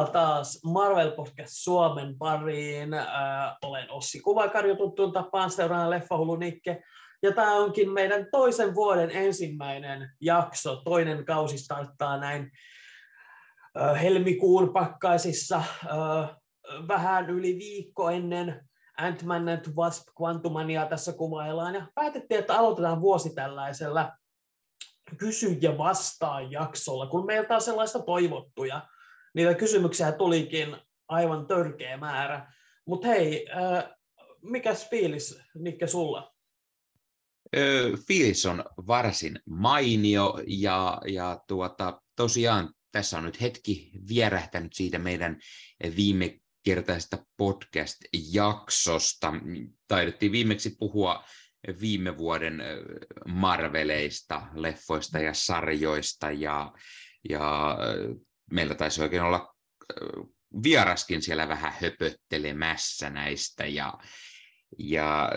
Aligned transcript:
Tervetuloa 0.00 0.34
taas 0.34 0.60
Marvel 0.64 1.10
Podcast 1.10 1.52
Suomen 1.52 2.18
pariin. 2.18 2.94
Äh, 2.94 3.56
olen 3.64 3.90
Ossi 3.90 4.20
Kuvakarjo 4.20 4.76
tuttuun 4.76 5.12
tapaan 5.12 5.50
seuraana 5.50 5.90
Leffahullu 5.90 6.36
Nikke. 6.36 6.82
Ja 7.22 7.32
tämä 7.32 7.54
onkin 7.54 7.90
meidän 7.90 8.26
toisen 8.30 8.74
vuoden 8.74 9.10
ensimmäinen 9.10 10.10
jakso. 10.20 10.76
Toinen 10.76 11.24
kausi 11.24 11.58
starttaa 11.58 12.18
näin 12.18 12.50
äh, 13.80 14.02
helmikuun 14.02 14.72
pakkaisissa 14.72 15.56
äh, 15.56 16.36
vähän 16.88 17.30
yli 17.30 17.58
viikko 17.58 18.10
ennen 18.10 18.68
Ant-Man 18.98 19.48
and 19.48 19.74
Wasp 19.76 20.08
Quantumania 20.22 20.86
tässä 20.86 21.12
kuvaillaan. 21.12 21.74
Ja 21.74 21.86
päätettiin, 21.94 22.40
että 22.40 22.58
aloitetaan 22.58 23.00
vuosi 23.00 23.34
tällaisella 23.34 24.12
kysy 25.16 25.58
ja 25.60 25.78
vastaa 25.78 26.40
jaksolla, 26.40 27.06
kun 27.06 27.26
meiltä 27.26 27.54
on 27.54 27.60
sellaista 27.62 27.98
toivottuja 27.98 28.80
niitä 29.34 29.54
kysymyksiä 29.54 30.12
tulikin 30.12 30.76
aivan 31.08 31.46
törkeä 31.46 31.96
määrä. 31.96 32.52
Mutta 32.86 33.08
hei, 33.08 33.46
äh, 33.50 33.84
mikäs 34.42 34.90
fiilis, 34.90 35.40
Nikke, 35.54 35.86
sulla? 35.86 36.34
Öö, 37.56 37.96
fiilis 38.08 38.46
on 38.46 38.64
varsin 38.86 39.40
mainio 39.46 40.38
ja, 40.46 41.00
ja 41.06 41.40
tuota, 41.48 42.02
tosiaan 42.16 42.74
tässä 42.92 43.18
on 43.18 43.24
nyt 43.24 43.40
hetki 43.40 43.90
vierähtänyt 44.08 44.72
siitä 44.72 44.98
meidän 44.98 45.38
viime 45.96 46.38
kertaisesta 46.64 47.18
podcast-jaksosta. 47.36 49.32
Taidettiin 49.88 50.32
viimeksi 50.32 50.76
puhua 50.78 51.24
viime 51.80 52.18
vuoden 52.18 52.62
Marveleista, 53.26 54.42
leffoista 54.54 55.18
ja 55.18 55.34
sarjoista 55.34 56.30
ja, 56.30 56.72
ja 57.28 57.76
meillä 58.50 58.74
taisi 58.74 59.02
oikein 59.02 59.22
olla 59.22 59.54
vieraskin 60.62 61.22
siellä 61.22 61.48
vähän 61.48 61.74
höpöttelemässä 61.80 63.10
näistä 63.10 63.66
ja, 63.66 63.94
ja 64.78 65.32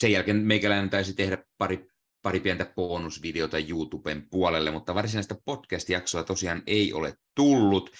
sen 0.00 0.12
jälkeen 0.12 0.36
meikäläinen 0.36 0.90
taisi 0.90 1.14
tehdä 1.14 1.38
pari, 1.58 1.86
pari 2.22 2.40
pientä 2.40 2.72
bonusvideota 2.76 3.58
YouTuben 3.58 4.28
puolelle, 4.30 4.70
mutta 4.70 4.94
varsinaista 4.94 5.34
podcast-jaksoa 5.44 6.24
tosiaan 6.24 6.62
ei 6.66 6.92
ole 6.92 7.14
tullut. 7.34 7.90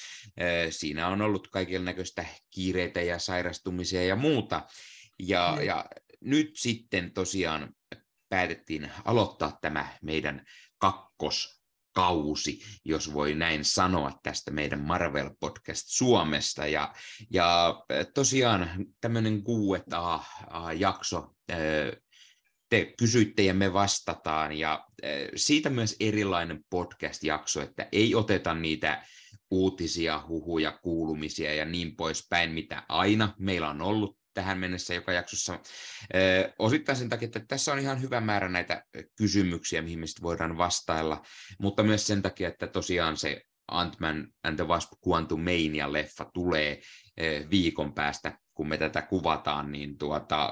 Siinä 0.70 1.08
on 1.08 1.22
ollut 1.22 1.48
kaiken 1.48 1.84
näköistä 1.84 2.24
kiireitä 2.50 3.00
ja 3.00 3.18
sairastumisia 3.18 4.04
ja 4.04 4.16
muuta. 4.16 4.62
Ja, 5.18 5.56
mm. 5.58 5.66
ja 5.66 5.84
nyt 6.20 6.50
sitten 6.54 7.12
tosiaan 7.12 7.74
päätettiin 8.28 8.90
aloittaa 9.04 9.58
tämä 9.60 9.88
meidän 10.02 10.44
kakkos 10.78 11.55
kausi, 11.96 12.60
jos 12.84 13.14
voi 13.14 13.34
näin 13.34 13.64
sanoa 13.64 14.12
tästä 14.22 14.50
meidän 14.50 14.80
Marvel 14.80 15.30
Podcast 15.40 15.84
Suomesta. 15.86 16.66
Ja, 16.66 16.94
ja 17.30 17.80
tosiaan 18.14 18.86
tämmöinen 19.00 19.42
Q&A-jakso, 19.44 21.26
te 22.68 22.94
kysyitte 22.98 23.42
ja 23.42 23.54
me 23.54 23.72
vastataan, 23.72 24.52
ja 24.52 24.86
siitä 25.36 25.70
myös 25.70 25.96
erilainen 26.00 26.64
podcast-jakso, 26.70 27.62
että 27.62 27.88
ei 27.92 28.14
oteta 28.14 28.54
niitä 28.54 29.04
uutisia, 29.50 30.24
huhuja, 30.28 30.78
kuulumisia 30.82 31.54
ja 31.54 31.64
niin 31.64 31.96
poispäin, 31.96 32.50
mitä 32.50 32.82
aina 32.88 33.34
meillä 33.38 33.70
on 33.70 33.82
ollut 33.82 34.18
tähän 34.36 34.58
mennessä 34.58 34.94
joka 34.94 35.12
jaksossa. 35.12 35.60
Osittain 36.58 36.98
sen 36.98 37.08
takia, 37.08 37.26
että 37.26 37.40
tässä 37.48 37.72
on 37.72 37.78
ihan 37.78 38.02
hyvä 38.02 38.20
määrä 38.20 38.48
näitä 38.48 38.84
kysymyksiä, 39.18 39.82
mihin 39.82 39.98
me 39.98 40.06
voidaan 40.22 40.58
vastailla, 40.58 41.22
mutta 41.58 41.82
myös 41.82 42.06
sen 42.06 42.22
takia, 42.22 42.48
että 42.48 42.66
tosiaan 42.66 43.16
se 43.16 43.42
Ant-Man 43.68 44.28
and 44.44 44.56
the 44.56 44.64
Wasp 44.66 44.92
Quantum 45.08 45.40
Mania-leffa 45.40 46.30
tulee 46.34 46.80
viikon 47.50 47.92
päästä, 47.92 48.38
kun 48.54 48.68
me 48.68 48.78
tätä 48.78 49.02
kuvataan, 49.02 49.72
niin 49.72 49.98
tuota, 49.98 50.50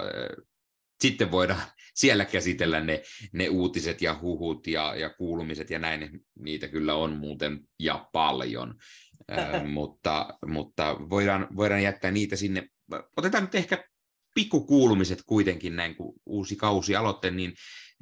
sitten 1.01 1.31
voidaan 1.31 1.63
siellä 1.95 2.25
käsitellä 2.25 2.81
ne, 2.81 3.03
ne 3.33 3.49
uutiset 3.49 4.03
ja 4.03 4.19
huhut 4.23 4.67
ja, 4.67 4.95
ja 4.95 5.11
kuulumiset 5.11 5.71
ja 5.71 5.79
näin, 5.79 6.11
niitä 6.39 6.69
kyllä 6.69 6.95
on 6.95 7.17
muuten 7.17 7.61
ja 7.79 8.09
paljon, 8.13 8.75
mutta, 9.73 10.29
mutta 10.47 10.97
voidaan, 11.11 11.49
voidaan 11.57 11.83
jättää 11.83 12.11
niitä 12.11 12.37
sinne 12.37 12.69
otetaan 13.17 13.45
nyt 13.45 13.55
ehkä 13.55 13.85
pikkukuulumiset 14.35 15.23
kuitenkin 15.27 15.77
näin, 15.77 15.97
kun 15.97 16.15
uusi 16.27 16.57
kausi 16.57 16.97
aloitte, 16.97 17.31
niin, 17.31 17.55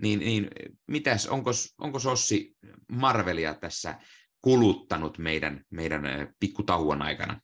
niin, 0.02 0.18
niin 0.18 0.50
mitäs, 0.86 1.26
onko, 1.26 1.50
onko 1.78 1.98
Sossi 1.98 2.56
Marvelia 2.92 3.54
tässä 3.54 3.98
kuluttanut 4.40 5.18
meidän, 5.18 5.64
meidän 5.70 6.02
pikkutauon 6.40 7.02
aikana? 7.02 7.40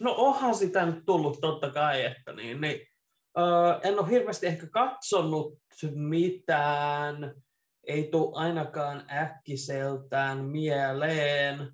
No 0.00 0.14
onhan 0.16 0.54
sitä 0.54 0.86
nyt 0.86 1.04
tullut 1.06 1.40
totta 1.40 1.70
kai, 1.70 2.04
että 2.04 2.32
niin, 2.32 2.60
niin, 2.60 2.80
öö, 3.38 3.80
en 3.82 3.98
ole 3.98 4.10
hirveästi 4.10 4.46
ehkä 4.46 4.66
katsonut 4.66 5.58
mitään, 5.94 7.34
ei 7.86 8.08
tule 8.10 8.32
ainakaan 8.34 9.04
äkkiseltään 9.12 10.44
mieleen. 10.44 11.72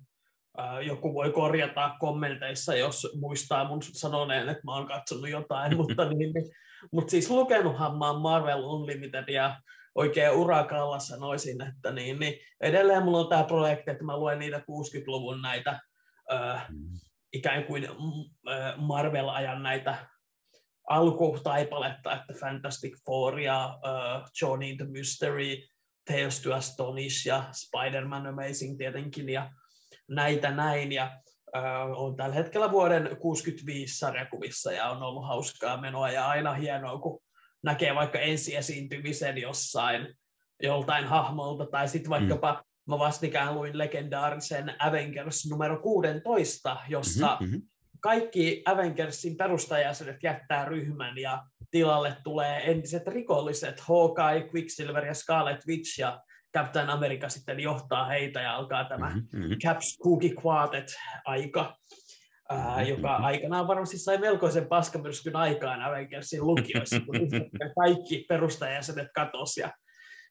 Joku 0.81 1.13
voi 1.13 1.31
korjata 1.31 1.95
kommenteissa, 1.99 2.75
jos 2.75 3.07
muistaa 3.19 3.67
mun 3.67 3.83
sanoneen, 3.83 4.49
että 4.49 4.63
mä 4.63 4.75
oon 4.75 4.87
katsonut 4.87 5.29
jotain, 5.29 5.75
mutta, 5.77 6.09
niin, 6.09 6.33
niin, 6.33 6.51
mutta 6.91 7.11
siis 7.11 7.29
lukenuthan 7.29 7.97
mä 7.97 8.11
oon 8.11 8.21
Marvel 8.21 8.63
Unlimitedia 8.63 9.55
oikein 9.95 10.31
urakalla 10.31 10.99
sanoisin, 10.99 11.61
että 11.61 11.91
niin, 11.91 12.19
niin. 12.19 12.39
Edelleen 12.61 13.03
mulla 13.03 13.19
on 13.19 13.29
tämä 13.29 13.43
projekti, 13.43 13.91
että 13.91 14.03
mä 14.03 14.17
luen 14.17 14.39
niitä 14.39 14.57
60-luvun 14.57 15.41
näitä 15.41 15.79
äh, 16.33 16.67
ikään 17.33 17.63
kuin 17.63 17.87
Marvel-ajan 18.77 19.63
näitä 19.63 20.07
alkutaipaletta, 20.89 22.13
että 22.13 22.33
Fantastic 22.39 22.93
Four 23.05 23.39
ja 23.39 23.79
uh, 23.83 24.29
Johnny 24.41 24.75
the 24.75 24.85
Mystery, 24.85 25.57
Tales 26.05 26.41
to 26.41 26.53
Astonish 26.53 27.27
ja 27.27 27.43
Spider-Man 27.51 28.27
Amazing 28.27 28.77
tietenkin 28.77 29.29
ja 29.29 29.51
näitä 30.07 30.51
näin. 30.51 30.91
Ja 30.91 31.11
äh, 31.55 31.91
on 31.91 32.15
tällä 32.15 32.35
hetkellä 32.35 32.71
vuoden 32.71 33.17
65 33.19 33.97
sarjakuvissa 33.97 34.71
ja 34.71 34.89
on 34.89 35.03
ollut 35.03 35.27
hauskaa 35.27 35.81
menoa 35.81 36.11
ja 36.11 36.27
aina 36.27 36.53
hienoa, 36.53 36.99
kun 36.99 37.19
näkee 37.63 37.95
vaikka 37.95 38.19
ensiesiintymisen 38.19 39.37
jossain 39.37 40.15
joltain 40.63 41.05
hahmolta 41.05 41.65
tai 41.65 41.87
sitten 41.87 42.09
vaikkapa 42.09 42.53
mm. 42.53 42.93
mä 42.93 42.99
vastikään 42.99 43.55
luin 43.55 43.77
legendaarisen 43.77 44.75
Avengers 44.79 45.49
numero 45.49 45.81
16, 45.81 46.77
jossa 46.89 47.37
mm-hmm, 47.39 47.61
kaikki 47.99 48.63
Avengersin 48.65 49.37
perustajajäsenet 49.37 50.23
jättää 50.23 50.65
ryhmän 50.65 51.17
ja 51.17 51.43
tilalle 51.71 52.17
tulee 52.23 52.71
entiset 52.71 53.07
rikolliset, 53.07 53.79
Hawkeye, 53.79 54.49
Quicksilver 54.53 55.05
ja 55.05 55.13
Scarlet 55.13 55.67
Witch 55.67 55.99
ja 55.99 56.21
Captain 56.55 56.89
America 56.89 57.29
sitten 57.29 57.59
johtaa 57.59 58.05
heitä 58.05 58.41
ja 58.41 58.55
alkaa 58.55 58.85
tämä 58.85 59.09
mm-hmm. 59.09 59.57
Caps 59.63 59.97
Cookie 60.03 60.33
Quartet 60.45 60.95
aika, 61.25 61.75
ää, 62.49 62.57
mm-hmm. 62.57 62.87
joka 62.87 63.15
aikanaan 63.15 63.67
varmasti 63.67 63.97
sai 63.97 64.17
melkoisen 64.17 64.67
paskamyrskyn 64.67 65.35
aikaan 65.35 65.81
Avengersin 65.81 66.47
lukioissa, 66.47 66.99
kun 66.99 67.15
kaikki 67.79 68.25
perustajajäsenet 68.29 69.07
katosi 69.15 69.61
ja 69.61 69.71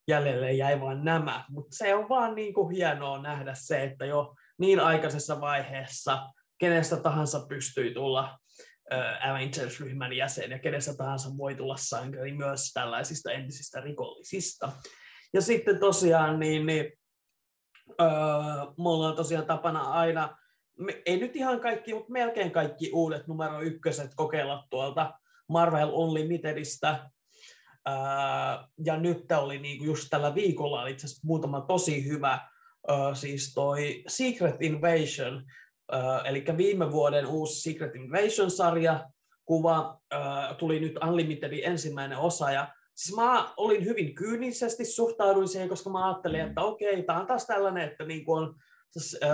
jäljelle 0.09 0.53
jäi 0.53 0.81
vain 0.81 1.05
nämä. 1.05 1.45
Mutta 1.49 1.77
se 1.77 1.95
on 1.95 2.09
vaan 2.09 2.35
niin 2.35 2.55
kuin 2.55 2.77
hienoa 2.77 3.23
nähdä 3.23 3.55
se, 3.55 3.83
että 3.83 4.07
jo 4.07 4.35
niin 4.59 4.81
aikaisessa 4.81 5.41
vaiheessa 5.41 6.27
kenestä 6.59 6.97
tahansa 6.97 7.47
pystyi 7.49 7.95
tulla 7.95 8.39
Avengers-ryhmän 9.21 10.13
jäsen 10.13 10.51
ja 10.51 10.59
kenestä 10.59 10.97
tahansa 10.97 11.29
voi 11.37 11.55
tulla 11.55 11.77
sankari 11.77 12.33
myös 12.33 12.71
tällaisista 12.75 13.33
entisistä 13.33 13.81
rikollisista. 13.81 14.73
Ja 15.35 15.41
sitten 15.41 15.81
tosiaan, 15.81 16.41
niin, 16.41 16.67
niin 16.67 16.93
öö, 18.01 18.09
mulla 18.77 19.09
on 19.09 19.17
tosiaan 19.17 19.47
tapana 19.47 19.81
aina, 19.81 20.37
ei 21.07 21.17
nyt 21.17 21.37
ihan 21.37 21.61
kaikki, 21.61 21.95
mutta 21.95 22.13
melkein 22.13 22.51
kaikki 22.51 22.91
uudet 22.93 23.27
numero 23.27 23.61
ykköset 23.63 24.11
kokeilla 24.15 24.67
tuolta 24.71 25.19
Marvel 25.49 25.89
Unlimitedistä. 25.93 27.11
Öö, 27.89 27.95
ja 28.85 28.97
nyt 28.97 29.33
oli 29.33 29.59
niinku 29.59 29.85
just 29.85 30.07
tällä 30.11 30.35
viikolla 30.35 30.83
oli 30.83 30.91
itse 30.91 31.07
asiassa 31.07 31.27
muutama 31.27 31.61
tosi 31.61 32.05
hyvä, 32.05 32.49
öö, 32.91 33.15
siis 33.15 33.55
toi 33.55 34.05
Secret 34.07 34.63
Invasion, 34.63 35.45
öö, 35.95 36.01
eli 36.25 36.45
viime 36.57 36.93
vuoden 36.93 37.27
uusi 37.27 37.61
Secret 37.61 37.95
Invasion-sarja, 37.97 39.11
kuva, 39.45 40.01
öö, 40.13 40.21
tuli 40.59 40.81
nyt 40.81 40.97
Unlimitedin 41.09 41.65
ensimmäinen 41.65 42.19
osa, 42.19 42.51
ja 42.51 42.75
siis 42.95 43.17
mä 43.17 43.55
olin 43.57 43.85
hyvin 43.85 44.15
kyynisesti 44.15 44.85
suhtauduin 44.85 45.49
siihen, 45.49 45.69
koska 45.69 45.91
mä 45.91 46.09
ajattelin, 46.09 46.41
että 46.41 46.61
okei, 46.61 47.03
tämä 47.03 47.21
on 47.21 47.27
taas 47.27 47.47
tällainen, 47.47 47.89
että 47.89 48.05
niin 48.05 48.25
kuin 48.25 48.43
on 48.43 48.55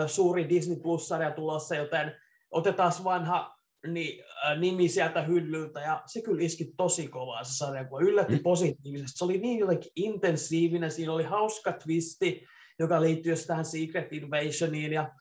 suuri 0.06 0.48
Disney 0.48 0.76
Plus-sarja 0.76 1.30
tulossa, 1.30 1.74
joten 1.74 2.16
otetaan 2.50 2.92
vanha 3.04 3.56
niin, 3.86 4.24
nimi 4.58 4.88
sieltä 4.88 5.22
hyllyltä, 5.22 5.80
ja 5.80 6.02
se 6.06 6.22
kyllä 6.22 6.42
iski 6.42 6.72
tosi 6.76 7.08
kovaa 7.08 7.44
se 7.44 7.56
sarja, 7.56 7.84
kun 7.84 8.02
yllätti 8.02 8.36
mm. 8.36 8.42
positiivisesti. 8.42 9.18
Se 9.18 9.24
oli 9.24 9.38
niin 9.38 9.58
jotenkin 9.58 9.92
intensiivinen, 9.96 10.90
siinä 10.90 11.12
oli 11.12 11.24
hauska 11.24 11.72
twisti, 11.72 12.46
joka 12.78 13.00
liittyy 13.00 13.34
tähän 13.46 13.64
Secret 13.64 14.12
Invasioniin, 14.12 14.92
ja 14.92 15.12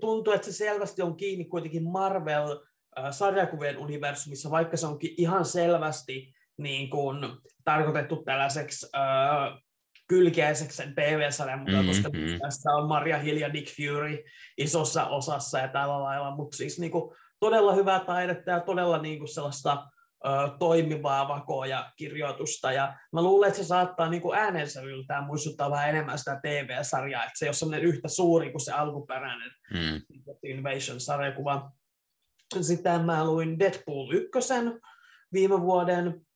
tuntuu, 0.00 0.32
että 0.32 0.46
se 0.46 0.52
selvästi 0.52 1.02
on 1.02 1.16
kiinni 1.16 1.44
kuitenkin 1.44 1.84
Marvel-sarjakuvien 1.84 3.78
universumissa, 3.78 4.50
vaikka 4.50 4.76
se 4.76 4.86
onkin 4.86 5.14
ihan 5.16 5.44
selvästi 5.44 6.34
niin 6.58 6.90
kuin, 6.90 7.18
tarkoitettu 7.64 8.22
tällaiseksi 8.24 8.86
uh, 8.86 9.62
kylkeiseksi 10.08 10.82
TV-sarjan 10.94 11.58
mukaan, 11.58 11.76
mm-hmm. 11.76 11.88
koska 11.88 12.10
tässä 12.42 12.70
on 12.70 12.88
Maria 12.88 13.18
Hill 13.18 13.36
ja 13.36 13.48
Nick 13.48 13.76
Fury 13.76 14.18
isossa 14.58 15.06
osassa 15.06 15.58
ja 15.58 15.68
tällä 15.68 16.02
lailla, 16.02 16.36
mutta 16.36 16.56
siis 16.56 16.78
niin 16.78 16.92
kuin, 16.92 17.16
todella 17.40 17.74
hyvää 17.74 18.00
taidetta 18.00 18.50
ja 18.50 18.60
todella 18.60 19.02
niin 19.02 19.18
kuin 19.18 19.28
sellaista 19.28 19.86
toimivaa 20.58 21.28
vakoa 21.28 21.66
ja 21.66 21.92
kirjoitusta. 21.96 22.72
Ja 22.72 22.96
mä 23.12 23.22
luulen, 23.22 23.48
että 23.48 23.62
se 23.62 23.66
saattaa 23.66 24.08
niin 24.08 24.22
kuin 24.22 24.38
äänensävyltään 24.38 25.24
muistuttaa 25.24 25.70
vähän 25.70 25.88
enemmän 25.88 26.18
sitä 26.18 26.40
TV-sarjaa, 26.42 27.24
että 27.24 27.38
se 27.38 27.44
ei 27.44 27.48
ole 27.48 27.54
sellainen 27.54 27.88
yhtä 27.88 28.08
suuri 28.08 28.50
kuin 28.50 28.60
se 28.60 28.72
alkuperäinen 28.72 29.50
mm. 29.70 30.18
Invasion-sarjakuva. 30.42 31.70
Sitten 32.60 33.04
mä 33.04 33.24
luin 33.24 33.58
Deadpool 33.58 34.10
1 34.10 34.30
viime 35.32 35.60
vuoden, 35.60 36.26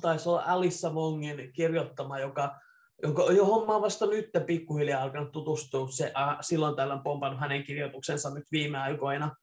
taisi 0.00 0.28
olla 0.28 0.42
Alissa 0.46 0.90
Wongin 0.90 1.52
kirjoittama, 1.52 2.18
joka 2.18 2.54
jonka, 3.02 3.22
johon 3.32 3.66
mä 3.66 3.80
vasta 3.80 4.06
nyt 4.06 4.30
pikkuhiljaa 4.46 5.02
alkanut 5.02 5.32
tutustua. 5.32 5.88
Se, 5.90 6.12
äh, 6.16 6.36
silloin 6.40 6.76
tällä 6.76 7.00
pompannut 7.04 7.40
hänen 7.40 7.64
kirjoituksensa 7.64 8.34
nyt 8.34 8.44
viime 8.52 8.78
aikoina. 8.78 9.36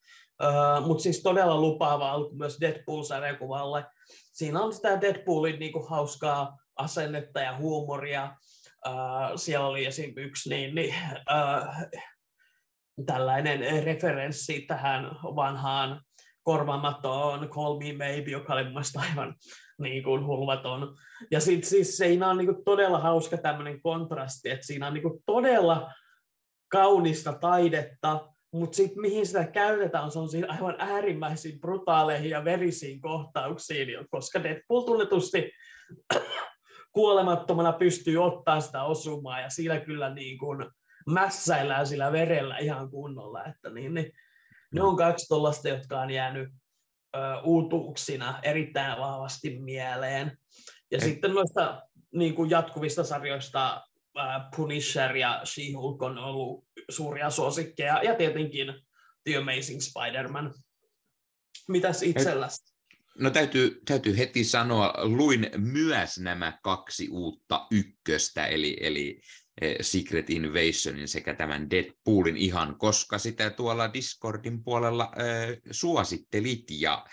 Mutta 0.85 1.03
siis 1.03 1.23
todella 1.23 1.61
lupaava 1.61 2.11
alku 2.11 2.35
myös 2.35 2.57
Deadpool-sarjakuvalle. 2.61 3.85
Siinä 4.33 4.61
on 4.61 4.73
sitä 4.73 5.01
Deadpoolin 5.01 5.59
niinku 5.59 5.85
hauskaa 5.89 6.57
asennetta 6.75 7.39
ja 7.39 7.57
huumoria. 7.57 8.35
Uh, 8.87 8.93
siellä 9.35 9.67
oli 9.67 9.85
esim. 9.85 10.13
yksi 10.17 10.49
niin, 10.49 10.75
niin, 10.75 10.95
uh, 11.15 12.01
tällainen 13.05 13.83
referenssi 13.83 14.61
tähän 14.61 15.05
vanhaan 15.21 16.01
korvaamaton 16.45 17.49
Call 17.49 17.79
Me 17.79 17.93
Maybe, 17.93 18.31
joka 18.31 18.53
oli 18.53 18.63
mielestäni 18.63 19.07
aivan 19.09 19.35
niin 19.77 20.03
kuin 20.03 20.25
hulvaton. 20.25 20.97
Ja 21.31 21.39
sitten 21.39 21.69
siis 21.69 21.97
siinä 21.97 22.29
on 22.29 22.37
niin 22.37 22.53
kuin 22.53 22.65
todella 22.65 22.99
hauska 22.99 23.37
tämmöinen 23.37 23.81
kontrasti, 23.81 24.49
että 24.49 24.65
siinä 24.65 24.87
on 24.87 24.93
niin 24.93 25.01
kuin 25.01 25.23
todella 25.25 25.91
kaunista 26.71 27.33
taidetta, 27.33 28.29
mutta 28.53 28.75
sitten 28.75 29.01
mihin 29.01 29.25
sitä 29.25 29.47
käytetään, 29.47 30.11
se 30.11 30.19
on 30.19 30.29
siinä 30.29 30.47
aivan 30.49 30.75
äärimmäisiin 30.79 31.59
brutaaleihin 31.59 32.29
ja 32.29 32.43
verisiin 32.43 33.01
kohtauksiin, 33.01 33.87
koska 34.09 34.43
Deadpool 34.43 34.81
tunnetusti 34.81 35.51
kuolemattomana 36.95 37.73
pystyy 37.73 38.17
ottaa 38.17 38.61
sitä 38.61 38.83
osumaa, 38.83 39.39
ja 39.39 39.49
siinä 39.49 39.79
kyllä 39.79 40.13
niin 40.13 40.37
kuin 40.37 40.65
mässäillään 41.07 41.87
sillä 41.87 42.11
verellä 42.11 42.57
ihan 42.57 42.89
kunnolla. 42.89 43.45
Että 43.45 43.69
niin, 43.69 43.93
niin, 43.93 44.11
ne 44.73 44.81
on 44.81 44.97
kaksi 44.97 45.27
tuollaista, 45.27 45.69
jotka 45.69 45.99
on 45.99 46.09
jäänyt 46.09 46.49
ö, 47.15 47.19
uutuuksina 47.43 48.39
erittäin 48.43 48.99
vahvasti 48.99 49.59
mieleen. 49.59 50.37
Ja 50.91 50.97
Ei. 51.01 51.09
sitten 51.09 51.33
noista 51.33 51.81
niin 52.11 52.35
kuin 52.35 52.49
jatkuvista 52.49 53.03
sarjoista 53.03 53.83
Punisher 54.55 55.15
ja 55.15 55.41
She-Hulk 55.45 56.01
on 56.01 56.17
ollut 56.17 56.65
suuria 56.89 57.29
suosikkeja, 57.29 58.03
ja 58.03 58.15
tietenkin 58.15 58.73
The 59.23 59.37
Amazing 59.37 59.81
Spider-Man. 59.81 60.53
Mitäs 61.67 62.03
itselläsi? 62.03 62.75
No 63.19 63.29
täytyy, 63.29 63.81
täytyy 63.85 64.17
heti 64.17 64.43
sanoa, 64.43 64.93
luin 65.03 65.49
myös 65.57 66.19
nämä 66.19 66.59
kaksi 66.63 67.09
uutta 67.11 67.67
ykköstä, 67.71 68.47
eli, 68.47 68.77
eli 68.79 69.09
eh, 69.09 69.44
Secret 69.81 70.29
Invasionin 70.29 71.07
sekä 71.07 71.33
tämän 71.33 71.69
Deadpoolin 71.69 72.37
ihan, 72.37 72.75
koska 72.77 73.17
sitä 73.17 73.49
tuolla 73.49 73.93
Discordin 73.93 74.63
puolella 74.63 75.03
äh, 75.03 75.57
suosittelit 75.71 76.63
ja, 76.71 77.05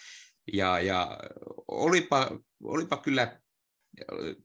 ja, 0.52 0.80
ja 0.80 1.18
olipa, 1.68 2.38
olipa 2.62 2.96
kyllä 2.96 3.42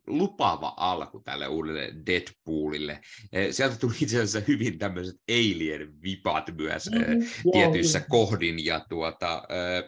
lupaava 0.07 0.73
alku 0.77 1.19
tälle 1.19 1.47
uudelle 1.47 1.93
Deadpoolille. 2.05 2.99
Eh, 3.33 3.53
sieltä 3.53 3.75
tuli 3.75 3.93
itse 4.01 4.17
asiassa 4.17 4.41
hyvin 4.47 4.77
tämmöiset 4.77 5.15
alien-vipat 5.31 6.57
myös 6.57 6.89
mm-hmm. 6.91 7.51
tietyissä 7.51 7.99
joo, 7.99 8.07
kohdin. 8.09 8.65
Ja 8.65 8.85
tuota, 8.89 9.33
äh, 9.33 9.83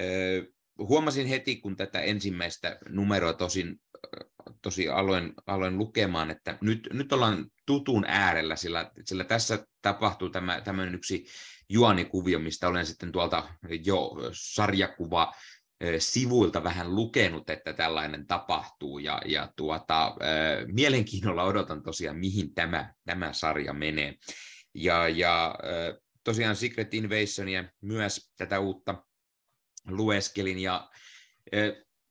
äh, 0.00 0.46
huomasin 0.78 1.26
heti, 1.26 1.56
kun 1.56 1.76
tätä 1.76 2.00
ensimmäistä 2.00 2.78
numeroa 2.88 3.32
tosin, 3.32 3.80
tosi 4.62 4.88
aloin, 4.88 5.32
aloin 5.46 5.78
lukemaan, 5.78 6.30
että 6.30 6.58
nyt, 6.60 6.88
nyt 6.92 7.12
ollaan 7.12 7.46
tutun 7.66 8.04
äärellä, 8.08 8.56
sillä, 8.56 8.90
sillä 9.04 9.24
tässä 9.24 9.66
tapahtuu 9.82 10.30
tämä, 10.30 10.60
tämmöinen 10.60 10.94
yksi 10.94 11.26
juonikuvio, 11.68 12.38
mistä 12.38 12.68
olen 12.68 12.86
sitten 12.86 13.12
tuolta 13.12 13.48
jo 13.84 14.10
sarjakuva 14.32 15.32
sivuilta 15.98 16.64
vähän 16.64 16.94
lukenut, 16.94 17.50
että 17.50 17.72
tällainen 17.72 18.26
tapahtuu, 18.26 18.98
ja, 18.98 19.20
ja 19.26 19.52
tuota, 19.56 20.16
mielenkiinnolla 20.66 21.44
odotan 21.44 21.82
tosiaan, 21.82 22.16
mihin 22.16 22.54
tämä, 22.54 22.94
tämä 23.04 23.32
sarja 23.32 23.72
menee. 23.72 24.14
Ja, 24.74 25.08
ja 25.08 25.54
tosiaan 26.24 26.56
Secret 26.56 26.94
Invasionia 26.94 27.64
myös 27.80 28.32
tätä 28.36 28.58
uutta 28.58 29.04
lueskelin, 29.88 30.58
ja 30.58 30.90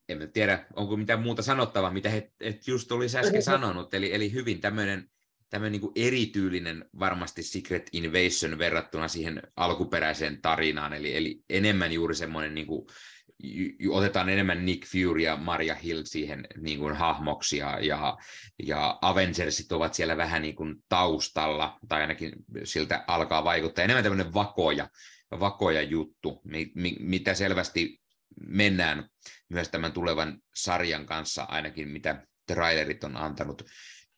en 0.10 0.32
tiedä, 0.34 0.66
onko 0.76 0.98
mitään 0.98 1.22
muuta 1.22 1.42
sanottavaa, 1.42 1.92
mitä 1.92 2.10
he, 2.10 2.32
et 2.40 2.68
just 2.68 2.92
olisi 2.92 3.18
äsken 3.18 3.44
sanonut, 3.44 3.94
eli, 3.94 4.14
eli 4.14 4.34
hyvin 4.34 4.62
tämmöinen 4.62 5.10
tämmöinen 5.50 5.82
niin 5.82 5.92
erityylinen 6.08 6.86
varmasti 7.00 7.44
Secret 7.44 7.90
Invasion 7.94 8.58
verrattuna 8.58 9.08
siihen 9.08 9.42
alkuperäiseen 9.56 10.42
tarinaan, 10.42 10.94
eli, 10.94 11.18
eli 11.18 11.42
enemmän 11.50 11.92
juuri 11.92 12.16
semmoinen 12.16 12.56
niin 12.56 12.68
kuin, 12.68 12.88
otetaan 13.90 14.30
enemmän 14.30 14.66
Nick 14.66 14.88
Fury 14.88 15.22
ja 15.22 15.38
Maria 15.38 15.76
Hill 15.76 16.02
siihen 16.06 16.48
niin 16.58 16.80
kuin 16.80 16.96
hahmoksi 16.96 17.58
ja, 17.58 17.80
ja, 17.82 18.18
ja 18.64 19.00
Avengersit 19.02 19.72
ovat 19.72 19.94
siellä 19.94 20.18
vähän 20.18 20.42
niin 20.42 20.56
kuin 20.56 20.76
taustalla, 20.90 21.80
tai 21.88 22.02
ainakin 22.02 22.32
siltä 22.64 23.04
alkaa 23.08 23.44
vaikuttaa. 23.44 23.84
Enemmän 23.84 24.04
tämmöinen 24.04 24.34
vakoja, 24.34 24.90
vakoja 25.40 25.82
juttu, 25.82 26.42
mi, 26.44 26.72
mi, 26.76 26.96
mitä 27.00 27.34
selvästi 27.34 28.02
mennään 28.48 29.10
myös 29.50 29.70
tämän 29.70 29.92
tulevan 29.92 30.40
sarjan 30.56 31.06
kanssa, 31.06 31.44
ainakin 31.44 31.88
mitä 31.88 32.26
trailerit 32.48 33.04
on 33.04 33.18
antanut 33.18 33.62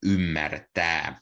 ymmärtää. 0.06 1.22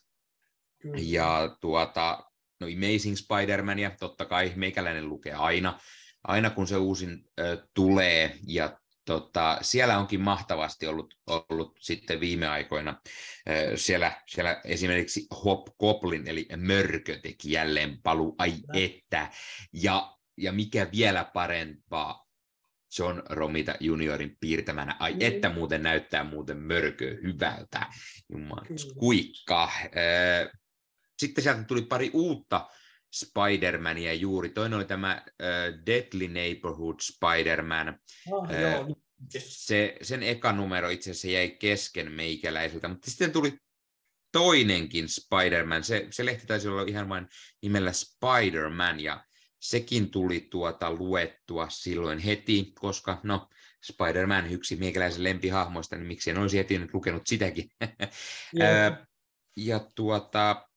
Kyllä. 0.82 0.98
Ja 1.00 1.58
tuota, 1.62 2.24
no 2.60 2.67
Amazing 2.67 3.15
Spider-Man, 3.15 3.79
ja 3.79 3.91
totta 4.00 4.25
kai 4.25 4.53
meikäläinen 4.56 5.10
lukee 5.10 5.34
aina, 5.34 5.79
aina 6.24 6.50
kun 6.50 6.67
se 6.67 6.77
uusin 6.77 7.12
äh, 7.39 7.58
tulee, 7.74 8.38
ja 8.48 8.79
tota, 9.06 9.58
siellä 9.62 9.98
onkin 9.98 10.22
mahtavasti 10.22 10.88
ollut, 10.88 11.13
ollut 11.27 11.77
sitten 11.82 12.20
viime 12.20 12.48
aikoina. 12.48 13.01
Siellä, 13.75 14.22
siellä 14.27 14.62
esimerkiksi 14.65 15.27
Hop 15.44 15.67
Goblin, 15.79 16.27
eli 16.27 16.48
Mörkö 16.58 17.20
teki 17.20 17.51
jälleen 17.51 18.01
palu, 18.01 18.36
ai 18.38 18.53
että, 18.74 19.32
ja, 19.74 20.17
ja 20.38 20.51
mikä 20.51 20.88
vielä 20.91 21.24
parempaa, 21.34 22.26
John 23.00 23.24
Romita 23.29 23.75
juniorin 23.79 24.38
piirtämänä. 24.39 24.96
Ai 25.00 25.13
mm. 25.13 25.22
että 25.22 25.50
muuten 25.50 25.84
näyttää 25.84 26.24
muuten 26.24 26.58
mörkö 26.58 27.17
hyvältä. 27.24 27.86
Jumala, 28.32 28.65
kuikka. 28.98 29.72
Sitten 31.20 31.44
sieltä 31.44 31.63
tuli 31.63 31.82
pari 31.82 32.10
uutta 32.13 32.70
Spider-Mania 33.15 34.13
juuri. 34.13 34.50
Toinen 34.50 34.77
oli 34.77 34.86
tämä 34.86 35.22
uh, 35.25 35.86
Deadly 35.86 36.27
Neighborhood 36.27 36.96
Spider-Man. 37.01 38.00
Oh, 38.32 38.44
uh, 38.44 39.03
se, 39.39 39.98
sen 40.01 40.24
eka 40.24 40.51
numero 40.51 40.89
itse 40.89 41.12
asiassa 41.12 41.27
jäi 41.27 41.50
kesken 41.50 42.12
meikäläiseltä, 42.12 42.88
mutta 42.88 43.12
sitten 43.12 43.32
tuli 43.32 43.58
toinenkin 44.32 45.06
Spider-Man. 45.10 45.84
Se, 45.84 46.08
se 46.10 46.25
lehti 46.25 46.48
taisi 46.48 46.67
olla 46.67 46.86
ihan 46.88 47.10
vain 47.10 47.27
nimellä 47.62 47.91
Spider-Man, 47.91 49.00
ja 49.00 49.25
sekin 49.59 50.11
tuli 50.11 50.47
tuota 50.51 50.93
luettua 50.93 51.69
silloin 51.69 52.19
heti, 52.19 52.71
koska 52.79 53.19
no, 53.23 53.49
Spider-Man 53.83 54.51
yksi 54.51 54.75
meikäläisen 54.75 55.23
lempihahmoista, 55.23 55.95
niin 55.95 56.07
miksi 56.07 56.29
en 56.29 56.37
olisi 56.37 56.57
heti 56.57 56.79
nyt 56.79 56.93
lukenut 56.93 57.27
sitäkin. 57.27 57.69
ja 59.57 59.79
tuota, 59.95 60.69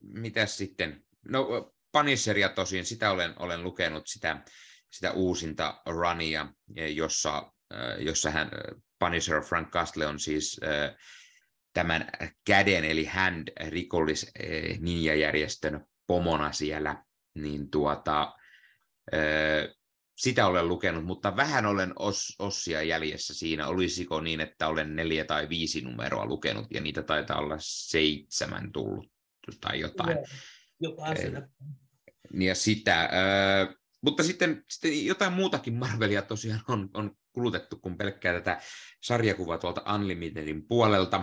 mitä 0.00 0.46
sitten? 0.46 1.04
No, 1.28 1.72
Punisheria 1.92 2.48
tosiaan, 2.48 2.84
sitä 2.84 3.10
olen, 3.10 3.34
olen 3.38 3.62
lukenut, 3.62 4.02
sitä, 4.06 4.44
sitä 4.90 5.12
uusinta 5.12 5.82
runia, 5.86 6.52
jossa, 6.94 7.52
jossa 7.98 8.30
hän, 8.30 8.50
Punisher 8.98 9.42
Frank 9.42 9.70
Castle 9.70 10.06
on 10.06 10.20
siis 10.20 10.60
tämän 11.72 12.10
käden 12.44 12.84
eli 12.84 13.04
hand 13.04 13.48
rikollis 13.68 14.30
ninjajärjestön 14.80 15.86
pomona 16.06 16.52
siellä 16.52 17.04
niin 17.34 17.70
tuota, 17.70 18.34
sitä 20.16 20.46
olen 20.46 20.68
lukenut, 20.68 21.04
mutta 21.04 21.36
vähän 21.36 21.66
olen 21.66 21.92
os, 21.98 22.36
ossia 22.38 22.82
jäljessä 22.82 23.34
siinä. 23.34 23.66
Olisiko 23.66 24.20
niin, 24.20 24.40
että 24.40 24.68
olen 24.68 24.96
neljä 24.96 25.24
tai 25.24 25.48
viisi 25.48 25.80
numeroa 25.80 26.26
lukenut, 26.26 26.66
ja 26.70 26.80
niitä 26.80 27.02
taitaa 27.02 27.38
olla 27.38 27.56
seitsemän 27.58 28.72
tullut 28.72 29.12
tai 29.60 29.80
jotain. 29.80 30.18
Jotain 30.80 31.16
sinne. 31.16 31.48
Ja 32.34 32.54
sitä, 32.54 33.00
äh, 33.00 33.74
mutta 34.02 34.22
sitten, 34.22 34.64
sitten 34.68 35.06
jotain 35.06 35.32
muutakin 35.32 35.74
Marvelia 35.74 36.22
tosiaan 36.22 36.62
on, 36.68 36.90
on 36.94 37.16
kulutettu 37.32 37.76
kuin 37.76 37.96
pelkkää 37.96 38.34
tätä 38.34 38.60
sarjakuvaa 39.02 39.58
tuolta 39.58 39.94
Unlimitedin 39.94 40.68
puolelta. 40.68 41.22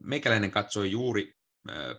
Meikäläinen 0.00 0.50
katsoi 0.50 0.90
juuri 0.90 1.37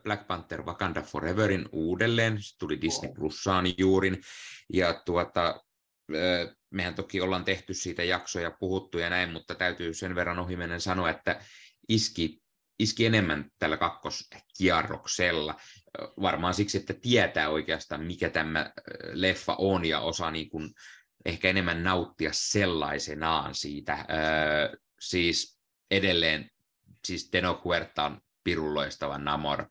Black 0.03 0.27
Panther 0.27 0.61
Wakanda 0.61 1.01
Foreverin 1.01 1.69
uudelleen, 1.71 2.37
se 2.41 2.57
tuli 2.57 2.81
Disney 2.81 3.13
Plussaan 3.13 3.65
juurin, 3.77 4.21
ja 4.73 5.01
tuota, 5.05 5.63
mehän 6.69 6.95
toki 6.95 7.21
ollaan 7.21 7.45
tehty 7.45 7.73
siitä 7.73 8.03
jaksoja, 8.03 8.51
puhuttu 8.51 8.97
ja 8.97 9.09
näin, 9.09 9.29
mutta 9.29 9.55
täytyy 9.55 9.93
sen 9.93 10.15
verran 10.15 10.39
ohimennen 10.39 10.81
sanoa, 10.81 11.09
että 11.09 11.41
iski, 11.89 12.41
iski 12.79 13.05
enemmän 13.05 13.51
tällä 13.59 13.77
kakkoskierroksella. 13.77 15.55
Varmaan 16.21 16.53
siksi, 16.53 16.77
että 16.77 16.93
tietää 16.93 17.49
oikeastaan, 17.49 18.03
mikä 18.03 18.29
tämä 18.29 18.71
leffa 19.13 19.55
on 19.57 19.85
ja 19.85 19.99
osaa 19.99 20.31
niin 20.31 20.49
kuin 20.49 20.69
ehkä 21.25 21.49
enemmän 21.49 21.83
nauttia 21.83 22.29
sellaisenaan 22.33 23.55
siitä. 23.55 24.05
Siis 24.99 25.59
edelleen, 25.91 26.49
siis 27.05 27.29
Teno 27.29 27.61
Huerta 27.63 28.03
on 28.03 28.21
pirun 28.49 28.73
loistava 28.73 29.17
Namor, 29.17 29.65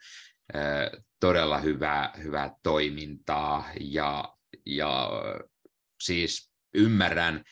todella 1.20 1.58
hyvää, 1.58 2.12
hyvää 2.22 2.54
toimintaa 2.62 3.70
ja, 3.80 4.34
ja 4.66 5.10
siis 6.02 6.52
ymmärrän 6.74 7.44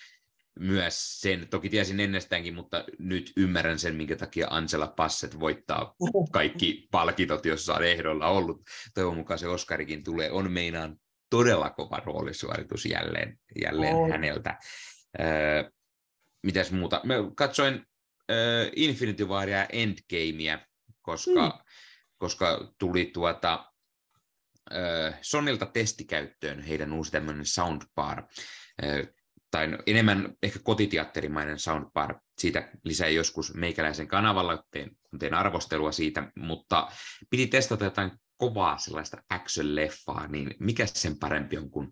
myös 0.59 1.21
sen, 1.21 1.49
toki 1.49 1.69
tiesin 1.69 2.01
ennestäänkin, 2.01 2.55
mutta 2.55 2.85
nyt 2.99 3.33
ymmärrän 3.37 3.79
sen, 3.79 3.97
minkä 3.97 4.17
takia 4.17 4.47
Angela 4.51 4.87
Passet 4.97 5.41
voittaa 5.41 5.95
kaikki 6.33 6.83
palkitot, 6.93 7.47
jossa 7.47 7.75
on 7.75 7.85
ehdolla 7.85 8.29
ollut. 8.29 8.63
Toivon 8.95 9.17
mukaan 9.17 9.39
se 9.39 9.49
Oscarikin 9.49 10.05
tulee. 10.05 10.31
On 10.31 10.53
meinaan 10.53 10.97
todella 11.31 11.71
kova 11.71 12.03
roolisuoritus 12.05 12.87
jälleen, 12.87 13.39
jälleen 13.63 13.95
oh. 13.95 14.11
häneltä. 14.11 14.59
Öö, 15.21 15.71
mitäs 16.43 16.73
muuta? 16.73 17.01
Mä 17.05 17.15
katsoin 17.35 17.87
öö, 18.31 18.71
Infinity 18.77 19.25
Waria 19.25 19.67
Endgamea, 19.73 20.59
koska, 21.07 21.49
mm. 21.49 21.65
koska 22.19 22.73
tuli 22.79 23.11
tuota, 23.15 23.73
öö, 24.73 25.13
Sonilta 25.23 25.67
testikäyttöön 25.67 26.61
heidän 26.61 26.93
uusi 26.93 27.13
tämmöinen 27.13 27.47
soundbar, 27.47 28.23
öö, 28.85 29.07
tai 29.51 29.79
enemmän 29.87 30.35
ehkä 30.43 30.59
kotiteatterimainen 30.63 31.59
soundbar. 31.59 32.21
Siitä 32.39 32.73
lisää 32.85 33.09
joskus 33.09 33.55
meikäläisen 33.55 34.09
kanavalla, 34.09 34.65
teen, 34.71 34.91
kun 35.11 35.19
teen 35.19 35.35
arvostelua 35.35 35.93
siitä, 35.93 36.33
mutta 36.37 36.91
piti 37.31 37.47
testata 37.47 37.85
jotain 37.85 38.11
kovaa 38.37 38.79
sellaista 38.79 39.17
action-leffaa, 39.35 40.29
niin 40.29 40.55
mikä 40.61 40.87
sen 40.87 41.19
parempi 41.19 41.59
on 41.59 41.71
kuin 41.71 41.91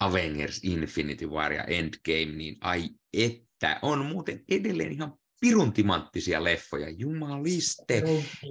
Avengers 0.00 0.60
Infinity 0.62 1.26
War 1.26 1.52
ja 1.52 1.64
Endgame, 1.64 2.36
niin 2.36 2.56
ai 2.60 2.88
että, 3.12 3.78
on 3.82 4.06
muuten 4.06 4.44
edelleen 4.50 4.92
ihan 4.92 5.18
piruntimanttisia 5.42 6.44
leffoja, 6.44 6.90
jumaliste. 6.90 8.02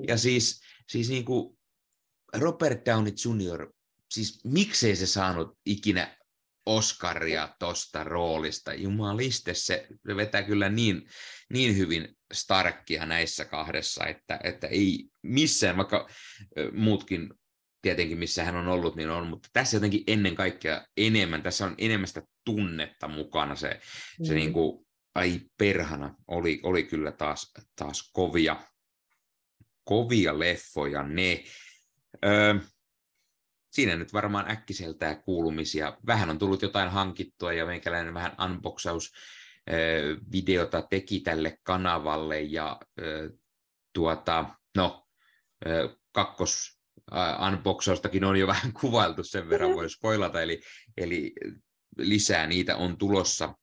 Ja 0.07 0.17
siis, 0.17 0.61
siis 0.89 1.09
niin 1.09 1.25
kuin 1.25 1.57
Robert 2.33 2.85
Downey 2.85 3.13
Jr., 3.25 3.71
siis 4.11 4.39
miksei 4.45 4.95
se 4.95 5.05
saanut 5.05 5.57
ikinä 5.65 6.17
Oscaria 6.65 7.55
tosta 7.59 8.03
roolista. 8.03 8.73
Jumaliste, 8.73 9.53
se 9.53 9.87
vetää 10.15 10.43
kyllä 10.43 10.69
niin, 10.69 11.09
niin 11.53 11.77
hyvin 11.77 12.17
Starkia 12.33 13.05
näissä 13.05 13.45
kahdessa, 13.45 14.05
että, 14.05 14.39
että 14.43 14.67
ei 14.67 15.05
missään, 15.21 15.77
vaikka 15.77 16.09
muutkin 16.73 17.33
tietenkin 17.81 18.17
missä 18.17 18.43
hän 18.43 18.55
on 18.55 18.67
ollut, 18.67 18.95
niin 18.95 19.09
on, 19.09 19.27
mutta 19.27 19.49
tässä 19.53 19.77
jotenkin 19.77 20.03
ennen 20.07 20.35
kaikkea 20.35 20.85
enemmän, 20.97 21.43
tässä 21.43 21.65
on 21.65 21.75
enemmän 21.77 22.07
sitä 22.07 22.23
tunnetta 22.45 23.07
mukana, 23.07 23.55
se, 23.55 23.79
mm. 24.19 24.25
se 24.25 24.33
niin 24.33 24.53
kuin, 24.53 24.85
ai 25.15 25.41
perhana, 25.57 26.15
oli, 26.27 26.59
oli 26.63 26.83
kyllä 26.83 27.11
taas, 27.11 27.53
taas 27.75 28.11
kovia, 28.13 28.55
kovia 29.83 30.39
leffoja 30.39 31.03
ne. 31.03 31.43
Öö, 32.25 32.55
siinä 33.71 33.95
nyt 33.95 34.13
varmaan 34.13 34.51
äkkiseltään 34.51 35.23
kuulumisia. 35.23 35.97
Vähän 36.07 36.29
on 36.29 36.39
tullut 36.39 36.61
jotain 36.61 36.89
hankittua 36.89 37.53
ja 37.53 37.65
meikäläinen 37.65 38.13
vähän 38.13 38.35
unboxaus 38.45 39.11
videota 40.31 40.81
teki 40.81 41.19
tälle 41.19 41.57
kanavalle 41.63 42.41
ja 42.41 42.79
tuota, 43.93 44.45
no, 44.77 45.07
kakkos 46.11 46.81
unboxaustakin 47.47 48.23
on 48.23 48.37
jo 48.37 48.47
vähän 48.53 48.73
kuvailtu, 48.73 49.23
sen 49.23 49.49
verran 49.49 49.75
voi 49.75 49.89
spoilata, 49.89 50.41
eli, 50.41 50.61
eli 50.97 51.33
lisää 51.97 52.47
niitä 52.47 52.75
on 52.75 52.97
tulossa, 52.97 53.55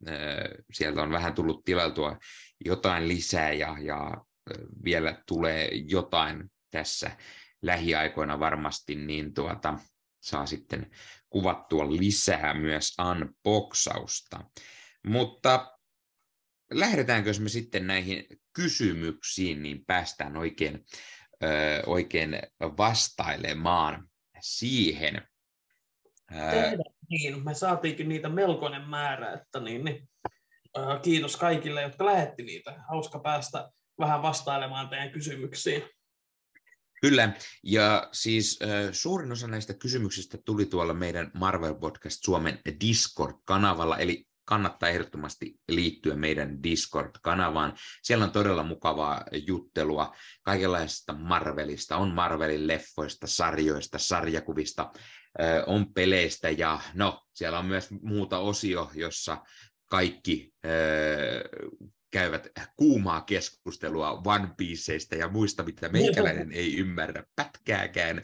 sieltä 0.73 1.02
on 1.02 1.11
vähän 1.11 1.35
tullut 1.35 1.64
tilailtua 1.64 2.18
jotain 2.64 3.08
lisää 3.08 3.52
ja, 3.52 3.76
ja 3.80 4.25
vielä 4.85 5.23
tulee 5.26 5.70
jotain 5.75 6.50
tässä 6.70 7.16
lähiaikoina 7.62 8.40
varmasti, 8.40 8.94
niin 8.94 9.35
tuota, 9.35 9.78
saa 10.20 10.47
sitten 10.47 10.90
kuvattua 11.30 11.90
lisää 11.90 12.54
myös 12.54 12.97
unboxausta. 13.11 14.44
Mutta 15.06 15.78
lähdetäänkö 16.70 17.32
me 17.40 17.49
sitten 17.49 17.87
näihin 17.87 18.26
kysymyksiin, 18.52 19.62
niin 19.62 19.85
päästään 19.87 20.37
oikein, 20.37 20.85
ö, 21.42 21.82
oikein 21.87 22.38
vastailemaan 22.61 24.08
siihen. 24.40 25.23
Tehdään 26.30 26.97
niin, 27.10 27.44
me 27.44 27.54
saatiinkin 27.54 28.08
niitä 28.08 28.28
melkoinen 28.28 28.88
määrä, 28.88 29.32
että 29.32 29.60
niin, 29.60 29.84
niin, 29.84 30.08
kiitos 31.02 31.36
kaikille, 31.36 31.82
jotka 31.82 32.06
lähetti 32.06 32.42
niitä. 32.42 32.84
Hauska 32.88 33.18
päästä 33.18 33.70
vähän 33.98 34.22
vastailemaan 34.22 34.88
teidän 34.88 35.10
kysymyksiin. 35.10 35.82
Kyllä, 37.00 37.32
ja 37.62 38.08
siis 38.12 38.58
äh, 38.62 38.68
suurin 38.92 39.32
osa 39.32 39.46
näistä 39.46 39.74
kysymyksistä 39.74 40.38
tuli 40.44 40.66
tuolla 40.66 40.94
meidän 40.94 41.30
Marvel 41.34 41.74
Podcast 41.74 42.24
Suomen 42.24 42.60
Discord-kanavalla, 42.80 43.98
eli 43.98 44.24
kannattaa 44.44 44.88
ehdottomasti 44.88 45.54
liittyä 45.68 46.16
meidän 46.16 46.62
Discord-kanavaan. 46.62 47.74
Siellä 48.02 48.24
on 48.24 48.30
todella 48.30 48.62
mukavaa 48.62 49.24
juttelua 49.46 50.16
kaikenlaisista 50.42 51.12
Marvelista. 51.12 51.96
On 51.96 52.14
Marvelin 52.14 52.66
leffoista, 52.66 53.26
sarjoista, 53.26 53.98
sarjakuvista, 53.98 54.92
on 55.66 55.94
peleistä 55.94 56.50
ja 56.50 56.80
no, 56.94 57.23
siellä 57.32 57.58
on 57.58 57.66
myös 57.66 57.90
muuta 57.90 58.38
osio, 58.38 58.90
jossa 58.94 59.42
kaikki 59.87 60.52
käyvät 62.11 62.49
kuumaa 62.76 63.20
keskustelua 63.20 64.23
One 64.25 64.49
Pieceista 64.56 65.14
ja 65.14 65.28
muista, 65.28 65.62
mitä 65.62 65.88
meikäläinen 65.88 66.52
ei 66.52 66.76
ymmärrä 66.76 67.25
pätkääkään, 67.37 68.23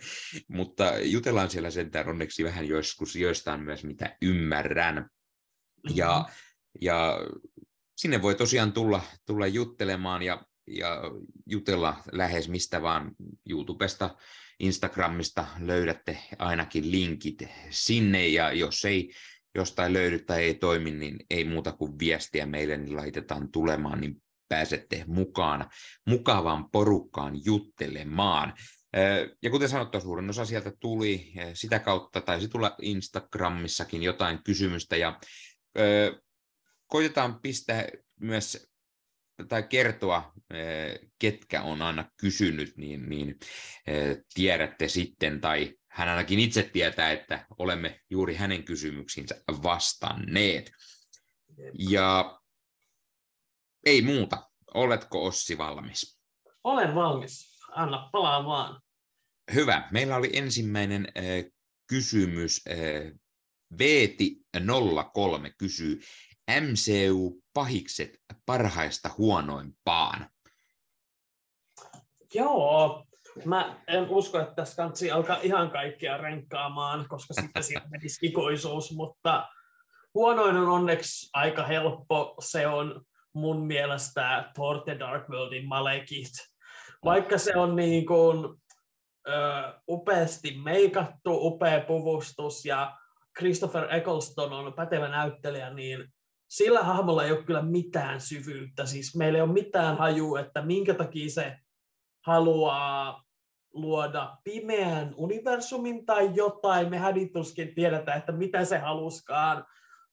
mutta 0.49 0.99
jutellaan 0.99 1.51
siellä 1.51 1.71
sentään 1.71 2.09
onneksi 2.09 2.45
vähän 2.45 2.69
joskus 2.69 3.17
joistain 3.17 3.61
myös, 3.61 3.85
mitä 3.85 4.17
ymmärrän. 4.23 5.11
Ja, 5.95 6.29
ja 6.81 7.19
sinne 7.97 8.23
voi 8.23 8.35
tosiaan 8.35 8.73
tulla, 8.73 9.03
tulla 9.27 9.47
juttelemaan 9.47 10.23
ja, 10.23 10.47
ja 10.67 11.03
jutella 11.47 11.97
lähes 12.13 12.49
mistä 12.49 12.83
vaan 12.83 13.13
YouTubesta, 13.49 14.17
Instagramista 14.59 15.47
löydätte 15.61 16.19
ainakin 16.39 16.91
linkit 16.93 17.43
sinne 17.71 18.27
ja 18.27 18.53
jos 18.53 18.85
ei 18.85 19.13
jostain 19.55 19.93
löydy 19.93 20.19
tai 20.19 20.43
ei 20.43 20.55
toimi, 20.55 20.91
niin 20.91 21.17
ei 21.31 21.45
muuta 21.45 21.73
kuin 21.73 21.99
viestiä 21.99 22.47
meille, 22.47 22.77
niin 22.77 22.97
laitetaan 22.97 23.53
tulemaan, 23.53 24.01
niin 24.01 24.23
pääsette 24.49 25.05
mukaan 25.07 25.71
mukavaan 26.07 26.71
porukkaan 26.71 27.45
juttelemaan. 27.45 28.55
Ja 29.43 29.51
kuten 29.51 29.69
sanottu, 29.69 30.01
suurin 30.01 30.31
osa 30.31 30.45
sieltä 30.45 30.73
tuli 30.81 31.33
sitä 31.55 31.79
kautta, 31.79 32.21
taisi 32.21 32.49
tulla 32.49 32.77
Instagramissakin 32.83 34.03
jotain 34.03 34.43
kysymystä, 34.45 34.97
ja 34.97 35.21
koitetaan 36.87 37.41
pistää 37.41 37.85
myös 38.21 38.74
tai 39.49 39.63
kertoa, 39.63 40.33
ketkä 41.19 41.63
on 41.63 41.83
aina 41.83 42.11
kysynyt, 42.21 42.77
niin, 42.77 43.09
niin 43.09 43.39
tiedätte 44.35 44.89
sitten, 44.89 45.41
tai 45.41 45.75
hän 45.91 46.09
ainakin 46.09 46.41
itse 46.41 46.63
tietää, 46.63 47.13
että 47.13 47.47
olemme 47.59 48.01
juuri 48.11 48.35
hänen 48.35 48.65
kysymyksiinsä 48.65 49.35
vastanneet. 49.63 50.73
Ja 51.79 52.41
ei 53.87 54.03
muuta. 54.03 54.51
Oletko 54.75 55.25
Ossi 55.25 55.59
valmis? 55.59 56.19
Olen 56.65 56.95
valmis. 56.95 57.59
Anna 57.71 58.09
palaa 58.13 58.45
vaan. 58.45 58.83
Hyvä. 59.55 59.89
Meillä 59.93 60.17
oli 60.17 60.31
ensimmäinen 60.33 61.09
äh, 61.19 61.25
kysymys. 61.87 62.61
Äh, 62.71 63.13
Veeti 63.79 64.37
03 65.15 65.51
kysyy, 65.59 66.01
MCU-pahikset 66.51 68.21
parhaista 68.47 69.11
huonoimpaan? 69.19 70.31
Joo, 72.35 73.07
Mä 73.45 73.81
en 73.89 74.09
usko, 74.09 74.41
että 74.41 74.55
tässä 74.55 74.77
kansi 74.77 75.11
alkaa 75.11 75.39
ihan 75.43 75.71
kaikkia 75.71 76.17
renkkaamaan, 76.17 77.09
koska 77.09 77.35
sitten 77.35 77.63
siinä 77.65 77.87
menisi 77.91 78.27
ikuisuus, 78.27 78.93
mutta 78.93 79.49
huonoin 80.15 80.57
on 80.57 80.69
onneksi 80.69 81.31
aika 81.33 81.67
helppo. 81.67 82.35
Se 82.41 82.67
on 82.67 83.05
mun 83.33 83.67
mielestä 83.67 84.51
Thor 84.55 84.81
The 84.85 84.99
Dark 84.99 85.29
Worldin 85.29 85.69
Malekith. 85.69 86.49
Vaikka 87.05 87.39
se 87.39 87.57
on 87.57 87.77
niin 87.77 88.07
kuin, 88.07 88.63
ö, 89.29 89.33
upeasti 89.89 90.59
meikattu, 90.65 91.47
upea 91.47 91.81
puvustus 91.81 92.65
ja 92.65 92.97
Christopher 93.39 93.95
Eccleston 93.95 94.53
on 94.53 94.73
pätevä 94.73 95.09
näyttelijä, 95.09 95.71
niin 95.71 96.14
sillä 96.57 96.83
hahmolla 96.83 97.25
ei 97.25 97.33
ole 97.33 97.43
kyllä 97.43 97.63
mitään 97.63 98.21
syvyyttä. 98.21 98.87
Siis 98.87 99.17
meillä 99.17 99.37
ei 99.37 99.43
ole 99.43 99.53
mitään 99.53 99.99
hajua, 99.99 100.41
että 100.41 100.63
minkä 100.63 100.95
takia 100.95 101.31
se 101.31 101.57
haluaa 102.27 103.25
luoda 103.73 104.37
pimeän 104.45 105.15
universumin 105.17 106.07
tai 106.07 106.31
jotain. 106.35 106.91
Me 106.91 106.99
hädituskin 106.99 107.75
tiedetään, 107.75 108.19
että 108.19 108.33
mitä 108.33 108.65
se 108.65 108.79
haluskaan. 108.79 109.65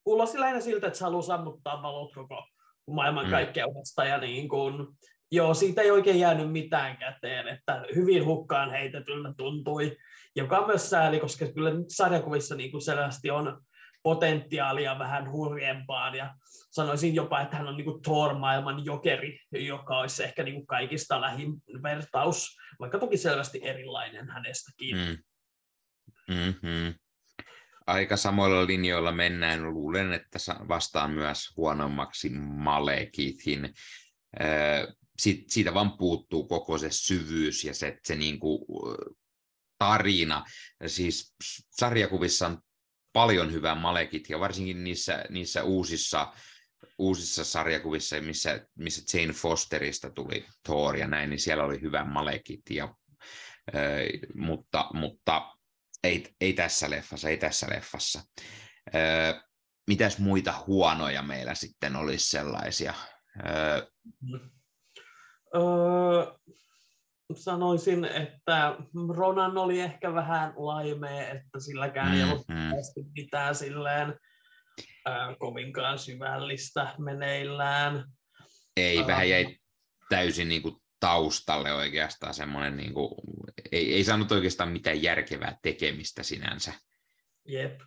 Kuulosti 0.03 0.39
lähinnä 0.39 0.61
siltä, 0.61 0.87
että 0.87 0.99
se 0.99 1.05
haluaa 1.05 1.21
sammuttaa 1.21 1.83
valot 1.83 2.13
koko 2.13 2.43
maailman 2.91 3.25
mm. 3.25 3.31
kaikkeudesta. 3.31 4.05
Ja 4.05 4.17
niin 4.17 4.49
kun, 4.49 4.97
joo, 5.31 5.53
siitä 5.53 5.81
ei 5.81 5.91
oikein 5.91 6.19
jäänyt 6.19 6.51
mitään 6.51 6.97
käteen, 6.97 7.47
että 7.47 7.85
hyvin 7.95 8.25
hukkaan 8.25 8.71
heitetyltä 8.71 9.33
tuntui, 9.37 9.97
joka 10.35 10.59
on 10.59 10.67
myös 10.67 10.89
sääli, 10.89 11.19
koska 11.19 11.45
kyllä 11.47 11.71
sarjakuvissa 11.87 12.55
niin 12.55 12.71
kuin 12.71 12.81
selvästi 12.81 13.29
on 13.29 13.61
potentiaalia 14.03 14.99
vähän 14.99 15.31
hurjempaan 15.31 16.15
ja 16.15 16.35
sanoisin 16.71 17.15
jopa, 17.15 17.41
että 17.41 17.57
hän 17.57 17.67
on 17.67 17.77
niin 17.77 18.01
Thor-maailman 18.01 18.85
jokeri, 18.85 19.39
joka 19.51 19.97
olisi 19.97 20.23
ehkä 20.23 20.43
niin 20.43 20.55
kuin 20.55 20.67
kaikista 20.67 21.21
lähin 21.21 21.53
vertaus, 21.83 22.57
vaikka 22.79 22.99
toki 22.99 23.17
selvästi 23.17 23.59
erilainen 23.63 24.29
hänestäkin. 24.29 24.95
Mm. 24.97 25.17
Mm-hmm. 26.35 26.93
Aika 27.87 28.17
samoilla 28.17 28.67
linjoilla 28.67 29.11
mennään. 29.11 29.73
Luulen, 29.73 30.13
että 30.13 30.39
vastaan 30.67 31.11
myös 31.11 31.57
huonommaksi 31.57 32.29
Malekithin. 32.39 33.73
siitä 35.47 35.73
vaan 35.73 35.97
puuttuu 35.97 36.47
koko 36.47 36.77
se 36.77 36.87
syvyys 36.91 37.63
ja 37.63 37.73
se, 37.73 37.99
se 38.03 38.15
niin 38.15 38.39
kuin 38.39 38.65
tarina. 39.77 40.45
Siis 40.87 41.35
sarjakuvissa 41.69 42.47
on 42.47 42.61
paljon 43.13 43.51
hyvää 43.51 43.75
Malekit, 43.75 44.29
ja 44.29 44.39
varsinkin 44.39 44.83
niissä, 44.83 45.25
niissä 45.29 45.63
uusissa, 45.63 46.33
uusissa 46.97 47.43
sarjakuvissa, 47.43 48.21
missä, 48.21 48.65
missä 48.75 49.17
Jane 49.17 49.33
Fosterista 49.33 50.09
tuli 50.09 50.45
Thor 50.63 50.97
ja 50.97 51.07
näin, 51.07 51.29
niin 51.29 51.39
siellä 51.39 51.63
oli 51.63 51.81
hyvä 51.81 52.03
Malekit, 52.03 52.61
ja, 52.69 52.95
äh, 53.75 53.81
mutta, 54.35 54.89
mutta 54.93 55.57
ei, 56.03 56.35
ei 56.41 56.53
tässä 56.53 56.89
leffassa, 56.89 57.29
ei 57.29 57.37
tässä 57.37 57.67
leffassa. 57.69 58.21
Äh, 58.95 59.43
mitäs 59.87 60.17
muita 60.17 60.63
huonoja 60.67 61.21
meillä 61.21 61.55
sitten 61.55 61.95
olisi 61.95 62.29
sellaisia? 62.29 62.93
Öö, 63.45 63.87
sanoisin, 67.35 68.05
että 68.05 68.75
Ronan 69.15 69.57
oli 69.57 69.79
ehkä 69.79 70.13
vähän 70.13 70.53
laimea, 70.55 71.27
että 71.29 71.59
silläkään 71.59 72.15
ei 72.15 72.23
ollut 72.23 72.47
mm-hmm. 72.47 73.11
mitään 73.15 73.55
silleen 73.55 74.19
äh, 75.07 75.37
kovinkaan 75.39 75.99
syvällistä 75.99 76.95
meneillään. 76.97 78.05
Ei, 78.77 78.99
äh, 78.99 79.07
vähän 79.07 79.29
jäi 79.29 79.57
täysin 80.09 80.47
niin 80.47 80.61
kuin 80.61 80.75
taustalle 80.99 81.73
oikeastaan 81.73 82.33
semmoinen, 82.33 82.77
niin 82.77 82.93
kuin, 82.93 83.11
ei, 83.71 83.93
ei 83.93 84.03
saanut 84.03 84.31
oikeastaan 84.31 84.71
mitään 84.71 85.03
järkevää 85.03 85.57
tekemistä 85.61 86.23
sinänsä. 86.23 86.73
Jep. 87.47 87.81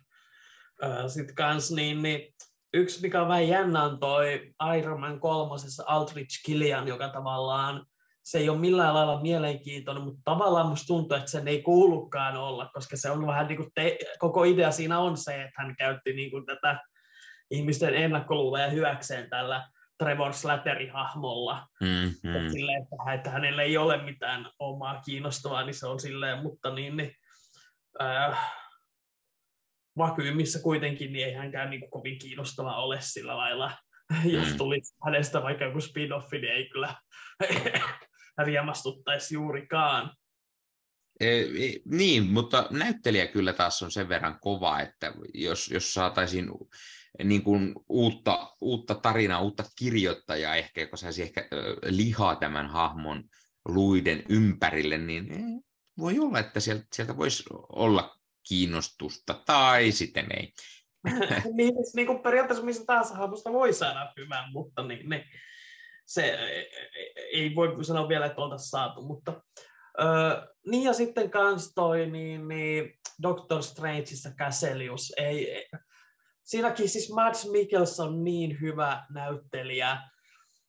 Äh, 0.83 1.07
Sitten 1.07 1.35
kans 1.35 1.71
niin, 1.71 2.01
niin 2.01 2.33
yksi, 2.73 3.01
mikä 3.01 3.21
on 3.21 3.27
vähän 3.27 3.47
jännä, 3.47 3.83
on 3.83 3.99
toi 3.99 4.53
Iron 4.77 4.99
Man 4.99 5.19
kolmosessa 5.19 5.83
Aldrich 5.87 6.41
Killian, 6.45 6.87
joka 6.87 7.09
tavallaan 7.09 7.85
se 8.25 8.37
ei 8.37 8.49
ole 8.49 8.59
millään 8.59 8.93
lailla 8.93 9.21
mielenkiintoinen, 9.21 10.03
mutta 10.03 10.21
tavallaan 10.23 10.67
musta 10.67 10.87
tuntuu, 10.87 11.17
että 11.17 11.31
sen 11.31 11.47
ei 11.47 11.61
kuulukaan 11.61 12.37
olla, 12.37 12.69
koska 12.73 12.97
se 12.97 13.11
on 13.11 13.27
vähän 13.27 13.47
niin 13.47 13.57
kuin 13.57 13.69
te, 13.75 13.97
koko 14.19 14.43
idea 14.43 14.71
siinä 14.71 14.99
on 14.99 15.17
se, 15.17 15.43
että 15.43 15.61
hän 15.61 15.75
käytti 15.75 16.13
niin 16.13 16.31
kuin 16.31 16.45
tätä 16.45 16.79
ihmisten 17.51 17.95
ennakkoluuloja 17.95 18.69
hyväkseen 18.69 19.29
tällä 19.29 19.67
Trevor 19.97 20.33
Slattery-hahmolla. 20.33 21.67
Mm-hmm. 21.81 22.49
Silleen, 22.51 22.83
että, 22.83 23.13
että 23.13 23.29
hänellä 23.29 23.63
ei 23.63 23.77
ole 23.77 24.03
mitään 24.03 24.49
omaa 24.59 25.01
kiinnostavaa, 25.01 25.65
niin 25.65 25.73
se 25.73 25.87
on 25.87 25.99
silleen, 25.99 26.43
mutta 26.43 26.73
niin, 26.73 26.97
niin 26.97 27.11
äh, 28.01 28.51
vakyymissa 29.97 30.59
kuitenkin 30.59 31.13
niin 31.13 31.27
ei 31.27 31.33
hänkään 31.33 31.69
niin 31.69 31.79
kuin 31.79 31.91
kovin 31.91 32.19
kiinnostava 32.19 32.75
ole 32.75 32.97
sillä 33.01 33.37
lailla. 33.37 33.71
Mm. 34.23 34.29
Jos 34.29 34.47
tulisi 34.57 34.95
hänestä 35.05 35.43
vaikka 35.43 35.63
joku 35.63 35.79
spin-offi, 35.79 36.41
niin 36.41 36.53
ei 36.53 36.69
kyllä 36.69 36.95
riemastuttaisi 38.43 39.33
juurikaan. 39.33 40.15
E, 41.19 41.39
e, 41.39 41.73
niin, 41.85 42.23
mutta 42.23 42.67
näyttelijä 42.71 43.27
kyllä 43.27 43.53
taas 43.53 43.83
on 43.83 43.91
sen 43.91 44.09
verran 44.09 44.39
kova, 44.39 44.79
että 44.79 45.13
jos, 45.33 45.67
jos 45.67 45.93
saataisiin 45.93 46.49
niin 47.23 47.43
kuin 47.43 47.73
uutta, 47.89 48.55
uutta 48.61 48.95
tarinaa, 48.95 49.41
uutta 49.41 49.63
kirjoittajaa 49.79 50.55
ehkä, 50.55 50.81
joka 50.81 50.97
saisi 50.97 51.21
ehkä 51.21 51.47
lihaa 51.85 52.35
tämän 52.35 52.67
hahmon 52.67 53.23
luiden 53.65 54.23
ympärille, 54.29 54.97
niin 54.97 55.31
e, 55.31 55.61
voi 55.97 56.19
olla, 56.19 56.39
että 56.39 56.59
sieltä, 56.59 56.85
sieltä 56.93 57.17
voisi 57.17 57.43
olla 57.69 58.19
kiinnostusta, 58.47 59.41
tai 59.45 59.91
sitten 59.91 60.27
ei. 60.39 60.53
niin, 61.57 61.73
siis 61.73 61.95
niin 61.95 62.07
kuin 62.07 62.19
periaatteessa 62.19 62.65
missä 62.65 62.83
tahansa 62.85 63.15
hahmosta 63.15 63.53
voi 63.53 63.73
saada 63.73 64.13
hyvän, 64.17 64.51
mutta 64.51 64.83
niin, 64.83 65.09
niin, 65.09 65.23
se 66.05 66.39
ei 67.33 67.55
voi 67.55 67.85
sanoa 67.85 68.07
vielä, 68.07 68.25
että 68.25 68.41
oltaisiin 68.41 68.69
saatu, 68.69 69.01
mutta 69.01 69.41
öö, 70.01 70.47
niin 70.67 70.83
ja 70.83 70.93
sitten 70.93 71.29
kans 71.29 71.71
toi 71.75 72.09
niin, 72.09 72.47
niin 72.47 72.99
Doctor 73.21 73.63
Strangeissa 73.63 74.29
Casselius, 74.29 75.13
ei, 75.17 75.51
ei, 75.51 75.69
siinäkin 76.43 76.89
siis 76.89 77.13
Mads 77.13 77.49
Mikkelson 77.51 78.07
on 78.07 78.23
niin 78.23 78.57
hyvä 78.61 79.05
näyttelijä, 79.09 79.97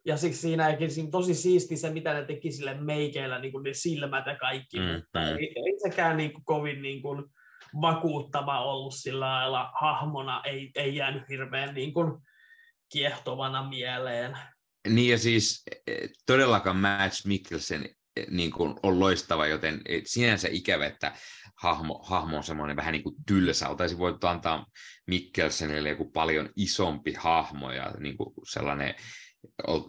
ja 0.07 0.17
siksi 0.17 0.41
siinäkin 0.41 0.91
siinä 0.91 1.11
tosi 1.11 1.35
siisti 1.35 1.77
se, 1.77 1.91
mitä 1.91 2.15
ne 2.15 2.25
teki 2.25 2.53
sille 2.53 2.75
meikeillä, 2.75 3.39
niin 3.39 3.53
kuin 3.53 3.63
ne 3.63 3.75
silmät 3.75 4.27
ja 4.27 4.37
kaikki, 4.37 4.81
mm, 4.81 4.87
mutta 4.87 5.21
mm. 5.21 5.27
Ei, 5.27 5.53
ei 5.57 5.91
sekään 5.91 6.17
niin 6.17 6.33
kuin 6.33 6.45
kovin 6.45 6.83
niin 6.83 7.03
kuin 7.03 7.25
vakuuttava 7.81 8.65
ollut 8.65 8.95
sillä 8.95 9.27
lailla 9.27 9.71
hahmona, 9.81 10.43
ei, 10.45 10.71
ei 10.75 10.97
jäänyt 10.97 11.29
hirveän 11.29 11.75
niin 11.75 11.93
kuin 11.93 12.13
kiehtovana 12.93 13.69
mieleen. 13.69 14.39
Niin 14.89 15.11
ja 15.11 15.19
siis 15.19 15.63
e, 15.87 16.07
todellakaan 16.27 16.77
Mads 16.77 17.27
Mikkelsen 17.27 17.89
e, 18.17 18.25
niin 18.31 18.51
kuin 18.51 18.75
on 18.83 19.01
loistava, 19.01 19.47
joten 19.47 19.81
e, 19.85 20.01
sinänsä 20.05 20.49
ikävä, 20.51 20.87
että 20.87 21.13
hahmo, 21.57 22.05
hahmo 22.05 22.37
on 22.37 22.45
semmoinen 22.45 22.77
vähän 22.77 22.93
niin 22.93 23.03
kuin 23.03 23.15
tylsä. 23.27 23.69
Oltaisiin 23.69 23.99
voitu 23.99 24.27
antaa 24.27 24.67
Mikkelsenille 25.07 25.89
joku 25.89 26.11
paljon 26.11 26.49
isompi 26.57 27.15
hahmo 27.19 27.73
ja 27.73 27.95
niin 27.99 28.17
kuin 28.17 28.35
sellainen, 28.53 28.95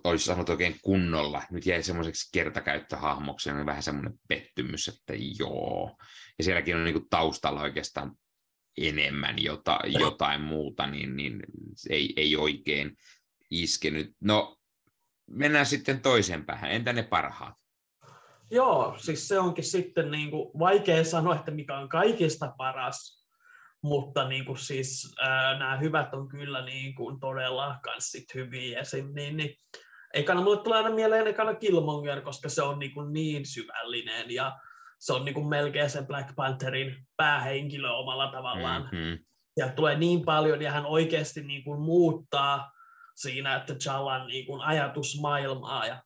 olisi 0.04 0.26
sanonut 0.26 0.50
oikein 0.50 0.76
kunnolla. 0.82 1.44
Nyt 1.52 1.66
jäi 1.66 1.84
semmoiseksi 1.84 2.30
kertakäyttöhahmoksi, 2.34 3.52
niin 3.52 3.66
vähän 3.66 3.84
semmoinen 3.84 4.14
pettymys, 4.28 4.88
että 4.88 5.14
joo. 5.40 5.98
Ja 6.38 6.44
sielläkin 6.44 6.76
on 6.76 6.84
niin 6.84 6.94
kuin 6.94 7.10
taustalla 7.10 7.62
oikeastaan 7.62 8.12
enemmän 8.78 9.44
jota, 9.44 9.80
jotain 9.86 10.42
muuta, 10.42 10.88
niin, 10.88 11.16
niin 11.16 11.40
ei, 11.90 12.14
ei 12.16 12.36
oikein 12.36 12.98
iskenyt. 13.52 14.12
No 14.22 14.57
mennään 15.30 15.66
sitten 15.66 16.02
toiseen 16.02 16.46
päähän. 16.46 16.72
Entä 16.72 16.94
ne 16.94 17.04
parhaat? 17.04 17.54
Joo, 18.52 18.96
siis 18.98 19.28
se 19.28 19.40
onkin 19.40 19.64
sitten 19.64 20.12
niin 20.12 20.32
kuin 20.32 20.60
vaikea 20.60 21.04
sanoa, 21.04 21.36
että 21.36 21.52
mikä 21.52 21.78
on 21.78 21.90
kaikista 21.90 22.54
paras, 22.58 23.28
mutta 23.84 24.30
niin 24.30 24.46
kuin 24.46 24.58
siis, 24.58 25.16
ää, 25.22 25.60
nämä 25.60 25.78
hyvät 25.78 26.14
on 26.14 26.28
kyllä 26.28 26.66
niin 26.66 26.96
kuin 26.96 27.20
todella 27.20 27.80
kans 27.84 28.12
sit 28.12 28.34
hyviä. 28.36 28.80
Esim, 28.80 29.14
niin, 29.16 29.38
niin, 29.38 29.56
ekana 30.14 30.42
mulle 30.42 30.64
tulee 30.64 30.78
aina 30.78 30.96
mieleen 30.96 31.28
ekana 31.28 31.56
Killmonger, 31.56 32.22
koska 32.22 32.50
se 32.50 32.62
on 32.62 32.80
niin, 32.80 32.94
kuin 32.94 33.14
niin 33.14 33.46
syvällinen 33.46 34.32
ja 34.32 34.60
se 35.00 35.14
on 35.14 35.26
niin 35.26 35.36
kuin 35.36 35.48
melkein 35.48 35.90
se 35.90 36.02
Black 36.02 36.36
Pantherin 36.36 36.96
päähenkilö 37.18 37.92
omalla 37.92 38.32
tavallaan. 38.32 38.82
Mm-hmm. 38.82 39.20
Ja 39.58 39.70
tulee 39.70 39.98
niin 39.98 40.26
paljon 40.26 40.62
ja 40.62 40.72
hän 40.72 40.86
oikeasti 40.86 41.44
niin 41.44 41.64
kuin 41.64 41.82
muuttaa 41.82 42.72
siinä, 43.18 43.56
että 43.56 43.76
Jalan 43.86 44.28
niin 44.28 44.46
kuin 44.46 44.62
ajatusmaailmaa 44.62 45.86
ja 45.86 46.04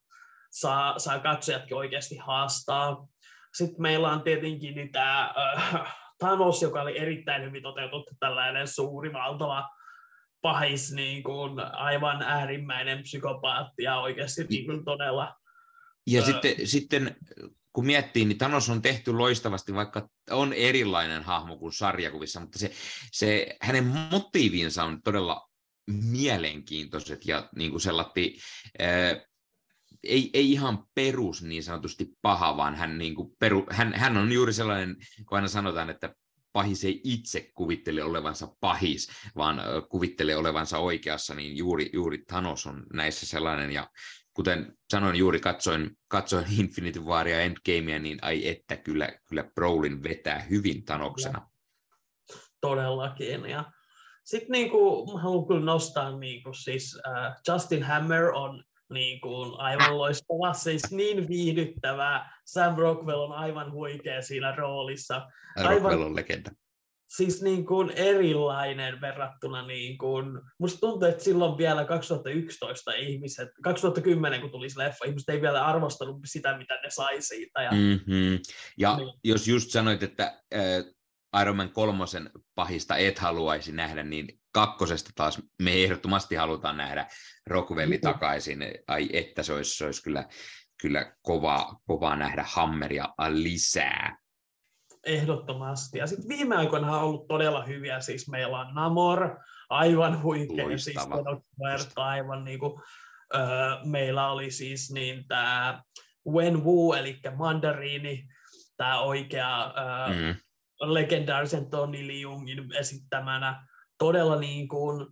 saa, 0.50 0.98
saa 0.98 1.18
katsojatkin 1.18 1.76
oikeasti 1.76 2.16
haastaa. 2.16 3.06
Sitten 3.54 3.82
meillä 3.82 4.12
on 4.12 4.22
tietenkin 4.22 4.74
niin 4.74 4.92
tämä 4.92 5.34
äh, 5.38 5.96
Thanos, 6.18 6.62
joka 6.62 6.82
oli 6.82 6.98
erittäin 6.98 7.42
hyvin 7.42 7.62
toteutettu, 7.62 8.14
tällainen 8.20 8.68
suuri, 8.68 9.12
valtava 9.12 9.68
pahis, 10.42 10.92
niin 10.92 11.22
kuin 11.22 11.60
aivan 11.72 12.22
äärimmäinen 12.22 13.02
psykopaatti 13.02 13.82
ja 13.82 13.98
oikeasti 13.98 14.44
niin 14.44 14.66
kuin 14.66 14.84
todella 14.84 15.34
Ja 16.06 16.20
öö. 16.20 16.26
sitten, 16.26 16.66
sitten 16.66 17.16
kun 17.72 17.86
miettii, 17.86 18.24
niin 18.24 18.38
Thanos 18.38 18.70
on 18.70 18.82
tehty 18.82 19.12
loistavasti, 19.12 19.74
vaikka 19.74 20.08
on 20.30 20.52
erilainen 20.52 21.22
hahmo 21.22 21.56
kuin 21.56 21.72
sarjakuvissa, 21.72 22.40
mutta 22.40 22.58
se, 22.58 22.70
se 23.12 23.56
hänen 23.60 23.84
motiivinsa 23.84 24.84
on 24.84 25.02
todella 25.02 25.51
mielenkiintoiset 25.86 27.26
ja 27.26 27.48
niin 27.56 27.70
kuin 27.70 27.80
sellatti, 27.80 28.38
ää, 28.78 29.20
ei, 30.04 30.30
ei 30.34 30.52
ihan 30.52 30.84
perus 30.94 31.42
niin 31.42 31.62
sanotusti 31.62 32.16
paha, 32.22 32.56
vaan 32.56 32.74
hän, 32.74 32.98
niin 32.98 33.14
kuin 33.14 33.36
peru, 33.38 33.66
hän, 33.70 33.94
hän 33.94 34.16
on 34.16 34.32
juuri 34.32 34.52
sellainen, 34.52 34.96
kun 35.28 35.36
aina 35.36 35.48
sanotaan, 35.48 35.90
että 35.90 36.14
pahis 36.52 36.84
ei 36.84 37.00
itse 37.04 37.50
kuvittele 37.54 38.02
olevansa 38.02 38.48
pahis, 38.60 39.10
vaan 39.36 39.60
kuvittelee 39.88 40.36
olevansa 40.36 40.78
oikeassa, 40.78 41.34
niin 41.34 41.56
juuri, 41.56 41.90
juuri 41.92 42.18
Thanos 42.18 42.66
on 42.66 42.86
näissä 42.92 43.26
sellainen, 43.26 43.70
ja 43.70 43.90
kuten 44.34 44.76
sanoin 44.90 45.16
juuri, 45.16 45.40
katsoin, 45.40 45.90
katsoin 46.08 46.46
Infinity 46.60 47.00
Waria 47.00 47.40
Endgamea, 47.40 47.98
niin 47.98 48.18
ai 48.22 48.48
että 48.48 48.76
kyllä, 48.76 49.12
kyllä 49.28 49.44
Brolin 49.54 50.02
vetää 50.02 50.38
hyvin 50.38 50.84
Thanoksena. 50.84 51.50
Todellakin, 52.60 53.50
ja 53.50 53.72
sitten 54.24 54.52
niinku, 54.52 55.06
haluan 55.18 55.46
kyllä 55.46 55.64
nostaa, 55.64 56.18
niinku, 56.18 56.52
siis 56.52 56.94
uh, 56.94 57.52
Justin 57.54 57.82
Hammer 57.82 58.24
on 58.24 58.64
niin 58.92 59.20
kuin, 59.20 59.60
aivan 59.60 59.98
loistava, 59.98 60.52
siis 60.52 60.90
niin 60.90 61.28
viihdyttävää. 61.28 62.38
Sam 62.44 62.76
Rockwell 62.76 63.20
on 63.20 63.32
aivan 63.32 63.72
huikea 63.72 64.22
siinä 64.22 64.54
roolissa. 64.54 65.26
Aivan, 65.56 65.72
Rockwell 65.72 66.02
on 66.02 66.16
legenda. 66.16 66.50
Siis 67.08 67.42
niin 67.42 67.66
kuin 67.66 67.90
erilainen 67.90 69.00
verrattuna, 69.00 69.66
niin 69.66 69.98
kuin, 69.98 70.40
musta 70.58 70.80
tuntuu, 70.80 71.08
että 71.08 71.24
silloin 71.24 71.58
vielä 71.58 71.84
2011 71.84 72.92
ihmiset, 72.92 73.48
2010 73.62 74.40
kun 74.40 74.50
tuli 74.50 74.70
se 74.70 74.78
leffa, 74.78 75.04
ihmiset 75.04 75.28
ei 75.28 75.42
vielä 75.42 75.66
arvostanut 75.66 76.20
sitä, 76.24 76.58
mitä 76.58 76.74
ne 76.82 76.90
sai 76.90 77.22
siitä. 77.22 77.62
Ja, 77.62 77.70
mm-hmm. 77.70 78.38
ja 78.78 78.96
niin. 78.96 79.14
jos 79.24 79.48
just 79.48 79.70
sanoit, 79.70 80.02
että 80.02 80.24
äh, 80.54 80.84
Iron 81.40 81.56
Man 81.56 81.72
kolmosen 81.72 82.30
pahista 82.54 82.96
et 82.96 83.18
haluaisi 83.18 83.72
nähdä, 83.72 84.02
niin 84.02 84.40
kakkosesta 84.52 85.10
taas 85.14 85.42
me 85.62 85.84
ehdottomasti 85.84 86.34
halutaan 86.34 86.76
nähdä 86.76 87.06
Rockwelli 87.46 87.98
takaisin. 87.98 88.64
Ai 88.88 89.08
että 89.12 89.42
se 89.42 89.52
olisi, 89.52 89.76
se 89.76 89.84
olisi 89.84 90.02
kyllä, 90.02 90.28
kyllä 90.80 91.16
kova, 91.22 91.76
kova 91.86 92.16
nähdä 92.16 92.44
Hammeria 92.48 93.08
lisää. 93.28 94.18
Ehdottomasti. 95.06 95.98
Ja 95.98 96.06
sitten 96.06 96.28
viime 96.28 96.56
aikoina 96.56 96.96
on 96.96 97.02
ollut 97.02 97.28
todella 97.28 97.64
hyviä. 97.64 98.00
Siis 98.00 98.28
meillä 98.28 98.58
on 98.58 98.74
Namor, 98.74 99.36
aivan 99.70 100.22
huikea. 100.22 100.78
Siis 100.78 100.96
Loistava. 100.96 102.06
aivan 102.06 102.44
niin 102.44 102.58
kuin, 102.58 102.82
öö, 103.34 103.40
meillä 103.84 104.30
oli 104.30 104.50
siis 104.50 104.90
niin 104.92 105.28
tämä 105.28 105.82
Wen 106.28 106.64
Wu, 106.64 106.92
eli 106.92 107.20
mandariini, 107.36 108.28
tämä 108.76 109.00
oikea 109.00 109.64
öö, 109.64 110.16
mm. 110.16 110.34
Legendaarisen 110.82 111.70
Tony 111.70 112.08
Leungin 112.08 112.72
esittämänä 112.78 113.66
todella 113.98 114.36
niin 114.40 114.68
kuin, 114.68 115.02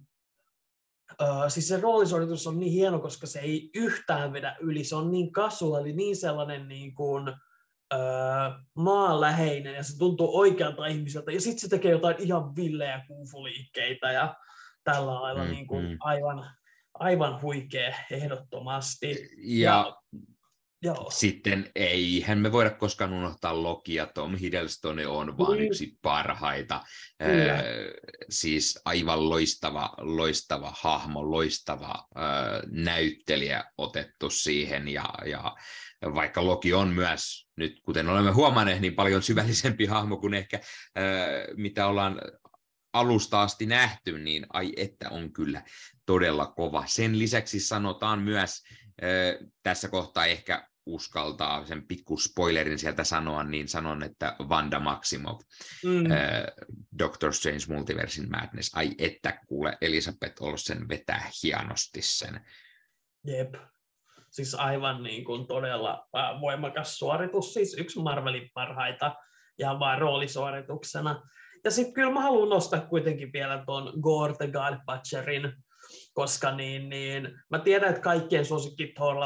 uh, 1.23 1.45
siis 1.49 1.69
se 1.69 1.81
roolisuoritus 1.81 2.47
on 2.47 2.61
niin 2.61 2.73
hieno, 2.73 2.99
koska 2.99 3.27
se 3.27 3.41
ei 3.41 3.71
yhtään 3.75 4.33
vedä 4.33 4.57
yli, 4.61 4.85
se 4.85 4.97
on 4.97 5.11
niin 5.11 5.33
kasuaali, 5.33 5.93
niin 5.93 6.17
sellainen 6.17 6.69
niin 6.69 6.95
kuin, 6.95 7.29
uh, 7.95 8.67
maanläheinen 8.75 9.75
ja 9.75 9.83
se 9.83 9.99
tuntuu 9.99 10.39
oikealta 10.39 10.87
ihmiseltä 10.87 11.33
ja 11.33 11.41
sitten 11.41 11.61
se 11.61 11.69
tekee 11.69 11.91
jotain 11.91 12.17
ihan 12.19 12.57
villejä 12.57 13.05
kuufuliikkeitä 13.07 14.13
ja 14.13 14.37
tällä 14.85 15.15
lailla 15.15 15.45
mm, 15.45 15.51
niin 15.51 15.67
kuin 15.67 15.85
mm. 15.85 15.97
aivan, 16.01 16.51
aivan 16.95 17.43
huikea 17.43 17.95
ehdottomasti. 18.11 19.31
Ja, 19.37 19.71
ja 19.71 19.97
Joo. 20.83 21.11
Sitten 21.11 21.71
eihän 21.75 22.39
me 22.39 22.53
voida 22.53 22.71
koskaan 22.71 23.13
unohtaa 23.13 23.63
Lokia, 23.63 24.07
Tom 24.07 24.37
Hiddleston 24.37 24.99
on 25.07 25.39
vaan 25.39 25.59
mm. 25.59 25.65
yksi 25.65 25.99
parhaita. 26.03 26.83
Mm. 27.23 27.27
Äh, 27.27 27.63
siis 28.31 28.81
aivan 28.85 29.31
loistava, 29.31 29.95
loistava 29.99 30.75
hahmo, 30.81 31.31
loistava 31.31 32.09
äh, 32.17 32.63
näyttelijä 32.71 33.65
otettu 33.79 34.31
siihen. 34.31 34.89
Ja, 34.89 35.15
ja 35.27 35.57
vaikka 36.15 36.45
Loki 36.45 36.73
on 36.73 36.89
myös, 36.89 37.49
nyt 37.57 37.81
kuten 37.83 38.09
olemme 38.09 38.31
huomanneet, 38.31 38.81
niin 38.81 38.95
paljon 38.95 39.23
syvällisempi 39.23 39.87
hahmo 39.87 40.17
kuin 40.17 40.35
ehkä 40.35 40.57
äh, 40.57 40.63
mitä 41.57 41.87
ollaan 41.87 42.21
alusta 42.93 43.43
asti 43.43 43.67
nähty, 43.67 44.19
niin 44.19 44.47
ai 44.53 44.73
että 44.77 45.11
on 45.11 45.33
kyllä 45.33 45.63
todella 46.07 46.47
kova. 46.47 46.85
Sen 46.87 47.19
lisäksi 47.19 47.61
sanotaan 47.61 48.23
myös, 48.23 48.63
tässä 49.63 49.89
kohtaa 49.89 50.27
ehkä 50.27 50.69
uskaltaa 50.87 51.67
sen 51.67 51.87
pikku 51.87 52.17
spoilerin 52.17 52.79
sieltä 52.79 53.05
sanoa, 53.05 53.45
niin 53.45 53.69
sanon, 53.69 54.03
että 54.03 54.37
Vanda 54.49 54.81
Maximov, 54.81 55.41
mm. 55.85 56.11
äh, 56.11 56.19
Doctor 56.99 57.33
Strange 57.33 57.65
Multiversin 57.69 58.31
Madness, 58.31 58.75
ai 58.75 58.95
että 58.99 59.39
kuule, 59.47 59.79
Elisabeth 59.81 60.43
Olsen 60.43 60.89
vetää 60.89 61.31
hienosti 61.43 62.03
sen. 62.03 62.41
Jep, 63.27 63.55
siis 64.31 64.55
aivan 64.55 65.03
niin 65.03 65.25
kuin 65.25 65.47
todella 65.47 66.09
voimakas 66.41 66.99
suoritus, 66.99 67.55
siis 67.55 67.77
yksi 67.79 68.01
Marvelin 68.01 68.51
parhaita 68.55 69.15
ja 69.59 69.79
vaan 69.79 69.99
roolisuorituksena. 69.99 71.23
Ja 71.65 71.71
sitten 71.71 71.95
kyllä 71.95 72.13
mä 72.13 72.21
haluan 72.21 72.49
nostaa 72.49 72.81
kuitenkin 72.81 73.33
vielä 73.33 73.63
tuon 73.67 73.93
Gore 74.01 74.35
the 74.35 74.49
God 74.49 74.75
Butcherin, 74.87 75.53
koska 76.13 76.55
niin, 76.55 76.89
niin, 76.89 77.29
mä 77.51 77.59
tiedän, 77.59 77.89
että 77.89 78.03
kaikkien 78.03 78.45
suosikki 78.45 78.87
Thor 78.87 79.17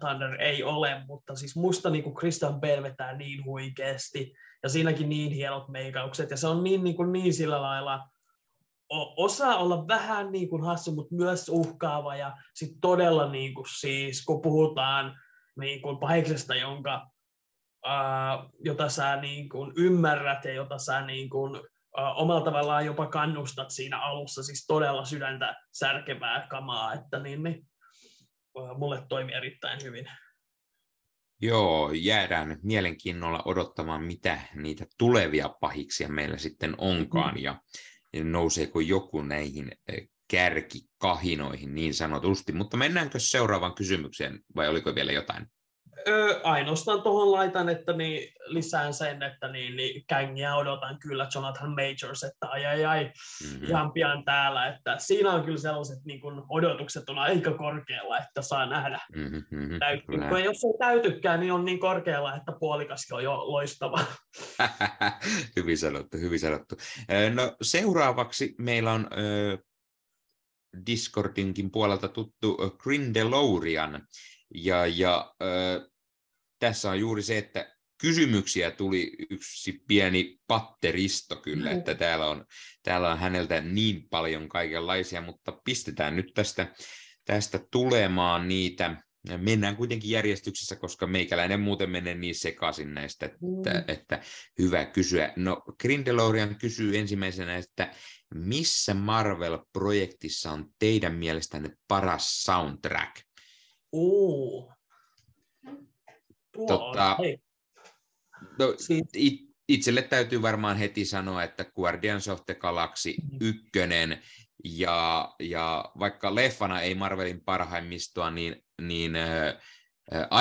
Thunder 0.00 0.42
ei 0.42 0.62
ole, 0.62 1.02
mutta 1.06 1.34
siis 1.34 1.56
musta 1.56 1.90
niin 1.90 2.04
kuin 2.04 2.16
Christian 2.16 2.60
Bale 2.60 2.82
vetää 2.82 3.16
niin 3.16 3.44
huikeasti, 3.44 4.34
ja 4.62 4.68
siinäkin 4.68 5.08
niin 5.08 5.32
hienot 5.32 5.68
meikaukset, 5.68 6.30
ja 6.30 6.36
se 6.36 6.46
on 6.46 6.64
niin, 6.64 6.84
niin, 6.84 6.96
kuin, 6.96 7.12
niin 7.12 7.34
sillä 7.34 7.62
lailla, 7.62 8.08
osaa 9.16 9.56
olla 9.56 9.88
vähän 9.88 10.32
niin 10.32 10.48
kuin 10.48 10.64
hassu, 10.64 10.94
mutta 10.94 11.14
myös 11.14 11.48
uhkaava, 11.48 12.16
ja 12.16 12.36
sitten 12.54 12.80
todella 12.80 13.30
niin 13.30 13.54
kuin 13.54 13.66
siis, 13.78 14.24
kun 14.24 14.42
puhutaan 14.42 15.18
niin 15.60 15.82
kuin 15.82 15.98
pahiksesta, 15.98 16.54
jonka, 16.54 17.10
uh, 17.86 18.50
jota 18.64 18.88
sä 18.88 19.16
niin 19.16 19.48
kuin 19.48 19.72
ymmärrät 19.76 20.44
ja 20.44 20.52
jota 20.52 20.78
sä 20.78 21.00
niin 21.00 21.30
kuin 21.30 21.60
omalla 21.96 22.44
tavallaan 22.44 22.86
jopa 22.86 23.06
kannustat 23.06 23.70
siinä 23.70 24.00
alussa, 24.00 24.42
siis 24.42 24.66
todella 24.66 25.04
sydäntä 25.04 25.56
särkevää 25.72 26.46
kamaa, 26.50 26.94
että 26.94 27.18
niin, 27.18 27.42
niin 27.42 27.68
mulle 28.78 29.02
toimi 29.08 29.32
erittäin 29.32 29.82
hyvin. 29.82 30.06
Joo, 31.40 31.90
jäädään 31.92 32.58
mielenkiinnolla 32.62 33.42
odottamaan, 33.44 34.02
mitä 34.02 34.40
niitä 34.54 34.86
tulevia 34.98 35.48
pahiksia 35.60 36.08
meillä 36.08 36.38
sitten 36.38 36.74
onkaan, 36.78 37.34
mm. 37.34 37.42
ja 37.42 37.60
nouseeko 38.24 38.80
joku 38.80 39.22
näihin 39.22 39.72
kärkikahinoihin 40.30 41.74
niin 41.74 41.94
sanotusti. 41.94 42.52
Mutta 42.52 42.76
mennäänkö 42.76 43.18
seuraavaan 43.18 43.74
kysymykseen, 43.74 44.40
vai 44.56 44.68
oliko 44.68 44.94
vielä 44.94 45.12
jotain? 45.12 45.46
Öö, 46.08 46.40
ainoastaan 46.44 47.02
tuohon 47.02 47.32
laitan, 47.32 47.68
että 47.68 47.92
niin, 47.92 48.32
lisään 48.46 48.94
sen, 48.94 49.22
että 49.22 49.48
niin, 49.48 49.76
niin 49.76 50.04
kängiä 50.06 50.56
odotan 50.56 50.98
kyllä 50.98 51.28
Jonathan 51.34 51.70
Majors, 51.70 52.22
että 52.22 52.48
ai 52.48 52.66
ai 52.66 52.84
ai, 52.84 53.04
mm-hmm. 53.04 53.66
ihan 53.66 53.92
pian 53.92 54.24
täällä, 54.24 54.66
että 54.66 54.98
siinä 54.98 55.32
on 55.32 55.44
kyllä 55.44 55.58
sellaiset 55.58 56.04
niin 56.04 56.20
kun 56.20 56.46
odotukset 56.48 57.08
on 57.08 57.18
aika 57.18 57.52
korkealla, 57.52 58.18
että 58.18 58.42
saa 58.42 58.66
nähdä 58.66 59.00
mm-hmm, 59.14 59.78
täyttyykö. 59.78 60.38
Jos 60.38 60.64
ei 60.64 60.78
täytykään, 60.78 61.40
niin 61.40 61.52
on 61.52 61.64
niin 61.64 61.80
korkealla, 61.80 62.36
että 62.36 62.52
puolikaskin 62.60 63.16
on 63.16 63.24
jo 63.24 63.52
loistava. 63.52 64.00
hyvin 65.56 65.78
sanottu, 65.78 66.16
hyvin 66.16 66.40
sanottu. 66.40 66.74
No 67.34 67.56
seuraavaksi 67.62 68.54
meillä 68.58 68.92
on 68.92 69.08
äh, 69.12 69.58
Discordinkin 70.86 71.70
puolelta 71.70 72.08
tuttu 72.08 72.56
Grindelorian, 72.78 74.06
ja, 74.54 74.86
ja 74.86 75.34
äh, 75.42 75.88
tässä 76.58 76.90
on 76.90 77.00
juuri 77.00 77.22
se, 77.22 77.38
että 77.38 77.76
kysymyksiä 78.00 78.70
tuli 78.70 79.12
yksi 79.30 79.82
pieni 79.88 80.38
patteristo 80.46 81.36
kyllä, 81.36 81.70
että 81.70 81.94
täällä 81.94 82.26
on, 82.26 82.44
täällä 82.82 83.12
on 83.12 83.18
häneltä 83.18 83.60
niin 83.60 84.08
paljon 84.10 84.48
kaikenlaisia, 84.48 85.20
mutta 85.20 85.52
pistetään 85.64 86.16
nyt 86.16 86.30
tästä, 86.34 86.74
tästä 87.24 87.60
tulemaan 87.70 88.48
niitä. 88.48 89.02
Mennään 89.36 89.76
kuitenkin 89.76 90.10
järjestyksessä, 90.10 90.76
koska 90.76 91.06
meikäläinen 91.06 91.60
muuten 91.60 91.90
menee 91.90 92.14
niin 92.14 92.34
sekaisin 92.34 92.94
näistä, 92.94 93.26
että, 93.26 93.38
mm. 93.70 93.84
että 93.88 94.22
hyvä 94.58 94.84
kysyä. 94.84 95.32
No, 95.36 95.62
Grindelorian 95.80 96.56
kysyy 96.56 96.98
ensimmäisenä, 96.98 97.56
että 97.56 97.94
missä 98.34 98.94
Marvel-projektissa 98.94 100.52
on 100.52 100.68
teidän 100.78 101.14
mielestänne 101.14 101.70
paras 101.88 102.42
soundtrack? 102.42 103.25
Uh. 103.96 104.72
Tota, 106.66 107.16
no, 108.58 108.74
it, 109.14 109.40
itselle 109.68 110.02
täytyy 110.02 110.42
varmaan 110.42 110.76
heti 110.76 111.04
sanoa, 111.04 111.42
että 111.42 111.64
Guardians 111.64 112.28
of 112.28 112.46
the 112.46 112.54
Galaxy 112.54 113.14
mm. 113.32 113.38
ykkönen, 113.40 114.22
ja, 114.64 115.28
ja 115.40 115.84
vaikka 115.98 116.34
leffana 116.34 116.80
ei 116.80 116.94
Marvelin 116.94 117.40
parhaimmistoa, 117.44 118.30
niin, 118.30 118.64
niin 118.82 119.12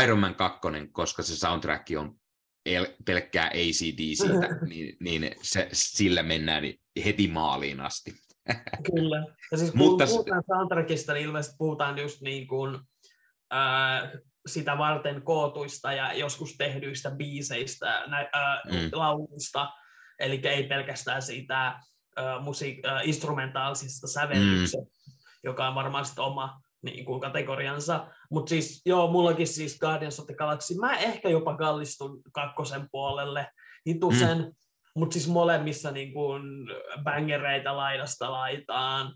Iron 0.03 0.19
Man 0.19 0.35
2, 0.35 0.59
koska 0.91 1.23
se 1.23 1.35
soundtrack 1.35 1.87
on 1.97 2.15
el- 2.65 2.93
pelkkää 3.05 3.47
ACDCtä, 3.47 4.55
niin, 4.69 4.97
niin 4.99 5.31
se, 5.41 5.69
sillä 5.73 6.23
mennään 6.23 6.63
heti 7.05 7.27
maaliin 7.27 7.79
asti. 7.79 8.13
Kyllä. 8.95 9.25
Ja 9.51 9.57
siis 9.57 9.71
kun 9.71 9.77
Mutta... 9.77 10.05
puhutaan 10.05 10.43
soundtrackista, 10.47 11.13
niin 11.13 11.25
ilmeisesti 11.25 11.55
puhutaan 11.57 11.97
just 11.97 12.21
niin 12.21 12.47
kuin, 12.47 12.79
ää, 13.51 14.11
sitä 14.47 14.77
varten 14.77 15.21
kootuista 15.21 15.93
ja 15.93 16.13
joskus 16.13 16.57
tehdyistä 16.57 17.11
biiseistä, 17.11 18.03
nä, 18.07 18.29
ää, 18.33 18.61
mm. 18.65 18.89
lauluista, 18.91 19.71
eli 20.19 20.41
ei 20.43 20.63
pelkästään 20.63 21.21
siitä 21.21 21.57
ää, 21.57 22.39
musiik- 22.39 22.87
ää, 22.87 23.01
instrumentaalisista 23.01 24.07
sävellyksestä, 24.07 24.77
mm. 24.77 25.13
joka 25.43 25.67
on 25.67 25.75
varmaan 25.75 26.05
sitten 26.05 26.23
oma 26.23 26.61
niin 26.81 27.05
kuin 27.05 27.21
kategoriansa. 27.21 28.07
Mutta 28.31 28.49
siis 28.49 28.81
joo, 28.85 29.11
mullakin 29.11 29.47
siis 29.47 29.79
Guardians 29.79 30.19
of 30.19 30.25
the 30.25 30.35
Galaxy, 30.35 30.75
mä 30.75 30.97
ehkä 30.97 31.29
jopa 31.29 31.57
kallistun 31.57 32.21
kakkosen 32.31 32.87
puolelle 32.91 33.47
hitusen, 33.87 34.37
mm. 34.37 34.53
mutta 34.95 35.13
siis 35.13 35.27
molemmissa 35.27 35.91
niin 35.91 36.13
kuin 36.13 36.43
bangereita 37.03 37.77
laidasta 37.77 38.31
laitaan. 38.31 39.13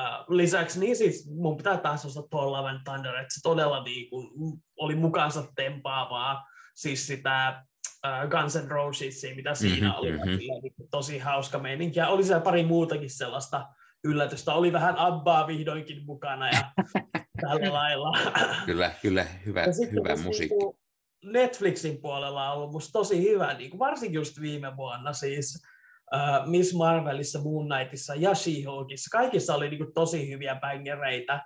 Uh, 0.00 0.36
lisäksi 0.36 0.80
niin 0.80 0.96
siis 0.96 1.30
mun 1.30 1.56
pitää 1.56 1.76
taas 1.76 2.06
osata 2.06 2.36
Love 2.36 2.70
Thunder, 2.84 3.14
että 3.14 3.34
se 3.34 3.40
todella 3.42 3.84
niin 3.84 4.10
kuin, 4.10 4.28
oli 4.76 4.94
mukaansa 4.94 5.44
tempaavaa, 5.56 6.46
siis 6.74 7.06
sitä 7.06 7.64
uh, 8.06 8.30
Guns 8.30 8.56
N' 8.56 8.70
Rosesia, 8.70 9.34
mitä 9.34 9.54
siinä 9.54 9.86
mm-hmm, 9.86 9.98
oli, 9.98 10.12
mm-hmm. 10.12 10.36
Niin 10.36 10.74
tosi 10.90 11.18
hauska 11.18 11.58
meininki, 11.58 11.98
ja 11.98 12.08
oli 12.08 12.24
siellä 12.24 12.42
pari 12.42 12.64
muutakin 12.64 13.10
sellaista 13.10 13.66
yllätystä. 14.04 14.54
Oli 14.54 14.72
vähän 14.72 14.98
Abbaa 14.98 15.46
vihdoinkin 15.46 16.04
mukana 16.04 16.48
ja 16.48 16.72
tällä 17.42 17.72
lailla. 17.72 18.18
Kyllä, 18.66 18.92
kyllä, 19.02 19.26
hyvä, 19.46 19.64
hyvä 19.92 20.16
musiikki. 20.16 20.54
Niin 20.54 20.82
Netflixin 21.32 22.00
puolella 22.00 22.50
on 22.50 22.56
ollut 22.56 22.72
musta 22.72 22.92
tosi 22.92 23.22
hyvä, 23.22 23.54
niin 23.54 23.70
kuin 23.70 23.78
varsinkin 23.78 24.14
just 24.14 24.40
viime 24.40 24.76
vuonna 24.76 25.12
siis 25.12 25.62
uh, 26.14 26.50
Miss 26.50 26.74
Marvelissa, 26.74 27.40
Moon 27.42 27.68
Knightissa 27.68 28.14
ja 28.14 28.34
She-Hulkissa. 28.34 29.08
Kaikissa 29.12 29.54
oli 29.54 29.68
niin 29.68 29.78
kuin, 29.78 29.94
tosi 29.94 30.30
hyviä 30.30 30.54
bängereitä. 30.54 31.42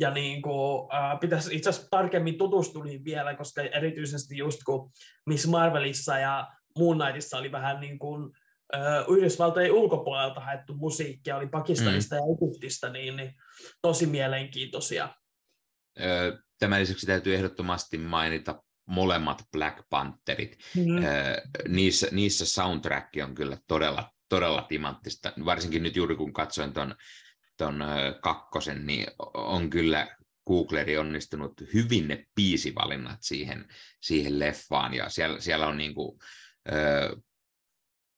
Ja 0.00 0.10
niin 0.10 0.42
kuin, 0.42 0.80
uh, 0.80 1.20
pitäisi 1.20 1.56
itse 1.56 1.70
asiassa 1.70 1.90
tarkemmin 1.90 2.38
tutustua 2.38 2.84
niihin 2.84 3.04
vielä, 3.04 3.34
koska 3.34 3.62
erityisesti 3.62 4.36
just 4.36 4.60
kun 4.66 4.90
Miss 5.26 5.46
Marvelissa 5.46 6.18
ja 6.18 6.48
Moon 6.78 6.98
Knightissa 6.98 7.38
oli 7.38 7.52
vähän 7.52 7.80
niin 7.80 7.98
kuin, 7.98 8.32
Yhdysvaltojen 9.08 9.72
ulkopuolelta 9.72 10.40
haettu 10.40 10.74
musiikkia, 10.74 11.36
oli 11.36 11.46
Pakistanista 11.46 12.14
mm. 12.14 12.18
ja 12.18 12.24
Egyptistä, 12.34 12.90
niin, 12.90 13.16
niin 13.16 13.34
tosi 13.82 14.06
mielenkiintoisia. 14.06 15.08
Tämän 16.58 16.80
lisäksi 16.80 17.06
täytyy 17.06 17.34
ehdottomasti 17.34 17.98
mainita 17.98 18.62
molemmat 18.86 19.42
Black 19.52 19.88
Pantherit. 19.90 20.58
Mm. 20.76 20.82
Niissä, 21.68 22.08
niissä 22.12 22.46
soundtrack 22.46 23.08
on 23.22 23.34
kyllä 23.34 23.58
todella, 23.66 24.10
todella 24.28 24.62
timanttista, 24.62 25.32
varsinkin 25.44 25.82
nyt 25.82 25.96
juuri 25.96 26.16
kun 26.16 26.32
katsoin 26.32 26.72
ton, 26.72 26.94
ton 27.56 27.84
kakkosen, 28.22 28.86
niin 28.86 29.06
on 29.34 29.70
kyllä 29.70 30.16
Googleri 30.46 30.98
onnistunut 30.98 31.52
hyvin 31.74 32.08
ne 32.08 32.24
biisivalinnat 32.34 33.18
siihen, 33.22 33.68
siihen 34.00 34.38
leffaan, 34.38 34.94
ja 34.94 35.08
siellä, 35.08 35.40
siellä 35.40 35.66
on 35.66 35.76
niin 35.76 35.94
kuin, 35.94 36.18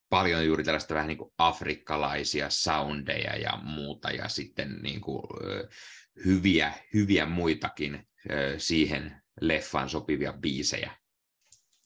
paljon 0.09 0.45
juuri 0.45 0.63
tällaista 0.63 0.93
vähän 0.93 1.07
niin 1.07 1.17
kuin 1.17 1.33
afrikkalaisia 1.37 2.49
soundeja 2.49 3.35
ja 3.35 3.59
muuta, 3.63 4.11
ja 4.11 4.29
sitten 4.29 4.79
niin 4.81 5.01
kuin, 5.01 5.23
hyviä, 6.25 6.73
hyviä 6.93 7.25
muitakin 7.25 8.07
siihen 8.57 9.21
leffaan 9.41 9.89
sopivia 9.89 10.33
biisejä. 10.33 10.97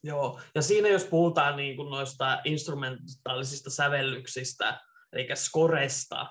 Joo, 0.03 0.39
ja 0.55 0.61
siinä 0.61 0.87
jos 0.89 1.03
puhutaan 1.03 1.57
niin 1.57 1.75
kuin 1.75 1.89
noista 1.89 2.41
instrumentaalisista 2.45 3.69
sävellyksistä, 3.69 4.81
eli 5.13 5.27
skoresta, 5.33 6.27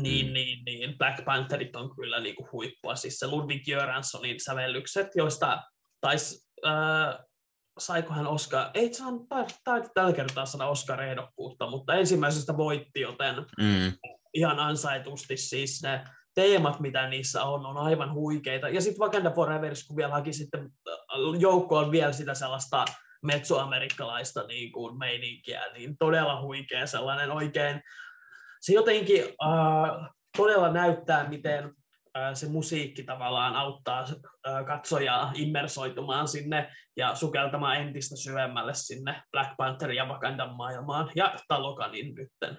niin, 0.00 0.26
mm. 0.26 0.32
niin, 0.32 0.64
niin 0.64 0.98
Black 0.98 1.24
Pantherit 1.24 1.76
on 1.76 1.96
kyllä 1.96 2.20
niin 2.20 2.36
kuin 2.36 2.48
huippua. 2.52 2.96
Siis 2.96 3.18
se 3.18 3.26
Ludwig 3.26 3.64
Göranssonin 3.64 4.40
sävellykset, 4.40 5.06
joista 5.14 5.62
taisi 6.00 6.48
äh, 6.66 7.24
saiko 7.78 8.14
hän 8.14 8.26
Oscar, 8.26 8.70
ei 8.74 8.94
saanut 8.94 9.28
taida 9.64 9.88
tällä 9.94 10.12
kertaa 10.12 10.46
sana 10.46 10.66
Oscar-ehdokkuutta, 10.66 11.70
mutta 11.70 11.94
ensimmäisestä 11.94 12.56
voitti, 12.56 13.00
joten 13.00 13.34
mm. 13.36 13.92
ihan 14.34 14.60
ansaitusti 14.60 15.36
siis 15.36 15.82
ne 15.82 16.04
teemat, 16.36 16.80
mitä 16.80 17.08
niissä 17.08 17.44
on, 17.44 17.66
on 17.66 17.76
aivan 17.76 18.12
huikeita. 18.12 18.68
Ja 18.68 18.80
sitten 18.80 19.00
Wakanda 19.00 19.30
Forever, 19.30 19.72
kun 19.88 19.96
vielä 19.96 20.12
haki 20.12 20.32
sitten 20.32 20.60
äh, 20.88 20.96
joukkoon 21.38 21.92
vielä 21.92 22.12
sitä 22.12 22.34
sellaista 22.34 22.84
metsoamerikkalaista 23.22 24.46
niin 24.46 24.72
kuin 24.72 24.98
meininkiä, 24.98 25.62
niin 25.74 25.96
todella 25.98 26.42
huikea 26.42 26.86
sellainen 26.86 27.30
oikein. 27.30 27.80
Se 28.60 28.72
jotenkin 28.72 29.22
äh, 29.24 30.10
todella 30.36 30.72
näyttää, 30.72 31.28
miten 31.28 31.72
se 32.34 32.48
musiikki 32.48 33.02
tavallaan 33.02 33.56
auttaa 33.56 34.06
katsojaa 34.66 35.32
immersoitumaan 35.34 36.28
sinne 36.28 36.72
ja 36.96 37.14
sukeltamaan 37.14 37.76
entistä 37.76 38.16
syvemmälle 38.16 38.74
sinne 38.74 39.22
Black 39.32 39.50
Panther 39.56 39.90
ja 39.90 40.04
Wakandan 40.04 40.56
maailmaan 40.56 41.10
ja 41.14 41.34
Talokanin 41.48 42.14
nytten. 42.14 42.58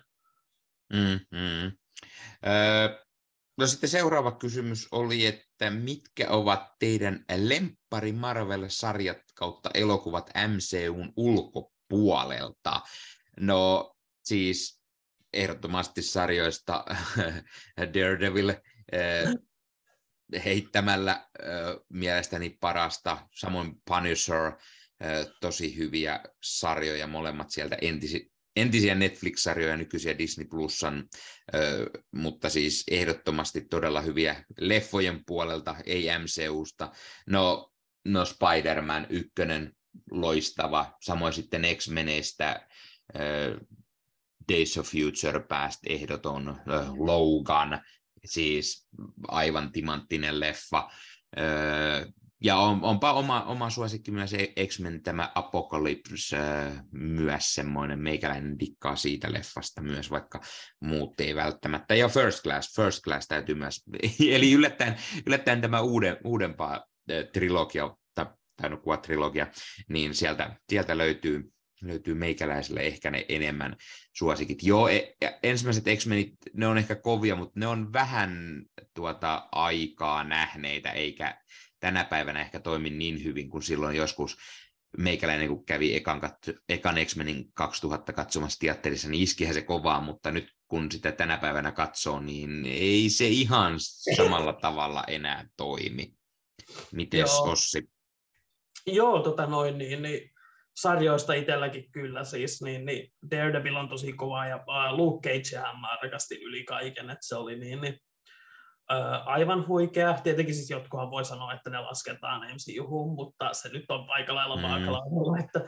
Mm, 0.93 1.19
mm. 1.31 1.71
Öö, 2.47 3.06
no 3.57 3.67
sitten 3.67 3.89
seuraava 3.89 4.31
kysymys 4.31 4.87
oli, 4.91 5.25
että 5.25 5.69
mitkä 5.69 6.29
ovat 6.29 6.63
teidän 6.79 7.25
lemppari 7.37 8.11
Marvel-sarjat 8.11 9.21
kautta 9.35 9.69
elokuvat 9.73 10.29
MCUn 10.47 11.13
ulkopuolelta? 11.15 12.81
No 13.39 13.95
siis 14.23 14.81
ehdottomasti 15.33 16.01
sarjoista 16.01 16.85
Daredevil, 17.93 18.53
heittämällä 20.45 21.27
mielestäni 21.89 22.49
parasta, 22.49 23.27
samoin 23.35 23.81
Punisher, 23.85 24.51
tosi 25.41 25.77
hyviä 25.77 26.19
sarjoja, 26.43 27.07
molemmat 27.07 27.51
sieltä 27.51 27.77
entisi, 27.81 28.31
entisiä 28.57 28.95
Netflix-sarjoja, 28.95 29.77
nykyisiä 29.77 30.17
Disney 30.17 30.47
Plusan, 30.47 31.09
mutta 32.11 32.49
siis 32.49 32.83
ehdottomasti 32.91 33.61
todella 33.61 34.01
hyviä 34.01 34.45
leffojen 34.59 35.23
puolelta, 35.25 35.75
ei 35.85 36.05
MCUsta. 36.19 36.91
No, 37.27 37.71
no 38.05 38.25
Spider-Man 38.25 39.07
ykkönen, 39.09 39.75
loistava, 40.11 40.97
samoin 41.01 41.33
sitten 41.33 41.65
X-Meneistä, 41.75 42.67
Days 44.51 44.77
of 44.77 44.87
Future 44.87 45.39
Past 45.39 45.79
ehdoton, 45.89 46.61
Logan, 46.97 47.81
siis 48.25 48.87
aivan 49.27 49.71
timanttinen 49.71 50.39
leffa. 50.39 50.89
Ja 52.43 52.57
on, 52.57 52.83
onpa 52.83 53.13
oma, 53.13 53.43
oma 53.43 53.69
suosikki 53.69 54.11
myös 54.11 54.31
X-Men 54.67 55.03
tämä 55.03 55.31
Apocalypse 55.35 56.37
öö, 56.37 56.71
myös 56.91 57.53
semmoinen, 57.53 57.99
meikäläinen 57.99 58.59
dikkaa 58.59 58.95
siitä 58.95 59.33
leffasta 59.33 59.81
myös, 59.81 60.11
vaikka 60.11 60.41
muut 60.81 61.19
ei 61.19 61.35
välttämättä. 61.35 61.95
Ja 61.95 62.09
First 62.09 62.43
Class, 62.43 62.75
First 62.75 63.03
Class 63.03 63.27
täytyy 63.27 63.55
myös, 63.55 63.83
eli 64.35 64.53
yllättäen, 64.53 64.95
yllättäen 65.25 65.61
tämä 65.61 65.81
uuden, 65.81 66.17
uudempaa 66.23 66.83
trilogia, 67.33 67.95
tai, 68.15 68.25
tai 68.61 68.69
no 68.69 68.97
trilogia, 69.01 69.47
niin 69.89 70.15
sieltä, 70.15 70.55
sieltä 70.69 70.97
löytyy 70.97 71.51
löytyy 71.81 72.13
meikäläiselle 72.13 72.79
ehkä 72.79 73.11
ne 73.11 73.25
enemmän 73.29 73.75
suosikit. 74.13 74.63
Joo, 74.63 74.87
e- 74.87 75.13
ensimmäiset 75.43 75.83
X-Menit, 75.97 76.33
ne 76.53 76.67
on 76.67 76.77
ehkä 76.77 76.95
kovia, 76.95 77.35
mutta 77.35 77.59
ne 77.59 77.67
on 77.67 77.93
vähän 77.93 78.61
tuota 78.93 79.47
aikaa 79.51 80.23
nähneitä, 80.23 80.91
eikä 80.91 81.37
tänä 81.79 82.03
päivänä 82.03 82.41
ehkä 82.41 82.59
toimi 82.59 82.89
niin 82.89 83.23
hyvin 83.23 83.49
kuin 83.49 83.63
silloin 83.63 83.97
joskus 83.97 84.37
meikäläinen, 84.97 85.47
kun 85.47 85.65
kävi 85.65 85.95
ekan, 85.95 86.21
ekan 86.69 86.95
X-Menin 87.05 87.53
2000 87.53 88.13
katsomassa 88.13 88.59
teatterissa, 88.59 89.09
niin 89.09 89.23
iskihän 89.23 89.53
se 89.53 89.61
kovaa, 89.61 90.01
mutta 90.01 90.31
nyt 90.31 90.51
kun 90.67 90.91
sitä 90.91 91.11
tänä 91.11 91.37
päivänä 91.37 91.71
katsoo, 91.71 92.19
niin 92.19 92.65
ei 92.65 93.09
se 93.09 93.27
ihan 93.27 93.75
samalla 94.15 94.53
tavalla 94.53 95.03
enää 95.07 95.47
toimi. 95.57 96.13
Miten 96.91 97.25
Ossi? 97.39 97.89
Joo, 98.85 99.23
tota 99.23 99.45
noin, 99.45 99.77
niin, 99.77 100.01
niin 100.01 100.31
sarjoista 100.75 101.33
itselläkin 101.33 101.91
kyllä 101.91 102.23
siis, 102.23 102.61
niin, 102.61 102.85
niin 102.85 103.13
Daredevil 103.31 103.75
on 103.75 103.89
tosi 103.89 104.13
kova 104.13 104.45
ja 104.45 104.55
uh, 104.55 104.97
Luke 104.97 105.29
Cagehän 105.29 105.81
mä 105.81 105.97
rakastin 106.03 106.41
yli 106.41 106.63
kaiken, 106.63 107.09
että 107.09 107.27
se 107.27 107.35
oli 107.35 107.59
niin, 107.59 107.81
niin 107.81 107.99
aivan 109.25 109.67
huikea. 109.67 110.13
Tietenkin 110.23 110.55
siis 110.55 110.69
jotkuhan 110.69 111.11
voi 111.11 111.25
sanoa, 111.25 111.53
että 111.53 111.69
ne 111.69 111.79
lasketaan 111.79 112.41
MCU, 112.41 113.15
mutta 113.15 113.53
se 113.53 113.69
nyt 113.69 113.85
on 113.89 114.05
aika 114.09 114.35
lailla 114.35 114.55
mm. 114.55 114.61
vaakalaudalla. 114.61 115.37
Että, 115.39 115.59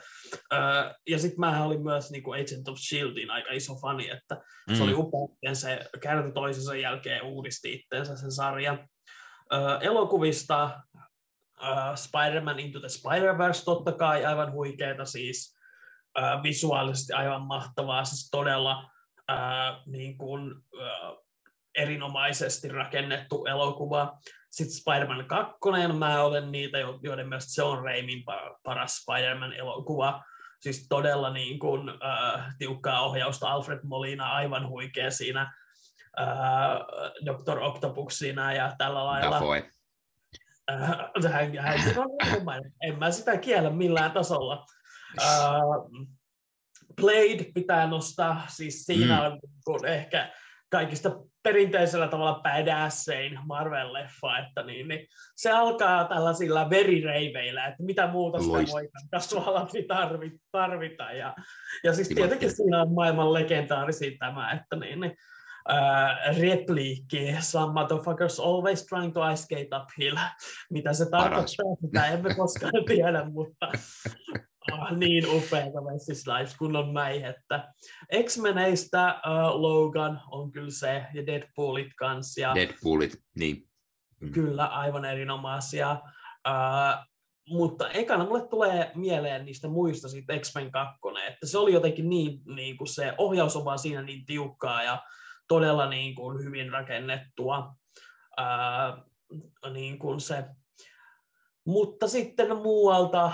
uh, 0.53 0.95
ja 1.10 1.19
sitten 1.19 1.39
mä 1.39 1.63
olin 1.63 1.84
myös 1.84 2.12
niin 2.12 2.23
kuin 2.23 2.41
Agent 2.41 2.67
of 2.67 2.77
Shieldin 2.77 3.32
aika 3.32 3.51
iso 3.51 3.75
fani, 3.75 4.10
että 4.10 4.41
mm. 4.69 4.75
se 4.75 4.84
oli 4.84 4.93
upea, 4.93 5.55
se 5.55 5.79
kerta 6.01 6.32
toisensa 6.32 6.75
jälkeen 6.75 7.23
uudisti 7.23 7.73
itseensä 7.73 8.15
sen 8.17 8.32
sarjan. 8.32 8.88
Elokuvista 9.82 10.79
uh, 11.62 11.95
Spider-Man 11.95 12.60
Into 12.60 12.79
the 12.79 12.88
Spider-Verse 12.89 13.63
totta 13.65 13.91
kai 13.91 14.25
aivan 14.25 14.51
huikeeta 14.51 15.05
siis, 15.05 15.55
uh, 16.19 16.43
visuaalisesti 16.43 17.13
aivan 17.13 17.41
mahtavaa, 17.41 18.05
siis 18.05 18.29
todella 18.32 18.91
uh, 19.32 19.91
niin 19.91 20.17
kuin, 20.17 20.55
erinomaisesti 21.80 22.68
rakennettu 22.68 23.46
elokuva. 23.46 24.18
Sitten 24.52 24.78
Spider-Man 24.78 25.26
2, 25.26 25.54
mä 25.98 26.24
olen 26.24 26.52
niitä, 26.52 26.78
joiden 27.04 27.30
mielestä 27.30 27.54
se 27.54 27.63
on 27.63 27.84
Reimin 27.84 28.24
paras 28.63 28.98
Spider-Man-elokuva. 28.98 30.24
Siis 30.60 30.88
todella 30.89 31.34
niin 31.34 31.60
kuin, 31.60 31.89
äh, 31.89 32.56
tiukkaa 32.58 33.02
ohjausta. 33.02 33.48
Alfred 33.48 33.80
Molina 33.84 34.32
aivan 34.32 34.70
huikea 34.70 35.12
siinä. 35.12 35.54
Äh, 36.20 36.28
Dr. 37.26 37.60
Octopus 37.60 38.20
siinä 38.20 38.54
ja 38.54 38.76
tällä 38.78 39.06
lailla. 39.06 39.36
Dafoe. 39.36 39.72
Äh, 40.72 40.88
hän, 41.32 41.58
hän 41.58 41.80
on 41.98 42.72
en 42.82 43.00
mä 43.00 43.12
sitä 43.12 43.38
kiellä 43.38 43.70
millään 43.70 44.12
tasolla. 44.12 44.65
Äh, 45.22 45.62
Blade 46.96 47.52
pitää 47.54 47.88
nostaa, 47.88 48.44
siis 48.48 48.86
siinä 48.86 49.30
mm. 49.30 49.39
on 49.68 49.86
ehkä 49.86 50.32
kaikista 50.71 51.12
perinteisellä 51.43 52.08
tavalla 52.08 52.41
badassein 52.43 53.39
Marvel-leffa, 53.47 54.47
että 54.47 54.63
niin, 54.63 54.88
niin 54.88 55.08
se 55.36 55.51
alkaa 55.51 56.05
tällaisilla 56.05 56.69
verireiveillä, 56.69 57.67
että 57.67 57.84
mitä 57.84 58.08
muuta 58.08 58.39
sitä 58.39 58.71
voi 58.71 58.89
kasvalapsi 59.12 59.84
tarvita, 59.84 60.38
tarvita. 60.51 61.12
Ja, 61.12 61.36
ja 61.84 61.93
siis 61.93 62.08
tietenkin 62.08 62.55
siinä 62.55 62.82
on 62.82 62.93
maailman 62.93 63.34
legendaarisin 63.34 64.17
tämä, 64.17 64.51
että 64.51 64.75
niin, 64.75 64.99
niin 64.99 65.15
uh, 65.71 66.39
repliikki, 66.39 67.36
some 67.39 67.73
motherfuckers 67.73 68.39
always 68.39 68.86
trying 68.86 69.13
to 69.13 69.29
escape 69.29 69.67
uphill, 69.84 70.17
mitä 70.71 70.93
se 70.93 71.10
tarkoittaa, 71.10 71.75
sitä 71.86 72.05
emme 72.05 72.36
koskaan 72.36 72.86
tiedä, 72.88 73.23
mutta 73.23 73.71
niin 74.97 75.25
upeata 75.27 75.82
Wesley 75.82 76.15
Snipes, 76.15 76.58
kun 76.58 76.75
on 76.75 76.93
mäihettä. 76.93 77.73
X-Meneistä 78.23 79.21
uh, 79.25 79.62
Logan 79.62 80.21
on 80.32 80.51
kyllä 80.51 80.71
se, 80.71 81.05
ja 81.13 81.25
Deadpoolit 81.25 81.91
kanssa. 81.97 82.41
Ja 82.41 82.55
Deadpoolit, 82.55 83.15
niin. 83.36 83.69
Mm. 84.19 84.32
Kyllä, 84.32 84.65
aivan 84.65 85.05
erinomaisia. 85.05 86.01
Uh, 86.47 87.05
mutta 87.49 87.89
ekana 87.89 88.25
mulle 88.25 88.47
tulee 88.47 88.91
mieleen 88.95 89.45
niistä 89.45 89.67
muista 89.67 90.10
siitä 90.10 90.39
X-Men 90.39 90.71
2, 90.71 90.99
että 91.27 91.47
se 91.47 91.58
oli 91.58 91.73
jotenkin 91.73 92.10
niin, 92.10 92.41
niin 92.55 92.77
kuin 92.77 92.88
se 92.88 93.13
ohjaus 93.17 93.55
on 93.55 93.65
vaan 93.65 93.79
siinä 93.79 94.01
niin 94.01 94.25
tiukkaa 94.25 94.84
ja 94.84 95.03
todella 95.47 95.89
niin 95.89 96.15
kuin 96.15 96.43
hyvin 96.43 96.71
rakennettua. 96.71 97.75
Uh, 98.39 99.10
niin 99.73 99.99
kuin 99.99 100.19
se. 100.19 100.43
Mutta 101.65 102.08
sitten 102.08 102.58
muualta 102.58 103.32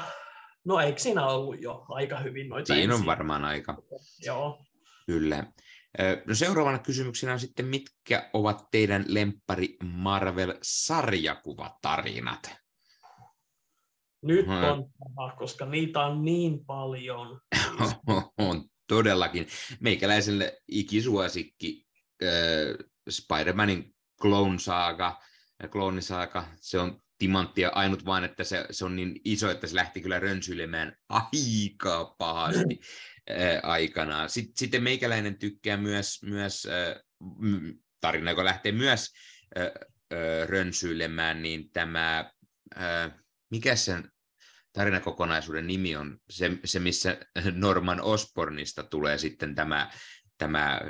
No 0.66 0.80
eikö 0.80 1.00
siinä 1.00 1.28
ollut 1.28 1.62
jo 1.62 1.86
aika 1.90 2.20
hyvin 2.20 2.50
noita 2.50 2.68
Siinä 2.68 2.84
ensin? 2.84 3.00
on 3.00 3.06
varmaan 3.06 3.46
aika. 3.46 3.78
Joo. 4.26 4.66
Kyllä. 5.06 5.46
No 6.28 6.36
seuraavana 6.36 6.80
kysymyksenä 6.80 7.34
on 7.34 7.40
sitten, 7.40 7.66
mitkä 7.66 8.30
ovat 8.34 8.68
teidän 8.72 9.06
lempari 9.08 9.78
Marvel-sarjakuvatarinat? 9.84 12.56
Nyt 14.22 14.46
on 14.48 14.90
paha, 15.16 15.36
koska 15.36 15.66
niitä 15.66 16.06
on 16.06 16.26
niin 16.26 16.66
paljon. 16.66 17.42
on 18.38 18.70
todellakin. 18.88 19.48
Meikäläiselle 19.80 20.62
ikisuosikki 20.68 21.86
äh, 22.24 22.30
Spider-Manin 23.10 23.96
Clone 24.22 24.60
Saga, 24.60 25.22
Clone 25.70 26.02
Saga, 26.02 26.48
se 26.56 26.80
on 26.80 27.02
timanttia, 27.18 27.70
ainut 27.70 28.06
vaan, 28.06 28.24
että 28.24 28.44
se, 28.44 28.66
se 28.72 28.86
on 28.86 28.96
niin 28.96 29.22
iso, 29.24 29.52
että 29.52 29.68
se 29.68 29.76
lähti 29.76 30.02
kyllä 30.02 30.20
rönsyilemään 30.20 30.96
aika 31.10 32.16
pahasti 32.18 32.80
ää, 33.30 33.60
aikanaan. 33.64 34.30
Sitten, 34.30 34.54
sitten 34.58 34.84
meikäläinen 34.84 35.40
tykkää 35.40 35.78
myös, 35.78 36.24
myös 36.24 36.66
ää, 36.66 37.02
tarina, 38.02 38.32
joka 38.32 38.46
lähtee 38.46 38.72
myös 38.72 39.14
ää, 39.56 39.64
ää, 39.64 40.46
rönsyilemään, 40.46 41.42
niin 41.42 41.72
tämä, 41.72 42.32
ää, 42.76 43.20
mikä 43.52 43.76
sen 43.76 44.12
tarinakokonaisuuden 44.74 45.68
nimi 45.68 45.96
on, 45.96 46.18
se, 46.30 46.52
se 46.66 46.80
missä 46.80 47.18
Norman 47.52 48.02
Osbornista 48.02 48.84
tulee 48.84 49.18
sitten 49.18 49.56
tämä, 49.56 49.92
tämä 50.38 50.82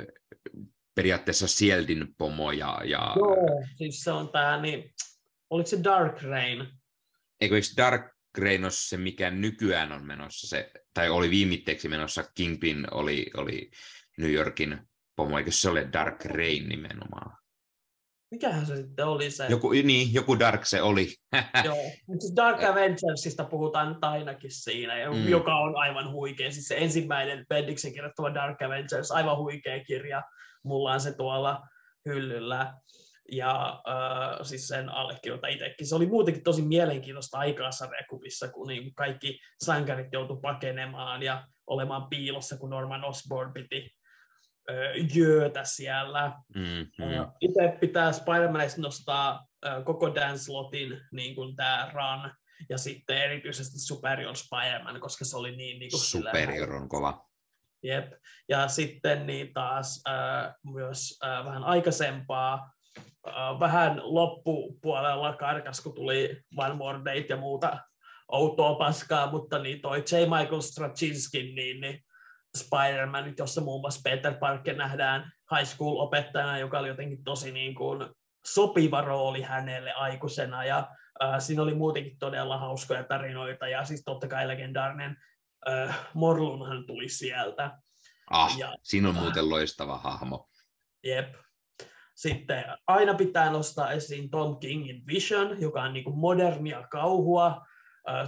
periaatteessa 0.94 1.48
Sieldin 1.48 2.14
pomo 2.18 2.52
ja, 2.52 2.80
ja... 2.84 3.12
Joo, 3.16 3.36
siis 3.76 4.00
se 4.00 4.10
on 4.10 4.28
tämä 4.32 4.60
niin, 4.60 4.94
Oliko 5.50 5.66
se 5.66 5.84
Dark 5.84 6.22
Rain? 6.22 6.66
Eikö 7.40 7.54
eikö 7.54 7.66
Dark 7.76 8.16
Rain 8.38 8.64
ole 8.64 8.70
se, 8.70 8.96
mikä 8.96 9.30
nykyään 9.30 9.92
on 9.92 10.06
menossa, 10.06 10.48
se, 10.48 10.70
tai 10.94 11.10
oli 11.10 11.30
viimitteeksi 11.30 11.88
menossa, 11.88 12.24
Kingpin 12.34 12.86
oli, 12.90 13.30
oli 13.36 13.70
New 14.18 14.32
Yorkin 14.32 14.88
pomo, 15.16 15.38
eikö 15.38 15.50
se 15.50 15.70
ole 15.70 15.88
Dark 15.92 16.24
Rain 16.24 16.68
nimenomaan? 16.68 17.36
Mikähän 18.30 18.66
se 18.66 18.76
sitten 18.76 19.06
oli 19.06 19.30
se? 19.30 19.46
Joku, 19.48 19.70
niin, 19.70 20.14
joku 20.14 20.38
Dark 20.38 20.66
se 20.66 20.82
oli. 20.82 21.14
Joo, 21.64 21.76
siis 22.18 22.36
Dark 22.36 22.64
Avengersista 22.64 23.44
puhutaan 23.44 23.88
nyt 23.88 24.04
ainakin 24.04 24.50
siinä, 24.50 24.94
mm. 25.10 25.28
joka 25.28 25.56
on 25.56 25.76
aivan 25.76 26.12
huikea. 26.12 26.52
Siis 26.52 26.68
se 26.68 26.76
ensimmäinen 26.78 27.46
Bendiksen 27.48 27.92
kirjoittava 27.92 28.34
Dark 28.34 28.62
Avengers, 28.62 29.10
aivan 29.10 29.36
huikea 29.36 29.84
kirja. 29.84 30.22
Mulla 30.64 30.92
on 30.92 31.00
se 31.00 31.12
tuolla 31.12 31.60
hyllyllä 32.04 32.74
ja 33.32 33.82
äh, 33.88 34.38
siis 34.42 34.68
sen 34.68 34.88
allekirjoita 34.88 35.46
itsekin. 35.48 35.86
Se 35.86 35.94
oli 35.94 36.06
muutenkin 36.06 36.44
tosi 36.44 36.62
mielenkiintoista 36.62 37.38
aikaa 37.38 37.72
sarjakuvissa, 37.72 38.48
kun 38.48 38.66
niin 38.66 38.94
kaikki 38.94 39.40
sankarit 39.64 40.12
joutuivat 40.12 40.42
pakenemaan 40.42 41.22
ja 41.22 41.46
olemaan 41.66 42.08
piilossa, 42.08 42.56
kun 42.56 42.70
Norman 42.70 43.04
Osborn 43.04 43.52
piti 43.52 43.90
äh, 44.70 45.16
jöötä 45.16 45.64
siellä. 45.64 46.32
Mm-hmm. 46.54 47.20
Äh, 47.20 47.26
itse 47.40 47.76
pitää 47.80 48.12
Spider-Manista 48.12 48.80
nostaa 48.80 49.46
äh, 49.66 49.84
koko 49.84 50.14
Dan 50.14 50.38
Slotin 50.38 51.00
niin 51.12 51.34
kuin 51.34 51.56
tämä 51.56 51.90
run, 51.94 52.30
ja 52.68 52.78
sitten 52.78 53.18
erityisesti 53.18 53.78
Superior 53.78 54.36
Spider-Man, 54.36 55.00
koska 55.00 55.24
se 55.24 55.36
oli 55.36 55.56
niin... 55.56 55.78
niin 55.78 55.90
kuin 55.90 56.00
Superior 56.00 56.74
on 56.74 56.88
kova. 56.88 57.26
Jep. 57.82 58.12
Ja 58.48 58.68
sitten 58.68 59.26
niin 59.26 59.52
taas 59.52 60.02
äh, 60.08 60.54
myös 60.64 61.18
äh, 61.24 61.44
vähän 61.44 61.64
aikaisempaa 61.64 62.70
vähän 63.60 64.00
loppupuolella 64.02 65.36
karkas, 65.36 65.80
kun 65.80 65.94
tuli 65.94 66.42
One 66.56 66.74
More 66.74 66.98
Date 66.98 67.26
ja 67.28 67.36
muuta 67.36 67.78
outoa 68.32 68.74
paskaa, 68.74 69.30
mutta 69.30 69.58
niin 69.58 69.80
toi 69.80 69.98
J. 69.98 70.14
Michael 70.38 70.60
Straczynski, 70.60 71.42
niin, 71.42 71.80
niin 71.80 72.04
Spider-Man, 72.56 73.34
jossa 73.38 73.60
muun 73.60 73.80
muassa 73.80 74.00
Peter 74.04 74.34
Parker 74.34 74.76
nähdään 74.76 75.32
high 75.56 75.68
school-opettajana, 75.68 76.58
joka 76.58 76.78
oli 76.78 76.88
jotenkin 76.88 77.24
tosi 77.24 77.52
niin 77.52 77.74
kuin 77.74 78.08
sopiva 78.46 79.00
rooli 79.00 79.42
hänelle 79.42 79.92
aikuisena, 79.92 80.64
ja 80.64 80.88
äh, 81.22 81.40
siinä 81.40 81.62
oli 81.62 81.74
muutenkin 81.74 82.18
todella 82.18 82.58
hauskoja 82.58 83.04
tarinoita, 83.04 83.68
ja 83.68 83.84
siis 83.84 84.02
totta 84.04 84.28
kai 84.28 84.48
legendaarinen 84.48 85.16
äh, 85.68 85.98
Morlunhan 86.14 86.86
tuli 86.86 87.08
sieltä. 87.08 87.78
Ah, 88.30 88.58
ja, 88.58 88.74
siinä 88.82 89.08
on 89.08 89.14
muuten 89.14 89.50
loistava 89.50 89.98
hahmo. 89.98 90.48
Jep, 91.04 91.34
sitten 92.16 92.64
aina 92.86 93.14
pitää 93.14 93.50
nostaa 93.50 93.92
esiin 93.92 94.30
Tom 94.30 94.58
Kingin 94.58 95.06
Vision, 95.06 95.60
joka 95.60 95.82
on 95.82 95.92
niin 95.92 96.04
kuin 96.04 96.18
modernia 96.18 96.86
kauhua, 96.90 97.66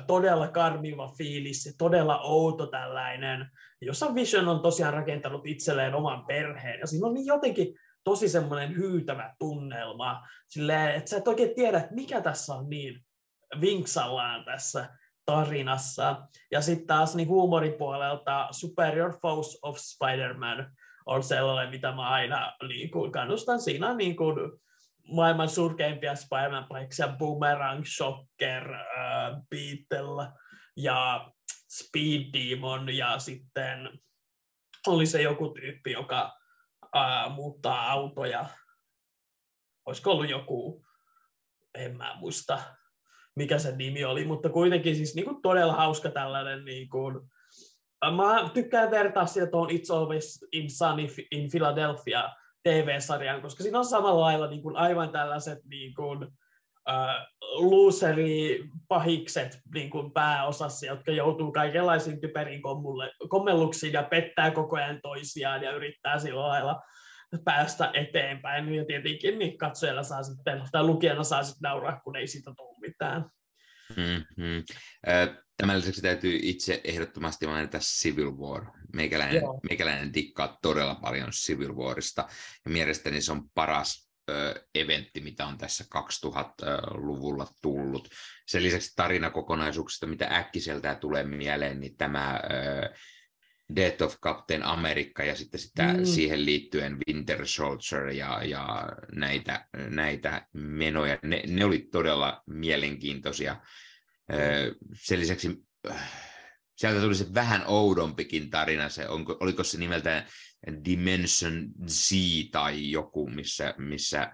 todella 0.06 0.48
karmiva 0.48 1.12
fiilis 1.18 1.66
ja 1.66 1.72
todella 1.78 2.20
outo 2.20 2.66
tällainen, 2.66 3.50
jossa 3.80 4.14
Vision 4.14 4.48
on 4.48 4.60
tosiaan 4.60 4.94
rakentanut 4.94 5.46
itselleen 5.46 5.94
oman 5.94 6.26
perheen. 6.26 6.80
Ja 6.80 6.86
siinä 6.86 7.06
on 7.06 7.14
niin 7.14 7.26
jotenkin 7.26 7.74
tosi 8.04 8.28
semmoinen 8.28 8.76
hyytävä 8.76 9.34
tunnelma, 9.38 10.26
silleen, 10.48 10.94
että 10.94 11.10
sä 11.10 11.16
et 11.16 11.28
oikein 11.28 11.54
tiedä, 11.54 11.88
mikä 11.90 12.20
tässä 12.20 12.54
on 12.54 12.68
niin 12.68 13.04
vinksallaan 13.60 14.44
tässä 14.44 14.88
tarinassa. 15.24 16.26
Ja 16.50 16.60
sitten 16.60 16.86
taas 16.86 17.16
niin 17.16 17.28
huumoripuolelta 17.28 18.48
Superior 18.50 19.18
Foes 19.22 19.58
of 19.62 19.76
Spider-Man, 19.76 20.72
on 21.08 21.22
sellainen, 21.22 21.70
mitä 21.70 21.92
mä 21.92 22.08
aina 22.08 22.56
niin 22.68 22.90
kuin, 22.90 23.12
kannustan. 23.12 23.60
Siinä 23.60 23.94
niin 23.94 24.16
kuin, 24.16 24.36
maailman 25.12 25.48
surkeimpia 25.48 26.14
Spider-Man-paiksia, 26.14 27.16
Boomerang, 27.18 27.84
Shocker, 27.84 28.74
äh, 28.74 29.36
Beetle 29.50 30.28
ja 30.76 31.30
Speed 31.68 32.32
Demon 32.32 32.96
ja 32.96 33.18
sitten 33.18 34.00
oli 34.86 35.06
se 35.06 35.22
joku 35.22 35.48
tyyppi, 35.48 35.92
joka 35.92 36.38
äh, 36.96 37.34
muuttaa 37.34 37.90
autoja. 37.90 38.46
Olisiko 39.86 40.10
ollut 40.10 40.30
joku, 40.30 40.86
en 41.74 41.96
mä 41.96 42.16
muista 42.16 42.58
mikä 43.38 43.58
se 43.58 43.76
nimi 43.76 44.04
oli, 44.04 44.24
mutta 44.24 44.48
kuitenkin 44.48 44.96
siis 44.96 45.14
niin 45.14 45.24
kuin 45.24 45.42
todella 45.42 45.72
hauska 45.72 46.10
tällainen 46.10 46.64
niin 46.64 46.88
kuin, 46.88 47.30
Mä 48.04 48.50
tykkään 48.54 48.90
vertaa 48.90 49.26
sitä 49.26 49.46
tuohon 49.46 49.70
It's 49.70 49.94
Always 49.94 50.44
in 50.52 50.70
Sunny 50.70 51.06
in 51.30 51.50
Philadelphia 51.50 52.30
TV-sarjaan, 52.62 53.42
koska 53.42 53.62
siinä 53.62 53.78
on 53.78 53.84
samalla 53.84 54.20
lailla 54.20 54.46
niin 54.46 54.62
kuin 54.62 54.76
aivan 54.76 55.10
tällaiset 55.10 55.58
niin 55.64 55.94
kuin, 55.94 56.28
äh, 56.88 57.26
loseri 57.40 58.64
pahikset 58.88 59.60
niin 59.74 59.90
kuin 59.90 60.12
pääosassa, 60.12 60.86
jotka 60.86 61.10
joutuu 61.12 61.52
kaikenlaisiin 61.52 62.20
typeriin 62.20 62.62
kommelluksiin 63.28 63.92
ja 63.92 64.02
pettää 64.02 64.50
koko 64.50 64.76
ajan 64.76 65.00
toisiaan 65.02 65.62
ja 65.62 65.72
yrittää 65.72 66.18
sillä 66.18 66.48
lailla 66.48 66.82
päästä 67.44 67.90
eteenpäin. 67.94 68.74
Ja 68.74 68.84
tietenkin 68.84 69.38
niin 69.38 69.58
katsojalla 69.58 70.02
saa 70.02 70.22
sitten, 70.22 70.62
tai 70.72 70.82
lukijana 70.82 71.24
saa 71.24 71.42
sitten 71.42 71.68
nauraa, 71.68 72.00
kun 72.04 72.16
ei 72.16 72.26
siitä 72.26 72.52
tule 72.56 72.76
mitään. 72.80 73.24
Mm-hmm. 73.96 74.64
Tämän 75.58 75.78
lisäksi 75.78 76.02
täytyy 76.02 76.38
itse 76.42 76.80
ehdottomasti 76.84 77.46
mainita 77.46 77.78
Civil 77.78 78.30
War. 78.36 78.66
Meikäläinen, 78.94 79.42
meikäläinen 79.68 80.14
dikkaa 80.14 80.58
todella 80.62 80.94
paljon 80.94 81.30
Civil 81.30 81.74
Warista, 81.74 82.28
ja 82.64 82.70
mielestäni 82.70 83.20
se 83.20 83.32
on 83.32 83.50
paras 83.54 84.10
ö, 84.30 84.66
eventti, 84.74 85.20
mitä 85.20 85.46
on 85.46 85.58
tässä 85.58 85.84
2000-luvulla 85.84 87.46
tullut. 87.62 88.08
Sen 88.46 88.62
lisäksi 88.62 88.92
tarinakokonaisuuksista, 88.96 90.06
mitä 90.06 90.26
äkkiseltä 90.26 90.94
tulee 90.94 91.24
mieleen, 91.24 91.80
niin 91.80 91.96
tämä 91.96 92.40
ö, 92.50 92.94
Death 93.76 94.02
of 94.02 94.20
Captain 94.20 94.62
America 94.62 95.24
ja 95.24 95.36
sitten 95.36 95.60
sitä 95.60 95.92
mm. 95.92 96.04
siihen 96.04 96.44
liittyen 96.44 96.98
Winter 97.08 97.46
Soldier 97.46 98.08
ja, 98.08 98.44
ja 98.44 98.88
näitä, 99.12 99.66
näitä 99.90 100.46
menoja. 100.52 101.18
Ne, 101.22 101.42
ne 101.46 101.64
oli 101.64 101.88
todella 101.92 102.42
mielenkiintoisia. 102.46 103.56
Sen 105.02 105.20
lisäksi 105.20 105.56
sieltä 106.76 107.00
tuli 107.00 107.14
se 107.14 107.34
vähän 107.34 107.62
oudompikin 107.66 108.50
tarina, 108.50 108.88
se, 108.88 109.08
onko, 109.08 109.36
oliko 109.40 109.64
se 109.64 109.78
nimeltään 109.78 110.26
Dimension 110.84 111.68
Z 111.86 112.12
tai 112.52 112.90
joku, 112.90 113.28
missä, 113.28 113.74
missä 113.78 114.32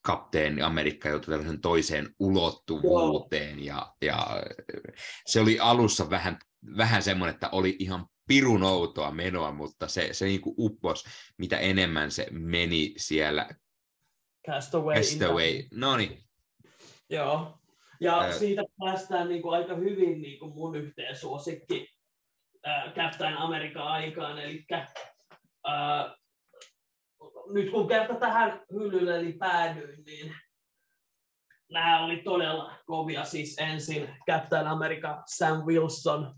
kapteeni 0.00 0.62
Amerikka 0.62 1.08
joutui 1.08 1.32
tällaisen 1.32 1.60
toiseen 1.60 2.14
ulottuvuuteen, 2.18 3.64
ja, 3.64 3.94
ja 4.02 4.42
se 5.26 5.40
oli 5.40 5.58
alussa 5.58 6.10
vähän 6.10 6.38
vähän 6.76 7.02
semmoinen, 7.02 7.34
että 7.34 7.48
oli 7.52 7.76
ihan 7.78 8.06
pirun 8.28 8.62
outoa 8.62 9.10
menoa, 9.10 9.52
mutta 9.52 9.88
se, 9.88 10.08
se 10.12 10.24
niin 10.24 10.40
kuin 10.40 10.54
uppos, 10.58 11.04
mitä 11.38 11.58
enemmän 11.58 12.10
se 12.10 12.26
meni 12.30 12.94
siellä. 12.96 13.48
Castaway. 14.46 14.96
Castaway. 14.96 15.62
No 15.72 15.96
niin. 15.96 16.24
Joo. 17.10 17.58
Ja 18.00 18.20
äh, 18.20 18.32
siitä 18.32 18.62
päästään 18.78 19.28
niin 19.28 19.42
kuin 19.42 19.54
aika 19.54 19.74
hyvin 19.74 20.22
niin 20.22 20.38
kuin 20.38 20.54
mun 20.54 20.76
yhteen 20.76 21.16
suosikki 21.16 21.88
äh, 22.66 22.94
Captain 22.94 23.36
America 23.36 23.82
aikaan, 23.82 24.38
eli 24.38 24.66
nyt 27.52 27.70
kun 27.70 27.88
kerta 27.88 28.14
tähän 28.14 28.60
hyllylle 28.72 29.16
eli 29.16 29.32
päädyin, 29.32 30.04
niin 30.04 30.34
nämä 31.70 32.04
oli 32.04 32.16
todella 32.16 32.72
kovia. 32.86 33.24
Siis 33.24 33.56
ensin 33.58 34.08
Captain 34.30 34.66
America 34.66 35.22
Sam 35.26 35.64
Wilson, 35.64 36.34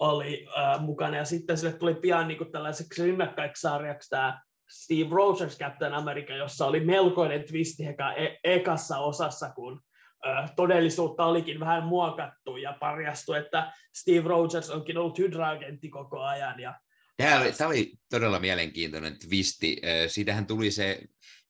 oli 0.00 0.46
äh, 0.58 0.80
mukana. 0.80 1.16
Ja 1.16 1.24
sitten 1.24 1.58
sille 1.58 1.72
tuli 1.72 1.94
pian 1.94 2.28
niin 2.28 2.38
kuin 2.38 2.52
tällaiseksi 2.52 3.02
rinnakkaiksarjaksi 3.02 4.10
tämä 4.10 4.40
Steve 4.70 5.10
Rogers 5.10 5.58
Captain 5.58 5.94
America, 5.94 6.32
jossa 6.32 6.66
oli 6.66 6.80
melkoinen 6.80 7.44
twisti 7.48 7.86
eka, 7.86 8.12
e- 8.12 8.38
ekassa 8.44 8.98
osassa, 8.98 9.50
kun 9.50 9.80
todellisuutta 10.56 11.24
olikin 11.24 11.60
vähän 11.60 11.84
muokattu 11.84 12.56
ja 12.56 12.76
parjastui, 12.80 13.38
että 13.38 13.72
Steve 13.94 14.28
Rogers 14.28 14.70
onkin 14.70 14.98
ollut 14.98 15.18
Hydra-agentti 15.18 15.88
koko 15.88 16.20
ajan. 16.20 16.60
Ja, 16.60 16.74
Tämä 17.16 17.40
oli, 17.40 17.52
tämä 17.52 17.68
oli 17.68 17.92
todella 18.10 18.38
mielenkiintoinen 18.38 19.18
twisti. 19.18 19.80
Siitähän 20.06 20.46
tuli 20.46 20.70
se, 20.70 21.00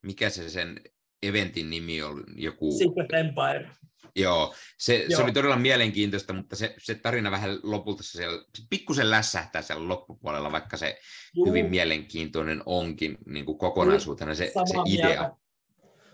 mikä 0.03 0.31
se 0.31 0.51
sen 0.51 0.81
eventin 1.23 1.71
nimi 1.71 2.03
oli, 2.03 2.23
joku... 2.37 2.73
Secret 2.79 3.13
Empire. 3.13 3.71
Joo, 4.17 4.55
se, 4.79 4.97
Joo. 4.97 5.17
se 5.17 5.23
oli 5.23 5.33
todella 5.33 5.57
mielenkiintoista, 5.57 6.33
mutta 6.33 6.57
se, 6.57 6.75
se 6.79 6.95
tarina 6.95 7.31
vähän 7.31 7.59
lopulta 7.63 8.03
se, 8.03 8.11
siellä, 8.11 8.45
se 8.59 8.63
pikkusen 8.71 9.11
lässähtää 9.11 9.63
siellä 9.63 9.89
loppupuolella, 9.89 10.53
vaikka 10.53 10.77
se 10.77 10.99
Juu. 11.35 11.47
hyvin 11.47 11.71
mielenkiintoinen 11.71 12.63
onkin 12.67 13.19
niin 13.27 13.45
kuin 13.45 13.59
kokonaisuutena 13.59 14.35
se, 14.35 14.47
se 14.47 14.79
idea. 14.87 15.07
Mieltä. 15.07 15.37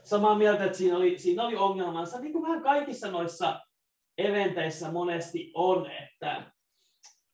Samaa 0.07 0.39
mieltä, 0.39 0.65
että 0.65 0.79
siinä 0.79 0.97
oli, 0.97 1.19
siinä 1.19 1.43
oli 1.43 1.57
ongelmansa, 1.57 2.21
niin 2.21 2.33
kuin 2.33 2.43
vähän 2.43 2.63
kaikissa 2.63 3.11
noissa 3.11 3.61
eventeissä 4.19 4.93
monesti 4.93 5.51
on, 5.55 5.91
että 5.91 6.53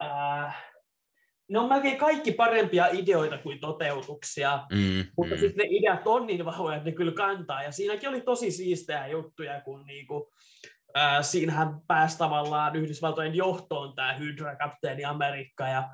äh, 0.04 0.64
ne 1.48 1.58
on 1.58 1.68
melkein 1.68 1.98
kaikki 1.98 2.32
parempia 2.32 2.86
ideoita 2.92 3.38
kuin 3.38 3.60
toteutuksia, 3.60 4.66
mm, 4.72 5.04
mutta 5.16 5.34
mm. 5.34 5.40
sitten 5.40 5.56
ne 5.56 5.76
ideat 5.76 6.06
on 6.06 6.26
niin 6.26 6.44
vahvoja, 6.44 6.76
että 6.76 6.88
ne 6.88 6.96
kyllä 6.96 7.12
kantaa. 7.12 7.62
Ja 7.62 7.72
siinäkin 7.72 8.08
oli 8.08 8.20
tosi 8.20 8.50
siistejä 8.50 9.06
juttuja, 9.06 9.60
kun 9.60 9.86
niinku, 9.86 10.32
äh, 10.96 11.24
siinähän 11.24 11.80
pääsi 11.86 12.18
tavallaan 12.18 12.76
Yhdysvaltojen 12.76 13.34
johtoon 13.34 13.94
tämä 13.94 14.12
Hydra-kapteeni 14.12 15.04
Amerikka, 15.04 15.68
ja 15.68 15.88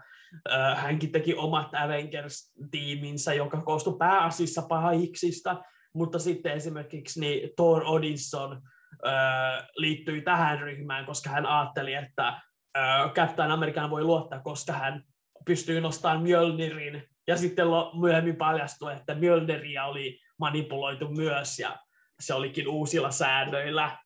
äh, 0.53 0.83
hänkin 0.83 1.12
teki 1.12 1.35
omat 1.35 1.74
Avengers-tiiminsä, 1.74 3.35
joka 3.35 3.61
koostui 3.61 3.97
pääasiassa 3.99 4.62
pahiksista, 4.62 5.62
mutta 5.99 6.18
sitten 6.18 6.53
esimerkiksi 6.53 7.20
niin 7.20 7.51
Thor 7.57 7.82
Odinson 7.86 8.62
äh, 9.07 9.68
liittyi 9.76 10.22
tähän 10.22 10.61
ryhmään, 10.61 11.07
koska 11.07 11.30
hän 11.30 11.46
ajatteli, 11.46 11.94
että 11.94 12.28
äh, 12.28 13.12
Captain 13.12 13.51
American 13.51 13.90
voi 13.90 14.05
luottaa, 14.05 14.40
koska 14.40 14.72
hän 14.72 15.03
pystyy 15.46 15.80
nostamaan 15.80 16.22
Mjölnirin, 16.22 17.09
ja 17.26 17.36
sitten 17.36 17.66
myöhemmin 18.01 18.36
paljastui, 18.36 18.92
että 18.92 19.14
Mjölniriä 19.14 19.84
oli 19.84 20.20
manipuloitu 20.38 21.09
myös, 21.09 21.59
ja 21.59 21.78
se 22.20 22.34
olikin 22.34 22.68
uusilla 22.68 23.11
säännöillä. 23.11 23.99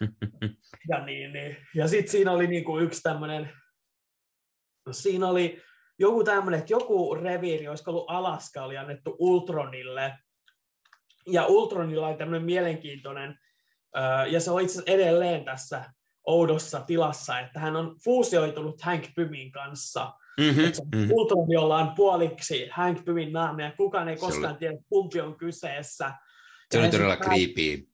ja 0.90 1.04
niin, 1.04 1.32
niin. 1.32 1.56
ja 1.74 1.88
sitten 1.88 2.12
siinä 2.12 2.32
oli 2.32 2.46
niinku 2.46 2.78
yksi 2.78 3.02
tämmöinen, 3.02 3.50
no 4.86 4.92
siinä 4.92 5.28
oli 5.28 5.62
joku 5.98 6.24
tämmöinen, 6.24 6.60
että 6.60 6.72
joku 6.72 7.14
reviiri, 7.14 7.68
olisiko 7.68 7.90
ollut 7.90 8.10
Alaska, 8.10 8.62
oli 8.62 8.76
annettu 8.76 9.16
Ultronille, 9.18 10.18
ja 11.26 11.46
Ultronilla 11.46 12.08
oli 12.08 12.16
tämmöinen 12.16 12.46
mielenkiintoinen, 12.46 13.38
ja 14.30 14.40
se 14.40 14.50
on 14.50 14.60
itse 14.60 14.72
asiassa 14.72 14.92
edelleen 14.92 15.44
tässä 15.44 15.84
oudossa 16.26 16.80
tilassa, 16.80 17.40
että 17.40 17.60
hän 17.60 17.76
on 17.76 17.96
fuusioitunut 18.04 18.82
Hank 18.82 19.04
Pymin 19.16 19.52
kanssa, 19.52 20.12
Mm-hmm, 20.40 20.62
mm-hmm. 20.62 21.10
Ultron, 21.12 21.50
jolla 21.50 21.78
on 21.78 21.94
puoliksi 21.94 22.68
Hank 22.72 23.04
Pymin 23.04 23.32
naama, 23.32 23.62
ja 23.62 23.72
kukaan 23.76 24.08
ei 24.08 24.16
koskaan 24.16 24.50
oli... 24.52 24.58
tiedä, 24.58 24.78
kumpi 24.88 25.20
on 25.20 25.36
kyseessä. 25.36 26.12
Se 26.72 26.78
oli 26.78 26.88
todella 26.88 27.16
creepy. 27.16 27.88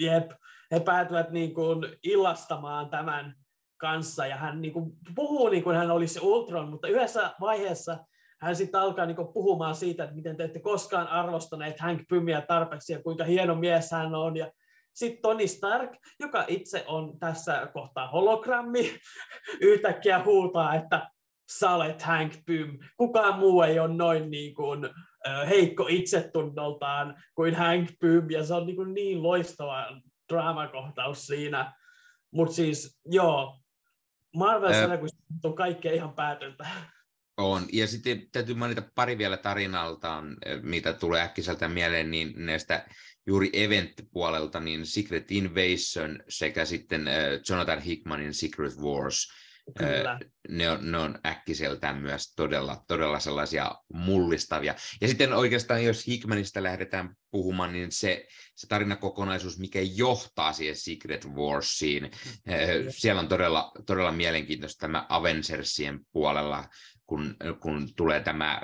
Jep, 0.00 0.30
he 0.70 0.80
päätyvät 0.80 1.30
niin 1.30 1.54
kuin 1.54 1.96
illastamaan 2.02 2.90
tämän 2.90 3.34
kanssa, 3.76 4.26
ja 4.26 4.36
hän 4.36 4.62
niin 4.62 4.72
kuin 4.72 4.92
puhuu 5.14 5.48
niin 5.48 5.62
kuin 5.62 5.76
hän 5.76 5.90
olisi 5.90 6.20
Ultron, 6.20 6.68
mutta 6.68 6.88
yhdessä 6.88 7.34
vaiheessa 7.40 7.98
hän 8.46 8.56
sitten 8.56 8.80
alkaa 8.80 9.06
niin 9.06 9.16
puhumaan 9.34 9.74
siitä, 9.74 10.04
että 10.04 10.16
miten 10.16 10.36
te 10.36 10.44
ette 10.44 10.60
koskaan 10.60 11.08
arvostaneet 11.08 11.80
Hank 11.80 12.02
Pymiä 12.08 12.40
tarpeeksi, 12.40 12.92
ja 12.92 13.02
kuinka 13.02 13.24
hieno 13.24 13.54
mies 13.54 13.90
hän 13.90 14.14
on, 14.14 14.36
ja 14.36 14.52
sitten 14.94 15.22
Tony 15.22 15.46
Stark, 15.46 15.90
joka 16.20 16.44
itse 16.48 16.84
on 16.86 17.18
tässä 17.18 17.70
kohtaa 17.72 18.08
hologrammi, 18.08 18.98
yhtäkkiä 19.60 20.24
huutaa, 20.24 20.74
että 20.74 21.10
sä 21.58 21.70
olet 21.70 22.02
Hank 22.02 22.32
Pym. 22.46 22.78
Kukaan 22.96 23.38
muu 23.38 23.62
ei 23.62 23.78
ole 23.78 23.94
noin 23.94 24.30
niin 24.30 24.54
kuin, 24.54 24.88
heikko 25.48 25.86
itsetunnoltaan 25.88 27.22
kuin 27.34 27.54
Hank 27.54 27.90
Pym, 28.00 28.30
ja 28.30 28.44
se 28.44 28.54
on 28.54 28.66
niin, 28.66 28.76
kuin 28.76 28.94
niin 28.94 29.22
loistava 29.22 30.00
draamakohtaus 30.32 31.26
siinä. 31.26 31.72
Mutta 32.30 32.54
siis, 32.54 33.00
joo, 33.04 33.60
marvel 34.36 34.98
kun 34.98 35.08
on 35.44 35.54
kaikkea 35.54 35.92
ihan 35.92 36.14
päätöntä. 36.14 36.66
On, 37.36 37.66
ja 37.72 37.86
sitten 37.86 38.28
täytyy 38.32 38.54
mainita 38.54 38.82
pari 38.94 39.18
vielä 39.18 39.36
tarinaltaan, 39.36 40.36
mitä 40.62 40.92
tulee 40.92 41.22
äkkiseltä 41.22 41.68
mieleen, 41.68 42.10
niin 42.10 42.32
näistä 42.36 42.86
juuri 43.26 43.50
event-puolelta, 43.52 44.60
niin 44.60 44.86
Secret 44.86 45.30
Invasion 45.30 46.22
sekä 46.28 46.64
sitten 46.64 47.08
Jonathan 47.48 47.80
Hickmanin 47.80 48.34
Secret 48.34 48.76
Wars, 48.78 49.28
Kyllä. 49.78 50.18
Ne 50.48 50.70
on, 50.70 50.90
ne 50.90 50.98
on 50.98 51.18
äkkiseltään 51.26 51.96
myös 52.02 52.32
todella, 52.34 52.84
todella 52.88 53.20
sellaisia 53.20 53.74
mullistavia. 53.92 54.74
Ja 55.00 55.08
sitten 55.08 55.32
oikeastaan, 55.32 55.84
jos 55.84 56.06
Hickmanista 56.06 56.62
lähdetään 56.62 57.16
puhumaan, 57.30 57.72
niin 57.72 57.92
se, 57.92 58.26
se 58.54 58.66
tarinakokonaisuus, 58.66 59.58
mikä 59.58 59.80
johtaa 59.82 60.52
siihen 60.52 60.76
Secret 60.76 61.26
Warsiin, 61.26 62.10
siellä 62.88 63.20
on 63.20 63.28
todella, 63.28 63.72
todella 63.86 64.12
mielenkiintoista 64.12 64.80
tämä 64.80 65.06
Avengersien 65.08 66.00
puolella, 66.12 66.68
kun, 67.06 67.36
kun 67.60 67.94
tulee 67.96 68.20
tämä 68.20 68.60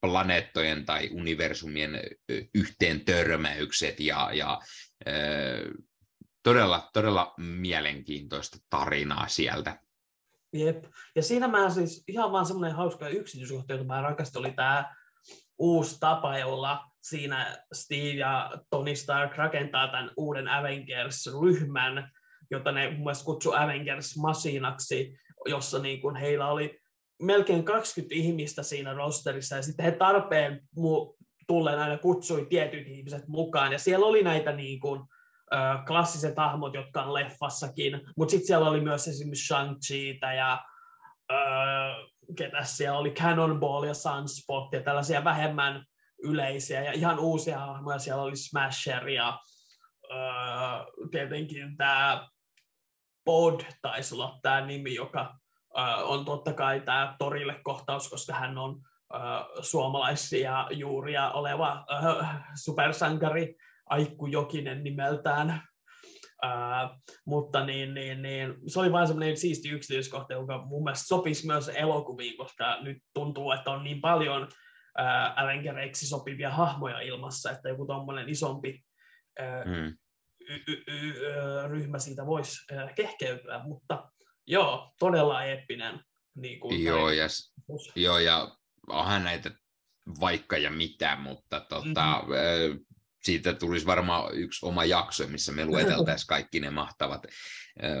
planeettojen 0.00 0.86
tai 0.86 1.10
universumien 1.12 2.00
yhteen 2.54 3.04
törmäykset 3.04 4.00
ja, 4.00 4.30
ja 4.32 4.60
todella, 6.42 6.90
todella 6.92 7.34
mielenkiintoista 7.38 8.58
tarinaa 8.70 9.28
sieltä. 9.28 9.78
Jep. 10.52 10.84
Ja 11.16 11.22
siinä 11.22 11.48
mä 11.48 11.70
siis 11.70 12.04
ihan 12.08 12.32
vaan 12.32 12.46
semmoinen 12.46 12.76
hauska 12.76 13.08
yksityiskohta, 13.08 13.72
jota 13.72 13.84
mä 13.84 14.02
rakastin, 14.02 14.38
oli 14.38 14.52
tämä 14.52 14.94
uusi 15.58 15.96
tapa, 16.00 16.38
jolla 16.38 16.84
siinä 17.02 17.64
Steve 17.72 18.18
ja 18.18 18.50
Tony 18.70 18.96
Stark 18.96 19.36
rakentaa 19.36 19.88
tämän 19.88 20.10
uuden 20.16 20.48
Avengers-ryhmän, 20.48 22.10
jota 22.50 22.72
ne 22.72 22.90
mun 22.90 22.98
mielestä 22.98 23.24
kutsui 23.24 23.56
Avengers-masinaksi, 23.56 25.18
jossa 25.46 25.78
niin 25.78 26.00
kuin 26.00 26.16
heillä 26.16 26.48
oli 26.48 26.80
melkein 27.20 27.64
20 27.64 28.14
ihmistä 28.14 28.62
siinä 28.62 28.92
rosterissa, 28.92 29.56
ja 29.56 29.62
sitten 29.62 29.84
he 29.84 29.92
tarpeen 29.92 30.60
mu- 30.78 31.16
tulleen 31.46 31.78
aina 31.78 31.98
kutsui 31.98 32.46
tietyt 32.48 32.88
ihmiset 32.88 33.28
mukaan, 33.28 33.72
ja 33.72 33.78
siellä 33.78 34.06
oli 34.06 34.22
näitä 34.22 34.52
niin 34.52 34.80
kuin, 34.80 35.00
äh, 35.54 35.84
klassiset 35.86 36.36
hahmot, 36.36 36.74
jotka 36.74 37.02
on 37.02 37.14
leffassakin, 37.14 38.00
mutta 38.16 38.30
sitten 38.30 38.46
siellä 38.46 38.68
oli 38.68 38.80
myös 38.80 39.08
esimerkiksi 39.08 39.46
shang 39.46 39.76
ja 40.36 40.52
äh, 41.32 41.96
ketä 42.36 42.64
siellä 42.64 42.98
oli, 42.98 43.10
Cannonball 43.10 43.84
ja 43.84 43.94
Sunspot 43.94 44.72
ja 44.72 44.82
tällaisia 44.82 45.24
vähemmän 45.24 45.84
yleisiä 46.22 46.84
ja 46.84 46.92
ihan 46.92 47.18
uusia 47.18 47.58
hahmoja, 47.58 47.98
siellä 47.98 48.22
oli 48.22 48.36
Smasher 48.36 49.08
ja 49.08 49.38
äh, 50.12 50.86
tietenkin 51.10 51.76
tämä 51.76 52.28
Bod 53.24 53.60
taisi 53.82 54.14
olla 54.14 54.38
tämä 54.42 54.66
nimi, 54.66 54.94
joka 54.94 55.39
on 56.04 56.24
totta 56.24 56.52
kai 56.52 56.80
tämä 56.80 57.16
torille 57.18 57.60
kohtaus, 57.64 58.10
koska 58.10 58.34
hän 58.34 58.58
on 58.58 58.82
suomalaisia 59.60 60.66
juuria 60.70 61.30
oleva 61.30 61.84
supersankari 62.64 63.56
Aikku 63.86 64.26
Jokinen 64.26 64.84
nimeltään. 64.84 65.62
Uh, 66.44 67.00
mutta 67.26 67.64
niin, 67.64 67.94
niin, 67.94 68.22
niin, 68.22 68.54
se 68.66 68.80
oli 68.80 68.92
vain 68.92 69.06
semmoinen 69.06 69.36
siisti 69.36 69.68
yksityiskohta, 69.68 70.32
joka 70.32 70.64
mun 70.66 70.84
mielestä 70.84 71.06
sopisi 71.06 71.46
myös 71.46 71.68
elokuviin, 71.68 72.36
koska 72.36 72.80
nyt 72.80 72.98
tuntuu, 73.14 73.52
että 73.52 73.70
on 73.70 73.84
niin 73.84 74.00
paljon 74.00 74.42
uh, 74.42 75.42
Avengereiksi 75.42 76.08
sopivia 76.08 76.50
hahmoja 76.50 77.00
ilmassa, 77.00 77.50
että 77.50 77.68
joku 77.68 77.86
tuommoinen 77.86 78.28
isompi 78.28 78.84
uh, 79.40 79.72
mm. 79.72 79.96
y- 80.40 80.62
y- 80.68 80.82
y- 80.86 81.14
ryhmä 81.68 81.98
siitä 81.98 82.26
voisi 82.26 82.74
uh, 82.74 82.94
kehkeytyä, 82.94 83.62
mutta 83.64 84.10
joo, 84.50 84.94
todella 84.98 85.44
eeppinen. 85.44 86.00
Niin 86.34 86.60
kuin 86.60 86.84
joo, 86.84 87.10
ja, 87.10 87.26
joo, 87.94 88.18
ja 88.18 88.56
onhan 88.88 89.24
näitä 89.24 89.50
vaikka 90.20 90.58
ja 90.58 90.70
mitä, 90.70 91.16
mutta 91.16 91.60
tota, 91.60 92.22
mm-hmm 92.22 92.84
siitä 93.22 93.52
tulisi 93.52 93.86
varmaan 93.86 94.34
yksi 94.34 94.66
oma 94.66 94.84
jakso, 94.84 95.26
missä 95.26 95.52
me 95.52 95.66
lueteltaisiin 95.66 96.26
kaikki 96.26 96.60
ne 96.60 96.70
mahtavat, 96.70 97.26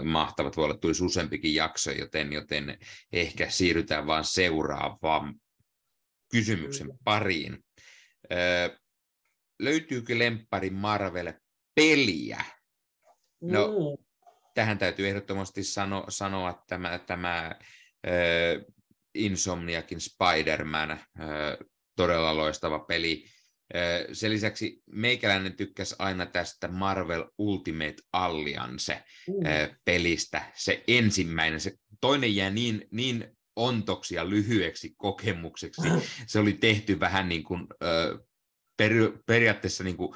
mahtavat 0.04 0.56
voi 0.56 0.64
olla 0.64 0.78
tulisi 0.78 1.04
useampikin 1.04 1.54
jakso, 1.54 1.90
joten, 1.90 2.32
joten 2.32 2.78
ehkä 3.12 3.50
siirrytään 3.50 4.06
vaan 4.06 4.24
seuraavaan 4.24 5.34
kysymyksen 6.30 6.88
pariin. 7.04 7.64
Löytyykö 9.58 10.18
lemppari 10.18 10.70
Marvel 10.70 11.32
peliä? 11.74 12.44
No, 13.40 13.66
mm. 13.68 14.04
Tähän 14.54 14.78
täytyy 14.78 15.08
ehdottomasti 15.08 15.64
sano, 15.64 16.04
sanoa 16.08 16.64
tämä, 16.68 16.98
tämä 16.98 17.46
äh, 17.46 17.54
Insomniakin 19.14 20.00
Spider-Man, 20.00 20.90
äh, 20.90 21.00
todella 21.96 22.36
loistava 22.36 22.78
peli. 22.78 23.24
Sen 24.12 24.30
lisäksi 24.30 24.82
meikäläinen 24.92 25.56
tykkäsi 25.56 25.94
aina 25.98 26.26
tästä 26.26 26.68
Marvel 26.68 27.24
Ultimate 27.38 27.94
Alliance-pelistä. 28.12 30.38
Mm. 30.38 30.44
Se 30.54 30.84
ensimmäinen, 30.88 31.60
se 31.60 31.72
toinen 32.00 32.36
jää 32.36 32.50
niin, 32.50 32.88
niin 32.90 33.36
ontoksi 33.56 34.14
ja 34.14 34.30
lyhyeksi 34.30 34.94
kokemukseksi. 34.96 35.82
Se 36.26 36.38
oli 36.38 36.52
tehty 36.52 37.00
vähän 37.00 37.28
niin 37.28 37.44
kuin, 37.44 37.66
per, 38.80 38.92
periaatteessa 39.26 39.84
niin 39.84 39.96
kuin, 39.96 40.14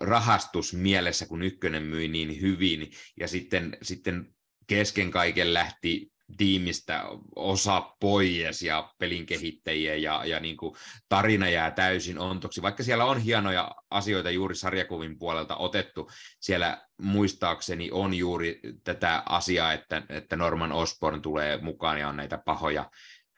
rahastusmielessä, 0.00 1.26
kun 1.26 1.42
ykkönen 1.42 1.82
myi 1.82 2.08
niin 2.08 2.40
hyvin, 2.40 2.90
ja 3.20 3.28
sitten, 3.28 3.76
sitten 3.82 4.34
kesken 4.66 5.10
kaiken 5.10 5.54
lähti 5.54 6.12
tiimistä 6.36 7.04
osa 7.36 7.80
pois 8.00 8.62
ja 8.62 8.92
pelin 8.98 9.26
kehittäjiä 9.26 9.94
ja, 9.94 10.24
ja 10.24 10.40
niin 10.40 10.56
kuin 10.56 10.76
tarina 11.08 11.48
jää 11.48 11.70
täysin 11.70 12.18
ontoksi. 12.18 12.62
Vaikka 12.62 12.82
siellä 12.82 13.04
on 13.04 13.20
hienoja 13.20 13.74
asioita 13.90 14.30
juuri 14.30 14.54
sarjakuvin 14.54 15.18
puolelta 15.18 15.56
otettu, 15.56 16.10
siellä 16.40 16.86
muistaakseni 17.02 17.90
on 17.92 18.14
juuri 18.14 18.60
tätä 18.84 19.22
asiaa, 19.26 19.72
että, 19.72 20.02
että 20.08 20.36
Norman 20.36 20.72
Osborn 20.72 21.22
tulee 21.22 21.58
mukaan 21.62 22.00
ja 22.00 22.08
on 22.08 22.16
näitä 22.16 22.38
pahoja, 22.38 22.90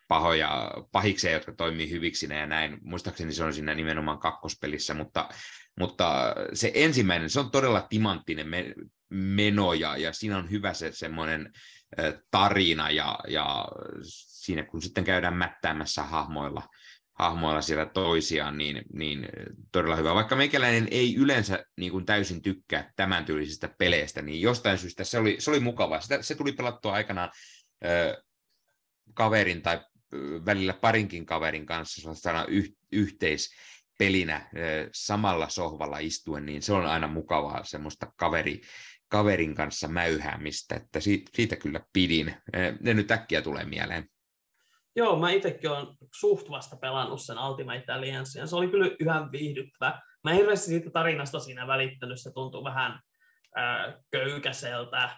pahoja 0.09 0.71
pahikseja, 0.93 1.35
jotka 1.35 1.55
toimii 1.55 1.91
hyviksi 1.91 2.27
ja 2.35 2.47
näin. 2.47 2.79
Muistaakseni 2.83 3.33
se 3.33 3.45
on 3.45 3.55
siinä 3.55 3.75
nimenomaan 3.75 4.19
kakkospelissä, 4.19 4.95
mutta, 4.95 5.29
mutta 5.79 6.35
se 6.53 6.73
ensimmäinen, 6.75 7.31
se 7.31 7.41
on 7.41 7.51
todella 7.51 7.87
timanttinen 7.91 8.47
meno 9.11 9.73
ja, 9.73 9.97
ja 9.97 10.13
siinä 10.13 10.39
on 10.39 10.51
hyvä 10.51 10.75
se 10.75 10.93
semmoinen 10.93 11.53
tarina 12.31 12.91
ja, 12.91 13.19
ja 13.29 13.69
siinä 14.03 14.65
kun 14.65 14.83
sitten 14.83 15.05
käydään 15.05 15.37
mättäämässä 15.37 16.03
hahmoilla, 16.03 16.63
hahmoilla 17.19 17.61
siellä 17.61 17.87
toisiaan, 17.87 18.59
niin, 18.59 18.83
niin 18.93 19.29
todella 19.73 19.97
hyvä. 19.97 20.15
Vaikka 20.15 20.37
meikäläinen 20.37 20.89
ei 20.91 21.15
yleensä 21.17 21.65
niin 21.77 21.93
kuin 21.93 22.07
täysin 22.07 22.43
tykkää 22.43 22.93
tämän 22.97 23.25
tyylisistä 23.25 23.69
peleistä, 23.79 24.23
niin 24.23 24.41
jostain 24.41 24.79
syystä 24.79 25.05
se 25.05 25.19
oli, 25.19 25.37
se 25.39 25.51
oli 25.51 25.61
mukavaa. 25.61 26.01
Sitä, 26.01 26.23
se 26.23 26.35
tuli 26.35 26.53
pelattua 26.53 26.93
aikanaan 26.93 27.31
ö, 27.85 28.23
kaverin 29.15 29.63
tai 29.63 29.81
välillä 30.47 30.73
parinkin 30.73 31.27
kaverin 31.27 31.67
kanssa 31.67 32.11
yh, 32.49 32.77
yhteispelinä 32.93 34.51
samalla 34.93 35.49
sohvalla 35.49 35.99
istuen, 35.99 36.47
niin 36.47 36.63
se 36.63 36.73
on 36.73 36.87
aina 36.87 37.07
mukavaa 37.07 37.65
semmoista 37.65 38.13
kaveri, 38.17 38.61
kaverin 39.09 39.55
kanssa 39.55 39.89
mäyhäämistä, 39.89 40.75
että 40.75 41.01
siitä, 41.01 41.31
siitä 41.35 41.57
kyllä 41.57 41.81
pidin. 41.93 42.35
Ne 42.81 42.95
nyt 42.95 43.11
äkkiä 43.11 43.43
tulee 43.43 43.65
mieleen. 43.65 44.09
Joo, 44.97 45.19
mä 45.19 45.31
itsekin 45.31 45.71
olen 45.71 45.87
suht 46.15 46.51
vasta 46.51 46.77
pelannut 46.77 47.23
sen 47.23 47.39
Ultimate 47.39 47.93
Alliance, 47.93 48.41
ja 48.41 48.47
se 48.47 48.57
oli 48.57 48.69
kyllä 48.69 48.91
yhä 49.01 49.29
viihdyttävä. 49.33 50.01
Mä 50.25 50.33
hirveästi 50.33 50.67
siitä 50.67 50.91
tarinasta 50.91 51.41
siinä 51.41 51.67
välittänyt, 51.67 52.21
se 52.21 52.31
tuntui 52.33 52.65
vähän 52.65 53.01
äh, 53.59 53.95
köykäseltä. 54.11 55.11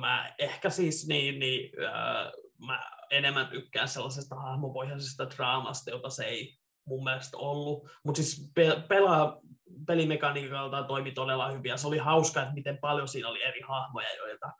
Mä 0.00 0.34
ehkä 0.38 0.70
siis 0.70 1.06
niin, 1.08 1.38
niin 1.38 1.72
äh, 1.84 2.32
mä 2.66 2.80
enemmän 3.10 3.46
tykkään 3.46 3.88
sellaisesta 3.88 4.36
hahmopohjaisesta 4.36 5.30
draamasta, 5.30 5.90
jota 5.90 6.10
se 6.10 6.24
ei 6.24 6.56
mun 6.86 7.04
mielestä 7.04 7.36
ollut. 7.36 7.88
Mutta 8.04 8.22
siis 8.22 8.50
pe- 8.54 8.82
pelaa, 8.88 9.40
pelimekaniikalta 9.86 10.82
toimi 10.82 11.12
todella 11.12 11.50
hyvin 11.50 11.70
ja 11.70 11.76
se 11.76 11.86
oli 11.86 11.98
hauska, 11.98 12.42
että 12.42 12.54
miten 12.54 12.78
paljon 12.78 13.08
siinä 13.08 13.28
oli 13.28 13.42
eri 13.42 13.60
hahmoja, 13.60 14.14
joita 14.16 14.52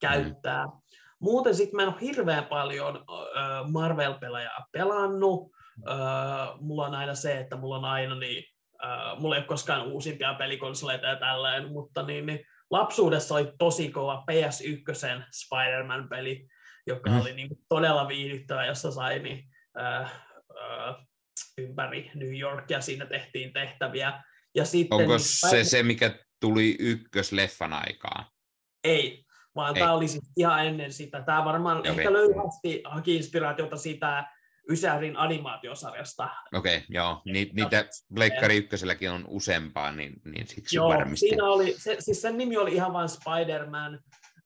käyttää. 0.00 0.66
Mm. 0.66 0.72
Muuten 1.20 1.54
sitten 1.54 1.76
mä 1.76 1.82
en 1.82 1.88
ole 1.88 2.00
hirveän 2.00 2.46
paljon 2.46 3.04
Marvel-pelaajaa 3.72 4.66
pelannut. 4.72 5.52
Mulla 6.60 6.86
on 6.86 6.94
aina 6.94 7.14
se, 7.14 7.40
että 7.40 7.56
mulla 7.56 7.76
on 7.76 7.84
aina 7.84 8.14
niin, 8.14 8.44
mulla 9.18 9.36
ei 9.36 9.40
ole 9.40 9.46
koskaan 9.46 9.86
uusimpia 9.86 10.34
pelikonsoleita 10.34 11.06
ja 11.06 11.16
tällainen, 11.16 11.72
mutta 11.72 12.02
niin, 12.02 12.26
niin 12.26 12.44
lapsuudessa 12.70 13.34
oli 13.34 13.52
tosi 13.58 13.90
kova 13.90 14.24
PS1 14.30 15.22
Spider-Man-peli, 15.32 16.48
joka 16.86 17.10
mm. 17.10 17.20
oli 17.20 17.34
niin 17.34 17.50
todella 17.68 18.08
viihdyttävä, 18.08 18.66
jossa 18.66 18.90
sai 18.90 19.18
niin, 19.18 19.44
äh, 19.80 20.00
äh, 20.00 20.96
ympäri 21.58 22.10
New 22.14 22.38
Yorkia 22.38 22.80
siinä 22.80 23.06
tehtiin 23.06 23.52
tehtäviä. 23.52 24.22
Ja 24.54 24.64
sitten, 24.64 24.98
Onko 24.98 25.16
niin, 25.16 25.20
se 25.50 25.64
se, 25.64 25.82
mikä 25.82 26.18
tuli 26.40 26.76
ykkösleffan 26.78 27.72
aikaan? 27.72 28.26
Ei, 28.84 29.24
vaan 29.54 29.76
Ei. 29.76 29.80
tämä 29.80 29.92
oli 29.92 30.08
siis 30.08 30.32
ihan 30.36 30.66
ennen 30.66 30.92
sitä. 30.92 31.22
Tämä 31.22 31.44
varmaan 31.44 31.78
okay. 31.78 31.90
ehkä 31.90 32.12
löyhästi 32.12 32.82
haki 32.84 33.16
inspiraatiota 33.16 33.76
siitä 33.76 34.24
Ysärin 34.70 35.16
animaatiosarjasta. 35.16 36.28
Okei, 36.54 36.76
okay, 36.76 36.86
joo. 36.88 37.22
Ni, 37.24 37.50
niitä 37.52 37.84
Bleikkari 38.14 38.56
ykköselläkin 38.56 39.10
on 39.10 39.24
useampaa, 39.28 39.92
niin, 39.92 40.12
niin 40.24 40.46
siksi 40.46 40.76
joo, 40.76 40.88
varmistin. 40.88 41.28
Siinä 41.28 41.44
oli, 41.44 41.74
se, 41.78 41.96
siis 41.98 42.22
sen 42.22 42.38
nimi 42.38 42.56
oli 42.56 42.74
ihan 42.74 42.92
vain 42.92 43.08
Spider-Man. 43.08 44.00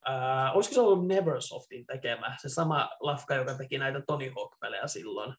Uh, 0.09 0.57
olisiko 0.57 0.75
se 0.75 0.81
ollut 0.81 1.07
Neversoftin 1.07 1.87
tekemä, 1.87 2.37
se 2.41 2.49
sama 2.49 2.91
lafka, 3.01 3.35
joka 3.35 3.55
teki 3.55 3.79
näitä 3.79 4.03
Tony 4.07 4.33
Hawk-pelejä 4.37 4.87
silloin. 4.87 5.35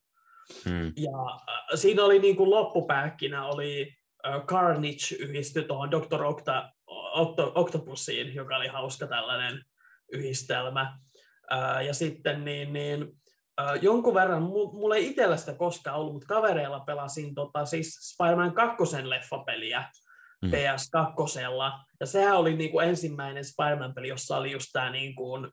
Hmm. 0.65 0.93
Ja 0.97 1.39
äh, 1.49 1.65
siinä 1.75 2.03
oli 2.03 2.19
niin 2.19 2.35
kuin 2.35 2.49
loppupääkkinä 2.49 3.45
oli 3.45 3.95
äh, 4.27 4.45
Carnage 4.45 5.15
yhdisty 5.19 5.63
tuohon 5.63 5.91
Dr. 5.91 6.23
Octa, 6.23 6.71
Octo, 6.87 7.51
Octopusiin, 7.55 8.35
joka 8.35 8.57
oli 8.57 8.67
hauska 8.67 9.07
tällainen 9.07 9.65
yhdistelmä. 10.11 10.97
Äh, 11.53 11.85
ja 11.85 11.93
sitten 11.93 12.45
niin, 12.45 12.73
niin, 12.73 13.07
äh, 13.61 13.83
jonkun 13.83 14.13
verran, 14.13 14.43
mulla 14.43 14.95
ei 14.95 15.09
itsellä 15.09 15.37
sitä 15.37 15.53
koskaan 15.53 15.99
ollut, 15.99 16.13
mutta 16.13 16.27
kavereilla 16.27 16.79
pelasin 16.79 17.35
tota, 17.35 17.65
siis 17.65 18.13
Spider-Man 18.13 18.53
2 18.53 19.09
leffapeliä 19.09 19.83
hmm. 20.41 20.51
PS2. 20.51 21.85
Ja 21.99 22.05
sehän 22.05 22.37
oli 22.37 22.55
niin 22.55 22.71
kuin 22.71 22.87
ensimmäinen 22.87 23.45
Spider-Man-peli, 23.45 24.07
jossa 24.07 24.37
oli 24.37 24.51
just 24.51 24.69
tämä 24.73 24.89
niin 24.89 25.15
kuin, 25.15 25.45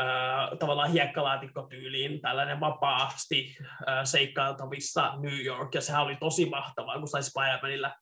äh, 0.00 0.58
tavallaan 0.58 0.90
hiekkalaatikko-tyyliin 0.90 2.20
tällainen 2.20 2.60
vapaasti 2.60 3.56
äh, 3.88 4.04
seikkailtavissa 4.04 5.16
New 5.16 5.44
York, 5.44 5.74
ja 5.74 5.80
sehän 5.80 6.02
oli 6.02 6.16
tosi 6.16 6.46
mahtavaa, 6.48 6.98
kun 6.98 7.08
sai 7.08 7.22
Spider-Manilla 7.22 7.92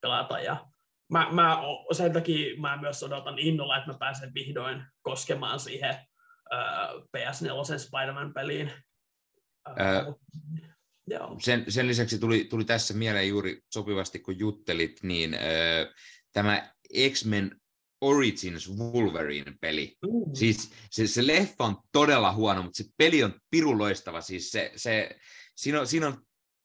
pelata, 0.00 0.40
ja 0.40 0.66
mä, 1.12 1.28
mä, 1.30 1.58
sen 1.92 2.12
takia 2.12 2.60
mä 2.60 2.76
myös 2.76 3.02
odotan 3.02 3.38
innolla, 3.38 3.76
että 3.76 3.92
mä 3.92 3.98
pääsen 3.98 4.34
vihdoin 4.34 4.84
koskemaan 5.02 5.60
siihen 5.60 5.94
äh, 6.54 6.88
PS4 7.16 7.78
Spider-Man-peliin. 7.78 8.72
Äh, 9.68 10.06
Joo. 11.06 11.36
Sen, 11.40 11.64
sen 11.68 11.88
lisäksi 11.88 12.18
tuli, 12.18 12.44
tuli 12.44 12.64
tässä 12.64 12.94
mieleen 12.94 13.28
juuri 13.28 13.60
sopivasti, 13.70 14.18
kun 14.18 14.38
juttelit, 14.38 15.02
niin 15.02 15.34
äh, 15.34 15.40
tämä 16.32 16.74
X-Men 17.10 17.60
Origins 18.00 18.70
Wolverine-peli. 18.78 19.96
Mm. 20.02 20.34
Siis 20.34 20.70
se, 20.90 21.06
se 21.06 21.26
leffa 21.26 21.64
on 21.64 21.76
todella 21.92 22.32
huono, 22.32 22.62
mutta 22.62 22.76
se 22.76 22.90
peli 22.96 23.24
on 23.24 23.40
piruloistava. 23.50 24.20
Siis 24.20 24.50
se, 24.50 24.72
se, 24.76 25.16
siinä, 25.56 25.80
on, 25.80 25.86
siinä, 25.86 26.06
on, 26.06 26.22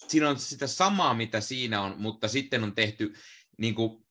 siinä 0.07 0.29
on 0.29 0.39
sitä 0.39 0.67
samaa, 0.67 1.13
mitä 1.13 1.41
siinä 1.41 1.81
on, 1.81 1.95
mutta 1.97 2.27
sitten 2.27 2.63
on 2.63 2.75
tehty 2.75 3.13
niin 3.57 3.75
kuin, 3.75 4.05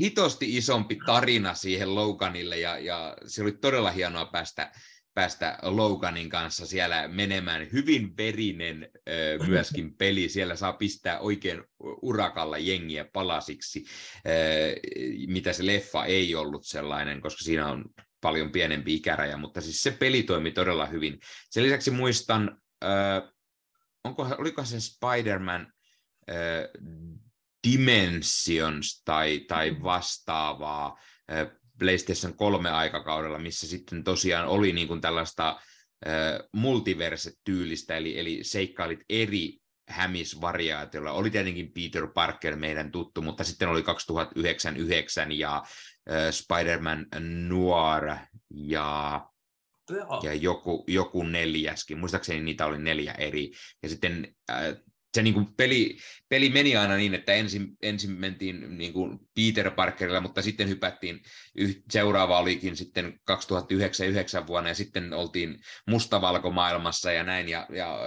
hitosti 0.00 0.56
isompi 0.56 0.98
tarina 1.06 1.54
siihen 1.54 1.94
Loganille, 1.94 2.58
ja, 2.58 2.78
ja 2.78 3.16
se 3.26 3.42
oli 3.42 3.52
todella 3.52 3.90
hienoa 3.90 4.26
päästä, 4.26 4.72
päästä 5.16 5.58
Loganin 5.62 6.28
kanssa 6.28 6.66
siellä 6.66 7.08
menemään. 7.08 7.72
Hyvin 7.72 8.16
verinen 8.16 8.90
myöskin 9.46 9.94
peli, 9.98 10.28
siellä 10.28 10.56
saa 10.56 10.72
pistää 10.72 11.18
oikein 11.18 11.64
urakalla 12.02 12.58
jengiä 12.58 13.04
palasiksi, 13.12 13.84
mitä 15.26 15.52
se 15.52 15.66
leffa 15.66 16.04
ei 16.04 16.34
ollut 16.34 16.66
sellainen, 16.66 17.20
koska 17.20 17.44
siinä 17.44 17.68
on 17.68 17.84
paljon 18.20 18.52
pienempi 18.52 18.94
ikäraja, 18.94 19.36
mutta 19.36 19.60
siis 19.60 19.82
se 19.82 19.90
peli 19.90 20.22
toimi 20.22 20.50
todella 20.50 20.86
hyvin. 20.86 21.18
Sen 21.50 21.64
lisäksi 21.64 21.90
muistan, 21.90 22.60
onko, 24.04 24.28
oliko 24.38 24.64
se 24.64 24.80
Spider-Man 24.80 25.72
Dimensions 27.68 29.02
tai, 29.04 29.40
tai 29.48 29.70
mm. 29.70 29.82
vastaavaa 29.82 30.98
PlayStation 31.78 32.36
3 32.36 32.70
aikakaudella, 32.70 33.38
missä 33.38 33.66
sitten 33.66 34.04
tosiaan 34.04 34.48
oli 34.48 34.72
niin 34.72 34.88
kuin 34.88 35.00
tällaista 35.00 35.60
multiverse-tyylistä, 36.52 37.96
eli, 37.96 38.18
eli 38.18 38.38
seikkailit 38.42 39.00
eri 39.08 39.58
hämisvariaatiolla. 39.88 41.12
Oli 41.12 41.30
tietenkin 41.30 41.72
Peter 41.72 42.06
Parker 42.14 42.56
meidän 42.56 42.92
tuttu, 42.92 43.22
mutta 43.22 43.44
sitten 43.44 43.68
oli 43.68 43.82
2009 43.82 45.32
ja 45.32 45.56
äh, 45.56 46.30
Spider-Man 46.30 47.06
Noir 47.48 48.16
ja, 48.50 49.20
ja 50.22 50.34
joku, 50.34 50.84
joku 50.86 51.22
neljäskin. 51.22 51.98
Muistaakseni 51.98 52.40
niitä 52.40 52.66
oli 52.66 52.78
neljä 52.78 53.12
eri. 53.12 53.50
Ja 53.82 53.88
sitten 53.88 54.34
äh, 54.50 54.58
se 55.16 55.22
niin 55.22 55.34
kuin 55.34 55.46
peli, 55.56 55.96
peli 56.28 56.48
meni 56.50 56.76
aina 56.76 56.96
niin, 56.96 57.14
että 57.14 57.32
ensin, 57.32 57.76
ensin 57.82 58.10
mentiin 58.10 58.78
niin 58.78 58.92
kuin 58.92 59.18
Peter 59.34 59.70
Parkerilla, 59.70 60.20
mutta 60.20 60.42
sitten 60.42 60.68
hypättiin, 60.68 61.20
seuraava 61.90 62.38
olikin 62.38 62.76
sitten 62.76 63.20
2009 63.24 64.46
vuonna, 64.46 64.70
ja 64.70 64.74
sitten 64.74 65.12
oltiin 65.12 65.58
mustavalkomaailmassa 65.86 67.12
ja 67.12 67.24
näin, 67.24 67.48
ja, 67.48 67.66
ja 67.70 67.98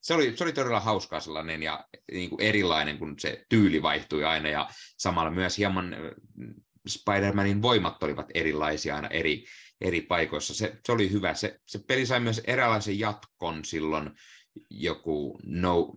se 0.00 0.14
oli, 0.14 0.36
se 0.36 0.44
oli 0.44 0.52
todella 0.52 0.80
hauskaa 0.80 1.20
sellainen 1.20 1.62
ja 1.62 1.84
niin 2.12 2.30
kuin 2.30 2.42
erilainen, 2.42 2.98
kun 2.98 3.14
se 3.18 3.44
tyyli 3.48 3.82
vaihtui 3.82 4.24
aina, 4.24 4.48
ja 4.48 4.68
samalla 4.98 5.30
myös 5.30 5.58
hieman 5.58 5.96
Spider-Manin 6.88 7.62
voimat 7.62 8.02
olivat 8.02 8.26
erilaisia 8.34 8.96
aina 8.96 9.08
eri, 9.08 9.44
eri 9.80 10.00
paikoissa. 10.00 10.54
Se, 10.54 10.78
se 10.86 10.92
oli 10.92 11.12
hyvä. 11.12 11.34
Se, 11.34 11.60
se 11.66 11.78
peli 11.78 12.06
sai 12.06 12.20
myös 12.20 12.40
eräänlaisen 12.46 12.98
jatkon 12.98 13.64
silloin, 13.64 14.10
joku 14.70 15.40
no, 15.46 15.92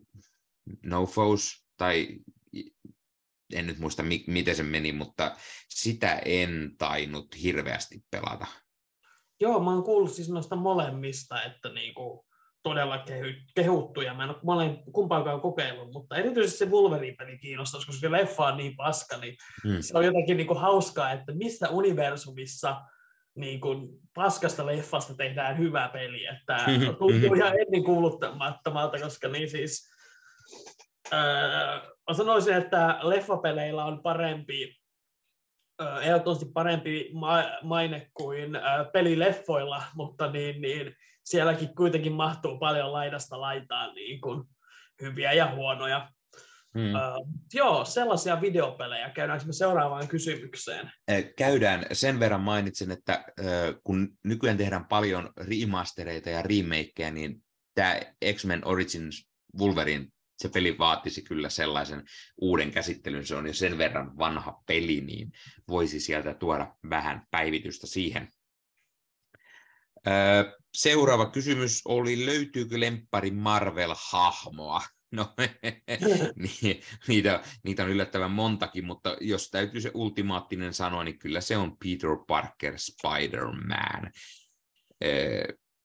No 0.84 1.06
Foes, 1.06 1.66
tai 1.78 2.08
en 3.54 3.68
nyt 3.68 3.80
muista 3.80 4.04
mi- 4.04 4.24
miten 4.28 4.56
se 4.56 4.64
meni, 4.64 4.92
mutta 4.92 5.36
sitä 5.70 6.22
en 6.26 6.72
tainnut 6.78 7.42
hirveästi 7.44 8.04
pelata. 8.12 8.46
Joo, 9.40 9.60
mä 9.60 9.74
oon 9.74 9.84
kuullut 9.84 10.12
siis 10.12 10.30
noista 10.30 10.56
molemmista, 10.56 11.44
että 11.44 11.70
niinku 11.70 12.26
todella 12.64 12.98
kehy, 12.98 13.34
kehuttu, 13.56 14.02
ja 14.02 14.14
mä 14.14 14.24
en 14.24 14.30
ole 14.30 14.38
molen, 14.44 14.84
kumpaakaan 14.92 15.42
kokeillut, 15.42 15.92
mutta 15.94 16.16
erityisesti 16.16 16.58
se 16.58 16.66
Wolverine-peli 16.66 17.38
kiinnostaisi, 17.38 17.88
koska 17.88 18.00
se 18.00 18.12
leffa 18.12 18.46
on 18.46 18.58
niin 18.58 18.76
paska, 18.76 19.18
niin 19.18 19.36
hmm. 19.64 19.78
se 19.82 19.98
on 19.98 20.06
jotenkin 20.06 20.38
niinku 20.38 20.56
hauskaa, 20.56 21.12
että 21.12 21.34
missä 21.34 21.70
universumissa 21.70 22.82
niin 23.36 23.62
kuin 23.62 23.90
paskasta 24.14 24.66
leffasta 24.66 25.16
tehdään 25.16 25.58
hyvä 25.58 25.90
peli, 25.94 26.26
että 26.26 26.58
tuntuu 27.00 27.34
ihan 27.34 27.60
ennen 27.60 27.84
kuuluttamattomalta, 27.84 29.00
koska 29.00 29.28
niin 29.28 29.50
siis 29.50 29.92
Öö, 31.14 31.20
mä 32.10 32.14
sanoisin, 32.18 32.54
että 32.54 33.00
leffapeleillä 33.02 33.86
on 33.86 34.02
parempi, 34.04 34.76
öö, 35.82 36.02
ehdottomasti 36.02 36.46
parempi 36.54 37.10
ma- 37.14 37.60
maine 37.64 38.12
kuin 38.14 38.56
öö, 38.56 38.86
pelileffoilla, 38.94 39.84
mutta 39.96 40.32
niin, 40.32 40.62
niin 40.62 40.96
sielläkin 41.26 41.76
kuitenkin 41.76 42.14
mahtuu 42.14 42.58
paljon 42.58 42.94
laidasta 42.94 43.42
laitaan 43.42 43.96
niin 43.96 44.22
kuin 44.22 44.44
hyviä 45.02 45.34
ja 45.34 45.56
huonoja. 45.56 46.12
Hmm. 46.74 46.96
Uh, 46.96 47.28
joo, 47.54 47.86
sellaisia 47.86 48.42
videopelejä. 48.42 49.10
Käydäänkö 49.10 49.46
me 49.46 49.54
seuraavaan 49.54 50.08
kysymykseen? 50.08 50.92
Käydään. 51.38 51.86
Sen 51.92 52.20
verran 52.20 52.42
mainitsin, 52.42 52.92
että 52.92 53.24
uh, 53.40 53.82
kun 53.84 54.10
nykyään 54.24 54.58
tehdään 54.58 54.86
paljon 54.88 55.30
remastereita 55.38 56.30
ja 56.30 56.42
remakeja, 56.42 57.12
niin 57.12 57.44
tämä 57.76 58.00
X-Men 58.34 58.68
Origins 58.68 59.30
Wolverine 59.60 60.08
se 60.42 60.50
peli 60.50 60.78
vaatisi 60.78 61.22
kyllä 61.22 61.50
sellaisen 61.50 62.04
uuden 62.42 62.72
käsittelyn, 62.72 63.26
se 63.26 63.36
on 63.36 63.48
jo 63.48 63.54
sen 63.54 63.78
verran 63.78 64.18
vanha 64.18 64.64
peli, 64.68 65.02
niin 65.02 65.32
voisi 65.68 66.00
sieltä 66.00 66.34
tuoda 66.34 66.76
vähän 66.90 67.28
päivitystä 67.32 67.88
siihen. 67.88 68.28
Seuraava 70.74 71.30
kysymys 71.30 71.82
oli, 71.86 72.26
löytyykö 72.26 72.80
lemppari 72.80 73.30
Marvel-hahmoa? 73.30 74.82
No, 75.14 75.34
niitä, 77.08 77.44
niitä 77.64 77.84
on 77.84 77.90
yllättävän 77.90 78.32
montakin, 78.32 78.86
mutta 78.86 79.18
jos 79.22 79.50
täytyy 79.50 79.82
se 79.82 79.92
ultimaattinen 79.94 80.74
sanoa, 80.74 81.04
niin 81.04 81.20
kyllä 81.20 81.42
se 81.42 81.58
on 81.58 81.78
Peter 81.78 82.10
Parker 82.28 82.74
Spider-Man. 82.78 84.12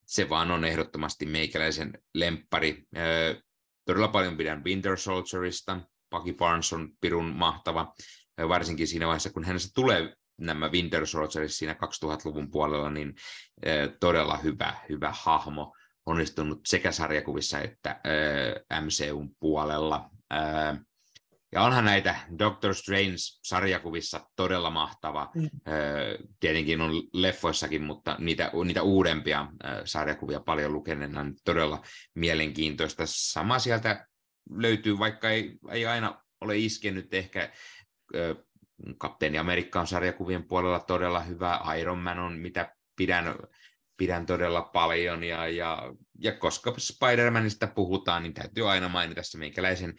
Se 0.05 0.29
vaan 0.29 0.51
on 0.51 0.65
ehdottomasti 0.65 1.25
meikäläisen 1.25 1.93
lemppari 2.13 2.83
todella 3.87 4.07
paljon 4.07 4.37
pidän 4.37 4.63
Winter 4.63 4.97
Soldierista. 4.97 5.79
Bucky 6.11 6.33
Barnes 6.33 6.73
on 6.73 6.89
pirun 7.01 7.25
mahtava, 7.25 7.93
varsinkin 8.49 8.87
siinä 8.87 9.07
vaiheessa, 9.07 9.29
kun 9.29 9.43
hänestä 9.43 9.71
tulee 9.75 10.15
nämä 10.37 10.69
Winter 10.69 11.07
Soldiers 11.07 11.57
siinä 11.57 11.73
2000-luvun 11.73 12.51
puolella, 12.51 12.89
niin 12.89 13.15
todella 13.99 14.37
hyvä, 14.37 14.73
hyvä 14.89 15.13
hahmo, 15.15 15.75
onnistunut 16.05 16.59
sekä 16.65 16.91
sarjakuvissa 16.91 17.59
että 17.59 18.01
MCUn 18.81 19.35
puolella. 19.39 20.09
Ja 21.51 21.61
onhan 21.61 21.85
näitä 21.85 22.15
Doctor 22.39 22.75
Strange-sarjakuvissa 22.75 24.29
todella 24.35 24.69
mahtava. 24.69 25.31
Mm. 25.35 25.49
Tietenkin 26.39 26.81
on 26.81 26.91
leffoissakin, 27.13 27.83
mutta 27.83 28.15
niitä, 28.19 28.51
niitä 28.65 28.81
uudempia 28.81 29.47
sarjakuvia 29.85 30.39
paljon 30.39 30.73
lukeneena 30.73 31.21
on 31.21 31.33
todella 31.45 31.81
mielenkiintoista. 32.15 33.03
Sama 33.05 33.59
sieltä 33.59 34.07
löytyy, 34.49 34.99
vaikka 34.99 35.29
ei, 35.29 35.57
ei 35.71 35.85
aina 35.85 36.23
ole 36.41 36.57
iskenyt 36.57 37.13
ehkä 37.13 37.51
Kapteeni 38.97 39.37
Amerikka 39.37 39.79
on 39.79 39.87
sarjakuvien 39.87 40.47
puolella 40.47 40.79
todella 40.79 41.19
hyvä, 41.19 41.59
Iron 41.79 41.97
Man 41.97 42.19
on 42.19 42.37
mitä 42.37 42.75
pidän, 42.95 43.35
pidän 43.97 44.25
todella 44.25 44.61
paljon, 44.61 45.23
ja, 45.23 45.47
ja, 45.47 45.93
ja 46.19 46.31
koska 46.31 46.71
Spider-Manista 46.71 47.67
puhutaan, 47.75 48.23
niin 48.23 48.33
täytyy 48.33 48.71
aina 48.71 48.89
mainita 48.89 49.23
se 49.23 49.37
meikäläisen 49.37 49.93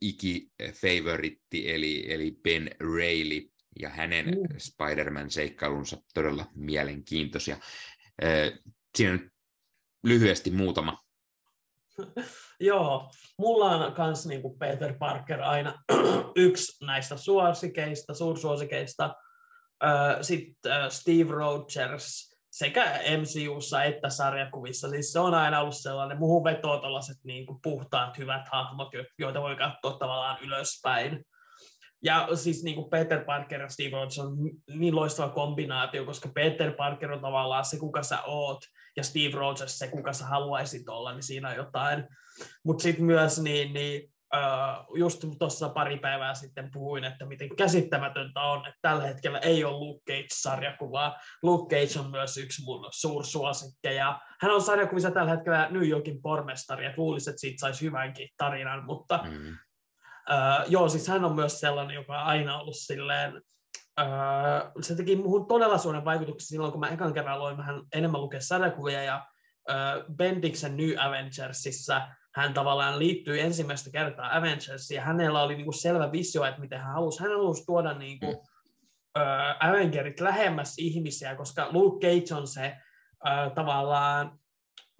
ikifavoritti, 0.00 1.72
eli, 1.72 2.12
eli 2.12 2.38
Ben 2.42 2.70
Reilly, 2.96 3.52
ja 3.80 3.88
hänen 3.88 4.26
mm. 4.26 4.58
Spider-Man-seikkailunsa 4.58 5.96
todella 6.14 6.46
mielenkiintoisia. 6.54 7.56
E, 8.22 8.28
siinä 8.96 9.12
nyt 9.12 9.32
lyhyesti 10.04 10.50
muutama. 10.50 10.98
Joo, 12.60 13.12
mulla 13.38 13.70
on 13.70 13.94
myös 13.98 14.26
niin 14.26 14.42
kuin 14.42 14.58
Peter 14.58 14.94
Parker 14.98 15.40
aina 15.40 15.82
yksi 16.36 16.84
näistä 16.84 17.16
suosikeista, 17.16 18.14
suursuosikeista. 18.14 19.14
Sitten 20.20 20.90
Steve 20.90 21.30
Rogers, 21.30 22.31
sekä 22.52 23.00
MCUssa 23.18 23.84
että 23.84 24.08
sarjakuvissa. 24.08 24.90
Siis 24.90 25.12
se 25.12 25.18
on 25.18 25.34
aina 25.34 25.60
ollut 25.60 25.76
sellainen, 25.76 26.18
muuhun 26.18 26.44
vetoo 26.44 26.78
tällaiset 26.78 27.16
niin 27.24 27.46
kuin 27.46 27.58
puhtaat, 27.62 28.18
hyvät 28.18 28.48
hahmot, 28.52 28.88
joita 29.18 29.42
voi 29.42 29.56
katsoa 29.56 29.98
tavallaan 29.98 30.38
ylöspäin. 30.42 31.24
Ja 32.04 32.28
siis 32.34 32.64
niin 32.64 32.76
kuin 32.76 32.90
Peter 32.90 33.24
Parker 33.24 33.60
ja 33.60 33.68
Steve 33.68 33.90
Rogers 33.90 34.18
on 34.18 34.36
niin 34.68 34.94
loistava 34.94 35.28
kombinaatio, 35.28 36.04
koska 36.04 36.28
Peter 36.34 36.72
Parker 36.72 37.12
on 37.12 37.20
tavallaan 37.20 37.64
se, 37.64 37.78
kuka 37.78 38.02
sä 38.02 38.22
oot, 38.22 38.58
ja 38.96 39.02
Steve 39.02 39.34
Rogers 39.34 39.78
se, 39.78 39.88
kuka 39.88 40.12
sä 40.12 40.26
haluaisit 40.26 40.88
olla, 40.88 41.12
niin 41.12 41.22
siinä 41.22 41.48
on 41.48 41.56
jotain. 41.56 42.04
Mutta 42.64 42.82
sitten 42.82 43.04
myös 43.04 43.40
niin, 43.40 43.72
niin 43.72 44.11
just 44.94 45.24
tuossa 45.38 45.68
pari 45.68 45.98
päivää 45.98 46.34
sitten 46.34 46.70
puhuin, 46.72 47.04
että 47.04 47.26
miten 47.26 47.56
käsittämätöntä 47.56 48.40
on, 48.40 48.58
että 48.66 48.78
tällä 48.82 49.02
hetkellä 49.02 49.38
ei 49.38 49.64
ole 49.64 49.76
Luke 49.76 50.12
Cage-sarjakuvaa. 50.12 51.16
Luke 51.42 51.76
Cage 51.76 52.00
on 52.00 52.10
myös 52.10 52.36
yksi 52.36 52.62
mun 52.64 52.88
suursuosikkeja. 52.90 54.20
Hän 54.40 54.52
on 54.52 54.62
sarjakuvissa 54.62 55.10
tällä 55.10 55.30
hetkellä 55.30 55.68
New 55.70 55.88
Yorkin 55.88 56.22
pormestari, 56.22 56.86
että 56.86 57.00
luulisi, 57.00 57.30
että 57.30 57.40
siitä 57.40 57.60
saisi 57.60 57.84
hyvänkin 57.84 58.28
tarinan, 58.36 58.84
mutta 58.84 59.20
mm. 59.24 59.48
uh, 59.48 60.70
joo, 60.70 60.88
siis 60.88 61.08
hän 61.08 61.24
on 61.24 61.34
myös 61.34 61.60
sellainen, 61.60 61.94
joka 61.94 62.20
on 62.20 62.26
aina 62.26 62.58
ollut 62.58 62.76
silleen, 62.76 63.42
uh, 64.00 64.82
se 64.82 64.96
teki 64.96 65.16
muuhun 65.16 65.48
todella 65.48 65.78
suuren 65.78 66.04
vaikutuksen 66.04 66.48
silloin, 66.48 66.72
kun 66.72 66.80
mä 66.80 66.88
ekan 66.88 67.14
kerran 67.14 67.34
aloin 67.34 67.56
vähän 67.56 67.82
enemmän 67.94 68.20
lukea 68.20 68.40
sarjakuvia 68.40 69.02
ja 69.02 69.26
uh, 69.70 70.16
Bendiksen 70.16 70.76
New 70.76 70.90
Avengersissa 70.98 72.08
hän 72.34 72.54
tavallaan 72.54 72.98
liittyy 72.98 73.40
ensimmäistä 73.40 73.90
kertaa 73.90 74.36
Avengersiin, 74.36 74.96
ja 74.96 75.02
hänellä 75.02 75.42
oli 75.42 75.56
niinku 75.56 75.72
selvä 75.72 76.12
visio, 76.12 76.44
että 76.44 76.60
miten 76.60 76.80
hän 76.80 76.92
halusi. 76.92 77.22
Hän 77.22 77.32
halusi 77.32 77.64
tuoda 77.66 77.92
niinku, 77.92 78.26
mm. 78.26 78.38
uh, 79.22 79.68
Avengerit 79.68 80.20
lähemmäs 80.20 80.74
ihmisiä, 80.78 81.34
koska 81.34 81.68
Luke 81.70 82.06
Cage 82.06 82.34
on 82.34 82.46
se 82.46 82.76
uh, 83.24 83.54
tavallaan, 83.54 84.38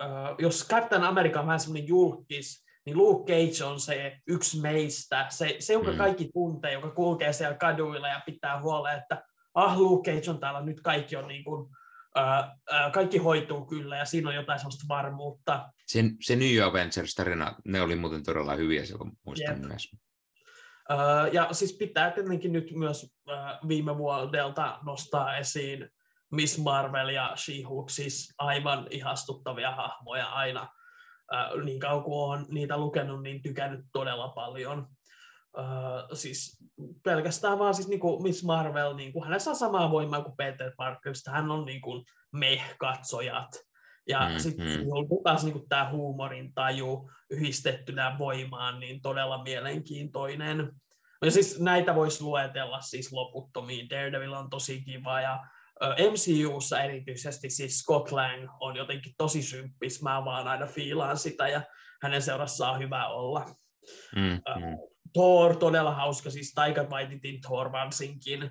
uh, 0.03 0.39
jos 0.39 0.69
Captain 0.69 1.05
America 1.05 1.41
on 1.41 1.47
vähän 1.47 1.61
semmoinen 1.61 1.89
julkis, 1.89 2.65
niin 2.87 2.99
Luke 2.99 3.33
Cage 3.33 3.65
on 3.65 3.81
se 3.81 4.19
yksi 4.27 4.61
meistä, 4.61 5.27
se, 5.31 5.57
se 5.59 5.73
jonka 5.73 5.91
mm. 5.91 5.97
kaikki 5.97 6.31
tuntee, 6.35 6.73
joka 6.73 6.91
kulkee 6.91 7.33
siellä 7.33 7.57
kaduilla 7.57 8.09
ja 8.09 8.21
pitää 8.27 8.63
huolen, 8.63 8.99
että 8.99 9.25
ah, 9.55 9.79
Luke 9.79 10.13
Cage 10.13 10.31
on 10.31 10.39
täällä, 10.39 10.61
nyt 10.61 10.81
kaikki 10.81 11.17
on 11.17 11.29
niin 11.29 11.45
kuin, 11.45 11.71
kaikki 12.93 13.19
hoituu 13.19 13.67
kyllä 13.67 13.97
ja 13.97 14.05
siinä 14.05 14.29
on 14.29 14.35
jotain 14.35 14.59
sellaista 14.59 14.85
varmuutta. 14.89 15.73
Se, 15.87 16.05
se 16.21 16.37
New 16.37 16.63
Avengers-tarina, 16.63 17.55
ne 17.65 17.83
oli 17.83 17.97
muuten 17.97 18.25
todella 18.25 18.55
hyviä 18.55 18.85
silloin, 18.85 19.13
muistan 19.27 19.59
yep. 19.59 19.69
myös. 19.69 19.91
ja 21.33 21.49
siis 21.53 21.73
pitää 21.73 22.11
tietenkin 22.11 22.53
nyt 22.53 22.71
myös 22.71 23.15
viime 23.69 23.99
vuodelta 23.99 24.79
nostaa 24.83 25.37
esiin 25.37 25.91
Miss 26.33 26.59
Marvel 26.59 27.09
ja 27.09 27.33
She-Hulk, 27.37 27.91
siis 27.91 28.35
aivan 28.39 28.87
ihastuttavia 28.91 29.71
hahmoja 29.71 30.27
aina. 30.27 30.69
niin 31.65 31.81
kauan 31.81 32.05
kuin 32.05 32.19
olen 32.19 32.47
niitä 32.49 32.79
lukenut, 32.79 33.23
niin 33.23 33.43
tykännyt 33.43 33.87
todella 33.93 34.29
paljon. 34.29 34.89
Uh, 35.59 36.17
siis 36.17 36.59
pelkästään 37.05 37.59
vaan 37.59 37.75
siis 37.75 37.89
niinku 37.89 38.23
Miss 38.23 38.45
Marvel, 38.45 38.95
niinku, 38.95 39.25
hänessä 39.25 39.51
on 39.51 39.57
samaa 39.57 39.91
voimaa 39.91 40.23
kuin 40.23 40.37
Peter 40.37 40.73
Parker, 40.77 41.13
hän 41.31 41.51
on 41.51 41.65
niinku 41.65 42.05
me-katsojat. 42.33 43.51
Ja 44.09 44.29
mm, 44.29 44.39
sitten 44.39 44.67
mm. 44.67 44.87
on 44.91 45.07
taas 45.25 45.45
niinku 45.45 45.67
tämä 45.69 45.91
huumorin 45.91 46.55
taju 46.55 47.11
yhdistettynä 47.31 48.17
voimaan, 48.19 48.81
niin 48.81 49.03
todella 49.03 49.43
mielenkiintoinen. 49.43 50.73
Ja 51.25 51.31
siis 51.31 51.61
näitä 51.61 51.95
voisi 51.95 52.23
luetella 52.23 52.81
siis 52.81 53.13
loputtomiin. 53.13 53.91
Daredevil 53.91 54.33
on 54.33 54.51
tosi 54.51 54.83
kiva 54.83 55.21
ja 55.21 55.45
MCUssa 56.11 56.83
erityisesti 56.83 57.51
siis 57.51 57.79
Scott 57.79 58.13
Lang 58.13 58.49
on 58.61 58.77
jotenkin 58.77 59.15
tosi 59.19 59.43
symppis. 59.43 60.03
Mä 60.03 60.25
vaan 60.25 60.49
aina 60.49 60.67
fiilaan 60.67 61.19
sitä 61.19 61.49
ja 61.49 61.63
hänen 62.03 62.23
seurassaan 62.23 62.75
on 62.75 62.81
hyvä 62.81 63.09
olla. 63.09 63.45
Mm, 64.17 64.23
mm. 64.23 64.92
Thor, 65.13 65.57
todella 65.57 65.95
hauska, 65.95 66.31
siis 66.31 66.53
Taika 66.55 66.85
Waititin 66.85 67.41
Thor 67.41 67.73
varsinkin. 67.73 68.51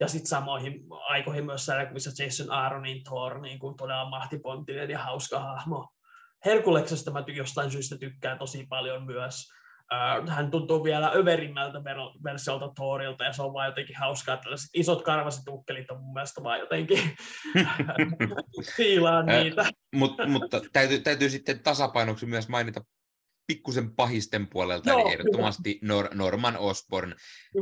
Ja 0.00 0.08
sitten 0.08 0.28
samoihin 0.28 0.80
aikoihin 1.08 1.46
myös 1.46 1.66
sarjakuvissa 1.66 2.24
Jason 2.24 2.50
Aaronin 2.50 3.04
Thor, 3.04 3.40
niin 3.40 3.58
kuin 3.58 3.76
todella 3.76 4.10
mahtipontinen 4.10 4.90
ja 4.90 4.98
hauska 4.98 5.38
hahmo. 5.38 5.88
Herkuleksesta 6.44 7.10
mä 7.10 7.24
jostain 7.34 7.70
syystä 7.70 7.98
tykkään 7.98 8.38
tosi 8.38 8.66
paljon 8.68 9.06
myös. 9.06 9.48
hän 10.28 10.50
tuntuu 10.50 10.84
vielä 10.84 11.12
överimmältä 11.14 11.84
versiolta 12.24 12.72
Thorilta, 12.74 13.24
ja 13.24 13.32
se 13.32 13.42
on 13.42 13.52
vaan 13.52 13.66
jotenkin 13.66 13.96
hauskaa, 13.96 14.34
että 14.34 14.42
tällaiset 14.42 14.70
isot 14.74 15.02
karvaset 15.02 15.48
ukkelit 15.48 15.90
on 15.90 16.00
mun 16.00 16.12
mielestä 16.12 16.42
vaan 16.42 16.58
jotenkin 16.58 16.98
fiilaan 18.76 19.26
niitä. 19.26 19.66
Mut, 19.94 20.14
mutta 20.26 20.60
täytyy, 20.72 21.00
täytyy 21.00 21.30
sitten 21.30 21.60
tasapainoksi 21.60 22.26
myös 22.26 22.48
mainita 22.48 22.80
pikkusen 23.50 23.94
pahisten 23.96 24.46
puolelta, 24.46 24.90
Joo, 24.90 25.00
eli 25.00 25.12
ehdottomasti 25.12 25.80
Nor- 25.84 26.14
Norman 26.14 26.56
Osborn, 26.56 27.14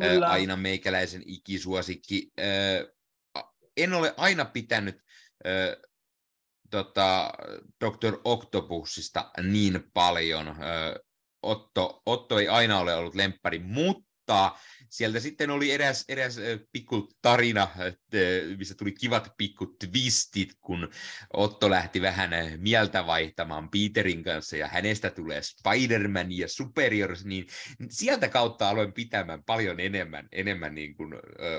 ää, 0.03 0.31
aina 0.31 0.57
meikäläisen 0.57 1.23
ikisuosikki. 1.27 2.31
Ää, 2.39 3.45
en 3.77 3.93
ole 3.93 4.15
aina 4.17 4.45
pitänyt 4.45 4.97
ää, 5.45 5.77
tota, 6.71 7.33
Dr. 7.85 8.21
Octopusista 8.25 9.31
niin 9.43 9.91
paljon. 9.95 10.49
Ää, 10.49 10.97
Otto, 11.43 12.03
Otto 12.07 12.39
ei 12.39 12.49
aina 12.49 12.79
ole 12.79 12.95
ollut 12.95 13.15
lemppari, 13.15 13.59
mutta 13.59 14.53
sieltä 14.91 15.21
sitten 15.21 15.51
oli 15.51 15.73
eräs, 15.73 16.05
eräs 16.09 16.37
pikku 16.73 17.09
tarina, 17.23 17.69
missä 18.59 18.75
tuli 18.75 18.93
kivat 18.93 19.33
pikku 19.39 19.67
twistit, 19.67 20.55
kun 20.61 20.91
Otto 21.33 21.71
lähti 21.71 22.03
vähän 22.03 22.31
mieltä 22.57 23.07
vaihtamaan 23.07 23.69
Peterin 23.71 24.25
kanssa 24.25 24.57
ja 24.57 24.69
hänestä 24.69 25.11
tulee 25.11 25.43
Spider-Man 25.43 26.33
ja 26.33 26.49
Superior, 26.49 27.17
niin 27.25 27.47
sieltä 27.91 28.29
kautta 28.29 28.69
aloin 28.69 28.93
pitämään 28.93 29.45
paljon 29.45 29.81
enemmän, 29.81 30.29
enemmän 30.33 30.75
niin 30.75 30.95
kuin 30.95 31.15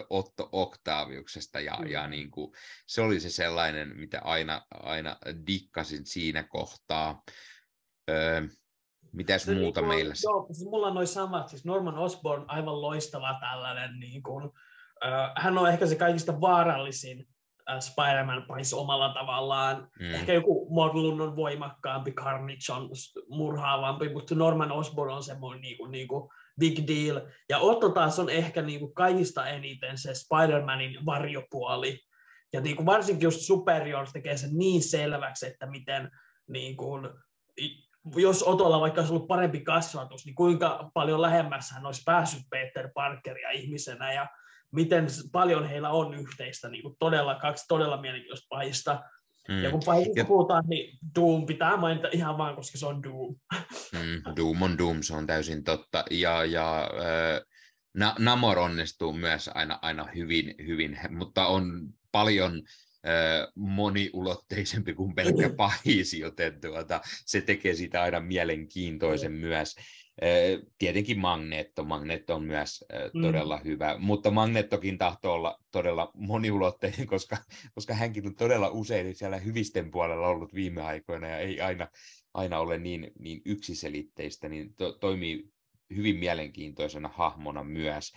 Otto 0.09 0.49
Octaviuksesta 0.51 1.59
ja, 1.59 1.77
mm. 1.81 1.87
ja 1.87 2.07
niin 2.07 2.31
kuin, 2.31 2.51
se 2.87 3.01
oli 3.01 3.19
se 3.19 3.29
sellainen, 3.29 3.97
mitä 3.97 4.21
aina, 4.23 4.65
aina 4.71 5.17
dikkasin 5.47 6.05
siinä 6.05 6.43
kohtaa. 6.43 7.23
Öö, 8.09 8.41
Mitäs 9.11 9.43
se, 9.43 9.55
muuta 9.55 9.81
niin, 9.81 9.87
meillä? 9.87 10.13
Joo, 10.23 10.47
siis 10.51 10.69
mulla 10.69 10.87
on 10.87 10.93
noin 10.93 11.07
samat, 11.07 11.49
siis 11.49 11.65
Norman 11.65 11.97
Osborn 11.97 12.45
aivan 12.47 12.81
loistava 12.81 13.37
tällainen, 13.39 13.99
niin 13.99 14.23
kuin, 14.23 14.49
äh, 15.05 15.31
hän 15.35 15.57
on 15.57 15.69
ehkä 15.69 15.85
se 15.85 15.95
kaikista 15.95 16.41
vaarallisin 16.41 17.27
äh, 17.69 17.79
Spider-Man 17.79 18.45
paitsi 18.47 18.75
omalla 18.75 19.13
tavallaan. 19.13 19.87
Mm. 19.99 20.13
Ehkä 20.13 20.33
joku 20.33 20.67
Morlun 20.69 21.21
on 21.21 21.35
voimakkaampi, 21.35 22.11
Carnage 22.11 22.73
on 22.73 22.89
murhaavampi, 23.29 24.09
mutta 24.09 24.35
Norman 24.35 24.71
Osborn 24.71 25.13
on 25.13 25.23
semmoinen 25.23 25.61
niin 25.61 25.77
kuin, 25.77 25.91
niin 25.91 26.07
kuin 26.07 26.29
big 26.59 26.87
deal. 26.87 27.21
Ja 27.49 27.59
Otto 27.59 27.89
taas 27.89 28.19
on 28.19 28.29
ehkä 28.29 28.61
niin 28.61 28.79
kuin 28.79 28.93
kaikista 28.93 29.47
eniten 29.47 29.97
se 29.97 30.13
Spider-Manin 30.13 31.05
varjopuoli. 31.05 31.99
Ja 32.53 32.61
niin 32.61 32.75
kuin 32.75 32.85
varsinkin 32.85 33.23
just 33.25 33.41
Superior 33.41 34.07
tekee 34.13 34.37
sen 34.37 34.57
niin 34.57 34.83
selväksi, 34.83 35.47
että 35.47 35.65
miten 35.65 36.11
niin 36.47 36.77
kuin, 36.77 37.09
jos 38.15 38.43
Otolla 38.43 38.79
vaikka 38.79 39.01
olisi 39.01 39.13
ollut 39.13 39.27
parempi 39.27 39.59
kasvatus, 39.59 40.25
niin 40.25 40.35
kuinka 40.35 40.91
paljon 40.93 41.21
lähemmäs 41.21 41.71
hän 41.71 41.85
olisi 41.85 42.01
päässyt 42.05 42.41
Peter 42.49 42.89
Parkeria 42.93 43.51
ihmisenä 43.51 44.13
ja 44.13 44.27
miten 44.71 45.07
paljon 45.31 45.69
heillä 45.69 45.89
on 45.89 46.13
yhteistä, 46.13 46.69
niin 46.69 46.81
kuin 46.81 46.95
todella 46.99 47.35
kaksi 47.35 47.65
todella 47.67 48.01
mielenkiintoista 48.01 48.47
pahista. 48.49 49.03
Mm. 49.49 49.63
Ja 49.63 49.71
kun 49.71 49.81
pahista 49.85 50.19
ja... 50.19 50.25
puhutaan, 50.25 50.63
niin 50.67 50.97
Doom 51.15 51.45
pitää 51.45 51.77
mainita 51.77 52.07
ihan 52.11 52.37
vaan, 52.37 52.55
koska 52.55 52.77
se 52.77 52.85
on 52.85 53.03
Doom. 53.03 53.35
Mm, 53.93 54.35
Doom 54.35 54.61
on 54.61 54.77
Doom, 54.77 55.01
se 55.01 55.15
on 55.15 55.27
täysin 55.27 55.63
totta. 55.63 56.03
Ja, 56.11 56.45
ja 56.45 56.81
äh, 56.81 57.41
Namor 58.19 58.59
onnistuu 58.59 59.13
myös 59.13 59.49
aina, 59.53 59.79
aina 59.81 60.07
hyvin, 60.15 60.55
hyvin, 60.67 60.99
mutta 61.09 61.47
on 61.47 61.89
paljon 62.11 62.61
moniulotteisempi 63.55 64.93
kuin 64.93 65.15
pelkkä 65.15 65.49
pahis, 65.49 66.13
joten 66.13 66.61
tuota, 66.61 67.01
se 67.25 67.41
tekee 67.41 67.73
sitä 67.73 68.01
aina 68.01 68.19
mielenkiintoisen 68.19 69.31
myös. 69.31 69.75
Tietenkin 70.77 71.19
Magneetto, 71.19 71.83
Magneetto 71.83 72.35
on 72.35 72.43
myös 72.43 72.85
mm. 73.13 73.21
todella 73.21 73.57
mm. 73.57 73.63
hyvä, 73.63 73.97
mutta 73.97 74.31
Magneettokin 74.31 74.97
tahtoo 74.97 75.33
olla 75.33 75.59
todella 75.71 76.11
moniulotteinen, 76.13 77.07
koska, 77.13 77.37
koska 77.75 77.93
hänkin 77.93 78.27
on 78.27 78.35
todella 78.35 78.69
usein 78.69 79.15
siellä 79.15 79.37
hyvisten 79.37 79.91
puolella 79.91 80.27
ollut 80.27 80.53
viime 80.53 80.81
aikoina 80.81 81.27
ja 81.27 81.37
ei 81.37 81.61
aina, 81.61 81.87
aina 82.33 82.59
ole 82.59 82.77
niin, 82.77 83.11
niin 83.19 83.41
yksiselitteistä, 83.45 84.49
niin 84.49 84.75
to, 84.75 84.91
toimii 84.91 85.49
hyvin 85.95 86.15
mielenkiintoisena 86.15 87.09
hahmona 87.13 87.63
myös. 87.63 88.13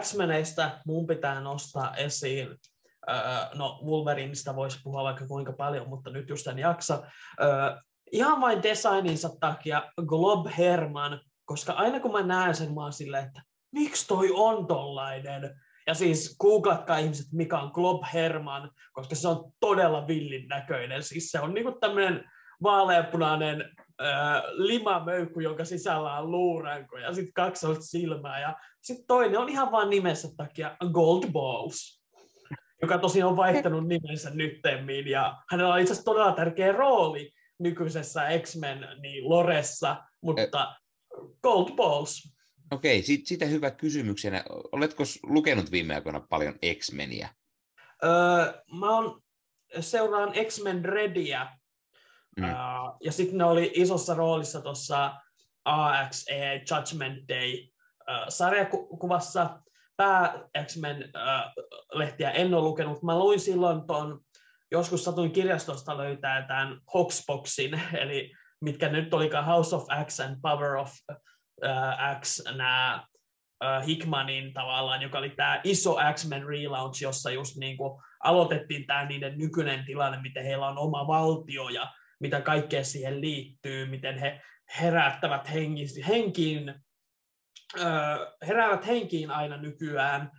X-Meneistä 0.00 0.80
mun 0.86 1.06
pitää 1.06 1.40
nostaa 1.40 1.96
esiin, 1.96 2.48
no 3.54 3.80
Wolverineista 3.84 4.56
voisi 4.56 4.80
puhua 4.84 5.04
vaikka 5.04 5.26
kuinka 5.26 5.52
paljon, 5.52 5.88
mutta 5.88 6.10
nyt 6.10 6.28
just 6.28 6.46
en 6.46 6.58
jaksa. 6.58 7.02
Ihan 8.12 8.40
vain 8.40 8.62
designinsa 8.62 9.28
takia 9.40 9.82
Glob 10.06 10.46
Herman, 10.58 11.20
koska 11.44 11.72
aina 11.72 12.00
kun 12.00 12.12
mä 12.12 12.22
näen 12.22 12.54
sen, 12.54 12.74
mä 12.74 12.80
oon 12.80 12.92
silleen, 12.92 13.26
että 13.26 13.42
miksi 13.72 14.08
toi 14.08 14.30
on 14.34 14.66
tollainen? 14.66 15.60
Ja 15.86 15.94
siis 15.94 16.36
googlatkaa 16.40 16.98
ihmiset, 16.98 17.26
mikä 17.32 17.58
on 17.58 17.70
Glob 17.74 18.02
Herman, 18.12 18.70
koska 18.92 19.14
se 19.14 19.28
on 19.28 19.52
todella 19.60 20.06
villin 20.06 20.48
näköinen. 20.48 21.02
Siis 21.02 21.30
se 21.30 21.40
on 21.40 21.54
niinku 21.54 21.72
tämmöinen 21.72 22.30
vaaleanpunainen 22.62 23.64
äh, 24.04 24.42
limamöykky, 24.52 25.42
jonka 25.42 25.64
sisällä 25.64 26.18
on 26.18 26.30
luuranko 26.30 26.98
ja 26.98 27.14
sitten 27.14 27.32
kaksi 27.32 27.66
silmää. 27.80 28.40
Ja 28.40 28.56
sitten 28.80 29.06
toinen 29.06 29.38
on 29.38 29.48
ihan 29.48 29.72
vain 29.72 29.90
nimensä 29.90 30.28
takia 30.36 30.76
Gold 30.92 31.32
Balls, 31.32 32.02
joka 32.82 32.98
tosiaan 32.98 33.30
on 33.30 33.36
vaihtanut 33.36 33.88
nimensä 33.88 34.30
nyttemmin. 34.30 35.08
Ja 35.08 35.36
hänellä 35.50 35.74
on 35.74 35.80
itse 35.80 35.92
asiassa 35.92 36.04
todella 36.04 36.32
tärkeä 36.32 36.72
rooli 36.72 37.32
nykyisessä 37.58 38.20
X-Men 38.42 38.88
niin 39.00 39.28
Loressa, 39.28 40.04
mutta 40.20 40.74
Gold 41.42 41.72
Balls. 41.76 42.32
Okei, 42.70 42.96
okay, 42.96 43.06
siitä, 43.06 43.28
siitä 43.28 43.44
hyvä 43.44 43.70
kysymyksenä. 43.70 44.44
Oletko 44.72 45.02
lukenut 45.22 45.70
viime 45.70 45.94
aikoina 45.94 46.20
paljon 46.20 46.54
X-Meniä? 46.78 47.28
Öö, 48.04 48.62
mä 48.78 48.90
oon, 48.96 49.22
seuraan 49.80 50.32
X-Men 50.46 50.84
Redia, 50.84 51.48
mm. 52.36 52.44
öö, 52.44 52.52
ja 53.00 53.12
sitten 53.12 53.38
ne 53.38 53.44
oli 53.44 53.72
isossa 53.74 54.14
roolissa 54.14 54.60
tuossa 54.60 55.14
AXE 55.64 56.62
Judgment 56.70 57.28
Day 57.28 57.68
öö, 58.08 58.24
sarjakuvassa. 58.28 59.58
Pää 59.96 60.48
X-Men-lehtiä 60.64 62.30
en 62.30 62.54
ole 62.54 62.62
lukenut. 62.62 63.02
Mä 63.02 63.18
luin 63.18 63.40
silloin 63.40 63.86
ton, 63.86 64.20
joskus 64.70 65.04
satuin 65.04 65.32
kirjastosta 65.32 65.96
löytää 65.96 66.46
tämän 66.46 66.80
Hoxboxin, 66.94 67.80
eli 68.02 68.32
mitkä 68.60 68.88
nyt 68.88 69.14
olikaan 69.14 69.44
House 69.44 69.76
of 69.76 69.86
X 70.06 70.20
and 70.20 70.36
Power 70.42 70.76
of 70.76 70.90
uh, 71.08 72.20
X, 72.20 72.42
nämä 72.56 73.06
uh, 73.64 73.86
Hickmanin 73.86 74.52
tavallaan, 74.52 75.02
joka 75.02 75.18
oli 75.18 75.30
tämä 75.30 75.60
iso 75.64 75.96
X-Men 76.14 76.46
relaunch, 76.46 77.02
jossa 77.02 77.30
just 77.30 77.56
niin 77.56 77.76
kuin 77.76 78.02
aloitettiin 78.24 78.86
tämä 78.86 79.04
niiden 79.04 79.38
nykyinen 79.38 79.84
tilanne, 79.86 80.20
miten 80.22 80.44
heillä 80.44 80.68
on 80.68 80.78
oma 80.78 81.06
valtio 81.06 81.68
ja 81.68 81.90
mitä 82.22 82.40
kaikkea 82.40 82.84
siihen 82.84 83.20
liittyy, 83.20 83.86
miten 83.86 84.18
he 84.18 84.40
herättävät 84.80 85.52
henkiin, 85.52 86.04
henkiin 86.08 86.74
heräävät 88.46 88.86
henkiin 88.86 89.30
aina 89.30 89.56
nykyään, 89.56 90.30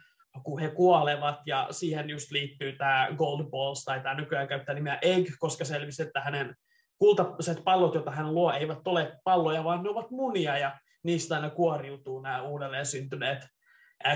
kun 0.43 0.59
he 0.61 0.69
kuolevat, 0.69 1.39
ja 1.45 1.67
siihen 1.71 2.09
just 2.09 2.31
liittyy 2.31 2.77
tämä 2.77 3.07
Gold 3.17 3.45
Balls, 3.45 3.83
tai 3.83 3.99
tämä 3.99 4.15
nykyään 4.15 4.47
käyttää 4.47 4.75
nimeä 4.75 4.97
Egg, 5.01 5.27
koska 5.39 5.65
selvisi, 5.65 6.03
että 6.03 6.21
hänen 6.21 6.55
kultaiset 6.97 7.63
pallot, 7.63 7.93
joita 7.93 8.11
hän 8.11 8.33
luo, 8.33 8.51
eivät 8.51 8.87
ole 8.87 9.19
palloja, 9.23 9.63
vaan 9.63 9.83
ne 9.83 9.89
ovat 9.89 10.11
munia, 10.11 10.57
ja 10.57 10.79
niistä 11.03 11.35
aina 11.35 11.49
kuoriutuu 11.49 12.21
nämä 12.21 12.41
uudelleen 12.41 12.85
syntyneet 12.85 13.47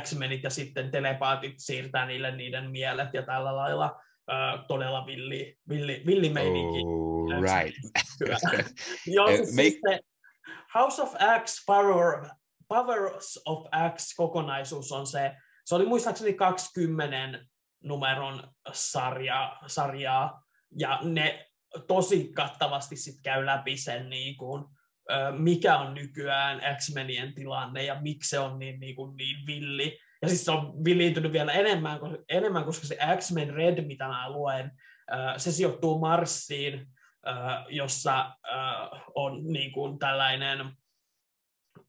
X-Menit, 0.01 0.43
ja 0.43 0.49
sitten 0.49 0.91
telepaatit 0.91 1.53
siirtää 1.57 2.05
niille 2.05 2.31
niiden 2.31 2.71
mielet, 2.71 3.13
ja 3.13 3.23
tällä 3.23 3.55
lailla 3.55 4.01
uh, 4.31 4.65
todella 4.67 5.05
villi, 5.05 5.57
villi, 5.69 6.03
villi 6.05 6.29
meininki. 6.29 6.79
Oh, 6.85 7.41
right. 7.41 7.75
Joo, 9.15 9.27
siis 9.27 9.55
Make... 9.55 9.99
House 10.73 11.01
of 11.01 11.15
X, 11.43 11.65
Power, 11.65 12.29
Powers 12.67 13.39
of 13.45 13.67
X 13.95 14.13
kokonaisuus 14.15 14.91
on 14.91 15.07
se, 15.07 15.35
se 15.65 15.75
oli 15.75 15.85
muistaakseni 15.85 16.33
20 16.33 17.39
numeron 17.83 18.53
sarja, 18.73 19.57
sarjaa, 19.67 20.43
ja 20.79 20.99
ne 21.03 21.45
tosi 21.87 22.31
kattavasti 22.33 22.95
sit 22.95 23.15
käy 23.23 23.45
läpi 23.45 23.77
sen, 23.77 24.09
niin 24.09 24.37
kuin, 24.37 24.65
mikä 25.37 25.77
on 25.77 25.93
nykyään 25.93 26.61
X-Menien 26.77 27.33
tilanne 27.35 27.83
ja 27.83 28.01
miksi 28.01 28.29
se 28.29 28.39
on 28.39 28.59
niin, 28.59 28.79
niin, 28.79 28.95
kuin, 28.95 29.17
niin 29.17 29.47
villi. 29.47 29.99
Ja 30.21 30.27
siis 30.27 30.45
se 30.45 30.51
on 30.51 30.83
villiintynyt 30.85 31.31
vielä 31.31 31.51
enemmän, 31.51 31.99
enemmän 32.29 32.63
koska 32.63 32.87
se 32.87 32.97
X-Men 33.17 33.49
Red, 33.49 33.85
mitä 33.85 34.07
mä 34.07 34.29
luen, 34.29 34.71
se 35.37 35.51
sijoittuu 35.51 35.99
Marsiin, 35.99 36.87
jossa 37.69 38.35
on 39.15 39.43
niin 39.43 39.71
kuin 39.71 39.99
tällainen 39.99 40.71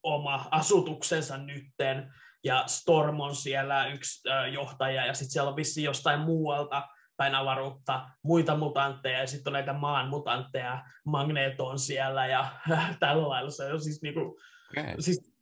oma 0.03 0.49
asutuksensa 0.51 1.39
nytten, 1.39 2.15
ja 2.45 2.65
Storm 2.67 3.21
on 3.21 3.37
siellä 3.37 3.87
yksi 3.87 4.29
johtaja, 4.53 5.07
ja 5.07 5.15
sitten 5.15 5.31
siellä 5.31 5.51
on 5.51 5.57
vissiin 5.57 5.85
jostain 5.85 6.21
muualta 6.21 6.89
päin 7.17 7.35
avaruutta. 7.35 8.11
Muita 8.23 8.57
mutantteja, 8.57 9.19
ja 9.19 9.27
sitten 9.27 9.51
on 9.51 9.53
näitä 9.53 9.73
maan 9.73 10.09
mutantteja, 10.09 10.85
Magneto 11.05 11.67
on 11.67 11.79
siellä, 11.79 12.27
ja 12.27 12.47
tällä 13.01 13.29
lailla 13.29 13.51
se 13.51 13.73
on 13.73 13.83
siis, 13.83 14.03
niinku, 14.03 14.39
okay. 14.79 14.95
siis 14.99 15.38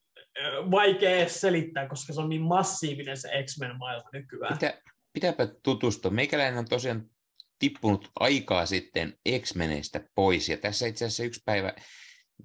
vaikea 0.70 1.28
selittää, 1.28 1.89
koska 1.89 2.12
se 2.12 2.20
on 2.20 2.28
niin 2.28 2.43
massiivinen 2.43 3.16
se 3.16 3.43
X-Men-maailma 3.45 4.09
nykyään. 4.12 4.55
Pitä, 4.55 4.82
pitääpä 5.12 5.49
tutustua. 5.62 6.11
Meikäläinen 6.11 6.59
on 6.59 6.68
tosiaan 6.68 7.11
tippunut 7.59 8.11
aikaa 8.20 8.66
sitten 8.66 9.18
X-Meneistä 9.41 10.01
pois, 10.14 10.49
ja 10.49 10.57
tässä 10.57 10.87
itse 10.87 11.05
asiassa 11.05 11.24
yksi 11.24 11.43
päivä 11.45 11.72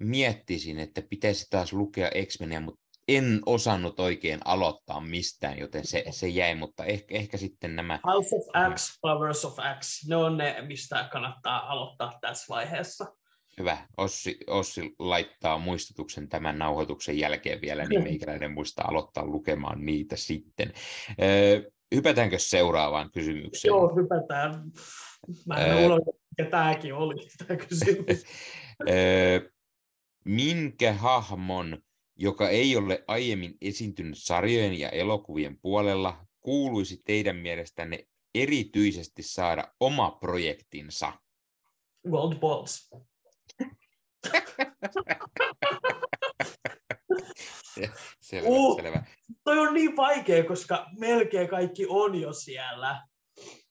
miettisin, 0.00 0.78
että 0.78 1.02
pitäisi 1.10 1.46
taas 1.50 1.72
lukea 1.72 2.10
X-Meniä, 2.26 2.60
mutta 2.60 2.82
en 3.08 3.40
osannut 3.46 4.00
oikein 4.00 4.40
aloittaa 4.44 5.00
mistään, 5.00 5.58
joten 5.58 5.86
se, 5.86 6.04
se 6.10 6.28
jäi, 6.28 6.54
mutta 6.54 6.84
ehkä, 6.84 7.14
ehkä 7.14 7.36
sitten 7.36 7.76
nämä... 7.76 7.98
House 8.06 8.36
of 8.36 8.74
X, 8.74 8.98
Powers 9.00 9.44
of 9.44 9.56
X, 9.80 10.08
ne 10.08 10.16
on 10.16 10.36
ne, 10.36 10.56
mistä 10.66 11.08
kannattaa 11.12 11.72
aloittaa 11.72 12.18
tässä 12.20 12.46
vaiheessa. 12.48 13.06
Hyvä. 13.58 13.86
Ossi, 13.96 14.38
Ossi 14.46 14.94
laittaa 14.98 15.58
muistutuksen 15.58 16.28
tämän 16.28 16.58
nauhoituksen 16.58 17.18
jälkeen 17.18 17.60
vielä, 17.60 17.84
niin 17.84 18.02
meikäläinen 18.02 18.52
muistaa 18.52 18.88
aloittaa 18.88 19.26
lukemaan 19.26 19.86
niitä 19.86 20.16
sitten. 20.16 20.72
Öö, 21.22 21.70
hypätäänkö 21.94 22.38
seuraavaan 22.38 23.10
kysymykseen? 23.10 23.70
Joo, 23.70 23.94
hypätään. 23.96 24.72
Mä 25.46 25.54
en 25.54 25.70
öö, 25.70 25.86
unohda, 25.86 26.12
mikä 26.38 26.50
tämäkin 26.50 26.94
oli, 26.94 27.28
tämä 27.38 27.56
kysymys. 27.56 28.24
öö, 28.88 29.50
minkä 30.24 30.92
hahmon 30.92 31.82
joka 32.16 32.48
ei 32.48 32.76
ole 32.76 33.04
aiemmin 33.06 33.56
esiintynyt 33.60 34.18
sarjojen 34.18 34.78
ja 34.78 34.88
elokuvien 34.88 35.58
puolella, 35.58 36.26
kuuluisi 36.40 37.02
teidän 37.04 37.36
mielestänne 37.36 38.06
erityisesti 38.34 39.22
saada 39.22 39.74
oma 39.80 40.10
projektinsa? 40.10 41.12
World 42.10 42.38
Balls. 42.38 42.90
Selvä, 48.20 48.48
uh, 48.48 48.76
selvä. 48.76 49.04
Toi 49.44 49.58
on 49.58 49.74
niin 49.74 49.96
vaikea, 49.96 50.44
koska 50.44 50.86
melkein 50.98 51.48
kaikki 51.48 51.86
on 51.88 52.20
jo 52.20 52.32
siellä. 52.32 53.06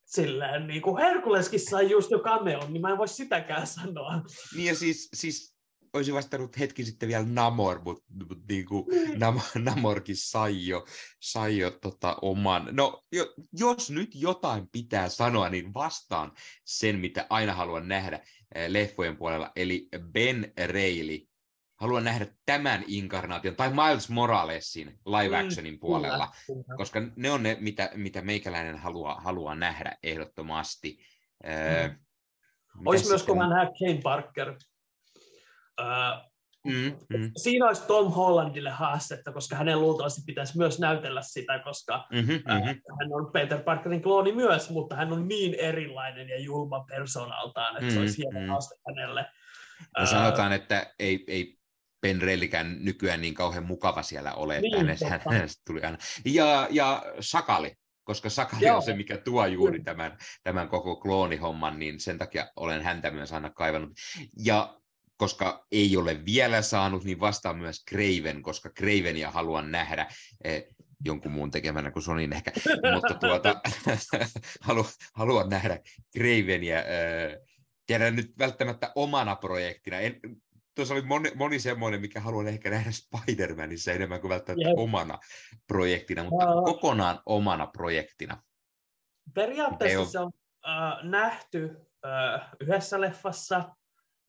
Silleen, 0.06 0.68
niin 0.68 0.82
kuin 0.82 0.98
Herkuleskin 0.98 1.60
sai 1.60 1.90
just 1.90 2.12
jo 2.12 2.20
cameon, 2.20 2.74
niin 2.74 2.82
mä 2.82 2.90
en 2.90 2.98
voi 2.98 3.08
sitäkään 3.08 3.68
sanoa. 3.68 4.22
Niin 4.56 4.68
ja 4.68 4.76
siis, 4.76 5.10
siis 5.14 5.56
olisin 5.94 6.14
vastannut 6.14 6.60
hetki 6.60 6.86
sitten 6.86 7.10
vielä 7.10 7.26
Namor, 7.26 7.82
mutta 7.84 8.04
mut 8.30 8.48
niin 8.50 8.66
kuin 8.66 8.86
mm. 8.86 9.20
Nam, 9.20 9.40
Namorkin 9.56 10.18
sai 10.18 10.68
jo, 10.68 10.86
sai 11.20 11.58
jo 11.58 11.72
tota 11.72 12.18
oman. 12.22 12.70
No, 12.72 13.04
jo, 13.12 13.34
jos 13.54 13.92
nyt 13.92 14.10
jotain 14.16 14.68
pitää 14.72 15.10
sanoa, 15.10 15.50
niin 15.50 15.74
vastaan 15.74 16.32
sen, 16.66 17.00
mitä 17.00 17.28
aina 17.30 17.54
haluan 17.54 17.88
nähdä 17.88 18.20
leffojen 18.68 19.18
puolella, 19.18 19.52
eli 19.56 19.88
Ben 20.12 20.54
Reilly. 20.66 21.28
Haluan 21.76 22.04
nähdä 22.04 22.28
tämän 22.46 22.84
inkarnaation, 22.88 23.56
tai 23.56 23.70
Miles 23.70 24.10
Moralesin 24.10 25.00
live 25.06 25.42
mm, 25.42 25.46
actionin 25.46 25.80
puolella, 25.80 26.32
kyllä, 26.48 26.64
kyllä. 26.64 26.78
koska 26.78 27.02
ne 27.16 27.32
on 27.32 27.44
ne, 27.44 27.58
mitä, 27.60 27.90
mitä 27.96 28.22
meikäläinen 28.22 28.78
haluaa, 28.78 29.22
haluaa 29.22 29.56
nähdä 29.56 29.98
ehdottomasti. 30.04 31.00
Mm. 31.44 31.96
Olisi 32.86 33.10
myös 33.10 33.24
kova 33.24 33.50
nähdä 33.50 33.72
Kane 33.80 34.02
Parker 34.04 34.56
Mm, 36.66 37.18
mm. 37.18 37.32
Siinä 37.38 37.68
olisi 37.68 37.84
Tom 37.88 38.12
Hollandille 38.12 38.70
haastetta, 38.70 39.32
koska 39.32 39.56
hänen 39.56 39.82
luultavasti 39.82 40.22
pitäisi 40.26 40.58
myös 40.58 40.80
näytellä 40.80 41.22
sitä, 41.22 41.60
koska 41.60 42.08
mm-hmm, 42.12 42.34
mm-hmm. 42.34 42.82
hän 43.00 43.14
on 43.14 43.32
Peter 43.34 43.64
Parkerin 43.64 44.02
klooni 44.02 44.32
myös, 44.32 44.70
mutta 44.70 44.96
hän 44.96 45.14
on 45.14 45.28
niin 45.28 45.54
erilainen 45.54 46.30
ja 46.30 46.40
julma 46.40 46.84
persoonaltaan, 46.90 47.76
että 47.76 47.86
mm, 47.86 47.94
se 47.94 48.00
olisi 48.00 48.18
hieno 48.18 48.40
mm. 48.40 48.48
haaste 48.48 48.76
hänelle. 48.88 49.26
No 50.00 50.06
sanotaan, 50.06 50.54
että 50.54 50.94
ei, 51.00 51.24
ei 51.28 51.58
Ben 52.02 52.22
Reillikään 52.22 52.78
nykyään 52.80 53.22
niin 53.22 53.34
kauhean 53.34 53.66
mukava 53.66 54.04
siellä 54.04 54.34
ole, 54.34 54.62
niin, 54.62 54.90
että 54.90 55.08
hänestä, 55.08 55.32
hänestä 55.32 55.62
tuli 55.68 55.82
aina. 55.82 55.98
Ja, 56.26 56.68
ja 56.72 57.04
Sakali, 57.20 57.76
koska 58.04 58.30
Sakali 58.30 58.66
Joo. 58.66 58.76
on 58.76 58.84
se, 58.84 58.94
mikä 58.94 59.18
tuo 59.18 59.46
juuri 59.46 59.84
tämän, 59.84 60.18
tämän 60.44 60.70
koko 60.70 60.96
kloonihomman, 60.96 61.80
niin 61.80 62.00
sen 62.00 62.18
takia 62.18 62.48
olen 62.56 62.82
häntä 62.82 63.12
myös 63.12 63.34
aina 63.34 63.50
kaivannut. 63.50 63.92
Ja 64.46 64.81
koska 65.22 65.66
ei 65.72 65.98
ole 65.98 66.26
vielä 66.26 66.62
saanut, 66.62 67.04
niin 67.04 67.20
vastaan 67.20 67.58
myös 67.58 67.86
Craven, 67.90 68.42
koska 68.42 68.70
Cravenia 68.70 69.32
haluan 69.32 69.72
nähdä 69.72 70.08
eh, 70.44 70.68
jonkun 71.06 71.32
muun 71.32 71.52
tekemänä 71.52 71.92
kuin 71.92 72.04
Sonin 72.04 72.34
ehkä, 72.34 72.52
mutta 72.96 73.14
tuota, 73.14 73.62
halu, 74.68 74.86
haluan 75.14 75.50
nähdä 75.50 75.80
Cravenia, 76.18 76.84
eh, 76.84 77.40
tiedän 77.86 78.16
nyt 78.16 78.34
välttämättä 78.40 78.92
omana 78.96 79.36
projektina, 79.36 80.00
en, 80.00 80.20
tuossa 80.76 80.94
oli 80.94 81.02
moni, 81.02 81.32
moni 81.36 81.60
semmoinen, 81.60 82.02
mikä 82.02 82.20
haluan 82.20 82.48
ehkä 82.48 82.70
nähdä 82.70 82.92
Spider-Manissa 82.92 83.92
enemmän 83.92 84.22
kuin 84.22 84.30
välttämättä 84.30 84.70
yep. 84.70 84.78
omana 84.78 85.20
projektina, 85.68 86.24
mutta 86.24 86.46
no. 86.46 86.62
kokonaan 86.62 87.20
omana 87.26 87.68
projektina. 87.68 88.44
Periaatteessa 89.34 90.12
se 90.12 90.20
on 90.20 90.32
äh, 90.68 91.04
nähty 91.04 91.78
äh, 92.06 92.50
yhdessä 92.60 93.02
leffassa, 93.02 93.76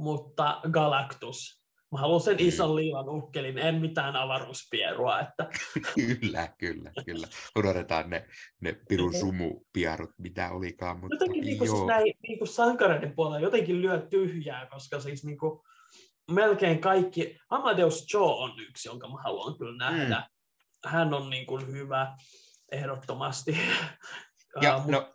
mutta 0.02 0.60
Galactus 0.70 1.62
Mä 1.92 1.98
haluan 1.98 2.20
sen 2.20 2.40
ison 2.40 2.76
liilan 2.76 3.08
ukkelin, 3.08 3.58
en 3.58 3.74
mitään 3.74 4.16
avaruuspierua. 4.16 5.20
Että... 5.20 5.48
kyllä, 5.94 6.48
kyllä, 6.58 6.90
kyllä. 7.06 7.26
Odotetaan 7.54 8.10
ne, 8.10 8.28
ne 8.60 8.76
pirun 8.88 9.14
sumupierut, 9.14 10.10
mitä 10.18 10.50
olikaan. 10.50 11.00
Mutta 11.00 11.14
jotenkin 11.14 11.44
niin 11.44 11.58
kuin, 11.58 11.70
siis 11.70 11.86
näin, 11.86 12.14
niin 12.28 12.38
kuin 12.38 12.48
sankareiden 12.48 13.14
puolella 13.14 13.40
jotenkin 13.40 13.82
lyö 13.82 14.06
tyhjää, 14.10 14.66
koska 14.66 15.00
siis 15.00 15.24
niin 15.24 15.38
kuin, 15.38 15.60
melkein 16.30 16.80
kaikki, 16.80 17.38
Amadeus 17.50 18.06
Joe 18.12 18.32
on 18.32 18.60
yksi, 18.68 18.88
jonka 18.88 19.08
mä 19.08 19.22
haluan 19.24 19.58
kyllä 19.58 19.90
nähdä. 19.90 20.16
Mm. 20.16 20.90
Hän 20.90 21.14
on 21.14 21.30
niin 21.30 21.46
kuin 21.46 21.66
hyvä, 21.66 22.16
ehdottomasti. 22.72 23.58
Ja, 24.62 24.84
no, 24.86 25.12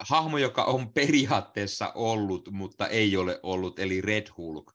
hahmo, 0.00 0.38
joka 0.38 0.64
on 0.64 0.92
periaatteessa 0.92 1.92
ollut, 1.94 2.48
mutta 2.50 2.88
ei 2.88 3.16
ole 3.16 3.40
ollut, 3.42 3.78
eli 3.78 4.00
Red 4.00 4.26
Hulk. 4.36 4.72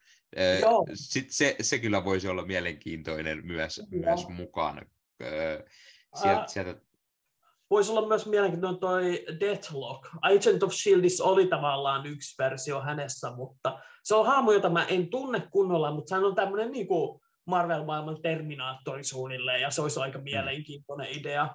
Joo. 0.61 0.86
Sit 0.93 1.26
se, 1.30 1.55
se 1.61 1.80
kyllä 1.80 2.05
voisi 2.05 2.28
olla 2.28 2.45
mielenkiintoinen 2.45 3.45
myös, 3.45 3.82
myös 3.91 4.28
mukaan. 4.28 4.86
Sieltä, 6.22 6.47
sieltä... 6.47 6.76
Voisi 7.69 7.91
olla 7.91 8.07
myös 8.07 8.26
mielenkiintoinen 8.26 8.80
toi 8.80 9.26
Deathlock. 9.39 10.07
Agent 10.22 10.63
of 10.63 10.74
Shieldissa 10.74 11.24
oli 11.24 11.47
tavallaan 11.47 12.05
yksi 12.05 12.36
versio 12.38 12.82
hänessä, 12.82 13.32
mutta 13.36 13.80
se 14.03 14.15
on 14.15 14.26
hahmo, 14.26 14.51
jota 14.51 14.69
mä 14.69 14.86
en 14.86 15.09
tunne 15.09 15.47
kunnolla, 15.51 15.91
mutta 15.91 16.15
hän 16.15 16.26
on 16.26 16.36
tämmöinen 16.36 16.72
niin 16.72 16.88
Marvel-maailman 17.45 18.22
Terminaattori 18.22 19.03
suunnilleen, 19.03 19.61
ja 19.61 19.72
se 19.72 19.82
olisi 19.82 19.99
aika 19.99 20.17
mm. 20.17 20.24
mielenkiintoinen 20.24 21.07
idea 21.11 21.49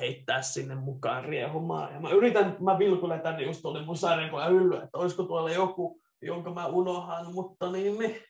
heittää 0.00 0.42
sinne 0.42 0.74
mukaan 0.74 1.24
riehumaan. 1.24 1.94
Ja 1.94 2.00
mä 2.00 2.10
yritän, 2.10 2.56
mä 2.60 2.78
vilkulen 2.78 3.20
tänne, 3.20 3.42
just 3.42 3.64
oli 3.64 3.84
mun 3.84 3.96
sarjankoja 3.96 4.48
hylly, 4.48 4.76
että 4.76 4.98
olisiko 4.98 5.22
tuolla 5.22 5.50
joku, 5.50 6.00
jonka 6.22 6.54
mä 6.54 6.66
unohan, 6.66 7.34
mutta 7.34 7.72
niin, 7.72 7.98
niin. 7.98 8.22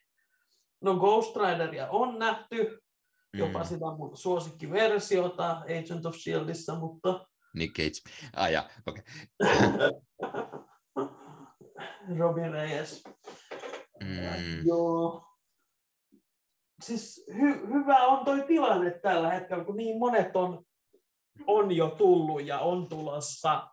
No 0.81 0.95
Ghost 0.95 1.37
Rideria 1.37 1.89
on 1.91 2.19
nähty, 2.19 2.79
jopa 3.35 3.59
mm. 3.59 3.65
sitä 3.65 3.85
mun 3.97 4.17
suosikkiversiota 4.17 5.51
Agent 5.51 6.07
of 6.07 6.15
Shieldissa, 6.15 6.75
mutta... 6.75 7.27
Nick 7.55 7.77
Cage. 7.77 8.17
Ah, 8.37 8.53
ja, 8.53 8.69
okei. 8.87 9.03
Okay. 9.41 9.91
Robin 12.19 12.53
Reyes. 12.53 13.05
Mm. 14.05 14.67
Joo. 14.67 15.23
Siis 16.83 17.27
hy- 17.31 17.69
hyvä 17.75 18.07
on 18.07 18.25
toi 18.25 18.45
tilanne 18.47 18.91
tällä 18.91 19.31
hetkellä, 19.31 19.65
kun 19.65 19.77
niin 19.77 19.99
monet 19.99 20.37
on 20.37 20.65
on 21.47 21.73
jo 21.73 21.89
tullut 21.89 22.47
ja 22.47 22.59
on 22.59 22.89
tulossa. 22.89 23.69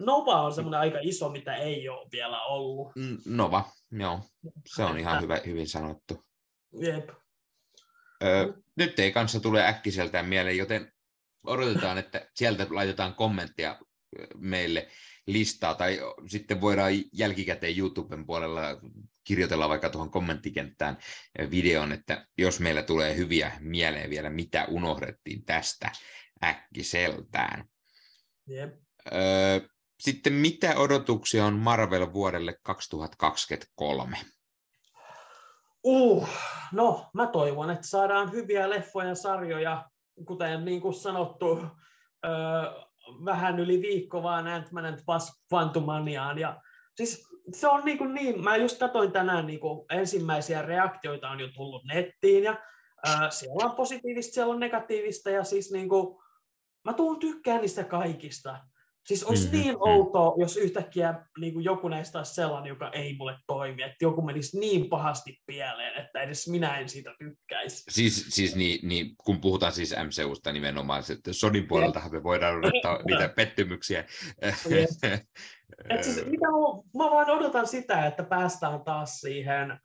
Nova 0.00 0.42
on 0.42 0.54
semmoinen 0.54 0.80
aika 0.80 0.98
iso, 1.02 1.28
mitä 1.28 1.56
ei 1.56 1.88
ole 1.88 2.08
vielä 2.12 2.42
ollut. 2.42 2.92
Mm, 2.96 3.18
Nova, 3.26 3.64
joo. 3.92 4.20
Se 4.66 4.84
on 4.84 4.98
ihan 4.98 5.22
hyvä, 5.22 5.38
hyvin 5.46 5.68
sanottu. 5.68 6.24
Jep. 6.80 7.10
Öö, 8.24 8.52
nyt 8.76 8.98
ei 8.98 9.12
kanssa 9.12 9.40
tule 9.40 9.66
äkkiseltään 9.66 10.26
mieleen, 10.26 10.56
joten 10.56 10.92
odotetaan, 11.46 11.98
että 11.98 12.28
sieltä 12.34 12.66
laitetaan 12.70 13.14
kommenttia 13.14 13.78
meille 14.36 14.88
listaa, 15.26 15.74
tai 15.74 16.00
sitten 16.26 16.60
voidaan 16.60 16.92
jälkikäteen 17.12 17.78
YouTuben 17.78 18.26
puolella 18.26 18.62
kirjoitella 19.24 19.68
vaikka 19.68 19.90
tuohon 19.90 20.10
kommenttikenttään 20.10 20.98
videon, 21.50 21.92
että 21.92 22.26
jos 22.38 22.60
meillä 22.60 22.82
tulee 22.82 23.16
hyviä 23.16 23.52
mieleen 23.60 24.10
vielä, 24.10 24.30
mitä 24.30 24.64
unohdettiin 24.64 25.44
tästä 25.44 25.92
äkkiseltään. 26.44 27.64
Yep. 28.50 28.74
Öö, 29.12 29.60
sitten 30.00 30.32
mitä 30.32 30.74
odotuksia 30.76 31.44
on 31.44 31.54
Marvel 31.54 32.12
vuodelle 32.12 32.54
2023? 32.62 34.16
Uh, 35.84 36.28
no, 36.72 37.10
mä 37.14 37.26
toivon, 37.26 37.70
että 37.70 37.86
saadaan 37.86 38.32
hyviä 38.32 38.70
leffoja 38.70 39.08
ja 39.08 39.14
sarjoja, 39.14 39.90
kuten 40.26 40.64
niin 40.64 40.80
kuin 40.80 40.94
sanottu, 40.94 41.66
öö, 42.24 42.32
vähän 43.24 43.58
yli 43.58 43.82
viikko 43.82 44.22
vaan 44.22 44.46
Ant-Man 44.46 44.86
and 44.86 44.98
Quantumaniaan. 45.52 46.38
Ja 46.38 46.62
siis 46.96 47.28
se 47.52 47.68
on 47.68 47.84
niin, 47.84 47.98
kuin 47.98 48.14
niin, 48.14 48.44
mä 48.44 48.56
just 48.56 48.78
katsoin 48.78 49.12
tänään 49.12 49.46
niin 49.46 49.60
kuin 49.60 49.86
ensimmäisiä 49.90 50.62
reaktioita 50.62 51.30
on 51.30 51.40
jo 51.40 51.48
tullut 51.48 51.84
nettiin 51.84 52.44
ja 52.44 52.58
ää, 53.06 53.30
siellä 53.30 53.66
on 53.66 53.76
positiivista, 53.76 54.34
siellä 54.34 54.54
on 54.54 54.60
negatiivista 54.60 55.30
ja 55.30 55.44
siis 55.44 55.72
niin 55.72 55.88
kuin, 55.88 56.22
mä 56.84 56.92
tuun 56.92 57.18
tykkään 57.18 57.60
niistä 57.60 57.84
kaikista. 57.84 58.58
Siis 59.06 59.24
olisi 59.24 59.44
mm-hmm. 59.44 59.58
niin 59.58 59.76
outoa, 59.80 60.34
jos 60.38 60.56
yhtäkkiä 60.56 61.14
niin 61.38 61.52
kuin 61.52 61.64
joku 61.64 61.88
näistä 61.88 62.18
olisi 62.18 62.34
sellainen, 62.34 62.68
joka 62.68 62.90
ei 62.90 63.16
mulle 63.16 63.36
toimi, 63.46 63.82
että 63.82 63.96
joku 64.04 64.22
menisi 64.22 64.58
niin 64.58 64.88
pahasti 64.88 65.40
pieleen, 65.46 66.04
että 66.04 66.20
edes 66.20 66.48
minä 66.48 66.78
en 66.78 66.88
siitä 66.88 67.14
tykkäisi. 67.18 67.84
Siis, 67.88 68.26
siis 68.28 68.56
niin, 68.56 68.88
niin, 68.88 69.16
kun 69.24 69.40
puhutaan 69.40 69.72
siis 69.72 69.94
MCUsta 70.04 70.52
nimenomaan, 70.52 71.02
että 71.12 71.32
Sonin 71.32 71.68
puoleltahan 71.68 72.12
me 72.12 72.22
voidaan 72.22 72.58
odottaa 72.58 73.02
niitä 73.02 73.28
pettymyksiä. 73.36 74.04
Et 75.90 76.04
siis, 76.04 76.16
mitä 76.16 76.46
mä, 76.46 77.04
mä 77.04 77.10
vaan 77.10 77.30
odotan 77.30 77.66
sitä, 77.66 78.06
että 78.06 78.22
päästään 78.22 78.84
taas 78.84 79.20
siihen. 79.20 79.78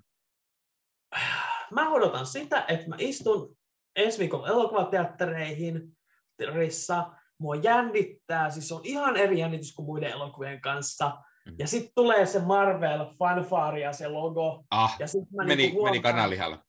Mä 1.72 1.90
odotan 1.90 2.26
sitä, 2.26 2.66
että 2.68 2.90
mä 2.90 2.96
istun 3.00 3.58
ensi 3.96 4.20
viikolla 4.20 4.48
elokuvateattereihin, 4.48 5.95
teatterissa. 6.38 7.12
Mua 7.40 7.56
jännittää, 7.56 8.50
siis 8.50 8.72
on 8.72 8.82
ihan 8.84 9.18
eri 9.18 9.40
jännitys 9.40 9.74
kuin 9.76 9.86
muiden 9.86 10.12
elokuvien 10.12 10.62
kanssa. 10.62 11.18
Mm. 11.46 11.56
Ja 11.60 11.68
sitten 11.68 11.92
tulee 11.96 12.26
se 12.26 12.40
Marvel 12.40 13.06
fanfare 13.20 13.80
ja 13.80 13.94
se 13.94 14.08
logo. 14.08 14.66
Ah, 14.72 14.96
ja 15.00 15.08
sit 15.08 15.32
mä 15.32 15.44
meni, 15.44 15.56
niinku 15.56 15.78
huomaan, 15.78 15.96
meni 15.96 16.04
kanalihalla. 16.04 16.64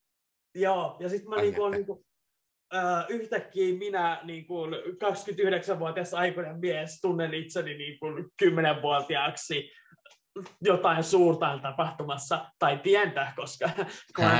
Joo, 0.54 0.96
ja 1.00 1.08
sitten 1.08 1.30
mä 1.30 1.36
niinku, 1.36 1.68
niinku, 1.68 2.04
äh, 2.74 3.04
yhtäkkiä 3.08 3.78
minä 3.78 4.20
niin 4.24 4.46
kuin 4.46 4.74
29-vuotias 4.74 6.14
aikuinen 6.14 6.60
mies 6.60 7.00
tunnen 7.00 7.34
itseni 7.34 7.74
niin 7.74 7.98
kuin 7.98 8.24
10-vuotiaaksi 8.44 9.70
jotain 10.60 11.04
suurta 11.04 11.48
on 11.48 11.60
tapahtumassa, 11.60 12.50
tai 12.58 12.78
pientä, 12.78 13.32
koska 13.36 13.70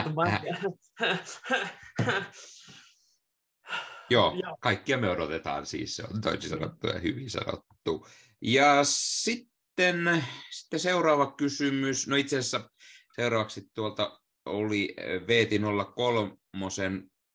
Joo, 4.11 4.37
Joo, 4.43 4.57
kaikkia 4.61 4.99
me 4.99 5.11
odotetaan 5.11 5.67
siis, 5.67 5.97
se 5.97 6.05
on 6.15 6.21
toisin 6.21 6.51
sanottu 6.51 6.87
ja 6.87 6.99
hyvin 6.99 7.31
sanottu. 7.31 8.07
Ja 8.41 8.81
sitten, 8.83 10.25
sitten 10.51 10.81
seuraava 10.81 11.33
kysymys, 11.33 12.07
no 12.07 12.17
itse 12.17 12.39
asiassa 12.39 12.71
seuraavaksi 13.17 13.63
tuolta 13.75 14.21
oli 14.47 14.95
eh, 14.97 15.27
Veeti 15.27 15.61
03 15.95 16.37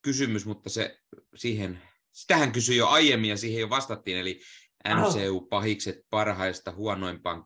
kysymys, 0.01 0.45
mutta 0.45 0.69
se 0.69 0.97
siihen, 1.35 1.81
sitähän 2.11 2.51
kysyi 2.51 2.77
jo 2.77 2.87
aiemmin 2.87 3.29
ja 3.29 3.37
siihen 3.37 3.61
jo 3.61 3.69
vastattiin, 3.69 4.17
eli 4.17 4.41
MCU-pahikset 4.87 5.99
parhaista 6.09 6.71
huonoimpaan, 6.71 7.45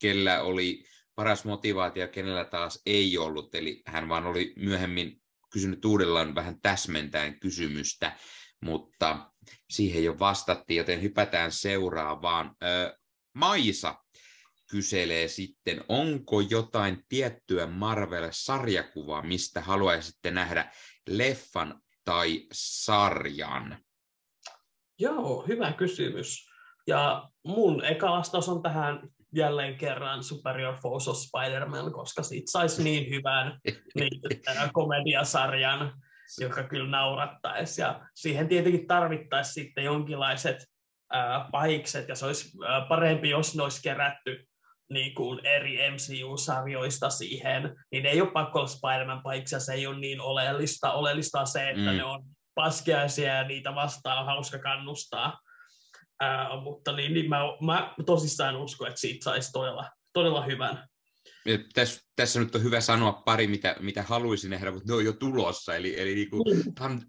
kellä 0.00 0.42
oli 0.42 0.84
paras 1.14 1.44
motivaatio, 1.44 2.08
kenellä 2.08 2.44
taas 2.44 2.82
ei 2.86 3.18
ollut, 3.18 3.54
eli 3.54 3.82
hän 3.86 4.08
vaan 4.08 4.26
oli 4.26 4.54
myöhemmin 4.56 5.22
kysynyt 5.52 5.84
uudellaan 5.84 6.34
vähän 6.34 6.60
täsmentäen 6.60 7.40
kysymystä 7.40 8.16
mutta 8.60 9.30
siihen 9.70 10.04
jo 10.04 10.18
vastattiin, 10.18 10.78
joten 10.78 11.02
hypätään 11.02 11.52
seuraavaan. 11.52 12.56
Maisa 13.34 13.94
kyselee 14.70 15.28
sitten, 15.28 15.84
onko 15.88 16.40
jotain 16.40 17.04
tiettyä 17.08 17.66
Marvel-sarjakuvaa, 17.66 19.22
mistä 19.22 19.60
haluaisitte 19.60 20.30
nähdä 20.30 20.70
leffan 21.08 21.80
tai 22.04 22.46
sarjan? 22.52 23.78
Joo, 24.98 25.44
hyvä 25.48 25.72
kysymys. 25.72 26.48
Ja 26.86 27.28
mun 27.44 27.84
eka 27.84 28.10
vastaus 28.10 28.48
on 28.48 28.62
tähän 28.62 29.08
jälleen 29.34 29.78
kerran 29.78 30.24
Superior 30.24 30.76
Force 30.82 31.10
of 31.10 31.16
Spider-Man, 31.16 31.92
koska 31.92 32.22
siitä 32.22 32.50
saisi 32.50 32.82
niin 32.82 33.10
hyvän 33.10 33.60
niin, 33.94 34.20
komediasarjan 34.72 36.02
joka 36.40 36.62
kyllä 36.62 36.90
naurattaisi. 36.90 37.80
Ja 37.80 38.00
siihen 38.14 38.48
tietenkin 38.48 38.86
tarvittaisiin 38.86 39.54
sitten 39.54 39.84
jonkinlaiset 39.84 40.66
ää, 41.12 41.48
pahikset, 41.52 42.08
ja 42.08 42.14
se 42.14 42.26
olisi 42.26 42.58
ää, 42.66 42.86
parempi, 42.88 43.30
jos 43.30 43.56
ne 43.56 43.62
olisi 43.62 43.82
kerätty 43.82 44.46
niin 44.90 45.14
kuin 45.14 45.46
eri 45.46 45.78
MCU-sarjoista 45.90 47.10
siihen, 47.10 47.74
niin 47.92 48.06
ei 48.06 48.20
ole 48.20 48.30
pakko 48.30 48.58
olla 48.58 48.68
Spider-Man 48.68 49.22
pahiksia, 49.22 49.60
se 49.60 49.72
ei 49.72 49.86
ole 49.86 49.98
niin 49.98 50.20
oleellista. 50.20 50.92
Oleellista 50.92 51.40
on 51.40 51.46
se, 51.46 51.70
että 51.70 51.90
mm. 51.90 51.96
ne 51.96 52.04
on 52.04 52.24
paskiaisia 52.54 53.34
ja 53.34 53.44
niitä 53.44 53.74
vastaan 53.74 54.18
on 54.18 54.26
hauska 54.26 54.58
kannustaa. 54.58 55.40
Ää, 56.20 56.60
mutta 56.60 56.92
niin, 56.92 57.14
niin 57.14 57.28
mä, 57.28 57.38
mä 57.60 57.94
tosissaan 58.06 58.56
uskon, 58.56 58.88
että 58.88 59.00
siitä 59.00 59.24
saisi 59.24 59.52
todella, 59.52 59.90
todella 60.12 60.44
hyvän 60.44 60.88
tässä, 61.74 62.00
tässä 62.16 62.40
nyt 62.40 62.54
on 62.54 62.62
hyvä 62.62 62.80
sanoa 62.80 63.12
pari, 63.12 63.46
mitä, 63.46 63.76
mitä 63.80 64.02
haluaisin 64.02 64.50
nähdä, 64.50 64.70
mutta 64.70 64.92
ne 64.92 64.96
on 64.96 65.04
jo 65.04 65.12
tulossa, 65.12 65.76
eli, 65.76 66.00
eli 66.00 66.14
niin 66.14 66.30
kuin 66.30 66.44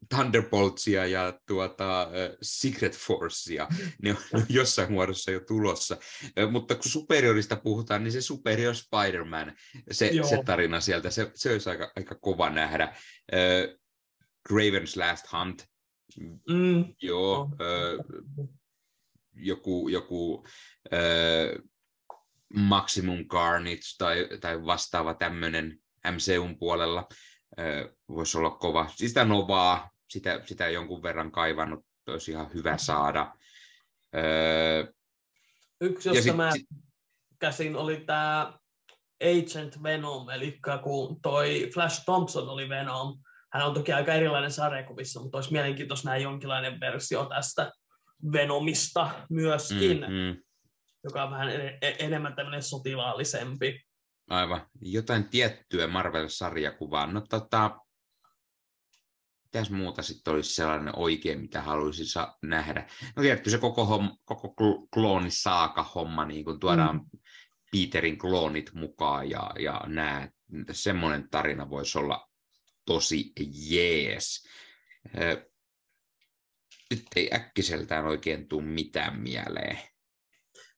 Thunderboltsia 0.09 1.05
ja 1.05 1.39
tuota, 1.47 2.09
Secret 2.41 2.97
Forcea, 2.97 3.67
ne 4.01 4.11
on, 4.11 4.17
ne 4.33 4.39
on 4.39 4.45
jossain 4.49 4.91
muodossa 4.91 5.31
jo 5.31 5.39
tulossa. 5.39 5.97
Mutta 6.51 6.75
kun 6.75 6.91
superiorista 6.91 7.55
puhutaan, 7.55 8.03
niin 8.03 8.11
se 8.11 8.21
Superior 8.21 8.75
Spider-Man, 8.75 9.55
se, 9.91 10.11
se 10.29 10.43
tarina 10.45 10.79
sieltä, 10.79 11.09
se, 11.09 11.31
se 11.35 11.51
olisi 11.51 11.69
aika, 11.69 11.91
aika 11.95 12.15
kova 12.15 12.49
nähdä. 12.49 12.95
Uh, 13.33 13.77
Raven's 14.49 14.93
Last 14.95 15.25
Hunt, 15.33 15.65
mm. 16.49 16.95
joo, 17.01 17.41
uh, 17.41 18.47
joku, 19.33 19.89
joku 19.89 20.33
uh, 20.33 20.43
Maximum 22.53 23.25
Carnage 23.25 23.95
tai, 23.97 24.27
tai 24.41 24.65
vastaava 24.65 25.13
tämmöinen 25.13 25.79
MCUn 26.11 26.57
puolella 26.59 27.07
voisi 28.09 28.37
olla 28.37 28.49
kova. 28.49 28.89
Sitä 28.95 29.25
Novaa, 29.25 29.89
sitä, 30.09 30.41
sitä 30.45 30.69
jonkun 30.69 31.03
verran 31.03 31.31
kaivannut, 31.31 31.85
olisi 32.07 32.31
ihan 32.31 32.53
hyvä 32.53 32.77
saada. 32.77 33.33
Yksi, 35.81 36.09
jossa 36.09 36.23
sit, 36.23 36.35
mä 36.35 36.51
käsin, 37.39 37.75
oli 37.75 37.97
tämä 37.97 38.53
Agent 39.21 39.83
Venom, 39.83 40.29
eli 40.29 40.59
kun 40.83 41.21
toi 41.21 41.69
Flash 41.73 42.03
Thompson 42.05 42.49
oli 42.49 42.69
Venom, 42.69 43.19
hän 43.53 43.65
on 43.65 43.73
toki 43.73 43.93
aika 43.93 44.13
erilainen 44.13 44.51
sarjakuvissa, 44.51 45.21
mutta 45.21 45.37
olisi 45.37 45.51
mielenkiintoista 45.51 46.09
nähdä 46.09 46.23
jonkinlainen 46.23 46.79
versio 46.79 47.25
tästä 47.25 47.71
Venomista 48.31 49.09
myöskin. 49.29 49.99
Mm-hmm 49.99 50.46
joka 51.03 51.23
on 51.23 51.31
vähän 51.31 51.49
en, 51.49 51.95
enemmän 51.99 52.35
tämmöinen 52.35 52.63
sotilaallisempi. 52.63 53.87
Aivan. 54.29 54.67
Jotain 54.81 55.29
tiettyä 55.29 55.87
Marvel-sarjakuvaa. 55.87 57.07
No 57.07 57.21
tota, 57.21 57.79
mitäs 59.43 59.69
muuta 59.69 60.01
sitten 60.01 60.33
olisi 60.33 60.55
sellainen 60.55 60.95
oikein, 60.95 61.41
mitä 61.41 61.61
haluaisin 61.61 62.05
sa- 62.05 62.37
nähdä? 62.41 62.89
No 63.15 63.23
tietty 63.23 63.49
se 63.49 63.57
koko, 63.57 63.85
homm, 63.85 64.09
koko 64.25 64.55
kloonisaaka-homma, 64.93 66.25
niin 66.25 66.45
kun 66.45 66.59
tuodaan 66.59 66.95
mm. 66.95 67.19
Peterin 67.71 68.17
kloonit 68.17 68.73
mukaan 68.73 69.29
ja, 69.29 69.51
ja 69.59 69.81
nää, 69.85 70.31
semmoinen 70.71 71.29
tarina 71.29 71.69
voisi 71.69 71.97
olla 71.97 72.29
tosi 72.85 73.31
jees. 73.69 74.47
Nyt 76.89 77.05
ei 77.15 77.29
äkkiseltään 77.33 78.05
oikein 78.05 78.47
tule 78.47 78.63
mitään 78.63 79.19
mieleen. 79.19 79.79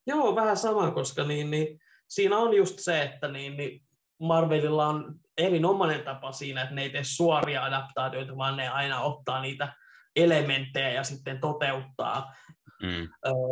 Joo, 0.10 0.36
vähän 0.36 0.57
sama, 0.57 0.91
koska 0.91 1.24
niin, 1.24 1.51
niin, 1.51 1.80
siinä 2.07 2.38
on 2.38 2.53
just 2.53 2.80
se, 2.80 3.01
että 3.01 3.28
niin, 3.28 3.57
niin 3.57 3.82
Marvelilla 4.20 4.88
on 4.88 5.16
erinomainen 5.38 6.03
tapa 6.03 6.32
siinä, 6.32 6.62
että 6.62 6.76
ne 6.76 6.82
ei 6.82 6.89
tee 6.89 7.03
suoria 7.03 7.64
adaptaatioita, 7.64 8.38
vaan 8.38 8.57
ne 8.57 8.70
aina 8.70 9.01
ottaa 9.01 9.41
niitä 9.41 9.74
elementtejä 10.16 10.89
ja 10.89 11.03
sitten 11.03 11.39
toteuttaa 11.39 12.34
mm. 12.82 13.07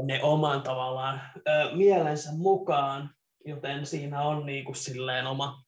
ne 0.05 0.23
oman 0.23 0.61
tavallaan 0.61 1.21
mielensä 1.73 2.29
mukaan, 2.37 3.09
joten 3.45 3.85
siinä 3.85 4.21
on 4.21 4.45
niinku 4.45 4.73
silleen 4.73 5.27
oma, 5.27 5.63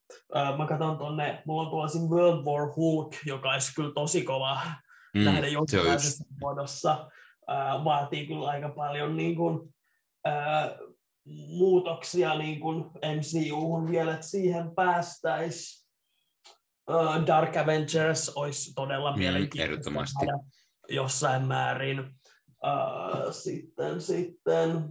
mä 0.58 0.66
katson 0.68 0.98
tuonne, 0.98 1.42
mulla 1.46 1.62
on 1.62 1.70
tuolla 1.70 2.16
World 2.16 2.46
War 2.46 2.76
Hulk, 2.76 3.16
joka 3.26 3.52
olisi 3.52 3.76
kyllä 3.76 3.94
tosi 3.94 4.24
kova 4.24 4.62
mm, 5.14 5.24
nähdä 5.24 5.48
jonkinlaisessa 5.48 6.24
muodossa, 6.42 7.10
vaatii 7.84 8.28
kyllä 8.28 8.50
aika 8.50 8.70
paljon 8.70 9.18
niin 9.18 9.36
kuin, 9.36 9.74
muutoksia 11.48 12.38
niin 12.38 12.60
kuin 12.60 12.84
MCUhun 12.84 13.92
vielä, 13.92 14.14
että 14.14 14.28
siihen 14.28 14.76
päästäisiin. 14.76 15.90
Dark 17.28 17.58
Avengers 17.58 18.30
olisi 18.30 18.74
todella 18.74 19.12
mm, 19.12 19.20
mielenkiintoista 19.20 20.20
jossain 20.90 21.48
määrin. 21.48 22.00
Uh, 22.00 23.34
sitten, 23.34 24.02
sitten, 24.02 24.84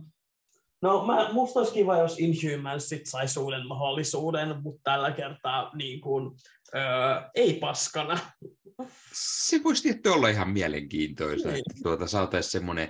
no 0.83 1.07
mä, 1.07 1.33
musta 1.33 1.61
olisi 1.61 1.73
kiva, 1.73 1.99
jos 1.99 2.19
Inhumans 2.19 2.89
sit 2.89 3.07
saisi 3.07 3.41
uuden 3.41 3.67
mahdollisuuden, 3.67 4.63
mutta 4.63 4.81
tällä 4.85 5.13
kertaa 5.13 5.71
niin 5.77 6.01
kuin, 6.01 6.27
uh, 6.27 7.31
ei 7.35 7.55
paskana. 7.55 8.19
Se 9.13 9.61
voisi 9.65 9.83
tietysti 9.83 10.09
olla 10.09 10.29
ihan 10.29 10.51
mielenkiintoista, 10.51 11.49
niin. 11.49 11.59
että 11.59 11.83
tuota, 11.83 12.07
saataisiin 12.07 12.53
semmoinen 12.53 12.89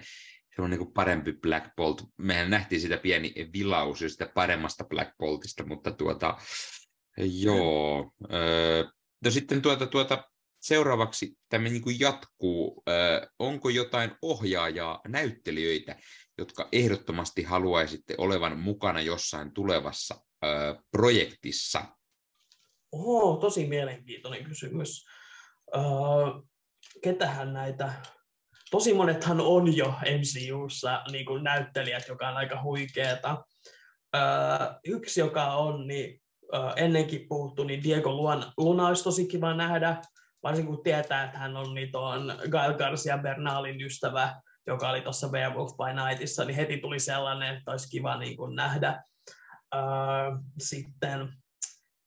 on 0.62 0.70
niin 0.70 0.92
parempi 0.92 1.32
Black 1.32 1.76
Bolt. 1.76 2.02
Mehän 2.16 2.50
nähtiin 2.50 2.80
sitä 2.80 2.96
pieni 2.96 3.34
vilaus 3.52 3.98
sitä 3.98 4.30
paremmasta 4.34 4.84
Black 4.84 5.10
Boltista, 5.18 5.66
mutta 5.66 5.92
tuota, 5.92 6.36
joo. 7.18 8.12
Öö, 8.32 8.84
no 9.24 9.30
sitten 9.30 9.62
tuota, 9.62 9.86
tuota, 9.86 10.24
seuraavaksi 10.60 11.38
tämä 11.48 11.68
niin 11.68 11.82
kuin 11.82 12.00
jatkuu. 12.00 12.84
Onko 13.38 13.68
jotain 13.68 14.10
ohjaajaa, 14.22 15.00
näyttelijöitä, 15.08 15.96
jotka 16.38 16.68
ehdottomasti 16.72 17.42
haluaisitte 17.42 18.14
olevan 18.18 18.58
mukana 18.58 19.00
jossain 19.00 19.54
tulevassa 19.54 20.24
projektissa? 20.90 21.84
Oho, 22.92 23.36
tosi 23.36 23.66
mielenkiintoinen 23.66 24.44
kysymys. 24.44 25.06
Öö, 25.76 25.82
ketähän 27.02 27.52
näitä 27.52 27.92
tosi 28.70 28.94
monethan 28.94 29.40
on 29.40 29.76
jo 29.76 29.86
MCUssa 29.86 31.02
niin 31.12 31.26
kuin 31.26 31.44
näyttelijät, 31.44 32.08
joka 32.08 32.28
on 32.28 32.36
aika 32.36 32.62
huikeeta. 32.62 33.44
Öö, 34.16 34.22
yksi, 34.84 35.20
joka 35.20 35.52
on, 35.52 35.86
niin 35.86 36.20
öö, 36.54 36.72
ennenkin 36.76 37.26
puhuttu, 37.28 37.64
niin 37.64 37.82
Diego 37.82 38.10
Luna 38.56 38.86
olisi 38.86 39.04
tosi 39.04 39.26
kiva 39.26 39.54
nähdä, 39.54 40.02
varsinkin 40.42 40.74
kun 40.74 40.84
tietää, 40.84 41.24
että 41.24 41.38
hän 41.38 41.56
on 41.56 41.74
niin 41.74 41.92
tuon 41.92 42.34
Gael 42.50 42.74
Garcia 42.74 43.18
Bernalin 43.18 43.80
ystävä, 43.80 44.40
joka 44.66 44.90
oli 44.90 45.00
tuossa 45.00 45.28
Werewolf 45.28 45.70
by 45.76 46.02
Nightissa, 46.02 46.44
niin 46.44 46.56
heti 46.56 46.78
tuli 46.78 47.00
sellainen, 47.00 47.56
että 47.56 47.70
olisi 47.70 47.90
kiva 47.90 48.16
niin 48.16 48.36
kuin 48.36 48.56
nähdä. 48.56 49.02
Öö, 49.74 49.80
sitten 50.58 51.32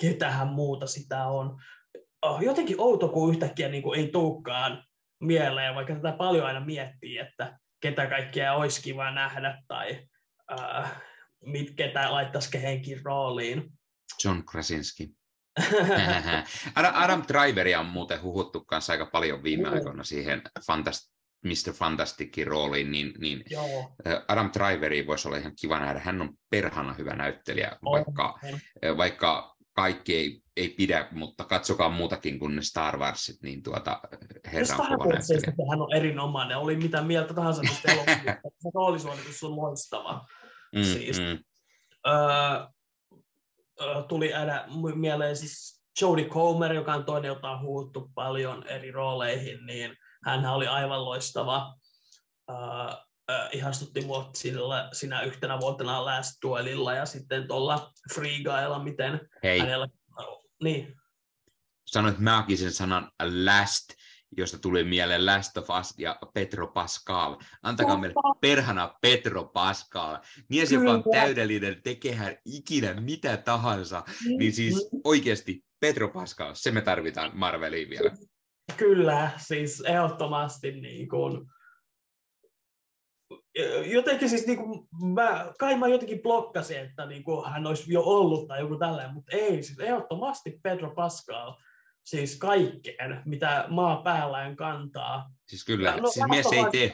ketähän 0.02 0.48
muuta 0.48 0.88
sitä 0.88 1.26
on. 1.26 1.62
Jotenkin 2.42 2.76
outo, 2.80 3.08
kun 3.08 3.30
yhtäkkiä 3.30 3.70
niin 3.70 3.84
kuin 3.84 4.00
ei 4.00 4.08
tuukkaan 4.08 4.84
mieleen, 5.22 5.76
vaikka 5.76 5.96
tätä 5.96 6.12
paljon 6.12 6.46
aina 6.46 6.66
miettii, 6.66 7.18
että 7.18 7.60
ketä 7.82 8.08
kaikkea 8.08 8.54
olisi 8.54 8.82
kiva 8.82 9.12
nähdä 9.12 9.64
tai 9.68 10.08
äh, 10.60 11.02
mit, 11.46 11.76
ketä 11.76 12.12
laittaisi 12.12 12.52
kehenkin 12.52 13.02
rooliin. 13.06 13.72
John 14.24 14.44
Krasinski. 14.52 15.10
Adam 16.76 17.24
Driveria 17.28 17.80
on 17.80 17.86
muuten 17.86 18.22
huhuttu 18.22 18.66
kanssa 18.66 18.94
aika 18.94 19.06
paljon 19.06 19.44
viime 19.44 19.70
mm. 19.70 19.74
aikoina 19.74 20.04
siihen 20.04 20.42
fantast- 20.60 21.12
Mr. 21.46 21.74
Fantasticin 21.74 22.48
rooliin, 22.48 22.92
niin, 22.92 23.14
niin 23.18 23.44
Joo. 23.50 23.96
Adam 24.28 24.52
Driveri 24.54 25.08
voisi 25.08 25.28
olla 25.28 25.38
ihan 25.38 25.56
kiva 25.62 25.80
nähdä. 25.80 26.00
Hän 26.00 26.22
on 26.22 26.34
perhana 26.50 26.94
hyvä 26.94 27.16
näyttelijä, 27.16 27.78
on, 27.86 27.92
vaikka, 27.92 28.40
on. 28.44 28.98
vaikka 28.98 29.56
kaikki 29.74 30.16
ei, 30.16 30.41
ei 30.62 30.70
pidä, 30.70 31.08
mutta 31.12 31.44
katsokaa 31.44 31.90
muutakin 31.90 32.40
kuin 32.40 32.56
ne 32.56 32.62
Star 32.62 32.98
Warsit, 32.98 33.42
niin 33.42 33.64
tuota, 33.64 34.02
herra 34.54 34.76
on 34.76 34.88
kova 34.88 35.14
näyttelijä. 35.14 35.70
Hän 35.70 35.82
on 35.82 35.94
erinomainen, 35.96 36.58
oli 36.58 36.76
mitä 36.76 37.02
mieltä 37.02 37.34
tahansa 37.34 37.62
tästä 37.62 37.92
elokuvasta. 37.92 38.50
Se 38.60 38.70
roolisuoritus 38.74 39.44
on 39.44 39.56
loistava. 39.56 40.26
Mm, 40.76 40.84
siis, 40.84 41.20
mm. 41.20 41.44
Öö, 42.08 42.66
tuli 44.08 44.34
aina 44.34 44.66
mieleen 44.96 45.38
siis 45.38 45.84
Jodie 46.02 46.26
Comer, 46.26 46.74
joka 46.74 46.94
on 46.94 47.06
toinen, 47.06 47.30
jota 47.30 47.50
on 47.50 47.62
huuttu 47.62 48.12
paljon 48.16 48.68
eri 48.68 48.92
rooleihin, 48.92 49.66
niin 49.66 49.96
hän 50.26 50.46
oli 50.46 50.68
aivan 50.68 51.06
loistava. 51.06 51.76
Öö, 52.50 52.58
ihastutti 53.52 54.02
mua 54.06 54.30
sillä, 54.36 54.90
sinä 54.94 55.22
yhtenä 55.22 55.60
vuotena 55.60 56.06
Last 56.06 56.32
Duelilla 56.46 56.94
ja 56.94 57.06
sitten 57.06 57.48
tuolla 57.48 57.92
Free 58.14 58.38
Guylla, 58.44 58.84
miten 58.84 59.20
Hei. 59.44 59.60
hänellä... 59.60 59.88
Niin. 60.64 60.96
Sanoit 61.86 62.20
maagisen 62.20 62.72
sanan 62.72 63.12
last, 63.46 63.94
josta 64.38 64.60
tuli 64.60 64.84
mieleen 64.84 65.26
Last 65.26 65.58
of 65.58 65.68
Us 65.80 65.94
ja 65.98 66.20
Petro 66.34 66.68
Pascal. 66.68 67.38
Antakaa 67.64 67.98
meille 67.98 68.16
perhana 68.42 68.96
Petro 69.02 69.44
Pascal. 69.44 70.18
Mies, 70.50 70.70
Kyllä. 70.70 70.84
joka 70.84 70.94
on 70.94 71.04
täydellinen, 71.12 71.82
tekehän 71.84 72.36
ikinä 72.46 72.94
mitä 72.94 73.38
tahansa. 73.38 74.04
Niin 74.38 74.54
siis 74.54 74.76
mm-hmm. 74.76 75.02
oikeasti 75.04 75.66
Petro 75.80 76.08
Pascal, 76.08 76.56
se 76.56 76.72
me 76.72 76.82
tarvitaan 76.82 77.32
Marveliin 77.34 77.90
vielä. 77.90 78.12
Kyllä, 78.78 79.32
siis 79.38 79.82
ehdottomasti 79.82 80.72
niin 80.72 81.10
kuin, 81.10 81.48
jotenkin 83.86 84.30
siis 84.30 84.48
niin 84.48 84.58
kuin, 84.58 84.88
mä, 85.14 85.52
kai 85.60 85.78
mä 85.78 85.88
jotenkin 85.88 86.22
blokkasin, 86.22 86.78
että 86.78 87.06
niin 87.06 87.24
kuin, 87.24 87.52
hän 87.52 87.68
olisi 87.68 87.94
jo 87.94 88.02
ollut 88.04 88.48
tai 88.48 88.60
joku 88.60 88.76
tällainen, 88.76 89.14
mutta 89.14 89.38
ei, 89.38 89.64
siis 89.64 89.80
ehdottomasti 89.80 90.60
Pedro 90.64 90.94
Pascal, 90.96 91.54
siis 92.04 92.38
kaikkeen, 92.38 93.22
mitä 93.26 93.66
maa 93.70 94.02
päällään 94.02 94.56
kantaa. 94.56 95.32
Siis 95.48 95.66
kyllä, 95.66 95.98
no, 95.98 96.12
siis 96.12 96.26
mies 96.30 96.52
ei 96.52 96.66
tee... 96.72 96.94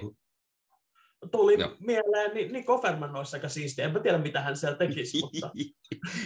tuli 1.31 1.59
Joo. 1.59 1.75
mieleen, 1.79 2.33
niin 2.33 2.53
Nick 2.53 2.69
Offerman 2.69 3.15
olisi 3.15 3.35
aika 3.35 3.49
siistiä. 3.49 3.85
En 3.85 3.93
mä 3.93 3.99
tiedä, 3.99 4.17
mitä 4.17 4.41
hän 4.41 4.57
siellä 4.57 4.77
tekisi, 4.77 5.19
mutta... 5.21 5.51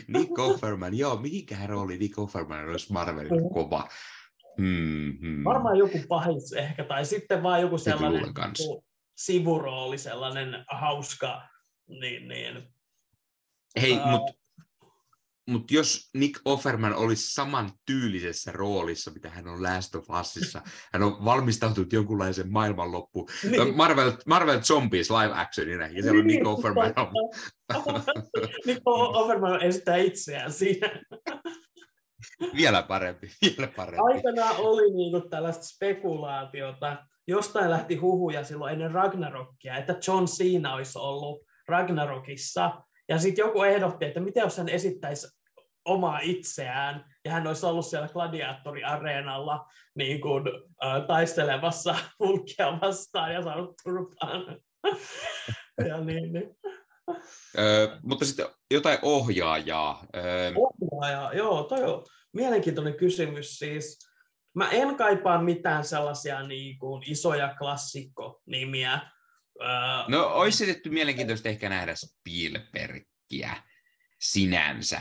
Nick 0.07 0.39
Offerman, 0.39 0.97
joo, 0.97 1.15
mihinkähän 1.15 1.69
rooli 1.69 1.97
Nick 1.97 2.19
Offerman 2.19 2.69
olisi 2.69 2.93
Marvelin 2.93 3.43
mm. 3.43 3.49
kova. 3.53 3.87
Hmm, 4.57 5.17
hmm. 5.21 5.43
Varmaan 5.43 5.77
joku 5.77 5.97
pahis 6.07 6.53
ehkä, 6.53 6.83
tai 6.83 7.05
sitten 7.05 7.43
vaan 7.43 7.61
joku 7.61 7.77
sellainen 7.77 8.33
sivurooli, 9.15 9.97
sellainen 9.97 10.65
hauska, 10.71 11.41
niin, 11.87 12.27
niin 12.27 12.73
Hei, 13.81 13.97
uh, 13.97 14.07
mutta 14.07 14.33
mut 15.49 15.71
jos 15.71 16.09
Nick 16.13 16.41
Offerman 16.45 16.95
olisi 16.95 17.33
saman 17.33 17.71
tyylisessä 17.85 18.51
roolissa, 18.51 19.11
mitä 19.11 19.29
hän 19.29 19.47
on 19.47 19.63
Last 19.63 19.95
of 19.95 20.05
Usissa, 20.09 20.61
hän 20.93 21.03
on 21.03 21.25
valmistautunut 21.25 21.93
jonkunlaisen 21.93 22.51
maailmanloppuun, 22.51 23.29
niin. 23.49 23.75
Marvel, 23.75 24.11
Marvel 24.25 24.61
Zombies 24.61 25.09
live 25.09 25.33
actionina, 25.33 25.87
ja 25.87 26.03
siellä 26.03 26.19
on 26.19 26.27
Nick 26.27 26.47
Offerman. 26.47 26.93
Nick 28.65 28.81
Offerman 28.85 29.61
esittää 29.63 29.97
itseään 29.97 30.51
siinä. 30.53 30.89
vielä 32.55 32.83
parempi, 32.83 33.31
vielä 33.41 33.67
parempi. 33.75 34.13
Aikanaan 34.13 34.55
oli 34.57 34.93
niinku 34.93 35.29
tällaista 35.29 35.63
spekulaatiota, 35.63 37.05
jostain 37.27 37.69
lähti 37.69 37.95
huhuja 37.95 38.43
silloin 38.43 38.73
ennen 38.73 38.91
Ragnarokia, 38.91 39.77
että 39.77 39.95
John 40.07 40.25
Cena 40.25 40.73
olisi 40.73 40.99
ollut 40.99 41.45
Ragnarokissa, 41.67 42.81
ja 43.09 43.19
sitten 43.19 43.43
joku 43.43 43.63
ehdotti, 43.63 44.05
että 44.05 44.19
miten 44.19 44.41
jos 44.41 44.57
hän 44.57 44.69
esittäisi 44.69 45.27
omaa 45.85 46.19
itseään, 46.19 47.05
ja 47.25 47.31
hän 47.31 47.47
olisi 47.47 47.65
ollut 47.65 47.85
siellä 47.85 48.07
gladiaattoriareenalla 48.07 49.65
niin 49.95 50.21
kuin, 50.21 50.43
äh, 50.85 51.07
taistelemassa 51.07 51.95
Hulkia 52.19 52.77
vastaan 52.81 53.33
ja 53.33 53.43
saanut 53.43 53.75
turpaan. 53.83 54.57
ja 55.87 56.01
niin, 56.01 56.33
niin. 56.33 56.55
Öö, 57.59 57.87
mutta 58.03 58.25
sitten 58.25 58.45
jotain 58.71 58.99
ohjaajaa. 59.01 60.05
Öö... 60.15 60.51
Ohjaajaa, 60.55 61.33
joo, 61.33 61.63
toi 61.63 61.83
on 61.83 62.05
mielenkiintoinen 62.33 62.93
kysymys 62.93 63.59
siis. 63.59 64.10
Mä 64.53 64.69
en 64.69 64.95
kaipaa 64.95 65.43
mitään 65.43 65.83
sellaisia 65.83 66.47
niin 66.47 66.79
kuin, 66.79 67.11
isoja 67.11 67.55
klassikkonimiä, 67.59 68.99
No, 70.07 70.27
olisi 70.27 70.65
tietty 70.65 70.89
mielenkiintoista 70.89 71.49
ehkä 71.49 71.69
nähdä 71.69 71.93
Spielbergia 71.95 73.55
sinänsä, 74.19 74.99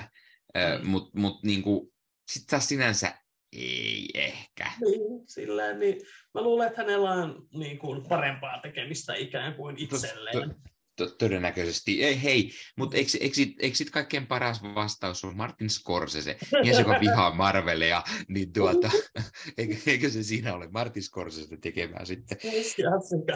mm. 0.55 0.87
mutta 0.87 1.19
mut, 1.19 1.43
niinku, 1.43 1.93
sitten 2.31 2.51
taas 2.51 2.69
sinänsä 2.69 3.15
ei 3.53 4.09
ehkä. 4.15 4.73
Niin, 4.81 5.29
sillä 5.29 5.73
niin. 5.73 6.01
Mä 6.35 6.43
luulen, 6.43 6.69
että 6.69 6.83
hänellä 6.83 7.11
on 7.11 7.49
niin 7.55 7.79
kuin, 7.79 8.09
parempaa 8.09 8.61
tekemistä 8.63 9.15
ikään 9.15 9.55
kuin 9.55 9.79
itselleen. 9.79 10.51
To, 10.51 10.70
todennäköisesti. 11.07 12.05
Ei, 12.05 12.23
hei, 12.23 12.51
mutta 12.77 12.97
eikö, 12.97 13.11
eikö, 13.21 13.37
eikö 13.61 13.77
sit 13.77 13.91
kaikkein 13.91 14.27
paras 14.27 14.63
vastaus 14.63 15.25
on 15.25 15.37
Martin 15.37 15.71
Scorsese, 15.71 16.37
mies, 16.63 16.79
joka 16.79 17.01
vihaa 17.01 17.35
Marvelia, 17.35 18.03
niin 18.29 18.53
tuota, 18.53 18.91
eikö, 19.59 19.75
eikö 19.87 20.11
se 20.11 20.23
siinä 20.23 20.55
ole 20.55 20.69
Martin 20.73 21.03
Scorsese 21.03 21.57
tekemään 21.57 22.07
sitten? 22.07 22.39
Ei 22.45 22.65
se 22.65 22.83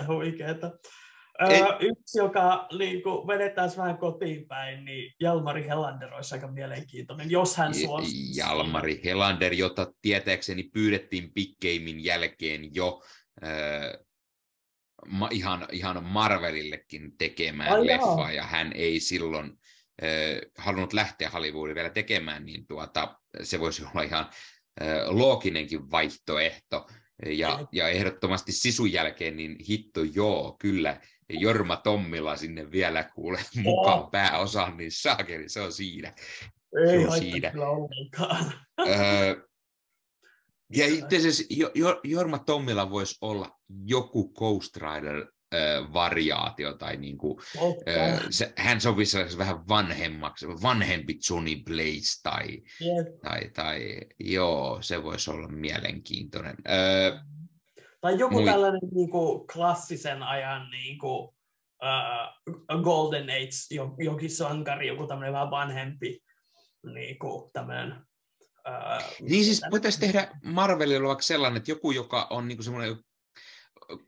huikeeta. 0.08 0.70
Ei. 1.48 1.62
yksi, 1.80 2.18
joka 2.18 2.68
niin 2.78 3.02
kuin, 3.02 3.26
vedetään 3.26 3.70
vähän 3.76 3.98
kotiin 3.98 4.46
päin, 4.46 4.84
niin 4.84 5.14
Jalmari 5.20 5.66
Helander 5.66 6.14
olisi 6.14 6.34
aika 6.34 6.48
mielenkiintoinen, 6.48 7.30
jos 7.30 7.56
hän 7.56 7.74
suostuu. 7.74 8.20
Jalmari 8.36 9.00
Helander, 9.04 9.52
jota 9.52 9.92
tietääkseni 10.02 10.62
pyydettiin 10.62 11.32
Pikkeimin 11.34 12.04
jälkeen 12.04 12.74
jo 12.74 13.02
äh, 13.44 13.50
ma, 15.06 15.28
ihan, 15.32 15.66
ihan 15.72 16.04
Marvelillekin 16.04 17.16
tekemään 17.18 17.72
Ai 17.72 17.86
leffaa, 17.86 18.32
ja 18.32 18.42
hän 18.42 18.72
ei 18.74 19.00
silloin 19.00 19.52
äh, 20.02 20.50
halunnut 20.58 20.92
lähteä 20.92 21.30
Hollywoodiin 21.30 21.74
vielä 21.74 21.90
tekemään, 21.90 22.46
niin 22.46 22.66
tuota, 22.66 23.20
se 23.42 23.60
voisi 23.60 23.84
olla 23.84 24.02
ihan 24.02 24.30
äh, 24.82 25.08
looginenkin 25.08 25.90
vaihtoehto. 25.90 26.86
Ja, 27.26 27.68
ja 27.72 27.88
ehdottomasti 27.88 28.52
sisun 28.52 28.92
jälkeen, 28.92 29.36
niin 29.36 29.56
hitto 29.68 30.00
joo, 30.02 30.56
kyllä 30.58 31.00
Jorma 31.28 31.76
Tommila 31.76 32.36
sinne 32.36 32.70
vielä 32.70 33.04
kuule 33.14 33.38
mukaan 33.56 33.98
oh. 33.98 34.10
pääosaan, 34.10 34.76
niin 34.76 34.92
saakeli, 34.92 35.48
se 35.48 35.60
on 35.60 35.72
siinä. 35.72 36.14
Ei 36.88 37.00
se 37.00 37.06
on 37.06 37.18
siinä. 37.18 37.52
ollenkaan. 37.56 38.52
Öö, 38.88 39.36
ja 40.76 40.86
itse 40.86 41.16
asiassa 41.16 41.44
Jorma 42.04 42.38
Tommila 42.38 42.90
voisi 42.90 43.18
olla 43.20 43.58
joku 43.84 44.32
Ghost 44.32 44.76
Rider 44.76 45.26
variaatio, 45.92 46.76
tai 46.76 46.96
niin 46.96 47.18
kuin, 47.18 47.38
se, 48.30 48.52
hän 48.56 48.80
sopisi 48.80 49.18
vähän 49.38 49.68
vanhemmaksi, 49.68 50.46
vanhempi 50.46 51.18
Johnny 51.30 51.62
Blaze, 51.64 52.22
tai, 52.22 52.62
yep. 52.80 53.20
tai, 53.22 53.50
tai 53.54 54.00
joo, 54.20 54.78
se 54.80 55.02
voisi 55.02 55.30
olla 55.30 55.48
mielenkiintoinen. 55.48 56.56
Öö, 56.68 57.18
tai 58.00 58.18
joku 58.18 58.34
Mui... 58.34 58.44
tällainen 58.44 58.80
niin 58.94 59.10
kuin, 59.10 59.46
klassisen 59.46 60.22
ajan 60.22 60.70
niin 60.70 60.98
kuin, 60.98 61.28
uh, 61.82 62.82
Golden 62.82 63.30
Age, 63.30 63.84
jokin 64.04 64.30
sankari, 64.30 64.86
joku 64.86 65.06
tämmöinen 65.06 65.32
vähän 65.32 65.50
vanhempi 65.50 66.20
niin 66.94 67.18
kuin, 67.18 67.50
tämmöinen 67.52 67.94
Uh, 68.68 69.28
niin 69.28 69.44
siis 69.44 69.62
voitaisiin 69.70 70.00
tehdä 70.00 70.28
Marvelilla 70.44 71.08
vaikka 71.08 71.22
sellainen, 71.22 71.56
että 71.56 71.70
joku, 71.70 71.90
joka 71.90 72.26
on 72.30 72.48
niin 72.48 72.64
semmoinen 72.64 72.96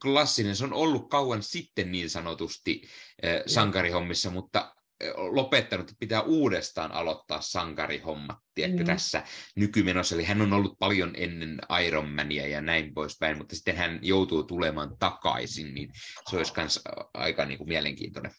klassinen, 0.02 0.56
se 0.56 0.64
on 0.64 0.72
ollut 0.72 1.10
kauan 1.10 1.42
sitten 1.42 1.92
niin 1.92 2.10
sanotusti 2.10 2.82
äh, 3.24 3.42
sankarihommissa, 3.46 4.30
mutta 4.30 4.76
lopettanut, 5.14 5.90
että 5.90 6.00
pitää 6.00 6.22
uudestaan 6.22 6.92
aloittaa 6.92 7.40
sankarihommat 7.40 8.38
tiedätkö, 8.54 8.82
mm. 8.82 8.86
tässä 8.86 9.22
nykymenossa. 9.56 10.14
Eli 10.14 10.24
hän 10.24 10.42
on 10.42 10.52
ollut 10.52 10.78
paljon 10.78 11.10
ennen 11.16 11.58
Ironmania 11.86 12.46
ja 12.46 12.60
näin 12.60 12.94
poispäin, 12.94 13.38
mutta 13.38 13.56
sitten 13.56 13.76
hän 13.76 13.98
joutuu 14.02 14.42
tulemaan 14.42 14.96
takaisin, 14.98 15.74
niin 15.74 15.90
se 16.30 16.36
olisi 16.36 16.52
myös 16.56 16.80
aika 17.14 17.44
niin 17.44 17.58
kuin, 17.58 17.68
mielenkiintoinen. 17.68 18.32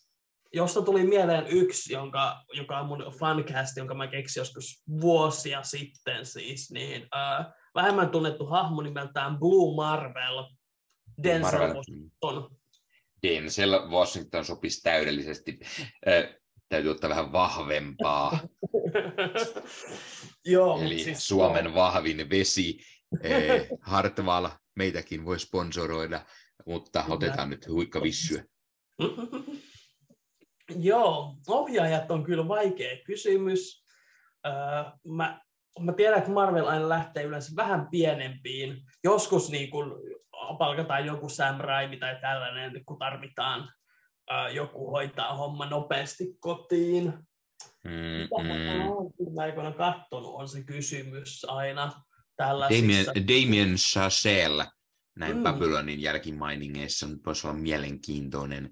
Josta 0.57 0.81
tuli 0.81 1.03
mieleen 1.03 1.47
yksi, 1.47 1.93
jonka, 1.93 2.43
joka 2.53 2.79
on 2.79 2.87
mun 2.87 3.13
fancast, 3.19 3.77
jonka 3.77 3.93
mä 3.93 4.07
keksin 4.07 4.41
joskus 4.41 4.83
vuosia 5.01 5.63
sitten 5.63 6.25
siis, 6.25 6.71
niin 6.71 7.07
äh, 7.15 7.45
vähemmän 7.75 8.09
tunnettu 8.09 8.45
hahmo 8.45 8.81
nimeltään 8.81 9.37
Blue 9.37 9.75
Marvel, 9.75 10.43
Denzel 11.23 11.59
Marvel. 11.59 11.75
Washington. 11.75 12.57
Denzel 13.23 13.89
Washington 13.89 14.45
sopisi 14.45 14.81
täydellisesti 14.81 15.59
täytyy 16.69 16.91
ottaa 16.91 17.09
vähän 17.09 17.31
vahvempaa. 17.31 18.39
Joo, 20.45 20.81
Eli 20.81 20.99
siis 20.99 21.27
Suomen 21.27 21.65
joo. 21.65 21.75
vahvin 21.75 22.29
vesi, 22.29 22.79
eh, 23.21 23.67
Hartwall, 23.81 24.47
meitäkin 24.75 25.25
voi 25.25 25.39
sponsoroida, 25.39 26.25
mutta 26.65 27.05
otetaan 27.09 27.49
nyt 27.49 27.67
huikkavissyä. 27.67 28.43
Joo, 30.75 31.35
ohjaajat 31.47 32.11
on 32.11 32.23
kyllä 32.23 32.47
vaikea 32.47 32.97
kysymys. 33.05 33.83
mä, 35.07 35.41
mä 35.79 35.93
tiedän, 35.93 36.17
että 36.17 36.31
Marvel 36.31 36.67
aina 36.67 36.89
lähtee 36.89 37.23
yleensä 37.23 37.55
vähän 37.55 37.87
pienempiin. 37.91 38.81
Joskus 39.03 39.49
niin 39.51 39.69
kun 39.69 39.99
palkataan 40.57 41.05
joku 41.05 41.29
Sam 41.29 41.57
Raimi 41.57 41.97
tai 41.97 42.17
tällainen, 42.21 42.85
kun 42.85 42.99
tarvitaan 42.99 43.69
joku 44.53 44.91
hoitaa 44.91 45.35
homma 45.35 45.65
nopeasti 45.65 46.35
kotiin. 46.39 47.13
Mm, 47.83 47.91
Mitä 48.21 48.43
mm. 48.43 48.81
olen 48.81 49.39
aikoina 49.39 49.71
katsonut, 49.71 50.35
on 50.35 50.49
se 50.49 50.63
kysymys 50.63 51.45
aina 51.49 51.91
Damien, 52.39 53.05
Damien 53.05 53.75
Chazelle 53.75 54.65
näin 55.15 55.37
mm. 55.37 55.43
Babylonin 55.43 56.01
jälkimainingeissa 56.01 57.07
voisi 57.25 57.47
olla 57.47 57.57
mielenkiintoinen 57.57 58.71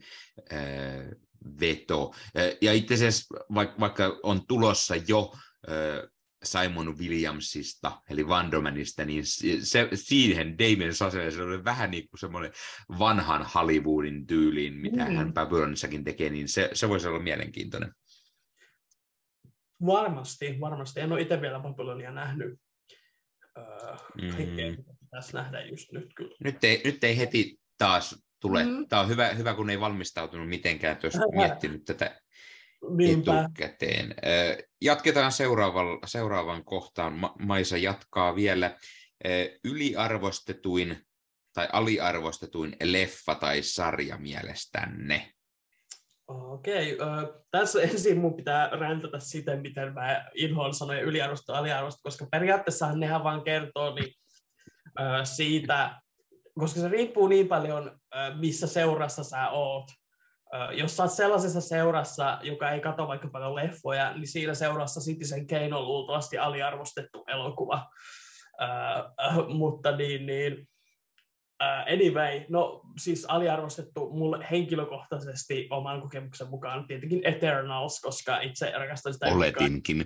äh, 0.54 0.60
veto. 1.60 2.14
Ja 2.62 2.74
itse 2.74 2.94
asiassa 2.94 3.36
vaikka, 3.54 3.80
vaikka 3.80 4.20
on 4.24 4.48
tulossa 4.48 4.96
jo 5.08 5.34
Simon 6.44 6.98
Williamsista, 6.98 8.02
eli 8.10 8.24
Wandermanista, 8.24 9.06
niin 9.06 9.24
se, 9.64 9.90
siihen 9.94 10.58
Damien 10.58 10.92
Chazelle 10.92 11.32
se 11.32 11.42
oli 11.42 11.64
vähän 11.64 11.92
niin 11.92 12.10
kuin 12.10 12.20
semmoinen 12.20 12.52
vanhan 13.00 13.46
Hollywoodin 13.56 14.28
tyyliin, 14.28 14.74
mitä 14.74 15.06
mm. 15.06 15.16
hän 15.16 15.34
Babylonissakin 15.34 16.04
tekee, 16.04 16.30
niin 16.30 16.48
se, 16.48 16.70
se 16.74 16.90
voisi 16.90 17.08
olla 17.08 17.20
mielenkiintoinen. 17.20 17.92
Varmasti, 19.86 20.58
varmasti. 20.60 21.00
En 21.00 21.12
ole 21.12 21.22
itse 21.22 21.42
vielä 21.42 21.60
Babylonia 21.60 22.12
nähnyt. 22.12 22.60
Uh, 23.60 24.00
mm. 24.22 24.84
pitäisi 25.00 25.34
nähdä 25.34 25.66
just 25.66 25.92
nyt 25.92 26.14
kyllä. 26.16 26.36
Nyt 26.44 26.64
ei, 26.64 26.82
nyt 26.86 27.04
ei 27.04 27.18
heti 27.18 27.60
taas 27.78 28.25
tule. 28.40 28.64
Mm. 28.64 28.88
Tämä 28.88 29.02
on 29.02 29.10
hyvä, 29.10 29.28
hyvä, 29.28 29.54
kun 29.54 29.70
ei 29.70 29.80
valmistautunut 29.80 30.50
mitenkään, 30.50 30.94
että 30.94 31.08
olisi 31.08 31.20
miettinyt 31.36 31.86
tätä 31.86 32.22
Niinpä. 32.90 33.42
etukäteen. 33.42 34.16
Jatketaan 34.82 35.32
seuraavan, 35.32 36.00
seuraavan 36.06 36.66
kohtaan. 36.66 37.14
Maisa 37.40 37.78
jatkaa 37.78 38.36
vielä. 38.36 38.78
Yliarvostetuin 39.64 41.06
tai 41.54 41.68
aliarvostetuin 41.72 42.76
leffa 42.84 43.36
tai 43.36 43.64
sarja 43.64 44.18
mielestänne? 44.18 45.32
Okei, 46.28 46.94
okay. 46.94 47.34
tässä 47.52 47.82
ensin 47.82 48.18
mun 48.18 48.36
pitää 48.36 48.70
räntätä 48.70 49.20
siten, 49.20 49.62
miten 49.62 49.94
mä 49.94 50.26
inhoan 50.36 50.74
sanoja 50.74 51.02
yliarvosta 51.02 51.54
ja 51.54 51.60
aliarvosta, 51.60 52.00
koska 52.04 52.28
periaatteessa 52.32 52.96
nehän 52.96 53.24
vaan 53.24 53.44
kertoo 53.44 53.96
niin, 53.96 54.14
siitä, 55.24 56.02
koska 56.60 56.80
se 56.80 56.88
riippuu 56.88 57.28
niin 57.28 57.48
paljon, 57.48 58.00
missä 58.40 58.68
seurassa 58.68 59.24
sä 59.24 59.50
oot. 59.50 59.86
Jos 60.72 60.98
sä 60.98 61.04
oot 61.04 61.12
sellaisessa 61.12 61.62
seurassa, 61.62 62.40
joka 62.42 62.72
ei 62.72 62.80
katso 62.80 63.08
vaikka 63.08 63.28
paljon 63.28 63.56
leffoja, 63.56 64.14
niin 64.14 64.28
siinä 64.28 64.54
seurassa 64.54 65.02
Citizen 65.02 65.48
Kane 65.48 65.76
on 65.76 65.88
luultavasti 65.88 66.38
aliarvostettu 66.38 67.24
elokuva. 67.28 67.90
Uh, 68.62 69.56
mutta 69.58 69.98
niin, 69.98 70.26
niin 70.26 70.68
Uh, 71.64 71.94
anyway, 71.94 72.46
no 72.50 72.82
siis 72.98 73.26
aliarvostettu 73.26 74.10
mulle 74.10 74.48
henkilökohtaisesti 74.52 75.68
oman 75.70 76.02
kokemuksen 76.02 76.50
mukaan 76.50 76.88
tietenkin 76.88 77.22
Eternals, 77.24 78.02
koska 78.02 78.42
itse 78.42 78.72
rakastan 78.78 79.14
sitä. 79.14 79.26
Oletinkin. 79.26 80.06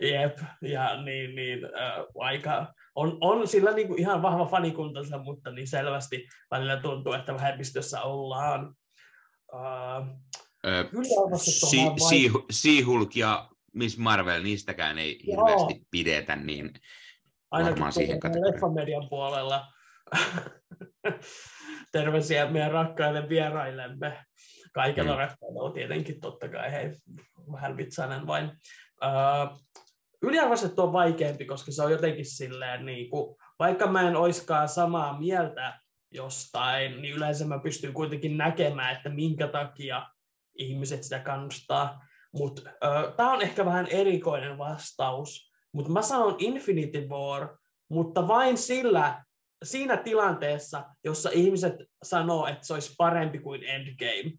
Jep, 0.00 0.38
ja 0.62 1.02
niin, 1.02 1.34
niin 1.34 1.64
uh, 1.64 2.24
aika, 2.24 2.74
on, 2.94 3.18
on 3.20 3.48
sillä 3.48 3.72
niin 3.72 3.88
kuin 3.88 4.00
ihan 4.00 4.22
vahva 4.22 4.46
fanikuntansa, 4.46 5.18
mutta 5.18 5.50
niin 5.50 5.68
selvästi 5.68 6.28
välillä 6.50 6.76
tuntuu, 6.76 7.12
että 7.12 7.34
vähemmistössä 7.34 8.02
ollaan. 8.02 8.74
Uh, 9.52 10.06
She-Hulk 12.52 13.16
ja 13.16 13.48
Miss 13.74 13.98
Marvel, 13.98 14.42
niistäkään 14.42 14.98
ei 14.98 15.20
Joo. 15.24 15.46
hirveästi 15.46 15.86
pidetä, 15.90 16.36
niin 16.36 16.70
Ainakin 17.50 17.72
varmaan 17.74 17.92
siihen 17.92 18.20
kategoriaan. 18.20 19.08
puolella 19.08 19.66
Terveisiä 21.92 22.50
meidän 22.50 22.70
rakkaille 22.70 23.28
vieraillemme. 23.28 24.24
Kaikella 24.72 25.12
mm. 25.12 25.18
rakkaudella 25.18 25.72
tietenkin, 25.72 26.20
totta 26.20 26.48
kai, 26.48 26.72
hei, 26.72 26.90
vähän 27.52 27.76
vitsainen 27.76 28.26
vain. 28.26 28.44
Uh, 29.04 29.60
yliarvostettu 30.24 30.82
on 30.82 30.92
vaikeampi, 30.92 31.44
koska 31.44 31.72
se 31.72 31.82
on 31.82 31.92
jotenkin 31.92 32.26
silleen, 32.26 32.86
niin 32.86 33.10
kuin, 33.10 33.36
vaikka 33.58 33.86
mä 33.86 34.08
en 34.08 34.16
oiskaan 34.16 34.68
samaa 34.68 35.18
mieltä 35.18 35.80
jostain, 36.10 37.02
niin 37.02 37.14
yleensä 37.14 37.44
mä 37.44 37.58
pystyn 37.58 37.92
kuitenkin 37.92 38.36
näkemään, 38.36 38.96
että 38.96 39.08
minkä 39.08 39.48
takia 39.48 40.06
ihmiset 40.58 41.02
sitä 41.02 41.18
kannustaa. 41.18 42.04
Mutta 42.32 42.62
tämä 43.16 43.32
on 43.32 43.42
ehkä 43.42 43.64
vähän 43.64 43.86
erikoinen 43.86 44.58
vastaus, 44.58 45.52
mutta 45.72 45.90
mä 45.92 46.02
sanon 46.02 46.36
Infinity 46.38 47.08
War, 47.08 47.56
mutta 47.88 48.28
vain 48.28 48.58
sillä 48.58 49.24
siinä 49.64 49.96
tilanteessa, 49.96 50.84
jossa 51.04 51.30
ihmiset 51.32 51.74
sanoo, 52.02 52.46
että 52.46 52.66
se 52.66 52.74
olisi 52.74 52.94
parempi 52.98 53.38
kuin 53.38 53.62
Endgame. 53.64 54.38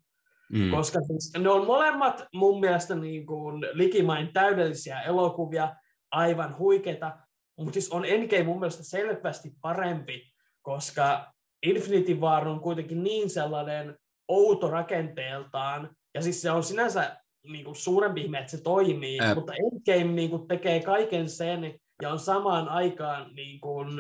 Mm. 0.52 0.72
Koska 0.72 1.00
siis 1.02 1.34
ne 1.38 1.50
on 1.50 1.66
molemmat 1.66 2.26
mun 2.34 2.60
mielestä 2.60 2.96
niin 2.96 3.26
kuin 3.26 3.66
likimain 3.74 4.34
täydellisiä 4.34 5.02
elokuvia, 5.02 5.76
aivan 6.12 6.58
huikeita, 6.58 7.18
mutta 7.58 7.74
siis 7.74 7.92
on 7.92 8.06
Endgame 8.06 8.44
mun 8.44 8.60
mielestä 8.60 8.84
selvästi 8.84 9.52
parempi, 9.62 10.34
koska 10.62 11.34
Infinity 11.64 12.14
War 12.14 12.48
on 12.48 12.60
kuitenkin 12.60 13.04
niin 13.04 13.30
sellainen 13.30 13.98
outo 14.28 14.70
rakenteeltaan, 14.70 15.96
ja 16.14 16.22
siis 16.22 16.42
se 16.42 16.52
on 16.52 16.64
sinänsä 16.64 17.18
niin 17.44 17.66
kuin 17.66 17.76
suurempi 17.76 18.22
ihme, 18.22 18.40
että 18.40 18.52
se 18.52 18.64
toimii, 18.64 19.20
Ä... 19.22 19.36
mutta 19.36 19.54
Endgame 19.54 20.14
niin 20.14 20.30
kuin 20.30 20.48
tekee 20.48 20.82
kaiken 20.82 21.30
sen, 21.30 21.80
ja 22.02 22.10
on 22.10 22.20
samaan 22.20 22.70
aikaan 22.70 23.36
niin 23.36 23.60
kuin, 23.60 24.00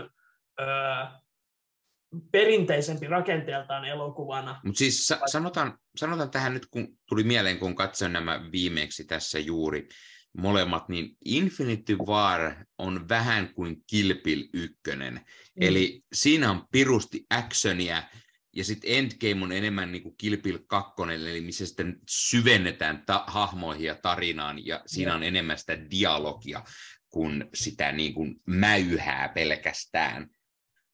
öö, 0.62 1.06
perinteisempi 2.32 3.08
rakenteeltaan 3.08 3.86
elokuvana. 3.86 4.62
Mutta 4.64 4.78
siis 4.80 5.08
sa- 5.08 5.20
sanotaan, 5.26 5.78
sanotaan 5.98 6.32
tähän 6.32 6.54
nyt, 6.54 6.66
kun 6.66 6.98
tuli 7.10 7.24
mieleen, 7.24 7.60
kun 7.60 7.76
katsoin 7.76 8.14
nämä 8.14 8.52
viimeksi 8.52 9.06
tässä 9.06 9.40
juuri 9.40 9.88
molemmat, 10.38 10.90
niin 10.90 11.18
Infinity 11.26 11.96
War 11.96 12.56
on 12.78 13.10
vähän 13.10 13.54
kuin 13.54 13.78
Kilpil 13.90 14.48
ykkönen. 14.54 15.14
Mm. 15.14 15.22
Eli 15.62 16.02
siinä 16.14 16.52
on 16.52 16.68
pirusti 16.72 17.26
actionia, 17.30 18.04
ja 18.56 18.64
sitten 18.64 18.92
Endgame 18.94 19.44
on 19.44 19.52
enemmän 19.52 19.92
niin 19.92 20.04
kuin 20.04 20.16
Kilpil 20.18 20.60
2, 20.68 20.94
eli 21.14 21.42
missä 21.42 21.66
sitten 21.66 22.00
syvennetään 22.10 23.04
ta- 23.06 23.24
hahmoihin 23.28 23.86
ja 23.86 23.96
tarinaan, 23.96 24.66
ja 24.66 24.82
siinä 24.86 25.12
ja. 25.12 25.16
on 25.16 25.24
enemmän 25.24 25.58
sitä 25.58 25.90
dialogia 25.92 26.64
kuin 27.10 27.46
sitä 27.54 27.92
niin 27.92 28.14
kuin 28.14 28.36
mäyhää 28.46 29.30
pelkästään. 29.30 30.28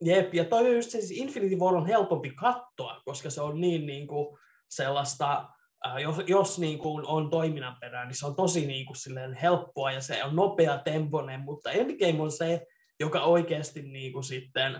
Jep, 0.01 0.33
ja 0.33 0.45
toi 0.45 0.75
just 0.75 0.89
se, 0.89 1.01
siis 1.01 1.19
Infinity 1.21 1.55
War 1.55 1.75
on 1.75 1.87
helpompi 1.87 2.29
katsoa, 2.29 3.01
koska 3.05 3.29
se 3.29 3.41
on 3.41 3.61
niin, 3.61 3.85
niin 3.85 4.07
kuin 4.07 4.37
sellaista, 4.69 5.49
äh, 5.87 5.97
jos, 5.97 6.15
jos 6.27 6.59
niin 6.59 6.79
kuin 6.79 7.05
on 7.05 7.29
toiminnan 7.29 7.77
perään, 7.79 8.07
niin 8.07 8.17
se 8.17 8.25
on 8.25 8.35
tosi 8.35 8.65
niin 8.65 8.85
kuin 8.85 8.97
silleen 8.97 9.33
helppoa 9.33 9.91
ja 9.91 10.01
se 10.01 10.23
on 10.23 10.35
nopea 10.35 10.77
temponen, 10.77 11.39
mutta 11.39 11.71
Endgame 11.71 12.21
on 12.21 12.31
se, 12.31 12.65
joka 12.99 13.21
oikeasti 13.21 13.81
niin 13.81 14.13
kuin 14.13 14.23
sitten 14.23 14.75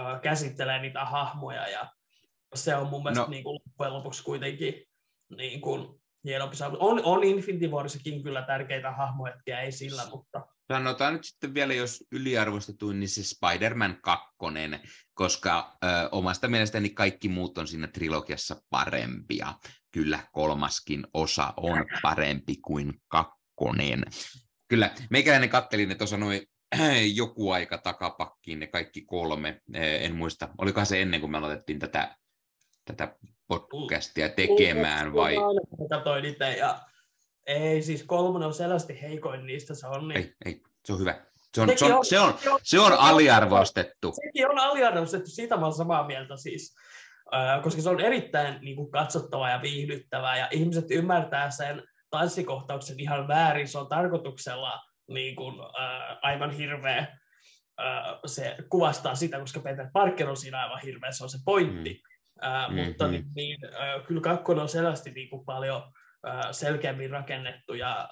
äh, 0.00 0.20
käsittelee 0.22 0.82
niitä 0.82 1.04
hahmoja 1.04 1.68
ja 1.68 1.90
se 2.54 2.76
on 2.76 2.86
mun 2.86 3.02
mielestä 3.02 3.24
no. 3.24 3.30
niin 3.30 3.44
kuin 3.44 3.54
loppujen 3.54 3.92
lopuksi 3.92 4.24
kuitenkin 4.24 4.84
niin 5.36 5.60
kuin 5.60 6.02
hienompi 6.24 6.56
On, 6.78 7.00
on 7.04 7.24
Infinity 7.24 7.68
Warissakin 7.68 8.22
kyllä 8.22 8.42
tärkeitä 8.42 8.90
hahmohetkiä, 8.90 9.60
ei 9.60 9.72
sillä, 9.72 10.02
mutta 10.10 10.46
Sanotaan 10.68 11.12
nyt 11.12 11.24
sitten 11.24 11.54
vielä, 11.54 11.74
jos 11.74 12.04
yliarvostetuin, 12.12 13.00
niin 13.00 13.08
se 13.08 13.22
Spider-Man 13.22 13.98
2, 14.02 14.28
koska 15.14 15.76
ö, 15.84 16.08
omasta 16.12 16.48
mielestäni 16.48 16.90
kaikki 16.90 17.28
muut 17.28 17.58
on 17.58 17.66
siinä 17.66 17.86
trilogiassa 17.86 18.62
parempia. 18.70 19.54
Kyllä 19.90 20.18
kolmaskin 20.32 21.06
osa 21.14 21.54
on 21.56 21.86
parempi 22.02 22.56
kuin 22.56 23.00
kakkonen. 23.08 24.04
Kyllä, 24.68 24.90
meikäläinen 25.10 25.48
kattelin 25.48 25.88
ne 25.88 25.94
tuossa 25.94 26.16
noin 26.16 26.46
joku 27.14 27.50
aika 27.50 27.78
takapakkiin 27.78 28.60
ne 28.60 28.66
kaikki 28.66 29.02
kolme. 29.02 29.60
En 29.74 30.14
muista, 30.14 30.48
olikohan 30.58 30.86
se 30.86 31.02
ennen 31.02 31.20
kuin 31.20 31.30
me 31.30 31.38
aloitettiin 31.38 31.78
tätä, 31.78 32.16
tätä 32.84 33.16
podcastia 33.48 34.28
tekemään 34.28 35.12
vai? 35.14 35.34
Katoin 35.88 36.24
itse 36.24 36.52
ja 36.52 36.80
ei, 37.46 37.82
siis 37.82 38.02
kolmonen 38.02 38.46
on 38.46 38.54
selvästi 38.54 39.02
heikoin 39.02 39.46
niistä, 39.46 39.74
se 39.74 39.86
on 39.86 40.08
niin. 40.08 40.18
Ei, 40.18 40.34
ei, 40.44 40.62
se 40.84 40.92
on 40.92 40.98
hyvä. 40.98 41.20
Se 41.54 41.60
on, 41.60 41.68
se 41.76 41.94
on, 41.94 42.04
se 42.04 42.20
on, 42.20 42.34
se 42.62 42.80
on 42.80 42.92
aliarvostettu. 42.92 44.12
Sekin 44.24 44.50
on 44.50 44.58
aliarvostettu, 44.58 45.30
siitä 45.30 45.56
mä 45.56 45.64
olen 45.64 45.76
samaa 45.76 46.06
mieltä 46.06 46.36
siis. 46.36 46.76
koska 47.62 47.82
se 47.82 47.90
on 47.90 48.00
erittäin 48.00 48.58
niin 48.60 48.76
kuin, 48.76 48.90
katsottava 48.90 49.50
ja 49.50 49.62
viihdyttävää, 49.62 50.38
ja 50.38 50.48
ihmiset 50.50 50.84
ymmärtää 50.90 51.50
sen 51.50 51.82
tanssikohtauksen 52.10 53.00
ihan 53.00 53.28
väärin, 53.28 53.68
se 53.68 53.78
on 53.78 53.88
tarkoituksella 53.88 54.80
niin 55.08 55.36
kuin, 55.36 55.60
äh, 55.60 56.18
aivan 56.22 56.50
hirveä. 56.50 56.98
Äh, 57.80 58.20
se 58.26 58.56
kuvastaa 58.68 59.14
sitä, 59.14 59.40
koska 59.40 59.60
Peter 59.60 59.86
Parker 59.92 60.28
on 60.28 60.36
siinä 60.36 60.62
aivan 60.62 60.80
hirveä, 60.80 61.12
se 61.12 61.24
on 61.24 61.30
se 61.30 61.38
pointti. 61.44 62.02
Mm. 62.02 62.48
Äh, 62.48 62.68
mm-hmm. 62.70 62.86
Mutta 62.86 63.08
niin, 63.08 63.24
niin, 63.34 63.58
äh, 63.64 64.06
kyllä 64.06 64.20
kakkonen 64.20 64.62
on 64.62 64.68
selvästi 64.68 65.10
niin 65.10 65.30
kuin, 65.30 65.44
paljon 65.44 65.82
selkeämmin 66.50 67.10
rakennettu 67.10 67.74
ja 67.74 68.08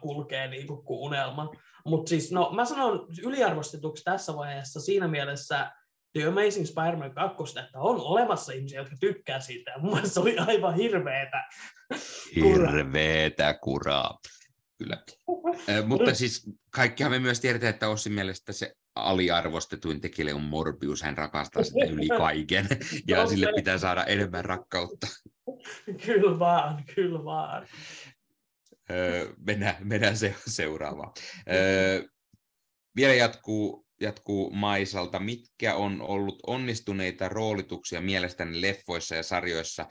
kulkee 0.00 0.48
niin 0.48 0.66
kuin, 0.66 0.80
unelma. 0.88 1.52
Mutta 1.84 2.08
siis, 2.08 2.32
no, 2.32 2.50
mä 2.52 2.64
sanon 2.64 3.06
yliarvostetuksi 3.24 4.04
tässä 4.04 4.36
vaiheessa 4.36 4.80
siinä 4.80 5.08
mielessä 5.08 5.70
The 6.12 6.24
Amazing 6.24 6.66
Spider-Man 6.66 7.14
2, 7.14 7.58
että 7.58 7.78
on 7.78 8.00
olemassa 8.00 8.52
ihmisiä, 8.52 8.80
jotka 8.80 8.96
tykkää 9.00 9.40
siitä, 9.40 9.72
mun 9.78 10.00
se 10.04 10.20
oli 10.20 10.38
aivan 10.38 10.74
hirveetä. 10.74 11.44
Hirveetä 12.36 13.54
kuraa. 13.54 14.18
Kyllä. 14.80 15.02
mutta 15.86 16.14
siis 16.14 16.50
kaikkihan 16.70 17.12
me 17.12 17.18
myös 17.18 17.40
tiedetään, 17.40 17.74
että 17.74 17.88
Ossin 17.88 18.12
mielestä 18.12 18.52
se 18.52 18.74
aliarvostetuin 18.94 20.00
tekijä 20.00 20.34
on 20.34 20.42
Morbius, 20.42 21.02
hän 21.02 21.18
rakastaa 21.18 21.62
sitä 21.62 21.84
yli 21.84 22.08
kaiken, 22.08 22.66
ja 23.08 23.26
sille 23.26 23.52
pitää 23.56 23.78
saada 23.78 24.04
enemmän 24.04 24.44
rakkautta. 24.44 25.06
kyllä 26.06 26.38
vaan, 26.38 26.84
kyllä 26.94 27.24
vaan. 27.24 27.66
mennään, 29.46 29.76
mennään 29.80 30.16
se, 30.16 30.34
seuraavaan. 30.46 31.12
vielä 32.96 33.14
jatkuu, 33.14 33.86
jatkuu 34.00 34.50
Maisalta. 34.50 35.18
Mitkä 35.18 35.74
on 35.74 36.02
ollut 36.02 36.38
onnistuneita 36.46 37.28
roolituksia 37.28 38.00
mielestäni 38.00 38.60
leffoissa 38.60 39.14
ja 39.14 39.22
sarjoissa, 39.22 39.86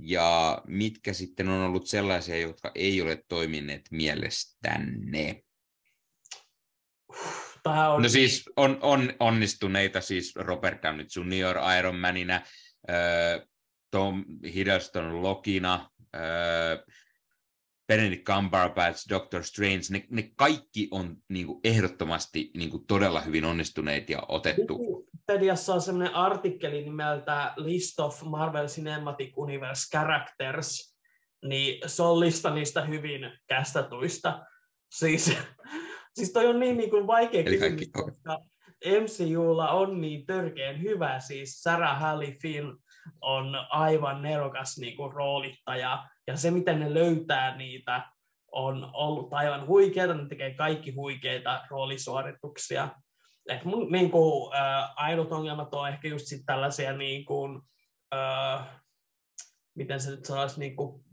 ja 0.00 0.62
mitkä 0.66 1.12
sitten 1.12 1.48
on 1.48 1.60
ollut 1.60 1.86
sellaisia, 1.86 2.38
jotka 2.38 2.72
ei 2.74 3.02
ole 3.02 3.24
toimineet 3.28 3.82
mielestänne? 3.90 5.42
on... 7.64 8.02
No 8.02 8.08
siis 8.08 8.44
on, 8.56 8.78
on 8.80 9.12
onnistuneita, 9.20 10.00
siis 10.00 10.36
Robert 10.36 10.82
Downey 10.82 11.06
Jr. 11.16 11.56
Iron 11.78 11.98
Manina, 11.98 12.34
äh, 12.34 13.48
Tom 13.90 14.24
Hiddleston 14.54 15.22
Lokina, 15.22 15.90
äh, 16.16 16.84
Benedict 17.88 18.24
Cumberbatch, 18.24 19.08
Doctor 19.08 19.44
Strange, 19.44 19.80
ne, 19.90 20.04
ne 20.10 20.30
kaikki 20.36 20.88
on 20.90 21.16
niin 21.28 21.46
kuin, 21.46 21.60
ehdottomasti 21.64 22.50
niin 22.56 22.70
kuin, 22.70 22.86
todella 22.86 23.20
hyvin 23.20 23.44
onnistuneet 23.44 24.10
ja 24.10 24.22
otettu. 24.28 24.78
Wikipediassa 24.78 25.74
on 25.74 25.82
sellainen 25.82 26.14
artikkeli 26.14 26.82
nimeltä 26.82 27.52
List 27.56 28.00
of 28.00 28.22
Marvel 28.22 28.66
Cinematic 28.66 29.32
Universe 29.36 29.90
Characters, 29.90 30.98
niin 31.44 31.80
se 31.86 32.02
on 32.02 32.20
lista 32.20 32.54
niistä 32.54 32.84
hyvin 32.84 33.20
kästätuista. 33.46 34.46
Siis, 34.92 35.36
siis 36.16 36.32
toi 36.32 36.46
on 36.46 36.60
niin, 36.60 36.76
niin 36.76 36.90
kuin 36.90 37.06
vaikea 37.06 37.40
Eli 37.40 37.58
kysymys, 37.58 37.88
kaikki- 37.90 37.90
koska 37.92 38.38
MCUlla 38.86 39.70
on 39.70 40.00
niin 40.00 40.26
törkeän 40.26 40.82
hyvä, 40.82 41.20
siis 41.20 41.62
Sarah 41.62 42.00
Halley 42.00 42.32
Finn 42.42 42.78
on 43.20 43.54
aivan 43.70 44.22
nerokas 44.22 44.78
niin 44.78 44.96
kuin 44.96 45.12
roolittaja, 45.12 46.08
ja 46.28 46.36
se 46.36 46.50
miten 46.50 46.80
ne 46.80 46.94
löytää 46.94 47.56
niitä 47.56 48.02
on 48.52 48.90
ollut 48.92 49.32
aivan 49.32 49.66
huikeita, 49.66 50.14
ne 50.14 50.28
tekee 50.28 50.54
kaikki 50.54 50.90
huikeita 50.90 51.64
roolisuorituksia. 51.70 52.88
Et 53.48 53.64
mun 53.64 53.92
niin 53.92 54.10
kuin, 54.10 54.54
äh, 54.54 54.90
ainut 54.96 55.32
ongelmat 55.32 55.74
on 55.74 55.88
ehkä 55.88 56.08
just 56.08 56.26
sit 56.26 56.42
tällaisia, 56.46 56.92
niin 56.92 57.24
kuin, 57.24 57.60
äh, 58.14 58.66
miten 59.74 60.00
se 60.00 60.10
nyt 60.10 60.24
sanoisi, 60.24 60.60
niin 60.60 60.76
kuin, 60.76 61.04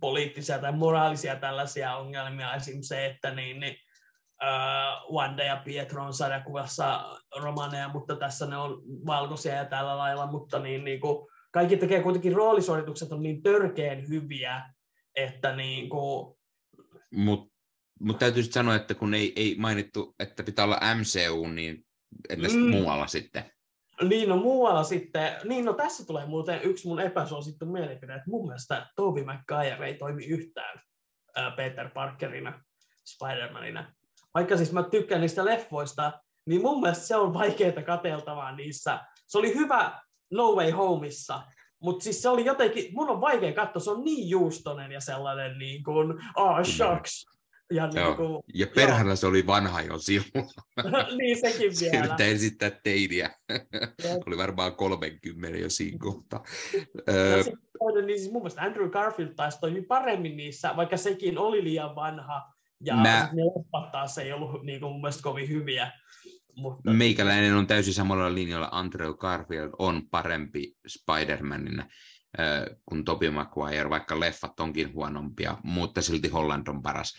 poliittisia 0.00 0.58
tai 0.58 0.72
moraalisia 0.72 1.36
tällaisia 1.36 1.96
ongelmia, 1.96 2.54
esim. 2.54 2.82
se, 2.82 3.06
että 3.06 3.30
niin, 3.34 3.60
niin, 3.60 3.76
uh, 4.42 5.14
Wanda 5.14 5.44
ja 5.44 5.62
Pietro 5.64 6.04
on 6.04 6.14
sarjakuvassa 6.14 7.18
romaneja, 7.40 7.88
mutta 7.88 8.16
tässä 8.16 8.46
ne 8.46 8.56
on 8.56 8.82
valkoisia 9.06 9.54
ja 9.54 9.64
tällä 9.64 9.98
lailla, 9.98 10.26
mutta 10.26 10.58
niin, 10.58 10.84
niin 10.84 11.00
kuin, 11.00 11.31
kaikki 11.52 11.76
tekee 11.76 12.02
kuitenkin 12.02 12.32
roolisuoritukset 12.32 13.12
on 13.12 13.22
niin 13.22 13.42
törkeen 13.42 14.08
hyviä, 14.08 14.70
että 15.16 15.56
niin 15.56 15.88
kuin, 15.88 16.36
Mutta 17.14 17.52
mut 18.00 18.18
täytyy 18.18 18.42
sit 18.42 18.52
sanoa, 18.52 18.74
että 18.74 18.94
kun 18.94 19.14
ei, 19.14 19.32
ei 19.36 19.56
mainittu, 19.58 20.14
että 20.18 20.42
pitää 20.42 20.64
olla 20.64 20.80
MCU, 20.94 21.46
niin 21.46 21.84
entäs 22.28 22.54
Mm. 22.54 22.70
muualla 22.70 23.06
sitten? 23.06 23.44
Niin, 24.08 24.28
no 24.28 24.36
muualla 24.36 24.84
sitten, 24.84 25.32
niin 25.44 25.64
no 25.64 25.72
tässä 25.72 26.06
tulee 26.06 26.26
muuten 26.26 26.60
yksi 26.62 26.88
mun 26.88 27.00
epäsuosittu 27.00 27.66
mielipide, 27.66 28.14
että 28.14 28.30
mun 28.30 28.46
mielestä 28.46 28.86
Tobey 28.96 29.24
Maguire 29.24 29.86
ei 29.86 29.94
toimi 29.94 30.24
yhtään 30.24 30.80
ää, 31.36 31.50
Peter 31.50 31.90
Parkerina, 31.90 32.62
Spider-Manina. 33.04 33.84
Vaikka 34.34 34.56
siis 34.56 34.72
mä 34.72 34.82
tykkään 34.82 35.20
niistä 35.20 35.44
leffoista, 35.44 36.12
niin 36.46 36.62
mun 36.62 36.80
mielestä 36.80 37.06
se 37.06 37.16
on 37.16 37.34
vaikeaa 37.34 37.82
kateltavaa 37.82 38.56
niissä. 38.56 39.00
Se 39.26 39.38
oli 39.38 39.54
hyvä 39.54 40.00
No 40.32 40.52
Way 40.56 40.70
Homeissa, 40.70 41.42
mutta 41.82 42.04
siis 42.04 42.22
se 42.22 42.28
oli 42.28 42.44
jotenkin, 42.44 42.94
mun 42.94 43.10
on 43.10 43.20
vaikea 43.20 43.52
katsoa, 43.52 43.82
se 43.82 43.90
on 43.90 44.04
niin 44.04 44.28
juustonen 44.30 44.92
ja 44.92 45.00
sellainen 45.00 45.58
niin 45.58 45.84
kuin, 45.84 46.14
ah 46.36 46.64
shucks. 46.64 47.26
Ja 47.72 47.86
niin 47.86 47.96
Joo. 48.00 48.14
kuin, 48.16 48.42
Ja 48.54 48.66
perhana 48.74 49.16
se 49.16 49.26
oli 49.26 49.46
vanha 49.46 49.80
jo 49.82 49.98
silloin. 49.98 50.48
niin 51.18 51.40
sekin 51.40 51.76
Se 51.76 51.84
vielä. 51.92 52.04
yrittää 52.04 52.26
esittää 52.26 52.70
teiniä. 52.84 53.30
Oli 54.26 54.36
varmaan 54.36 54.76
30 54.76 55.58
jo 55.58 55.70
siinä 55.70 55.98
kohtaa. 56.00 56.42
Ja 57.36 57.42
sitten 57.42 57.62
toinen, 57.78 58.06
niin 58.06 58.18
siis 58.18 58.32
mun 58.32 58.42
mielestä 58.42 58.62
Andrew 58.62 58.90
Garfield 58.90 59.34
taisi 59.34 59.58
toimi 59.60 59.82
paremmin 59.82 60.36
niissä, 60.36 60.76
vaikka 60.76 60.96
sekin 60.96 61.38
oli 61.38 61.64
liian 61.64 61.94
vanha. 61.94 62.42
Ja 62.84 62.94
Mä- 62.96 63.28
ne 63.32 63.42
leffat 63.44 63.92
taas 63.92 64.18
ei 64.18 64.32
ollut 64.32 64.62
niin 64.62 64.80
kuin 64.80 64.92
mun 64.92 65.00
mielestä 65.00 65.22
kovin 65.22 65.48
hyviä. 65.48 65.92
Mutta, 66.56 66.90
meikäläinen 66.90 67.54
on 67.54 67.66
täysin 67.66 67.94
samalla 67.94 68.34
linjalla. 68.34 68.68
Andrew 68.72 69.14
Garfield 69.14 69.70
on 69.78 70.08
parempi 70.10 70.74
Spider-Manina 70.88 71.86
öö, 72.38 72.76
kuin 72.86 73.04
Tobey 73.04 73.30
Maguire, 73.30 73.90
vaikka 73.90 74.20
leffat 74.20 74.60
onkin 74.60 74.92
huonompia, 74.94 75.58
mutta 75.62 76.02
silti 76.02 76.28
Holland 76.28 76.66
on 76.68 76.82
paras. 76.82 77.14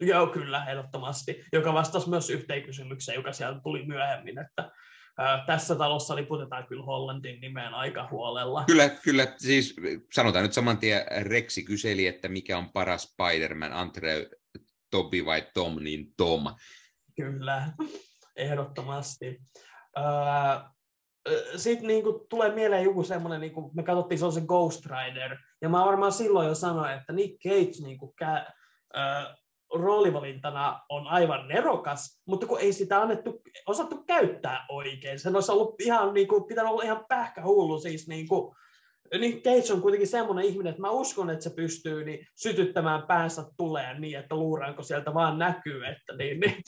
Joo, 0.00 0.26
kyllä, 0.26 0.66
ehdottomasti. 0.66 1.44
Joka 1.52 1.74
vastasi 1.74 2.08
myös 2.08 2.30
yhteen 2.30 2.62
kysymykseen, 2.62 3.16
joka 3.16 3.32
sieltä 3.32 3.60
tuli 3.62 3.86
myöhemmin, 3.86 4.38
että 4.38 4.70
ää, 5.18 5.44
tässä 5.46 5.74
talossa 5.74 6.16
liputetaan 6.16 6.66
kyllä 6.66 6.84
Hollandin 6.84 7.40
nimeen 7.40 7.74
aika 7.74 8.08
huolella. 8.10 8.64
Kyllä, 8.64 8.88
kyllä, 8.88 9.34
siis 9.38 9.76
sanotaan 10.14 10.42
nyt 10.42 10.52
saman 10.52 10.78
tien, 10.78 11.02
Rexi 11.22 11.62
kyseli, 11.62 12.06
että 12.06 12.28
mikä 12.28 12.58
on 12.58 12.72
paras 12.72 13.02
Spider-Man, 13.02 13.72
Andrew, 13.72 14.22
Tobi 14.90 15.24
vai 15.24 15.46
Tom, 15.54 15.76
niin 15.82 16.06
Tom. 16.16 16.44
Kyllä, 17.16 17.72
ehdottomasti. 18.36 19.40
Sitten 21.56 21.86
niinku 21.86 22.26
tulee 22.30 22.54
mieleen 22.54 22.84
joku 22.84 23.02
semmoinen, 23.02 23.40
niinku, 23.40 23.70
me 23.74 23.82
katsottiin 23.82 24.18
se 24.18 24.24
on 24.24 24.32
se 24.32 24.40
Ghost 24.40 24.86
Rider, 24.86 25.36
ja 25.62 25.68
mä 25.68 25.84
varmaan 25.84 26.12
silloin 26.12 26.48
jo 26.48 26.54
sanoin, 26.54 26.92
että 26.92 27.12
Nick 27.12 27.42
Cage 27.42 27.82
niinku, 27.82 28.14
kä, 28.18 28.46
ää, 28.94 29.36
roolivalintana 29.74 30.80
on 30.88 31.06
aivan 31.06 31.48
nerokas, 31.48 32.22
mutta 32.26 32.46
kun 32.46 32.60
ei 32.60 32.72
sitä 32.72 33.00
annettu, 33.02 33.42
osattu 33.66 34.04
käyttää 34.06 34.66
oikein. 34.68 35.18
Sen 35.18 35.34
olisi 35.34 35.52
ollut 35.52 35.80
ihan, 35.80 36.14
niinku, 36.14 36.40
pitänyt 36.40 36.70
olla 36.72 36.82
ihan 36.82 37.04
pähkähullu. 37.08 37.80
Siis, 37.80 38.08
niinku, 38.08 38.56
Nick 39.18 39.44
Cage 39.44 39.72
on 39.72 39.82
kuitenkin 39.82 40.08
semmoinen 40.08 40.44
ihminen, 40.44 40.70
että 40.70 40.82
mä 40.82 40.90
uskon, 40.90 41.30
että 41.30 41.42
se 41.44 41.50
pystyy 41.50 42.04
niin, 42.04 42.26
sytyttämään 42.36 43.02
päänsä 43.06 43.44
tuleen 43.56 44.00
niin, 44.00 44.18
että 44.18 44.34
luuranko 44.34 44.82
sieltä 44.82 45.14
vaan 45.14 45.38
näkyy. 45.38 45.86
Että, 45.86 46.16
niin, 46.18 46.40
niin. 46.40 46.62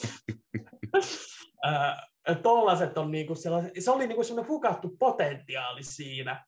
Tollaset 2.43 2.97
on 2.97 3.11
niinku 3.11 3.35
se 3.79 3.91
oli 3.91 4.07
niinku 4.07 4.23
semmoinen 4.23 4.49
hukattu 4.49 4.95
potentiaali 4.99 5.83
siinä. 5.83 6.45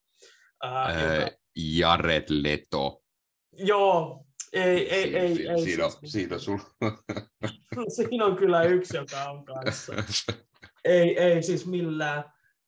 Ää, 0.64 1.02
joka, 1.20 1.32
Jared 1.56 2.24
Leto. 2.30 3.02
joo, 3.58 4.26
ei, 4.54 4.90
ei, 4.94 5.04
Siinä- 5.04 5.20
ei, 5.20 5.36
siinä- 5.36 5.54
ei, 5.54 5.62
Siinä 5.64 5.86
on, 5.86 5.92
siis- 5.92 6.12
siinä 6.12 6.38
sul... 6.38 6.58
Siinä 7.96 8.26
on 8.26 8.36
kyllä 8.36 8.64
yksi, 8.64 8.98
joka 8.98 9.24
on 9.30 9.46
kanssa. 9.46 9.94
Ei, 10.86 11.18
ei 11.20 11.44
siis 11.44 11.66
millään. 11.66 12.24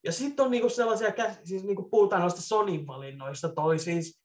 Ja 0.07 0.13
sitten 0.13 0.45
on 0.45 0.51
niinku 0.51 0.69
sellaisia, 0.69 1.13
siis 1.43 1.63
niinku 1.63 1.89
puhutaan 1.89 2.21
noista 2.21 2.41
Sonin 2.41 2.87
valinnoista, 2.87 3.49
toi 3.49 3.79
siis 3.79 4.21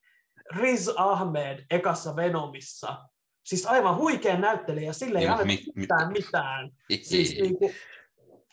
Riz 0.56 0.88
Ahmed 0.96 1.64
ekassa 1.70 2.16
Venomissa. 2.16 3.04
Siis 3.44 3.66
aivan 3.66 3.96
huikea 3.96 4.38
näyttelijä, 4.38 4.92
sille 4.92 5.18
ei 5.18 5.26
anneta 5.26 5.44
mi- 5.44 5.64
mi- 5.66 5.72
mitään 5.80 6.12
mitään. 6.12 6.70
Siis 7.02 7.34
niinku, 7.34 7.72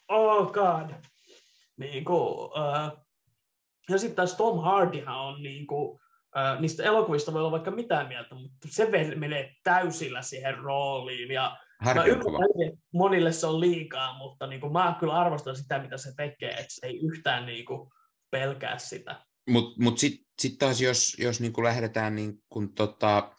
oh 0.07 0.51
god. 0.51 0.89
Niinku, 1.77 2.43
uh, 2.43 3.05
ja 3.89 3.97
sitten 3.97 4.15
taas 4.15 4.33
Tom 4.33 4.59
Hardyhan 4.59 5.19
on 5.19 5.43
niinku, 5.43 5.85
uh, 5.85 5.99
niistä 6.59 6.83
elokuvista 6.83 7.33
voi 7.33 7.41
olla 7.41 7.51
vaikka 7.51 7.71
mitään 7.71 8.07
mieltä, 8.07 8.35
mutta 8.35 8.67
se 8.67 8.89
menee 9.15 9.53
täysillä 9.63 10.21
siihen 10.21 10.57
rooliin. 10.57 11.31
Ja 11.31 11.57
Mä 11.83 12.05
ymmärrän, 12.05 12.77
monille 12.93 13.31
se 13.31 13.47
on 13.47 13.59
liikaa, 13.59 14.17
mutta 14.17 14.47
niin 14.47 14.61
kuin, 14.61 14.73
mä 14.73 14.97
kyllä 14.99 15.13
arvostan 15.13 15.55
sitä, 15.55 15.79
mitä 15.79 15.97
se 15.97 16.13
tekee, 16.17 16.49
että 16.49 16.65
se 16.67 16.87
ei 16.87 16.99
yhtään 16.99 17.45
niin 17.45 17.65
kuin, 17.65 17.89
pelkää 18.31 18.77
sitä. 18.77 19.25
Mutta 19.49 19.83
mut 19.83 19.97
sitten 19.97 20.25
sit 20.41 20.57
taas, 20.57 20.81
jos, 20.81 21.15
jos 21.19 21.41
niinku 21.41 21.63
lähdetään 21.63 22.15
niin 22.15 22.33
kun 22.49 22.73
tota, 22.73 23.35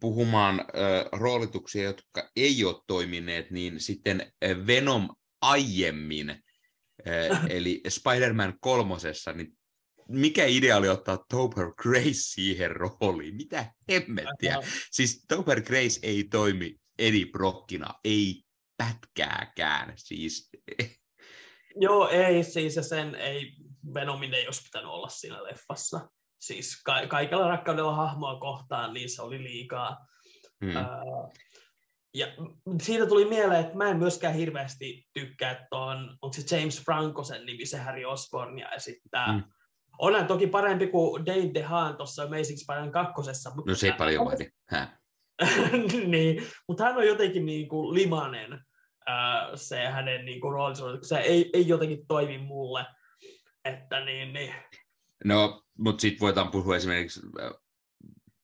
puhumaan 0.00 0.60
ö, 0.60 1.08
roolituksia, 1.12 1.82
jotka 1.82 2.30
ei 2.36 2.64
ole 2.64 2.82
toimineet, 2.86 3.50
niin 3.50 3.80
sitten 3.80 4.32
Venom 4.66 5.08
aiemmin, 5.40 6.30
ö, 6.30 7.36
eli 7.56 7.80
Spider-Man 7.88 8.54
kolmosessa, 8.60 9.32
niin 9.32 9.52
mikä 10.08 10.44
idea 10.44 10.76
oli 10.76 10.88
ottaa 10.88 11.24
Topher 11.30 11.72
Grace 11.82 12.12
siihen 12.12 12.70
rooliin? 12.76 13.36
Mitä 13.36 13.72
hemmettiä? 13.90 14.56
Siis 14.90 15.24
Topher 15.28 15.60
Grace 15.62 16.00
ei 16.02 16.24
toimi 16.24 16.76
Eddie 16.98 17.26
Brockina, 17.26 17.94
ei 18.04 18.42
pätkääkään. 18.76 19.92
Siis, 19.96 20.50
Joo, 21.80 22.08
ei 22.08 22.44
siis, 22.44 22.76
ja 22.76 22.82
sen 22.82 23.14
ei, 23.14 23.52
Venomin 23.94 24.34
ei 24.34 24.46
olisi 24.46 24.62
pitänyt 24.62 24.90
olla 24.90 25.08
siinä 25.08 25.44
leffassa. 25.44 26.08
Siis 26.40 26.82
ka- 26.84 27.06
kaikella 27.06 27.48
rakkaudella 27.48 27.96
hahmoa 27.96 28.40
kohtaan, 28.40 28.94
niin 28.94 29.10
se 29.10 29.22
oli 29.22 29.42
liikaa. 29.42 30.06
hmm. 30.64 30.76
Ää, 30.76 31.02
ja 32.14 32.26
siitä 32.82 33.06
tuli 33.06 33.24
mieleen, 33.24 33.60
että 33.60 33.76
mä 33.76 33.90
en 33.90 33.96
myöskään 33.96 34.34
hirveästi 34.34 35.06
tykkää, 35.12 35.50
että 35.50 35.76
on, 35.76 36.18
onko 36.22 36.32
se 36.32 36.56
James 36.56 36.84
Franco 36.84 37.24
sen 37.24 37.46
nimi, 37.46 37.66
se 37.66 37.78
Harry 37.78 38.04
Osbornia 38.04 38.70
esittää. 38.70 39.32
Mm. 39.32 39.42
Onhan 39.98 40.26
toki 40.26 40.46
parempi 40.46 40.86
kuin 40.86 41.26
Dave 41.26 41.50
DeHaan 41.54 41.96
tuossa 41.96 42.22
Amazing 42.22 42.58
Spider-Man 42.58 42.92
kakkosessa. 42.92 43.54
Mutta 43.54 43.70
no 43.70 43.74
se 43.74 43.86
ei 43.86 43.92
paljon 43.92 44.24
vaadi. 44.24 44.50
Niin, 46.06 46.42
mutta 46.68 46.84
hän 46.84 46.96
on 46.96 47.06
jotenkin 47.06 47.46
niin 47.46 47.68
kuin 47.68 47.94
limanen, 47.94 48.60
ää, 49.06 49.56
se 49.56 49.86
hänen 49.86 50.24
niin 50.24 50.40
kuin 50.40 50.52
roolisuoritus. 50.52 51.08
Se 51.08 51.18
ei, 51.18 51.50
ei 51.52 51.68
jotenkin 51.68 52.06
toimi 52.08 52.38
mulle. 52.38 52.86
Että 53.64 54.04
niin, 54.04 54.32
niin. 54.32 54.54
No, 55.24 55.62
mutta 55.78 56.00
sitten 56.00 56.20
voidaan 56.20 56.50
puhua 56.50 56.76
esimerkiksi 56.76 57.20
äh, 57.42 57.50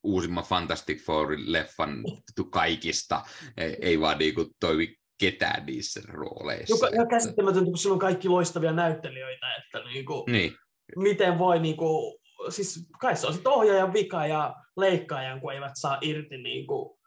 uusimman 0.03 0.45
Fantastic 0.45 0.99
Four-leffan 0.99 2.23
kaikista. 2.51 3.23
Ei, 3.57 3.77
ei 3.81 4.01
vaan 4.01 4.19
niinku 4.19 4.47
toimi 4.61 4.97
ketään 5.21 5.67
niissä 5.67 6.01
rooleissa. 6.09 6.75
Joka, 6.75 6.89
ihan 6.89 7.03
että- 7.03 7.17
käsittämätöntä, 7.17 7.65
kun 7.65 7.79
sillä 7.79 7.93
on 7.93 7.99
kaikki 7.99 8.29
loistavia 8.29 8.73
näyttelijöitä, 8.73 9.47
että 9.55 9.89
niin 9.89 10.05
kuin, 10.05 10.33
Niin, 10.33 10.55
miten 10.97 11.39
voi, 11.39 11.59
niin 11.61 11.77
kuin, 11.77 12.19
siis 12.49 12.87
kai 13.01 13.17
se 13.17 13.27
on 13.27 13.35
sitten 13.35 13.53
ohjaajan 13.53 13.93
vika 13.93 14.27
ja 14.27 14.55
leikkaajan, 14.77 15.41
kun 15.41 15.53
eivät 15.53 15.73
saa 15.75 15.99
irti 16.01 16.39
niin 16.39 16.67
kuin, 16.67 16.99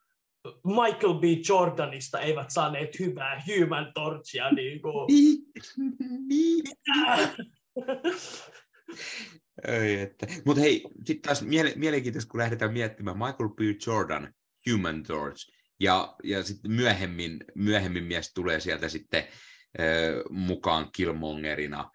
Michael 0.65 1.13
B. 1.13 1.23
Jordanista 1.49 2.19
eivät 2.19 2.51
saaneet 2.51 2.99
hyvää 2.99 3.43
Human 3.47 3.91
Torchia. 3.93 4.51
Niin 4.51 4.81
kuin... 4.81 5.07
Ei, 9.67 9.99
että. 10.01 10.27
Mutta 10.45 10.61
hei, 10.61 10.83
sitten 11.05 11.21
taas 11.21 11.41
miele- 11.41 11.75
mielenkiintoista, 11.75 12.31
kun 12.31 12.39
lähdetään 12.39 12.73
miettimään 12.73 13.17
Michael 13.17 13.49
B. 13.49 13.59
Jordan, 13.87 14.33
Human 14.71 15.03
Torch, 15.03 15.51
ja, 15.79 16.15
ja 16.23 16.43
sitten 16.43 16.71
myöhemmin, 16.71 17.45
myöhemmin 17.55 18.03
mies 18.03 18.33
tulee 18.33 18.59
sieltä 18.59 18.89
sitten 18.89 19.23
äh, 19.23 19.85
mukaan 20.29 20.91
Killmongerina, 20.91 21.79
äh, 21.79 21.89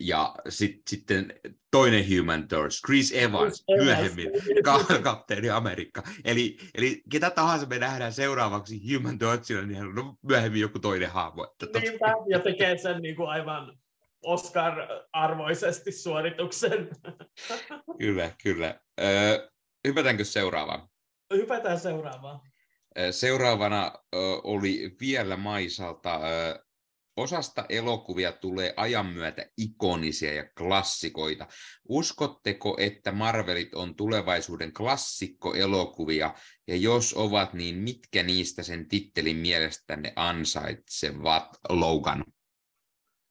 ja 0.00 0.34
sit, 0.48 0.82
sitten 0.88 1.40
toinen 1.70 2.04
Human 2.18 2.48
Torch, 2.48 2.80
Chris 2.86 3.12
Evans, 3.12 3.64
Chris 3.64 3.84
myöhemmin, 3.84 4.30
ka- 4.64 4.84
kapteeni 5.02 5.50
Amerikka. 5.50 6.02
Eli, 6.24 6.56
eli 6.74 7.02
ketä 7.10 7.30
tahansa 7.30 7.66
me 7.66 7.78
nähdään 7.78 8.12
seuraavaksi 8.12 8.94
Human 8.94 9.18
Torchilla, 9.18 9.62
niin 9.62 9.98
on 9.98 10.16
myöhemmin 10.22 10.60
joku 10.60 10.78
toinen 10.78 11.10
hahmo. 11.10 11.54
Niinpä, 11.80 12.14
ja 12.28 12.38
tekee 12.38 12.78
sen 12.78 13.02
niin 13.02 13.16
kuin 13.16 13.28
aivan 13.28 13.78
Oscar-arvoisesti 14.24 15.92
suorituksen. 15.92 16.88
kyllä, 18.00 18.30
kyllä. 18.42 18.80
Öö, 19.00 19.48
hypätäänkö 19.86 20.24
seuraavaan? 20.24 20.88
Hypätään 21.34 21.80
seuraavaan. 21.80 22.40
Seuraavana 23.10 23.92
ö, 24.14 24.18
oli 24.44 24.96
vielä 25.00 25.36
Maisalta. 25.36 26.20
Osasta 27.20 27.64
elokuvia 27.68 28.32
tulee 28.32 28.74
ajan 28.76 29.06
myötä 29.06 29.46
ikonisia 29.56 30.32
ja 30.32 30.44
klassikoita. 30.58 31.46
Uskotteko, 31.88 32.76
että 32.78 33.12
Marvelit 33.12 33.74
on 33.74 33.96
tulevaisuuden 33.96 34.72
klassikkoelokuvia, 34.72 36.34
ja 36.68 36.76
jos 36.76 37.14
ovat, 37.14 37.52
niin 37.52 37.76
mitkä 37.76 38.22
niistä 38.22 38.62
sen 38.62 38.88
tittelin 38.88 39.36
mielestänne 39.36 40.12
ansaitsevat 40.16 41.48
Logan? 41.68 42.24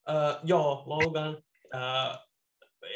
Uh, 0.10 0.40
joo, 0.44 0.84
Logan. 0.86 1.44
Uh, 1.76 2.30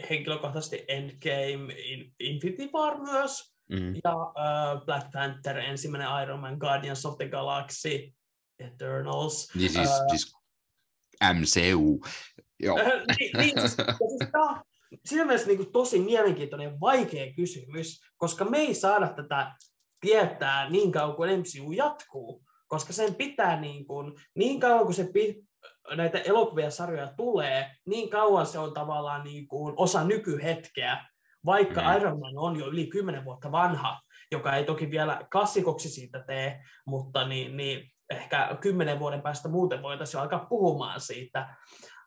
henkilökohtaisesti 0.09 0.85
Endgame, 0.87 1.73
Infinity 2.19 2.69
War 2.73 3.01
myös. 3.01 3.53
Mm. 3.69 3.95
Ja 4.03 4.15
uh, 4.15 4.85
Black 4.85 5.11
Panther, 5.11 5.57
ensimmäinen 5.57 6.23
Iron 6.23 6.39
Man, 6.39 6.57
Guardians 6.57 7.05
of 7.05 7.17
the 7.17 7.29
Galaxy, 7.29 8.13
Eternals. 8.59 9.49
Niin 9.55 9.69
siis, 9.69 9.89
uh, 9.89 10.09
siis 10.09 10.42
MCU. 11.33 11.99
Joo. 12.59 12.77
niin, 13.19 13.37
niin, 13.37 13.59
siis, 13.59 13.75
siis 13.75 14.31
tämä 14.31 14.63
siinä 15.05 15.25
mielessä 15.25 15.47
niin 15.47 15.57
kuin 15.57 15.71
tosi 15.71 15.99
mielenkiintoinen 15.99 16.71
ja 16.71 16.79
vaikea 16.79 17.33
kysymys, 17.33 18.01
koska 18.17 18.45
me 18.45 18.57
ei 18.57 18.73
saada 18.73 19.07
tätä 19.07 19.55
tietää 20.01 20.69
niin 20.69 20.91
kauan 20.91 21.15
kuin 21.15 21.39
MCU 21.39 21.71
jatkuu, 21.71 22.43
koska 22.67 22.93
sen 22.93 23.15
pitää 23.15 23.61
niin, 23.61 23.85
kuin, 23.85 24.13
niin 24.35 24.59
kauan 24.59 24.85
kuin 24.85 24.95
se 24.95 25.09
näitä 25.95 26.19
elokuvia 26.19 26.71
sarjoja 26.71 27.13
tulee, 27.17 27.75
niin 27.85 28.09
kauan 28.09 28.45
se 28.45 28.59
on 28.59 28.73
tavallaan 28.73 29.23
niin 29.23 29.47
kuin 29.47 29.73
osa 29.77 30.03
nykyhetkeä, 30.03 31.05
vaikka 31.45 31.81
mm. 31.81 31.97
Iron 31.97 32.19
Man 32.19 32.37
on 32.37 32.59
jo 32.59 32.67
yli 32.67 32.87
kymmenen 32.87 33.25
vuotta 33.25 33.51
vanha, 33.51 34.01
joka 34.31 34.55
ei 34.55 34.63
toki 34.63 34.91
vielä 34.91 35.27
klassikoksi 35.31 35.89
siitä 35.89 36.23
tee, 36.27 36.63
mutta 36.85 37.27
niin, 37.27 37.57
niin 37.57 37.92
ehkä 38.15 38.57
kymmenen 38.61 38.99
vuoden 38.99 39.21
päästä 39.21 39.49
muuten 39.49 39.81
voitaisiin 39.81 40.21
alkaa 40.21 40.45
puhumaan 40.49 41.01
siitä. 41.01 41.55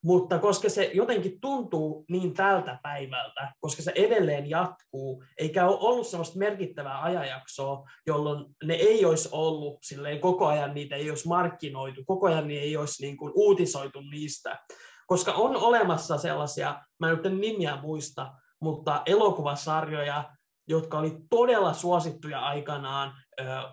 Mutta 0.05 0.39
koska 0.39 0.69
se 0.69 0.91
jotenkin 0.95 1.41
tuntuu 1.41 2.05
niin 2.11 2.35
tältä 2.35 2.79
päivältä, 2.83 3.53
koska 3.61 3.83
se 3.83 3.93
edelleen 3.95 4.51
jatkuu, 4.51 5.25
eikä 5.39 5.67
ole 5.67 5.79
ollut 5.81 6.07
sellaista 6.07 6.39
merkittävää 6.39 7.03
ajanjaksoa, 7.03 7.85
jolloin 8.07 8.45
ne 8.65 8.75
ei 8.75 9.05
olisi 9.05 9.29
ollut 9.33 9.79
silleen 9.83 10.21
koko 10.21 10.47
ajan, 10.47 10.75
niitä 10.75 10.97
ei 10.97 11.11
olisi 11.11 11.29
markkinoitu, 11.29 12.05
koko 12.05 12.27
ajan 12.27 12.49
niin 12.49 12.63
ei 12.63 12.77
olisi 12.77 13.07
niin 13.07 13.17
kuin 13.17 13.33
uutisoitu 13.35 14.01
niistä. 14.01 14.59
Koska 15.07 15.33
on 15.33 15.57
olemassa 15.57 16.19
sellaisia, 16.19 16.81
mä 17.01 17.11
en 17.11 17.19
nyt 17.23 17.39
nimiä 17.39 17.79
muista, 17.83 18.33
mutta 18.61 19.03
elokuvasarjoja, 19.07 20.25
jotka 20.69 20.99
oli 20.99 21.17
todella 21.31 21.73
suosittuja 21.73 22.41
aikanaan, 22.41 23.13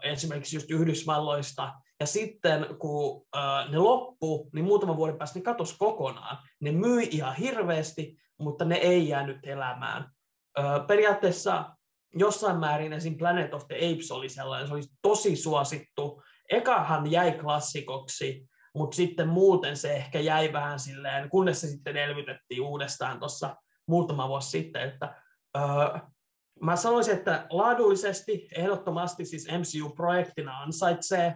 esimerkiksi 0.03 0.55
just 0.55 0.71
Yhdysvalloista, 0.71 1.73
ja 2.03 2.07
sitten 2.07 2.65
kun 2.79 3.25
ne 3.69 3.77
loppu, 3.77 4.49
niin 4.53 4.65
muutaman 4.65 4.97
vuoden 4.97 5.17
päästä 5.17 5.39
ne 5.39 5.43
katosi 5.43 5.75
kokonaan. 5.77 6.37
Ne 6.59 6.71
myi 6.71 7.07
ihan 7.11 7.35
hirveästi, 7.35 8.17
mutta 8.39 8.65
ne 8.65 8.75
ei 8.75 9.07
jäänyt 9.07 9.37
elämään. 9.43 10.11
periaatteessa 10.87 11.75
jossain 12.15 12.57
määrin 12.57 12.93
esim. 12.93 13.17
Planet 13.17 13.53
of 13.53 13.67
the 13.67 13.75
Apes 13.75 14.11
oli 14.11 14.29
sellainen, 14.29 14.67
se 14.67 14.73
oli 14.73 14.81
tosi 15.01 15.35
suosittu. 15.35 16.21
Ekahan 16.49 17.11
jäi 17.11 17.31
klassikoksi, 17.31 18.47
mutta 18.75 18.95
sitten 18.95 19.27
muuten 19.27 19.77
se 19.77 19.93
ehkä 19.93 20.19
jäi 20.19 20.53
vähän 20.53 20.79
silleen, 20.79 21.29
kunnes 21.29 21.61
se 21.61 21.67
sitten 21.67 21.97
elvytettiin 21.97 22.61
uudestaan 22.61 23.19
tuossa 23.19 23.55
muutama 23.87 24.27
vuosi 24.27 24.49
sitten, 24.49 24.81
että 24.81 25.15
öö, 25.57 25.99
mä 26.61 26.75
sanoisin, 26.75 27.13
että 27.13 27.47
laadullisesti 27.49 28.47
ehdottomasti 28.57 29.25
siis 29.25 29.47
MCU-projektina 29.47 30.59
ansaitsee 30.59 31.35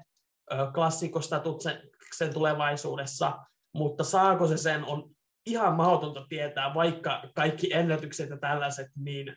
klassikostatuksen 0.74 2.34
tulevaisuudessa, 2.34 3.38
mutta 3.74 4.04
saako 4.04 4.48
se 4.48 4.58
sen 4.58 4.86
on 4.86 5.16
ihan 5.46 5.76
mahdotonta 5.76 6.26
tietää, 6.30 6.74
vaikka 6.74 7.24
kaikki 7.36 7.74
ennätykset 7.74 8.30
ja 8.30 8.38
tällaiset 8.38 8.88
niin 8.96 9.30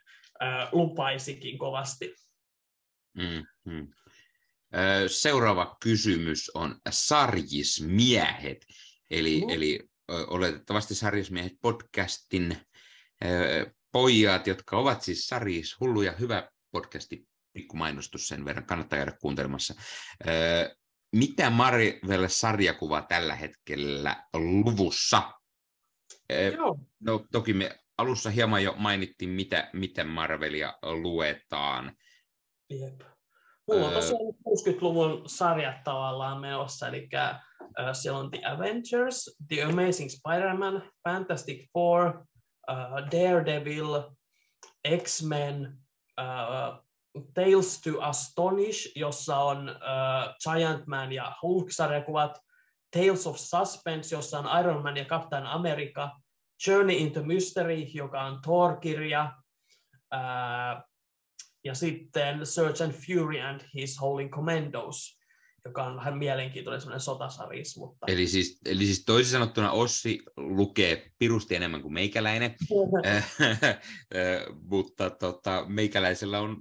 äh, 0.43 0.69
lupaisikin 0.73 1.59
kovasti. 1.59 2.15
Mm-hmm. 3.17 3.89
Seuraava 5.07 5.77
kysymys 5.83 6.51
on 6.55 6.77
sarjismiehet, 6.91 8.67
eli, 9.11 9.41
mm. 9.41 9.51
eli 9.51 9.81
oletettavasti 10.09 10.95
sarjismiehet 10.95 11.53
podcastin 11.63 12.57
pojat, 13.93 14.47
jotka 14.47 14.77
ovat 14.77 15.03
siis 15.03 15.27
sarjis 15.27 15.81
hulluja, 15.81 16.13
hyvä 16.13 16.51
podcasti, 16.71 17.29
pikku 17.53 17.77
mainostus 17.77 18.29
sen 18.29 18.45
verran, 18.45 18.67
kannattaa 18.67 18.97
jäädä 18.97 19.13
kuuntelemassa 19.21 19.75
mitä 21.13 21.51
Marvel-sarjakuva 21.51 23.03
tällä 23.03 23.35
hetkellä 23.35 24.25
luvussa? 24.35 25.33
Joo. 26.57 26.79
No 27.01 27.25
toki 27.33 27.53
me 27.53 27.79
alussa 27.99 28.31
hieman 28.31 28.63
jo 28.63 28.75
mainittiin, 28.79 29.31
mitä, 29.31 29.71
miten 29.73 30.07
Marvelia 30.07 30.79
luetaan. 30.83 31.97
Jep. 32.71 33.01
Mulla 33.69 33.87
on 33.87 33.93
tosiaan 33.93 34.35
60-luvun 34.49 35.23
sarjat 35.27 35.85
tavallaan 35.85 36.41
menossa, 36.41 36.89
eli 36.89 37.09
siellä 37.93 38.19
on 38.19 38.31
The 38.31 38.41
Avengers, 38.45 39.37
The 39.49 39.63
Amazing 39.63 40.11
Spider-Man, 40.11 40.91
Fantastic 41.09 41.71
Four, 41.73 42.25
uh, 42.71 43.11
Daredevil, 43.13 44.03
X-Men, 45.03 45.79
uh, 46.21 46.90
Tales 47.35 47.81
to 47.81 48.01
Astonish, 48.01 48.93
jossa 48.97 49.37
on 49.37 49.69
uh, 49.69 50.55
Giant 50.55 50.87
Man 50.87 51.13
ja 51.13 51.33
Hulk-sarjakuvat, 51.43 52.39
Tales 52.91 53.27
of 53.27 53.37
Suspense, 53.37 54.15
jossa 54.15 54.39
on 54.39 54.61
Iron 54.61 54.83
Man 54.83 54.97
ja 54.97 55.05
Captain 55.05 55.47
America, 55.47 56.11
Journey 56.67 56.97
into 56.97 57.23
Mystery, 57.23 57.87
joka 57.95 58.23
on 58.23 58.43
Thor-kirja, 58.43 59.33
uh, 60.15 60.91
ja 61.65 61.75
sitten 61.75 62.47
Search 62.47 62.83
and 62.83 62.93
Fury 62.93 63.41
and 63.41 63.61
His 63.75 64.01
Holy 64.01 64.29
Commandos, 64.29 65.21
joka 65.65 65.85
on 65.85 65.97
vähän 65.97 66.19
mielenkiintoinen 66.19 66.81
sellainen 66.81 67.01
sotasaris. 67.01 67.77
Mutta... 67.77 68.07
Eli, 68.09 68.27
siis, 68.27 68.61
eli 68.67 68.85
siis 68.85 69.05
toisin 69.05 69.33
sanottuna 69.33 69.71
Ossi 69.71 70.23
lukee 70.37 71.11
pirusti 71.19 71.57
enemmän 71.57 71.83
kuin 71.83 71.95
meikäläinen, 71.95 72.55
mutta 74.71 75.11
tota, 75.11 75.65
meikäläisellä 75.69 76.41
on 76.41 76.57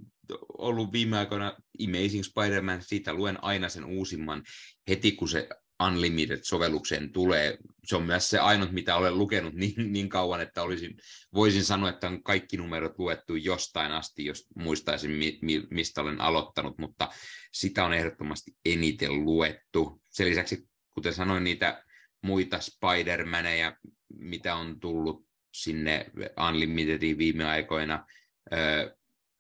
ollut 0.57 0.91
viime 0.91 1.18
aikoina 1.18 1.57
Amazing 1.88 2.23
Spider-Man, 2.23 2.81
siitä 2.81 3.14
luen 3.14 3.43
aina 3.43 3.69
sen 3.69 3.85
uusimman 3.85 4.43
heti, 4.89 5.11
kun 5.11 5.30
se 5.30 5.49
Unlimited-sovellukseen 5.84 7.11
tulee. 7.11 7.57
Se 7.85 7.95
on 7.95 8.03
myös 8.03 8.30
se 8.30 8.39
ainut, 8.39 8.72
mitä 8.72 8.95
olen 8.95 9.18
lukenut 9.18 9.53
niin, 9.53 9.93
niin 9.93 10.10
kauan, 10.10 10.41
että 10.41 10.61
olisin, 10.61 10.97
voisin 11.34 11.64
sanoa, 11.64 11.89
että 11.89 12.07
on 12.07 12.23
kaikki 12.23 12.57
numerot 12.57 12.99
luettu 12.99 13.35
jostain 13.35 13.91
asti, 13.91 14.26
jos 14.26 14.47
muistaisin, 14.56 15.11
mi, 15.11 15.39
mi, 15.41 15.64
mistä 15.69 16.01
olen 16.01 16.22
aloittanut, 16.22 16.77
mutta 16.77 17.10
sitä 17.53 17.85
on 17.85 17.93
ehdottomasti 17.93 18.51
eniten 18.65 19.26
luettu. 19.26 20.01
Sen 20.10 20.30
lisäksi, 20.30 20.68
kuten 20.91 21.14
sanoin, 21.14 21.43
niitä 21.43 21.84
muita 22.22 22.60
Spider-Maneja, 22.60 23.77
mitä 24.14 24.56
on 24.56 24.80
tullut 24.80 25.26
sinne 25.53 26.11
Unlimitediin 26.49 27.18
viime 27.18 27.45
aikoina, 27.45 28.06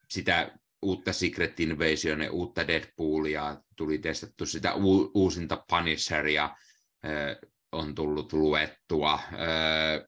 sitä 0.09 0.59
uutta 0.81 1.13
Secret 1.13 1.59
Invasionia, 1.59 2.31
uutta 2.31 2.67
Deadpoolia, 2.67 3.57
tuli 3.75 3.97
testattu 3.97 4.45
sitä 4.45 4.75
u- 4.75 5.11
uusinta 5.13 5.63
Punisheria, 5.69 6.43
äh, 6.43 7.49
on 7.71 7.95
tullut 7.95 8.33
luettua. 8.33 9.13
Äh, 9.13 10.05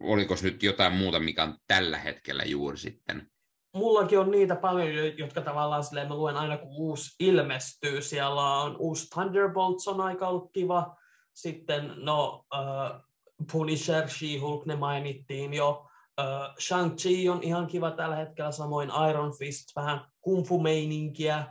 oliko 0.00 0.34
nyt 0.42 0.62
jotain 0.62 0.92
muuta, 0.92 1.20
mikä 1.20 1.42
on 1.42 1.58
tällä 1.66 1.98
hetkellä 1.98 2.44
juuri 2.44 2.78
sitten 2.78 3.30
mullakin 3.78 4.18
on 4.18 4.30
niitä 4.30 4.56
paljon, 4.56 5.18
jotka 5.18 5.40
tavallaan 5.40 5.84
silleen 5.84 6.08
mä 6.08 6.14
luen 6.14 6.36
aina 6.36 6.58
kun 6.58 6.70
uusi 6.76 7.16
ilmestyy. 7.20 8.02
Siellä 8.02 8.60
on 8.60 8.76
uusi 8.78 9.06
Thunderbolts 9.14 9.88
on 9.88 10.00
aika 10.00 10.28
ollut 10.28 10.52
kiva. 10.52 10.96
Sitten 11.34 11.92
no 11.96 12.44
uh, 12.54 13.04
Punisher, 13.52 14.08
She-Hulk, 14.08 14.66
ne 14.66 14.76
mainittiin 14.76 15.54
jo. 15.54 15.87
Uh, 16.18 16.54
Shang-Chi 16.58 17.28
on 17.28 17.42
ihan 17.42 17.66
kiva 17.66 17.90
tällä 17.90 18.16
hetkellä, 18.16 18.52
samoin 18.52 18.90
Iron 19.10 19.38
Fist, 19.38 19.76
vähän 19.76 20.00
kumfu-meininkiä. 20.20 21.46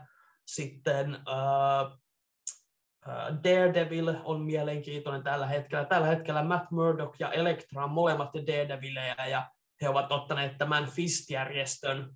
Sitten 0.46 1.16
uh, 1.16 1.92
uh, 3.08 3.44
Daredevil 3.44 4.14
on 4.24 4.42
mielenkiintoinen 4.42 5.24
tällä 5.24 5.48
hetkellä. 5.48 5.86
Tällä 5.86 6.08
hetkellä 6.08 6.44
Matt 6.44 6.72
Murdock 6.72 7.20
ja 7.20 7.32
Elektra 7.32 7.84
on 7.84 7.92
molemmat 7.92 8.30
Daredevilejä, 8.34 9.16
ja 9.30 9.50
he 9.82 9.90
ovat 9.90 10.12
ottaneet 10.12 10.58
tämän 10.58 10.86
Fist-järjestön 10.86 12.16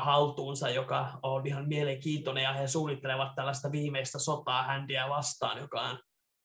haltuunsa, 0.00 0.70
joka 0.70 1.18
on 1.22 1.46
ihan 1.46 1.68
mielenkiintoinen, 1.68 2.42
ja 2.42 2.52
he 2.52 2.66
suunnittelevat 2.66 3.34
tällaista 3.34 3.72
viimeistä 3.72 4.18
sotaa 4.18 4.62
händiä 4.62 5.08
vastaan, 5.08 5.58
joka 5.58 5.80
on 5.80 5.98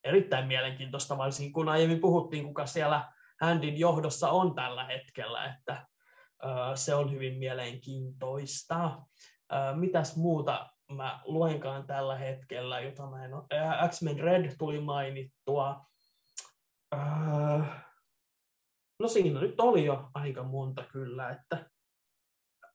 erittäin 0.04 0.48
mielenkiintoista, 0.48 1.18
varsinkin 1.18 1.54
kun 1.54 1.70
aiemmin 1.70 2.00
puhuttiin, 2.00 2.44
kuka 2.44 2.66
siellä 2.66 3.12
Handin 3.42 3.80
johdossa 3.80 4.30
on 4.30 4.56
tällä 4.56 4.84
hetkellä, 4.84 5.46
että 5.46 5.88
se 6.76 6.96
on 6.96 7.12
hyvin 7.12 7.38
mielenkiintoista. 7.38 9.02
Mitäs 9.76 10.18
muuta 10.18 10.70
mä 10.92 11.22
luenkaan 11.24 11.88
tällä 11.88 12.16
hetkellä, 12.18 12.80
jota 12.80 13.08
mä 13.08 13.26
en 13.26 13.34
ole. 13.34 13.44
X-Men 13.90 14.20
Red 14.20 14.56
tuli 14.58 14.80
mainittua. 14.80 15.86
No 19.00 19.08
siinä 19.08 19.40
nyt 19.40 19.60
oli 19.60 19.86
jo 19.86 20.10
aika 20.14 20.44
monta 20.44 20.84
kyllä, 20.84 21.30
että 21.30 21.70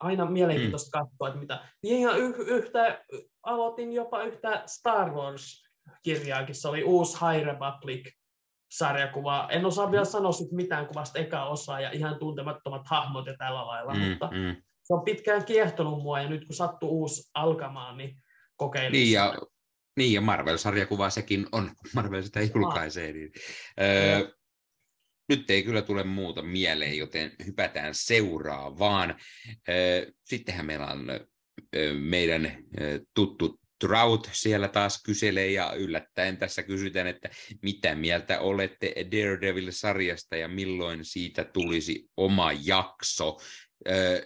aina 0.01 0.27
mielenkiintoista 0.27 0.99
mm. 0.99 1.03
katsoa, 1.03 1.29
että 1.29 1.41
mitä. 1.41 1.69
Ihan 1.83 2.19
yhtä, 2.47 3.05
aloitin 3.43 3.93
jopa 3.93 4.23
yhtä 4.23 4.63
Star 4.67 5.11
Wars 5.11 5.65
kirjaakin, 6.03 6.55
se 6.55 6.69
oli 6.69 6.85
uusi 6.85 7.19
High 7.21 7.47
Republic 7.47 8.15
sarjakuva. 8.79 9.49
En 9.51 9.67
osaa 9.67 9.91
vielä 9.91 10.05
sanoa 10.05 10.33
sit 10.33 10.53
mitään 10.53 10.87
kuvasta 10.87 11.19
eka 11.19 11.45
osaa 11.45 11.81
ja 11.81 11.91
ihan 11.91 12.19
tuntemattomat 12.19 12.83
hahmot 12.87 13.27
ja 13.27 13.35
tällä 13.39 13.67
lailla, 13.67 13.95
mm, 13.95 14.01
mutta 14.01 14.31
mm. 14.31 14.63
se 14.83 14.95
on 14.95 15.05
pitkään 15.05 15.45
kiehtonut 15.45 16.03
mua 16.03 16.21
ja 16.21 16.29
nyt 16.29 16.45
kun 16.47 16.57
sattuu 16.57 16.91
uusi 16.91 17.31
alkamaan, 17.35 17.97
niin 17.97 18.23
kokeilin 18.57 18.93
niin 18.93 19.13
ja, 19.13 19.35
niin 19.97 20.13
ja 20.13 20.21
Marvel-sarjakuva 20.21 21.11
sekin 21.11 21.47
on, 21.53 21.71
Marvel 21.95 22.23
sitä 22.23 22.41
julkaisee. 22.55 23.13
Niin, 23.13 23.33
öö, 23.81 24.29
nyt 25.29 25.51
ei 25.51 25.63
kyllä 25.63 25.83
tule 25.83 26.05
muuta 26.05 26.43
mieleen, 26.43 26.99
joten 26.99 27.33
hypätään 27.47 27.95
seuraavaan. 27.95 29.15
Öö, 29.69 30.13
sittenhän 30.25 30.67
meillä 30.67 30.87
on 30.87 31.11
öö, 31.77 31.95
meidän 31.95 32.57
tuttu 33.15 33.61
Trout 33.79 34.31
siellä 34.33 34.69
taas 34.69 35.03
kyselee 35.03 35.51
ja 35.51 35.73
yllättäen 35.73 36.37
tässä 36.37 36.63
kysytään, 36.63 37.07
että 37.07 37.31
mitä 37.63 37.95
mieltä 37.95 38.41
olette 38.41 38.95
Daredevil-sarjasta 38.97 40.37
ja 40.37 40.49
milloin 40.49 41.05
siitä 41.05 41.45
tulisi 41.45 42.09
oma 42.17 42.53
jakso. 42.53 43.41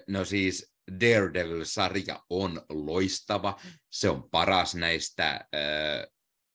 No 0.09 0.25
siis 0.25 0.75
Daredevil-sarja 1.01 2.23
on 2.31 2.63
loistava. 2.69 3.61
Se 3.91 4.09
on 4.09 4.31
paras 4.31 4.75
näistä, 4.75 5.41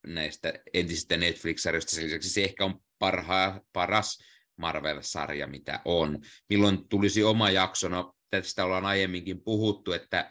näistä 0.07 0.53
entisistä 0.73 1.17
Netflix-sarjoista. 1.17 1.91
Sen 1.91 2.05
lisäksi 2.05 2.29
se 2.29 2.43
ehkä 2.43 2.65
on 2.65 2.79
parha, 2.99 3.61
paras 3.73 4.17
Marvel-sarja, 4.57 5.47
mitä 5.47 5.79
on. 5.85 6.19
Milloin 6.49 6.89
tulisi 6.89 7.23
oma 7.23 7.49
jakso? 7.49 7.89
No, 7.89 8.13
tästä 8.29 8.65
ollaan 8.65 8.85
aiemminkin 8.85 9.43
puhuttu, 9.43 9.91
että 9.91 10.29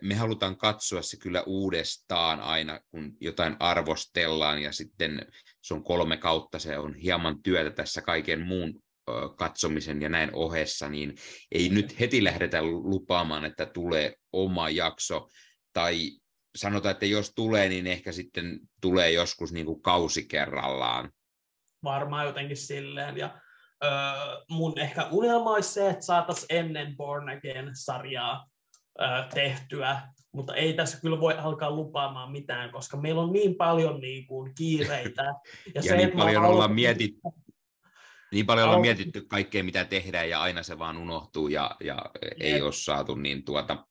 me 0.00 0.14
halutaan 0.14 0.56
katsoa 0.56 1.02
se 1.02 1.16
kyllä 1.16 1.42
uudestaan 1.46 2.40
aina, 2.40 2.80
kun 2.90 3.16
jotain 3.20 3.56
arvostellaan 3.60 4.62
ja 4.62 4.72
sitten 4.72 5.26
se 5.62 5.74
on 5.74 5.84
kolme 5.84 6.16
kautta, 6.16 6.58
se 6.58 6.78
on 6.78 6.94
hieman 6.94 7.42
työtä 7.42 7.70
tässä 7.70 8.02
kaiken 8.02 8.40
muun 8.40 8.82
katsomisen 9.36 10.02
ja 10.02 10.08
näin 10.08 10.30
ohessa, 10.32 10.88
niin 10.88 11.14
ei 11.52 11.68
nyt 11.68 12.00
heti 12.00 12.24
lähdetä 12.24 12.62
lupaamaan, 12.62 13.44
että 13.44 13.66
tulee 13.66 14.14
oma 14.32 14.70
jakso, 14.70 15.28
tai 15.72 16.10
sanotaan, 16.56 16.92
että 16.92 17.06
jos 17.06 17.32
tulee, 17.34 17.68
niin 17.68 17.86
ehkä 17.86 18.12
sitten 18.12 18.60
tulee 18.80 19.10
joskus 19.10 19.52
niin 19.52 19.66
kuin 19.66 19.82
kausi 19.82 20.26
kerrallaan. 20.28 21.10
Varmaan 21.84 22.26
jotenkin 22.26 22.56
silleen, 22.56 23.16
ja 23.16 23.40
öö, 23.84 23.90
mun 24.50 24.78
ehkä 24.78 25.08
unelma 25.10 25.50
olisi 25.50 25.72
se, 25.72 25.90
että 25.90 26.04
saataisiin 26.04 26.46
ennen 26.50 26.96
Born 26.96 27.28
Again-sarjaa 27.28 28.46
tehtyä, 29.34 30.00
mutta 30.32 30.54
ei 30.54 30.72
tässä 30.74 31.00
kyllä 31.00 31.20
voi 31.20 31.34
alkaa 31.34 31.70
lupaamaan 31.70 32.32
mitään, 32.32 32.70
koska 32.70 32.96
meillä 32.96 33.22
on 33.22 33.32
niin 33.32 33.54
paljon 33.54 34.00
niin 34.00 34.26
kuin, 34.26 34.54
kiireitä. 34.54 35.22
Ja, 35.66 35.72
ja 35.74 35.82
se, 35.82 35.96
niin 35.96 36.10
paljon 36.10 36.44
ollaan 36.44 36.72
mietitty, 36.72 37.20
niin 38.32 38.46
paljon 38.46 38.66
ollaan 38.66 38.80
mietitty 38.80 39.20
kaikkea, 39.20 39.64
mitä 39.64 39.84
tehdään, 39.84 40.30
ja 40.30 40.40
aina 40.40 40.62
se 40.62 40.78
vaan 40.78 40.96
unohtuu, 40.96 41.48
ja, 41.48 41.76
ja 41.80 42.10
ei 42.40 42.62
ole 42.62 42.72
saatu 42.72 43.14
niin 43.14 43.44
tuota... 43.44 43.86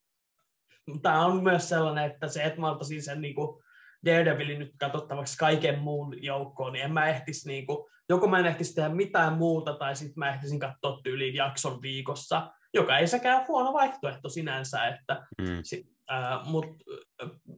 Tämä 1.02 1.26
on 1.26 1.44
myös 1.44 1.70
sellainen, 1.70 2.12
että 2.12 2.28
se, 2.28 2.44
että 2.44 2.62
mä 2.62 2.72
ottaisin 2.72 3.04
sen 3.04 3.22
niin 3.22 3.36
kuin 3.36 3.64
Daredevilin 4.06 4.60
nyt 4.60 4.72
katsottavaksi 4.80 5.38
kaiken 5.38 5.80
muun 5.80 6.24
joukkoon, 6.24 6.74
niin 6.74 6.86
en 6.86 6.94
mä 6.94 7.08
ehtisi, 7.08 7.48
niin 7.48 7.66
kuin, 7.66 7.90
joko 8.10 8.28
mä 8.28 8.40
en 8.40 8.46
ehtisi 8.46 8.76
tehdä 8.76 8.90
mitään 8.90 9.34
muuta, 9.34 9.74
tai 9.74 9.96
sitten 9.96 10.20
mä 10.20 10.34
ehtisin 10.34 10.60
katsoa 10.60 11.00
tyyliin 11.04 11.36
jakson 11.36 11.82
viikossa, 11.82 12.52
joka 12.74 12.98
ei 12.98 13.08
sekään 13.08 13.46
huono 13.48 13.74
vaihtoehto 13.74 14.30
sinänsä, 14.30 14.88
että 14.88 15.28
mm. 15.42 15.60
si, 15.64 15.88
äh, 16.12 16.46
mutta 16.46 16.84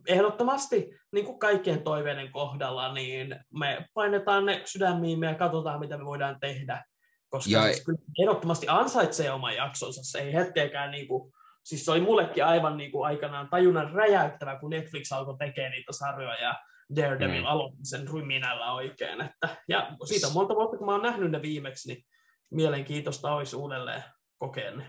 ehdottomasti 0.08 1.00
niin 1.12 1.26
kuin 1.26 1.40
kaikkien 1.40 1.84
toiveiden 1.84 2.32
kohdalla, 2.32 2.94
niin 2.94 3.36
me 3.60 3.86
painetaan 3.94 4.46
ne 4.46 4.62
sydämiin 4.66 5.22
ja 5.22 5.36
katsotaan, 5.36 5.80
mitä 5.80 5.98
me 5.98 6.06
voidaan 6.06 6.40
tehdä, 6.40 6.86
koska 7.30 7.52
ja... 7.52 7.64
siis 7.64 7.86
kyllä 7.86 8.00
ehdottomasti 8.22 8.66
ansaitsee 8.70 9.32
oman 9.32 9.56
jaksonsa, 9.56 10.02
se 10.04 10.20
ei 10.20 10.34
hetkeäkään 10.34 10.92
niin 10.92 11.08
kuin, 11.08 11.34
siis 11.64 11.86
se 11.86 11.92
oli 11.92 12.02
mullekin 12.02 12.46
aivan 12.46 12.78
niin 12.78 12.92
kuin 12.92 13.06
aikanaan 13.06 13.50
tajunnan 13.50 13.92
räjäyttävä, 13.92 14.60
kun 14.60 14.70
Netflix 14.70 15.12
alkoi 15.12 15.38
tekemään 15.38 15.72
niitä 15.72 15.92
sarjoja, 15.92 16.42
ja 16.42 16.56
Daredevil 16.96 17.42
mm. 17.42 17.48
aloitti 17.48 17.80
sen 17.84 18.08
ryminällä 18.08 18.72
oikein. 18.72 19.22
Että, 19.22 19.58
ja 19.68 19.92
siitä 20.06 20.28
on 20.28 20.34
monta 20.34 20.56
vuotta, 20.56 20.78
kun 20.78 20.86
mä 20.86 20.92
oon 20.92 21.02
nähnyt 21.02 21.32
ne 21.32 21.42
viimeksi, 21.42 21.94
niin 21.94 22.06
mielenkiintoista 22.52 23.36
olisi 23.36 23.56
uudelleen 23.56 24.04
kokea 24.38 24.72
ne. 24.72 24.86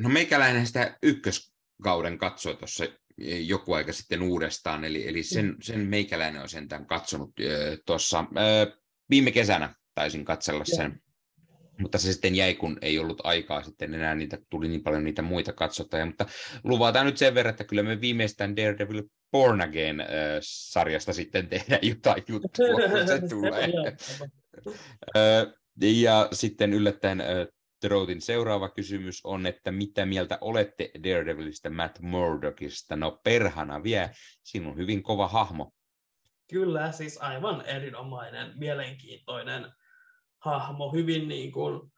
No 0.00 0.08
meikäläinen 0.08 0.66
sitä 0.66 0.98
ykköskauden 1.02 2.18
katsoi 2.18 2.56
tuossa 2.56 2.84
joku 3.46 3.72
aika 3.72 3.92
sitten 3.92 4.22
uudestaan, 4.22 4.84
eli, 4.84 5.08
eli 5.08 5.22
sen, 5.22 5.46
mm. 5.46 5.56
sen 5.62 5.80
meikäläinen 5.80 6.42
on 6.42 6.48
sentään 6.48 6.86
katsonut 6.86 7.30
tuossa 7.86 8.24
viime 9.10 9.30
kesänä 9.30 9.74
taisin 9.94 10.24
katsella 10.24 10.64
sen. 10.64 11.02
Mutta 11.78 11.98
se 11.98 12.12
sitten 12.12 12.34
jäi, 12.34 12.54
kun 12.54 12.78
ei 12.82 12.98
ollut 12.98 13.20
aikaa 13.24 13.62
sitten 13.62 13.94
enää, 13.94 14.14
niitä, 14.14 14.38
tuli 14.50 14.68
niin 14.68 14.82
paljon 14.82 15.04
niitä 15.04 15.22
muita 15.22 15.52
katsottajia, 15.52 16.06
mutta 16.06 16.26
luvataan 16.64 17.06
nyt 17.06 17.16
sen 17.16 17.34
verran, 17.34 17.50
että 17.50 17.64
kyllä 17.64 17.82
me 17.82 18.00
viimeistään 18.00 18.56
Daredevil 18.56 19.02
Born 19.32 19.60
Again-sarjasta 19.60 21.12
sitten 21.12 21.48
tehdään 21.48 21.80
jotain 21.82 22.22
juttua, 22.28 22.66
kun 22.66 23.08
se 23.08 23.20
tulee. 23.34 23.70
ja 25.80 26.28
sitten 26.32 26.72
yllättäen 26.72 27.22
Throatin 27.80 28.20
seuraava 28.20 28.68
kysymys 28.68 29.20
on, 29.24 29.46
että 29.46 29.72
mitä 29.72 30.06
mieltä 30.06 30.38
olette 30.40 30.90
Daredevilistä 31.04 31.70
Matt 31.70 31.98
Murdockista? 32.00 32.96
No 32.96 33.20
perhana 33.24 33.82
vie, 33.82 34.10
siinä 34.42 34.68
on 34.68 34.76
hyvin 34.76 35.02
kova 35.02 35.28
hahmo. 35.28 35.72
Kyllä, 36.50 36.92
siis 36.92 37.18
aivan 37.20 37.66
erinomainen, 37.66 38.52
mielenkiintoinen 38.58 39.72
hahmo, 40.38 40.92
hyvin 40.92 41.28
niin 41.28 41.52
kuin, 41.52 41.92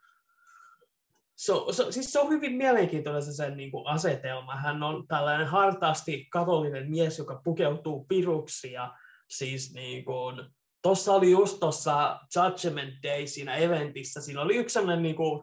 se, 1.37 1.53
se, 1.71 1.93
siis 1.93 2.13
se 2.13 2.21
on 2.21 2.29
hyvin 2.29 2.53
mielenkiintoinen 2.53 3.23
se 3.23 3.33
sen 3.33 3.57
niin 3.57 3.71
kuin 3.71 3.87
asetelma. 3.87 4.57
Hän 4.57 4.83
on 4.83 5.07
tällainen 5.07 5.47
hartaasti 5.47 6.27
katolinen 6.31 6.91
mies, 6.91 7.19
joka 7.19 7.41
pukeutuu 7.45 8.05
piruksi 8.05 8.73
ja 8.73 8.95
siis 9.29 9.75
niin 9.75 10.05
kuin, 10.05 10.37
Tuossa 10.83 11.13
oli 11.13 11.31
just 11.31 11.61
tuossa 11.61 12.21
Judgment 12.37 12.95
Day 13.03 13.27
siinä 13.27 13.55
eventissä, 13.55 14.21
siinä 14.21 14.41
oli 14.41 14.57
yksi 14.57 14.73
sellainen 14.73 15.03
niin 15.03 15.17
kuin, 15.17 15.43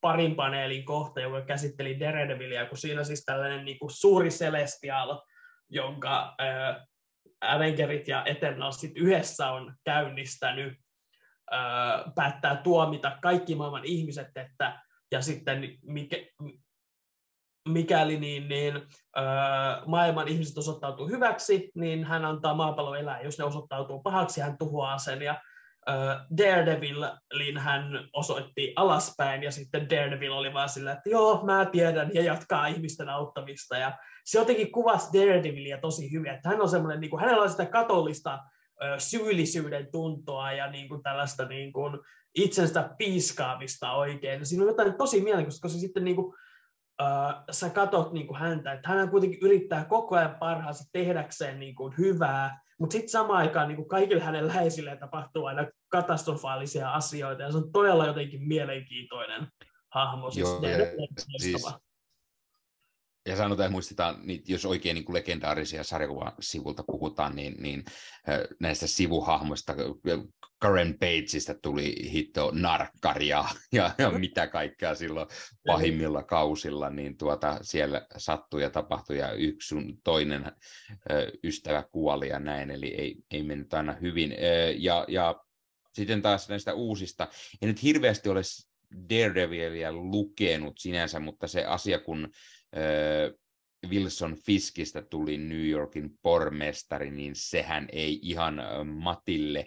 parin 0.00 0.34
paneelin 0.34 0.84
kohta, 0.84 1.20
joka 1.20 1.40
käsitteli 1.46 2.00
Daredevilia, 2.00 2.66
kun 2.66 2.78
siinä 2.78 3.04
siis 3.04 3.24
tällainen 3.24 3.64
niin 3.64 3.78
kuin, 3.78 3.90
suuri 3.90 4.28
Celestial, 4.28 5.20
jonka 5.68 6.34
äh, 6.40 6.86
Avengerit 7.40 8.08
ja 8.08 8.24
Eternalsit 8.24 8.92
yhdessä 8.96 9.50
on 9.50 9.74
käynnistänyt, 9.84 10.78
äh, 11.52 12.14
päättää 12.14 12.56
tuomita 12.56 13.18
kaikki 13.22 13.54
maailman 13.54 13.84
ihmiset, 13.84 14.28
että 14.36 14.82
ja 15.12 15.22
sitten 15.22 15.78
mikä, 15.82 16.16
mikäli 17.68 18.20
niin, 18.20 18.48
niin 18.48 18.76
öö, 18.76 19.24
maailman 19.86 20.28
ihmiset 20.28 20.58
osoittautuu 20.58 21.08
hyväksi, 21.08 21.70
niin 21.74 22.04
hän 22.04 22.24
antaa 22.24 22.54
maapallon 22.54 22.98
elää. 22.98 23.22
Jos 23.22 23.38
ne 23.38 23.44
osoittautuu 23.44 24.02
pahaksi, 24.02 24.40
hän 24.40 24.58
tuhoaa 24.58 24.98
sen. 24.98 25.22
Ja 25.22 25.40
Daredevilin 26.38 27.58
hän 27.58 28.08
osoitti 28.12 28.72
alaspäin 28.76 29.42
ja 29.42 29.52
sitten 29.52 29.90
Daredevil 29.90 30.32
oli 30.32 30.54
vaan 30.54 30.68
sillä, 30.68 30.92
että 30.92 31.10
joo, 31.10 31.44
mä 31.44 31.64
tiedän 31.64 32.10
ja 32.14 32.22
jatkaa 32.22 32.66
ihmisten 32.66 33.08
auttamista 33.08 33.76
ja 33.76 33.98
se 34.24 34.38
jotenkin 34.38 34.72
kuvasi 34.72 35.18
Daredevilia 35.18 35.78
tosi 35.78 36.12
hyvin, 36.12 36.32
että 36.32 36.48
hän 36.48 36.60
on 36.60 36.68
semmoinen, 36.68 37.00
niin 37.00 37.10
kuin, 37.10 37.20
hänellä 37.20 37.42
on 37.42 37.50
sitä 37.50 37.66
katollista 37.66 38.38
syyllisyyden 38.98 39.88
tuntoa 39.92 40.52
ja 40.52 40.70
niin 40.70 40.88
kuin 40.88 41.02
tällaista 41.02 41.44
niin 41.44 41.72
kuin 41.72 41.98
itsestä 42.34 42.90
piiskaamista 42.98 43.92
oikein. 43.92 44.46
Siinä 44.46 44.64
on 44.64 44.70
jotain 44.70 44.94
tosi 44.94 45.20
mielenkiintoista, 45.20 45.62
koska 45.62 45.78
sitten 45.78 46.04
niin 46.04 46.16
kuin, 46.16 46.34
äh, 47.02 47.44
sä 47.50 47.70
katot 47.70 48.12
niin 48.12 48.26
kuin 48.26 48.38
häntä, 48.38 48.72
että 48.72 48.88
hän 48.88 49.10
kuitenkin 49.10 49.38
yrittää 49.42 49.84
koko 49.84 50.16
ajan 50.16 50.36
parhaansa 50.40 50.84
tehdäkseen 50.92 51.60
niin 51.60 51.74
kuin 51.74 51.94
hyvää, 51.98 52.60
mutta 52.78 52.92
sitten 52.92 53.08
samaan 53.08 53.38
aikaan 53.38 53.68
niin 53.68 53.76
kuin 53.76 53.88
kaikille 53.88 54.22
hänen 54.22 54.46
läheisilleen 54.46 54.98
tapahtuu 54.98 55.46
aina 55.46 55.66
katastrofaalisia 55.88 56.92
asioita, 56.92 57.42
ja 57.42 57.52
se 57.52 57.56
on 57.56 57.72
todella 57.72 58.06
jotenkin 58.06 58.48
mielenkiintoinen 58.48 59.46
hahmo. 59.94 60.30
Siis 60.30 60.48
Joo, 60.48 60.62
ja, 60.62 60.86
siis, 61.38 61.66
ja 63.26 63.36
sanotaan, 63.36 63.66
että 63.66 63.72
muistetaan, 63.72 64.26
niin 64.26 64.42
jos 64.48 64.64
oikein 64.64 64.94
niin 64.94 65.04
kuin 65.04 65.14
legendaarisia 65.14 65.84
sarjakuvan 65.84 66.32
sivulta 66.40 66.84
puhutaan, 66.86 67.36
niin, 67.36 67.54
niin 67.58 67.84
näistä 68.60 68.86
sivuhahmoista 68.86 69.74
Karen 70.58 70.98
Pageista 70.98 71.54
tuli 71.54 72.12
hitto 72.12 72.50
narkkari 72.54 73.28
ja, 73.28 73.44
ja, 73.72 73.94
ja 73.98 74.10
mitä 74.18 74.46
kaikkea 74.46 74.94
silloin 74.94 75.28
pahimmilla 75.66 76.22
kausilla, 76.22 76.90
niin 76.90 77.16
tuota, 77.16 77.58
siellä 77.62 78.06
sattui 78.16 78.62
ja 78.62 78.70
tapahtui 78.70 79.18
ja 79.18 79.32
yksi 79.32 79.68
sun 79.68 79.98
toinen 80.04 80.52
ystävä 81.44 81.84
kuoli 81.92 82.28
ja 82.28 82.38
näin, 82.38 82.70
eli 82.70 82.94
ei, 82.94 83.16
ei 83.30 83.42
mennyt 83.42 83.74
aina 83.74 83.92
hyvin. 83.92 84.34
Ja, 84.76 85.04
ja 85.08 85.44
sitten 85.92 86.22
taas 86.22 86.48
näistä 86.48 86.74
uusista, 86.74 87.28
en 87.62 87.68
nyt 87.68 87.82
hirveästi 87.82 88.28
ole 88.28 88.42
Daredevilia 89.10 89.92
lukenut 89.92 90.78
sinänsä, 90.78 91.20
mutta 91.20 91.46
se 91.46 91.64
asia, 91.64 91.98
kun 91.98 92.28
Wilson 93.88 94.34
Fiskistä 94.34 95.02
tuli 95.02 95.38
New 95.38 95.68
Yorkin 95.68 96.10
pormestari, 96.22 97.10
niin 97.10 97.32
sehän 97.36 97.88
ei 97.92 98.18
ihan 98.22 98.62
Matille 98.86 99.66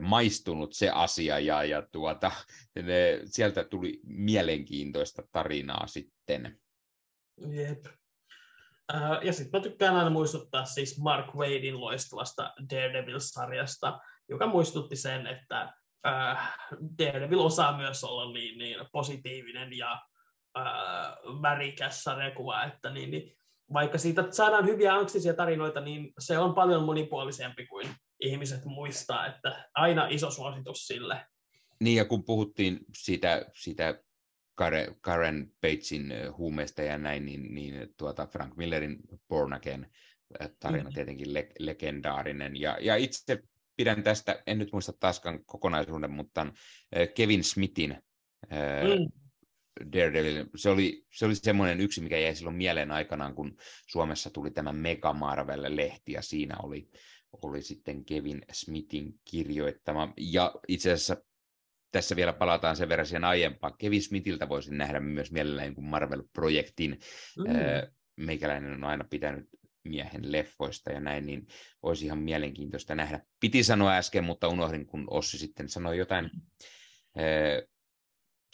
maistunut 0.00 0.72
se 0.72 0.90
asia, 0.90 1.38
ja, 1.38 1.64
ja 1.64 1.82
tuota, 1.92 2.32
ne, 2.82 3.20
sieltä 3.24 3.64
tuli 3.64 4.00
mielenkiintoista 4.04 5.22
tarinaa 5.32 5.86
sitten. 5.86 6.60
Jep. 7.50 7.84
ja 9.22 9.32
sitten 9.32 9.60
mä 9.60 9.62
tykkään 9.62 9.96
aina 9.96 10.10
muistuttaa 10.10 10.64
siis 10.64 10.98
Mark 10.98 11.34
Wadein 11.34 11.80
loistavasta 11.80 12.54
Daredevil-sarjasta, 12.70 14.00
joka 14.28 14.46
muistutti 14.46 14.96
sen, 14.96 15.26
että 15.26 15.72
Daredevil 16.98 17.40
osaa 17.40 17.76
myös 17.76 18.04
olla 18.04 18.32
niin, 18.32 18.58
niin 18.58 18.76
positiivinen 18.92 19.78
ja 19.78 20.02
äh, 20.56 20.64
värikäs 21.42 22.02
sarjakuva, 22.02 22.64
että 22.64 22.90
niin, 22.90 23.10
niin, 23.10 23.36
vaikka 23.72 23.98
siitä 23.98 24.26
saadaan 24.30 24.66
hyviä 24.66 24.94
angstisia 24.94 25.34
tarinoita, 25.34 25.80
niin 25.80 26.12
se 26.18 26.38
on 26.38 26.54
paljon 26.54 26.82
monipuolisempi 26.82 27.66
kuin 27.66 27.88
ihmiset 28.20 28.64
muistaa, 28.64 29.26
että 29.26 29.68
aina 29.74 30.08
iso 30.08 30.30
suositus 30.30 30.86
sille. 30.86 31.26
Niin, 31.80 31.96
ja 31.96 32.04
kun 32.04 32.24
puhuttiin 32.24 32.80
siitä, 32.94 33.46
siitä 33.54 34.00
Karen, 34.54 34.96
Karen 35.00 35.52
Batesin 35.60 36.12
huumeista 36.36 36.82
ja 36.82 36.98
näin, 36.98 37.26
niin, 37.26 37.54
niin 37.54 37.94
tuota 37.96 38.26
Frank 38.26 38.56
Millerin 38.56 38.98
Born 39.28 39.52
Again 39.52 39.90
tarina 40.60 40.90
mm. 40.90 40.94
tietenkin 40.94 41.34
le- 41.34 41.52
legendaarinen. 41.58 42.60
Ja, 42.60 42.78
ja 42.80 42.96
itse 42.96 43.42
pidän 43.76 44.02
tästä, 44.02 44.42
en 44.46 44.58
nyt 44.58 44.72
muista 44.72 44.92
taaskaan 45.00 45.44
kokonaisuuden, 45.44 46.10
mutta 46.10 46.46
Kevin 47.14 47.44
Smithin 47.44 48.02
mm. 48.50 49.23
Daredevil, 49.92 50.46
se 50.56 50.70
oli, 50.70 51.04
se 51.10 51.26
oli 51.26 51.34
semmoinen 51.34 51.80
yksi, 51.80 52.00
mikä 52.00 52.18
jäi 52.18 52.34
silloin 52.34 52.56
mieleen 52.56 52.90
aikanaan, 52.90 53.34
kun 53.34 53.56
Suomessa 53.86 54.30
tuli 54.30 54.50
tämä 54.50 54.72
Mega 54.72 55.12
Marvel-lehti, 55.12 56.12
ja 56.12 56.22
siinä 56.22 56.56
oli, 56.62 56.88
oli 57.42 57.62
sitten 57.62 58.04
Kevin 58.04 58.42
Smithin 58.52 59.14
kirjoittama. 59.24 60.12
Ja 60.16 60.54
itse 60.68 60.92
asiassa 60.92 61.16
tässä 61.92 62.16
vielä 62.16 62.32
palataan 62.32 62.76
sen 62.76 62.88
verran 62.88 63.06
siihen 63.06 63.24
aiempaan. 63.24 63.74
Kevin 63.78 64.02
Smithiltä 64.02 64.48
voisin 64.48 64.78
nähdä 64.78 65.00
myös 65.00 65.32
mielellään 65.32 65.74
kuin 65.74 65.84
Marvel-projektin. 65.84 66.98
Mm. 67.38 67.44
Meikäläinen 68.16 68.72
on 68.72 68.84
aina 68.84 69.04
pitänyt 69.04 69.48
miehen 69.84 70.32
leffoista 70.32 70.92
ja 70.92 71.00
näin, 71.00 71.26
niin 71.26 71.46
olisi 71.82 72.06
ihan 72.06 72.18
mielenkiintoista 72.18 72.94
nähdä. 72.94 73.20
Piti 73.40 73.62
sanoa 73.62 73.92
äsken, 73.92 74.24
mutta 74.24 74.48
unohdin, 74.48 74.86
kun 74.86 75.04
Ossi 75.10 75.38
sitten 75.38 75.68
sanoi 75.68 75.98
jotain 75.98 76.30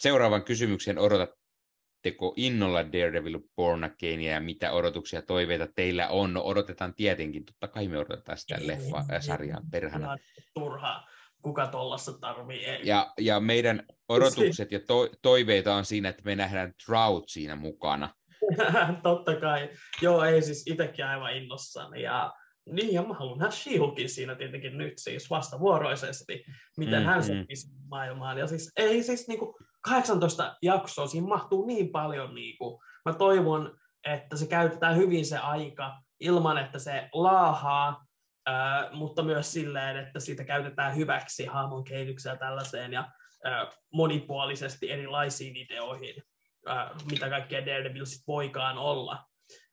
seuraavan 0.01 0.43
kysymyksen 0.43 0.99
odotatteko 0.99 2.33
innolla 2.35 2.85
Daredevil 2.85 3.39
Born 3.55 3.83
Againia 3.83 4.31
ja 4.31 4.41
mitä 4.41 4.71
odotuksia 4.71 5.19
ja 5.19 5.25
toiveita 5.25 5.67
teillä 5.75 6.07
on? 6.07 6.33
No, 6.33 6.41
odotetaan 6.41 6.95
tietenkin, 6.95 7.45
totta 7.45 7.67
kai 7.67 7.87
me 7.87 7.97
odotetaan 7.97 8.37
sitä 8.37 8.55
leffa-sarjaa 8.59 9.61
perhana. 9.71 10.17
Turhaa, 10.53 11.07
kuka 11.41 11.67
tuollaista 11.67 12.13
tarvii. 12.13 12.65
Ei. 12.65 12.79
Ja, 12.83 13.13
ja 13.19 13.39
meidän 13.39 13.83
odotukset 14.09 14.71
ja 14.71 14.79
to, 14.79 15.09
toiveita 15.21 15.75
on 15.75 15.85
siinä, 15.85 16.09
että 16.09 16.23
me 16.25 16.35
nähdään 16.35 16.73
Trout 16.85 17.29
siinä 17.29 17.55
mukana. 17.55 18.13
totta 19.03 19.35
kai. 19.35 19.69
Joo, 20.01 20.23
ei 20.23 20.41
siis 20.41 20.67
itsekin 20.67 21.05
aivan 21.05 21.35
innossani. 21.35 22.01
Ja 22.01 22.33
niin, 22.65 22.93
ja 22.93 23.03
mä 23.03 23.13
haluan 23.13 23.39
nähdä 23.39 23.51
she 23.51 23.71
siinä 24.07 24.35
tietenkin 24.35 24.77
nyt 24.77 24.93
siis 24.97 25.29
vastavuoroisesti, 25.29 26.43
miten 26.77 26.99
mm, 26.99 27.05
hän 27.05 27.23
mm. 27.23 27.45
maailmaan. 27.89 28.37
Ja 28.37 28.47
siis 28.47 28.71
ei 28.75 29.03
siis 29.03 29.27
niinku, 29.27 29.57
18 29.81 30.57
jaksoa, 30.61 31.07
siinä 31.07 31.27
mahtuu 31.27 31.65
niin 31.65 31.89
paljon. 31.89 32.35
Niin 32.35 32.57
kuin, 32.57 32.81
mä 33.05 33.13
toivon, 33.13 33.79
että 34.05 34.37
se 34.37 34.47
käytetään 34.47 34.95
hyvin 34.97 35.25
se 35.25 35.37
aika 35.37 36.01
ilman, 36.19 36.57
että 36.57 36.79
se 36.79 37.09
laahaa, 37.13 38.05
ää, 38.45 38.89
mutta 38.93 39.23
myös 39.23 39.53
silleen, 39.53 39.97
että 39.97 40.19
sitä 40.19 40.43
käytetään 40.43 40.95
hyväksi 40.95 41.45
hahmon 41.45 41.83
kehitykseen 41.83 42.33
ja 42.33 42.39
tällaiseen 42.39 42.93
ja 42.93 43.11
ää, 43.43 43.67
monipuolisesti 43.93 44.91
erilaisiin 44.91 45.55
ideoihin, 45.55 46.23
ää, 46.67 46.95
mitä 47.11 47.29
kaikkea 47.29 47.65
Daredevil 47.65 48.05
voikaan 48.27 48.77
olla. 48.77 49.25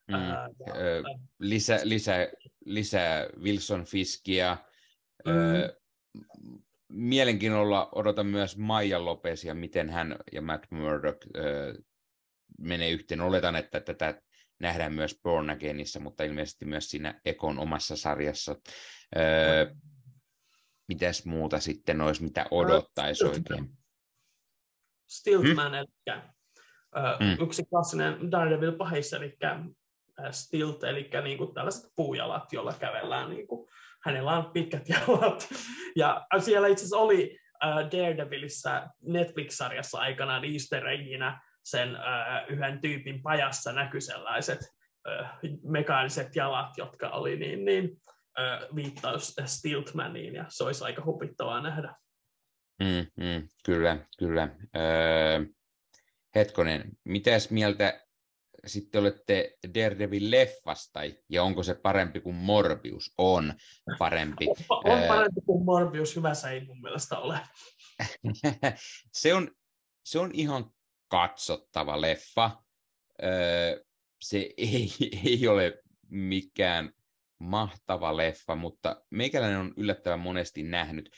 Mm. 0.09 0.15
Ää, 0.15 0.49
ja, 0.67 0.75
lisä, 1.39 1.81
lisä, 1.85 2.29
lisää 2.65 3.27
Wilson 3.43 3.85
Fiskia, 3.85 4.57
mm 5.25 5.79
mielenkiinnolla 6.89 7.89
odotan 7.93 8.27
myös 8.27 8.57
Maija 8.57 9.05
Lopesia, 9.05 9.55
miten 9.55 9.91
hän 9.91 10.17
ja 10.33 10.43
Matt 10.43 10.71
Murdock 10.71 11.27
äh, 11.37 11.85
menee 12.59 12.91
yhteen. 12.91 13.21
Oletan, 13.21 13.57
että 13.57 13.81
tätä 13.81 14.23
nähdään 14.59 14.93
myös 14.93 15.21
Born 15.23 15.51
Againissa, 15.51 16.01
mutta 16.01 16.25
ilmeisesti 16.25 16.65
myös 16.65 16.91
siinä 16.91 17.21
Ekon 17.25 17.59
omassa 17.59 17.97
sarjassa. 17.97 18.57
Äh, 19.17 19.77
mitäs 20.89 21.25
muuta 21.25 21.61
sitten 21.61 22.01
olisi, 22.01 22.23
mitä 22.23 22.47
odottaisi 22.51 23.25
oikein? 23.25 23.79
Stiltman, 25.07 25.73
hmm? 25.73 25.75
eli 25.75 25.87
äh, 26.09 26.25
hmm. 27.19 27.45
yksi 27.45 27.65
klassinen 27.65 28.31
Daredevil 28.31 28.73
pahissa, 28.73 29.17
eli 29.17 29.37
stilt, 30.31 30.85
eli 30.85 31.11
niin 31.23 31.39
kuin 31.39 31.55
tällaiset 31.55 31.93
puujalat, 31.97 32.53
joilla 32.53 32.75
kävellään 32.81 33.31
niin 33.31 33.47
kuin 33.47 33.69
hänellä 34.05 34.37
on 34.37 34.51
pitkät 34.53 34.89
jalat. 35.09 35.49
Ja 35.97 36.27
siellä 36.39 36.69
itse 36.69 36.83
asiassa 36.83 36.97
oli 36.97 37.39
äh, 37.65 37.77
Daredevilissä 37.77 38.89
Netflix-sarjassa 39.03 39.99
aikanaan 39.99 40.45
easter 40.45 40.87
egginä 40.87 41.41
sen 41.65 41.97
äh, 41.97 42.45
yhden 42.49 42.81
tyypin 42.81 43.23
pajassa 43.23 43.73
näkyi 43.73 44.01
sellaiset 44.01 44.61
äh, 45.09 45.31
mekaaniset 45.63 46.37
jalat, 46.37 46.71
jotka 46.77 47.09
oli 47.09 47.37
niin, 47.37 47.65
niin 47.65 48.01
äh, 48.39 48.61
viittaus 48.75 49.37
Stiltmaniin, 49.45 50.35
ja 50.35 50.45
se 50.49 50.65
olisi 50.65 50.85
aika 50.85 51.05
hupittavaa 51.05 51.61
nähdä. 51.61 51.95
Mm, 52.83 53.25
mm, 53.25 53.49
kyllä, 53.65 53.99
kyllä. 54.19 54.49
Öö, 54.77 55.45
hetkonen, 56.35 56.93
mitäs 57.05 57.51
mieltä 57.51 58.08
sitten 58.67 59.01
olette 59.01 59.59
Daredevil-leffasta, 59.75 61.01
ja 61.29 61.43
onko 61.43 61.63
se 61.63 61.75
parempi 61.75 62.21
kuin 62.21 62.37
Morbius? 62.37 63.13
On 63.19 63.55
parempi. 63.99 64.47
On 64.71 65.09
parempi 65.09 65.41
kuin 65.47 65.65
Morbius, 65.65 66.17
hyvä 66.17 66.35
se 66.35 66.51
ei 66.51 66.65
mun 66.65 66.81
mielestä 66.81 67.19
ole. 67.19 67.41
se, 69.21 69.35
on, 69.35 69.51
se 70.05 70.19
on 70.19 70.31
ihan 70.35 70.71
katsottava 71.09 72.01
leffa. 72.01 72.63
Se 74.21 74.39
ei, 74.57 74.91
ei 75.25 75.49
ole 75.49 75.83
mikään 76.11 76.93
mahtava 77.39 78.17
leffa, 78.17 78.55
mutta 78.55 79.03
meikäläinen 79.11 79.59
on 79.59 79.75
yllättävän 79.77 80.21
monesti 80.21 80.63
nähnyt 80.63 81.11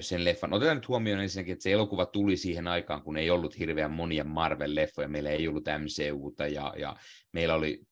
sen 0.00 0.24
leffan. 0.24 0.52
Otetaan 0.52 0.76
nyt 0.76 0.88
huomioon 0.88 1.20
ensinnäkin, 1.20 1.52
että 1.52 1.62
se 1.62 1.72
elokuva 1.72 2.06
tuli 2.06 2.36
siihen 2.36 2.68
aikaan, 2.68 3.02
kun 3.02 3.16
ei 3.16 3.30
ollut 3.30 3.58
hirveän 3.58 3.90
monia 3.90 4.24
Marvel-leffoja, 4.24 5.08
meillä 5.08 5.30
ei 5.30 5.48
ollut 5.48 5.64
MCUta 5.78 6.46
ja, 6.46 6.74
ja 6.78 6.96
meillä 7.32 7.54
oli 7.54 7.82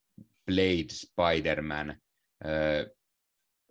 Blade, 0.47 0.89
Spider-Man, 0.89 1.91
äh, 1.91 2.87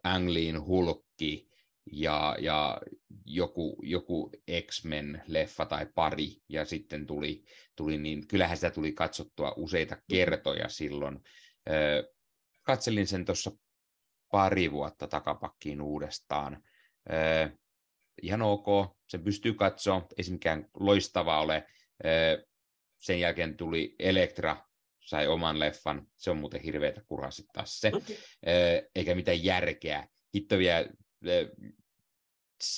Ang 0.04 0.30
Leein 0.30 0.66
Hulkki 0.66 1.48
ja, 1.92 2.36
ja 2.40 2.82
joku, 3.26 3.80
joku 3.84 4.32
X-Men-leffa 4.62 5.66
tai 5.66 5.88
pari, 5.96 6.36
ja 6.50 6.66
sitten 6.66 7.08
tuli, 7.08 7.44
tuli 7.76 7.98
niin, 7.98 8.28
kyllähän 8.28 8.58
sitä 8.58 8.72
tuli 8.72 8.92
katsottua 8.92 9.54
useita 9.58 9.98
kertoja 10.10 10.70
silloin. 10.70 11.20
Katselin 12.64 13.08
sen 13.08 13.26
tuossa 13.26 13.52
pari 14.32 14.72
vuotta 14.72 15.08
takapakkiin 15.08 15.82
uudestaan. 15.82 16.64
Ihan 18.22 18.42
ok, 18.42 18.66
sen 19.08 19.24
pystyy 19.24 19.54
katsoa, 19.54 20.08
ei 20.18 20.24
se 20.24 20.32
mikään 20.32 20.70
loistava 20.80 21.42
ole. 21.42 21.68
Sen 23.00 23.20
jälkeen 23.20 23.58
tuli 23.58 23.96
Elektra, 24.00 24.58
sai 25.00 25.28
oman 25.28 25.60
leffan, 25.60 26.08
se 26.18 26.32
on 26.32 26.38
muuten 26.38 26.62
hirveätä 26.62 27.02
kurasittaa 27.08 27.66
se, 27.66 27.92
okay. 27.94 28.16
eikä 28.96 29.16
mitään 29.16 29.44
järkeä. 29.44 30.08
Hitto 30.36 30.58
vielä 30.58 30.88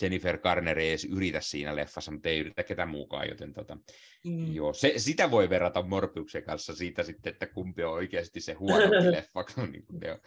Jennifer 0.01 0.38
Garner 0.38 0.80
ei 0.80 0.89
edes 0.89 1.05
yritä 1.05 1.41
siinä 1.41 1.76
leffassa, 1.76 2.11
mutta 2.11 2.30
ei 2.30 2.39
yritä 2.39 2.64
ketään 2.64 2.89
muukaan, 2.89 3.30
joten 3.30 3.53
tota, 3.53 3.77
mm. 4.26 4.53
joo, 4.53 4.73
se, 4.73 4.93
sitä 4.97 5.31
voi 5.31 5.49
verrata 5.49 5.81
Morbiuksen 5.81 6.43
kanssa 6.43 6.76
siitä 6.76 7.03
sitten, 7.03 7.34
että 7.34 7.47
kumpi 7.47 7.84
on 7.84 7.93
oikeasti 7.93 8.41
se 8.41 8.53
huono 8.53 8.91
leffa, 9.11 9.43
kun 9.43 9.72
niin 9.72 9.85
ne, 10.01 10.11
on, 10.11 10.19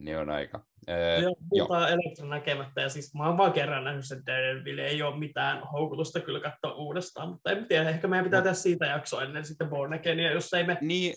ne 0.00 0.18
on 0.18 0.30
aika... 0.30 0.64
Öö, 0.88 1.20
joo, 1.52 1.68
elektron 1.88 2.30
näkemättä, 2.30 2.80
ja 2.80 2.88
siis 2.88 3.14
mä 3.14 3.26
oon 3.26 3.38
vaan 3.38 3.52
kerran 3.52 3.84
nähnyt 3.84 4.06
sen 4.06 4.26
Daredevil, 4.26 4.78
ei 4.78 5.02
ole 5.02 5.18
mitään 5.18 5.62
houkutusta 5.72 6.20
kyllä 6.20 6.40
katsoa 6.40 6.74
uudestaan, 6.74 7.28
mutta 7.28 7.50
en 7.50 7.66
tiedä, 7.68 7.90
ehkä 7.90 8.08
meidän 8.08 8.24
pitää 8.24 8.42
tehdä 8.42 8.54
siitä 8.54 8.86
jaksoa 8.86 9.22
ennen 9.22 9.44
sitten 9.44 9.68
Born 9.68 9.94
Again, 9.94 10.18
jos 10.18 10.52
ei 10.52 10.64
me 10.64 10.78
niin, 10.80 11.14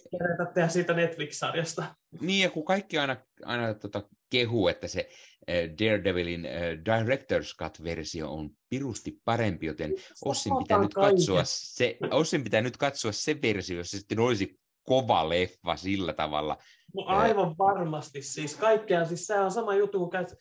tehdä 0.53 0.67
siitä 0.67 0.93
Netflix-sarjasta. 0.93 1.83
Niin, 2.21 2.43
ja 2.43 2.49
kun 2.49 2.65
kaikki 2.65 2.97
aina, 2.97 3.17
aina 3.45 3.73
tota, 3.73 4.03
kehuu, 4.29 4.67
että 4.67 4.87
se 4.87 5.09
Eh, 5.47 5.69
Daredevilin 5.79 6.45
eh, 6.45 6.77
Director's 6.77 7.55
Cut-versio 7.59 8.33
on 8.33 8.49
pirusti 8.69 9.21
parempi, 9.25 9.65
joten 9.65 9.93
Ossin 10.25 10.57
pitää, 10.57 10.81
nyt 10.81 10.93
katsoa 10.93 11.41
se, 11.45 11.97
Ossin 12.11 12.43
pitää 12.43 12.61
nyt 12.61 12.77
katsoa 12.77 13.11
se 13.11 13.41
versio, 13.41 13.77
jos 13.77 13.91
se 13.91 13.97
sitten 13.97 14.19
olisi 14.19 14.59
kova 14.83 15.29
leffa 15.29 15.75
sillä 15.75 16.13
tavalla. 16.13 16.57
No 16.95 17.03
aivan 17.05 17.57
varmasti, 17.57 18.21
siis 18.21 18.55
kaikkea, 18.55 19.05
siis 19.05 19.27
se 19.27 19.39
on 19.39 19.51
sama 19.51 19.75
juttu, 19.75 19.99
kun 19.99 20.09
käyt 20.09 20.33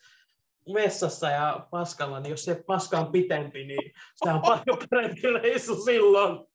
vessassa 0.73 1.29
ja 1.29 1.67
paskalla, 1.71 2.19
niin 2.19 2.31
jos 2.31 2.45
se 2.45 2.63
paska 2.67 2.99
on 2.99 3.11
pitempi, 3.11 3.65
niin 3.65 3.91
se 4.15 4.29
on 4.29 4.41
paljon 4.41 4.77
parempi 4.89 5.21
reissu 5.41 5.83
silloin. 5.83 6.47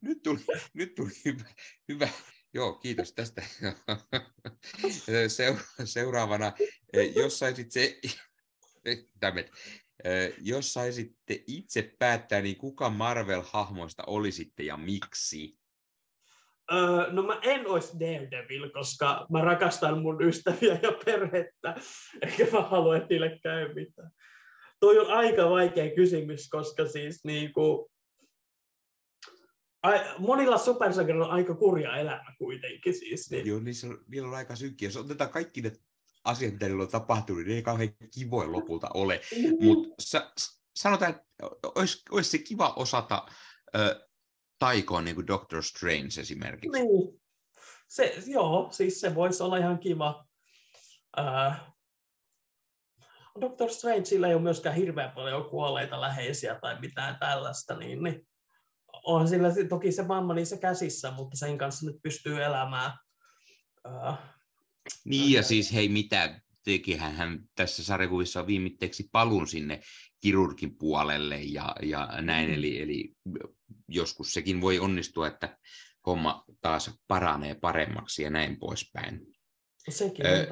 nyt 0.00 0.22
tuli, 0.22 0.38
nyt 0.74 0.94
tuli 0.94 1.10
hyvä, 1.24 1.44
hyvä, 1.88 2.08
Joo, 2.54 2.72
kiitos 2.72 3.12
tästä. 3.12 3.42
Seuraavana, 5.84 6.52
eh, 6.92 7.16
jos 7.16 7.38
saisit 7.38 7.72
se, 7.72 8.00
Dammit. 9.20 9.50
Jos 10.40 10.72
saisitte 10.72 11.44
itse 11.46 11.94
päättää, 11.98 12.40
niin 12.40 12.56
kuka 12.56 12.88
Marvel-hahmoista 12.88 14.04
olisitte 14.06 14.62
ja 14.62 14.76
miksi? 14.76 15.58
Öö, 16.72 17.12
no 17.12 17.22
mä 17.22 17.38
en 17.42 17.66
olisi 17.66 18.00
Daredevil, 18.00 18.70
koska 18.70 19.26
mä 19.30 19.40
rakastan 19.40 20.02
mun 20.02 20.22
ystäviä 20.22 20.78
ja 20.82 20.92
perhettä, 21.04 21.74
eikä 22.22 22.46
mä 22.52 22.62
halua, 22.62 22.96
että 22.96 23.08
niille 23.10 23.38
käy 23.42 23.74
mitään. 23.74 24.10
Toi 24.80 24.98
on 24.98 25.10
aika 25.10 25.50
vaikea 25.50 25.94
kysymys, 25.94 26.48
koska 26.48 26.88
siis 26.88 27.24
niinku, 27.24 27.92
Ai, 29.82 30.00
monilla 30.18 30.58
supersankareilla 30.58 31.26
on 31.26 31.32
aika 31.32 31.54
kurja 31.54 31.96
elämä 31.96 32.34
kuitenkin. 32.38 32.94
Siis, 32.94 33.30
niin. 33.30 33.46
Joo, 33.46 33.60
niissä 33.60 33.86
on, 33.86 34.04
niillä 34.08 34.28
on 34.28 34.34
aika 34.34 34.56
synkkiä. 34.56 34.88
Jos 34.88 34.96
otetaan 34.96 35.30
kaikki 35.30 35.60
ne 35.60 35.72
asiat, 36.24 36.52
mitä 36.52 36.66
niillä 36.66 36.82
on 36.82 36.88
tapahtunut, 36.88 37.44
niin 37.44 37.56
ei 37.56 37.62
kauhean 37.62 37.94
kivoja 38.14 38.52
lopulta 38.52 38.88
ole. 38.94 39.20
Mm-hmm. 39.36 39.64
Mutta 39.66 39.94
sa, 40.00 40.32
sanotaan, 40.76 41.10
että 41.10 41.24
olisi, 41.74 42.02
olisi 42.10 42.30
se 42.30 42.38
kiva 42.38 42.72
osata 42.76 43.26
äh, 43.76 44.08
taikoa 44.58 45.02
niin 45.02 45.14
kuin 45.14 45.26
Doctor 45.26 45.62
Strange 45.62 46.20
esimerkiksi. 46.20 46.78
Niin. 46.80 47.22
Se, 47.88 48.22
joo, 48.26 48.68
siis 48.70 49.00
se 49.00 49.14
voisi 49.14 49.42
olla 49.42 49.56
ihan 49.56 49.78
kiva. 49.78 50.26
Äh, 51.18 51.72
Doctor 53.40 53.70
Strangeilla 53.70 54.28
ei 54.28 54.34
ole 54.34 54.42
myöskään 54.42 54.76
hirveän 54.76 55.10
paljon 55.10 55.50
kuolleita 55.50 56.00
läheisiä 56.00 56.58
tai 56.60 56.80
mitään 56.80 57.18
tällaista, 57.18 57.76
niin, 57.76 58.02
niin 58.02 58.28
on 59.04 59.28
sillä 59.28 59.48
toki 59.68 59.92
se 59.92 60.08
vamma 60.08 60.34
niissä 60.34 60.56
käsissä, 60.56 61.10
mutta 61.10 61.36
sen 61.36 61.58
kanssa 61.58 61.86
nyt 61.86 62.02
pystyy 62.02 62.44
elämään. 62.44 62.92
Uh, 63.88 64.14
niin 65.04 65.32
ja 65.32 65.42
siis 65.42 65.72
hei 65.72 65.88
mitä, 65.88 66.40
tekihän 66.64 67.14
hän 67.14 67.48
tässä 67.54 67.84
sarjakuvissa 67.84 68.40
on 68.40 68.46
viimitteeksi 68.46 69.08
palun 69.12 69.48
sinne 69.48 69.80
kirurgin 70.20 70.78
puolelle 70.78 71.40
ja, 71.42 71.74
ja 71.82 72.08
näin, 72.20 72.48
mm. 72.48 72.54
eli, 72.54 72.82
eli 72.82 73.14
joskus 73.88 74.32
sekin 74.32 74.60
voi 74.60 74.78
onnistua, 74.78 75.26
että 75.26 75.58
homma 76.06 76.44
taas 76.60 76.90
paranee 77.08 77.54
paremmaksi 77.54 78.22
ja 78.22 78.30
näin 78.30 78.58
poispäin. 78.58 79.26
Sekin 79.88 80.26
on 80.26 80.32
öö, 80.32 80.46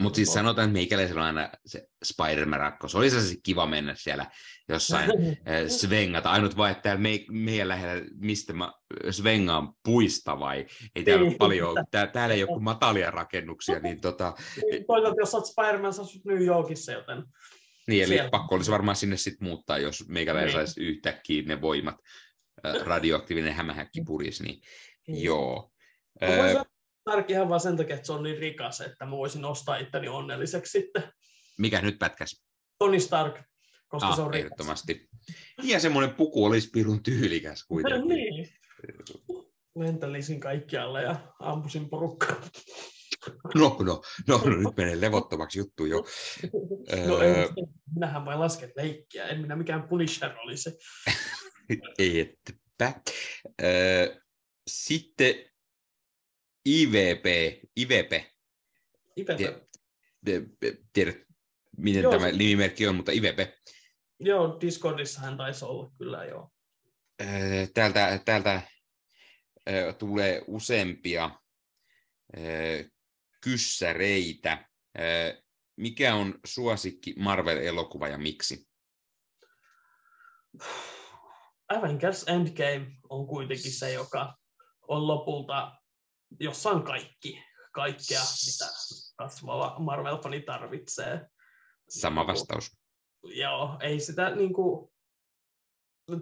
mutta 0.00 0.16
siis 0.16 0.32
sanotaan, 0.32 0.68
että 0.68 0.72
meikäläisellä 0.72 1.20
on 1.20 1.26
aina 1.26 1.50
se 1.66 1.86
Spider-Man 2.04 2.60
rakko. 2.60 2.88
Se 2.88 2.98
olisi 2.98 3.28
se 3.28 3.36
kiva 3.42 3.66
mennä 3.66 3.94
siellä 3.94 4.30
jossain 4.68 5.10
eh, 5.46 5.68
svengata. 5.68 6.30
Ainut 6.30 6.56
vaan, 6.56 6.70
että 6.70 6.82
täällä 6.82 7.00
me, 7.02 7.20
meidän 7.30 7.68
lähellä, 7.68 8.04
mistä 8.14 8.52
mä 8.52 8.72
svengaan 9.10 9.72
puista 9.84 10.38
vai 10.38 10.66
ei 10.96 11.04
täällä 11.04 11.22
ole 11.22 11.28
niin. 11.28 11.38
paljon, 11.38 11.76
tää, 11.90 12.06
täällä 12.06 12.34
ei 12.34 12.42
ole 12.42 12.48
kuin 12.48 12.64
matalia 12.72 13.10
rakennuksia. 13.10 13.78
Niin 13.78 14.00
tota... 14.00 14.34
Niin, 14.70 14.84
toisaalta 14.86 15.20
jos 15.20 15.34
olet 15.34 15.46
Spider-Man, 15.46 15.94
sä 15.94 16.02
New 16.24 16.44
Yorkissa, 16.44 16.92
joten... 16.92 17.24
Niin, 17.88 18.02
eli 18.02 18.14
siellä. 18.14 18.30
pakko 18.30 18.54
olisi 18.54 18.70
varmaan 18.70 18.96
sinne 18.96 19.16
sitten 19.16 19.48
muuttaa, 19.48 19.78
jos 19.78 20.08
meikäläinen 20.08 20.46
niin. 20.46 20.66
saisi 20.66 20.80
yhtäkkiä 20.80 21.42
ne 21.42 21.60
voimat, 21.60 21.96
radioaktiivinen 22.84 23.54
hämähäkki 23.54 24.02
puris, 24.06 24.40
niin, 24.40 24.60
niin. 25.06 25.24
joo. 25.24 25.72
Stark 27.02 27.30
ihan 27.30 27.48
vaan 27.48 27.60
sen 27.60 27.76
takia, 27.76 27.96
että 27.96 28.06
se 28.06 28.12
on 28.12 28.22
niin 28.22 28.38
rikas, 28.38 28.80
että 28.80 29.04
mä 29.04 29.10
voisin 29.10 29.44
ostaa 29.44 29.76
itteni 29.76 30.08
onnelliseksi 30.08 30.78
sitten. 30.78 31.02
Mikä 31.58 31.80
nyt 31.80 31.98
pätkäs? 31.98 32.44
Tony 32.78 33.00
Stark, 33.00 33.42
koska 33.88 34.08
ah, 34.08 34.16
se 34.16 34.22
on 34.22 34.34
ehdottomasti. 34.34 35.08
Ja 35.62 35.80
semmoinen 35.80 36.14
puku 36.14 36.44
olisi 36.44 36.70
pirun 36.72 37.02
tyylikäs 37.02 37.64
kuitenkin. 37.64 38.08
niin. 38.08 38.48
Lentelisin 39.76 40.40
kaikkialle 40.40 41.02
ja 41.02 41.16
ampusin 41.40 41.88
porukkaa. 41.88 42.36
No, 43.54 43.76
no, 43.80 44.02
no, 44.28 44.40
no, 44.44 44.56
nyt 44.56 44.76
menee 44.76 45.00
levottomaksi 45.00 45.58
juttu 45.58 45.86
jo. 45.86 46.04
no, 47.06 47.20
öö... 47.20 47.48
minähän 47.94 48.24
vain 48.24 48.40
lasken 48.40 48.72
leikkiä, 48.76 49.26
en 49.26 49.40
minä 49.40 49.56
mikään 49.56 49.88
Punisher 49.88 50.30
olisi. 50.38 50.70
Ei, 51.98 52.20
ettepä. 52.20 53.00
Öö, 53.62 54.16
sitten 54.70 55.34
IVP, 56.66 57.24
IVP. 57.76 58.12
IVP. 59.16 59.68
Tiedät, 60.92 61.16
miten 61.76 62.02
joo. 62.02 62.12
tämä 62.12 62.32
nimimerkki 62.32 62.86
on, 62.86 62.94
mutta 62.94 63.12
IVP. 63.12 63.38
Joo, 64.20 64.60
Discordissa 64.60 65.20
hän 65.20 65.36
taisi 65.36 65.64
olla 65.64 65.92
kyllä, 65.98 66.24
joo. 66.24 66.50
Täältä, 67.74 68.20
täältä 68.24 68.62
tulee 69.98 70.42
useampia 70.46 71.30
kyssäreitä. 73.40 74.68
Mikä 75.76 76.14
on 76.14 76.38
suosikki 76.46 77.14
Marvel-elokuva 77.18 78.08
ja 78.08 78.18
miksi? 78.18 78.68
Avengers 81.68 82.24
Endgame 82.28 82.86
on 83.08 83.26
kuitenkin 83.26 83.72
se, 83.72 83.92
joka 83.92 84.34
on 84.88 85.06
lopulta 85.06 85.81
jossa 86.40 86.70
on 86.70 86.82
kaikki, 86.82 87.44
kaikkea, 87.72 88.20
mitä 88.20 88.72
kasvava 89.16 89.76
Marvel-fani 89.78 90.40
tarvitsee. 90.40 91.26
Sama 91.88 92.20
niinku, 92.20 92.32
vastaus. 92.32 92.76
Joo, 93.24 93.76
ei 93.80 94.00
sitä 94.00 94.30
niin 94.30 94.52
kuin, 94.52 94.92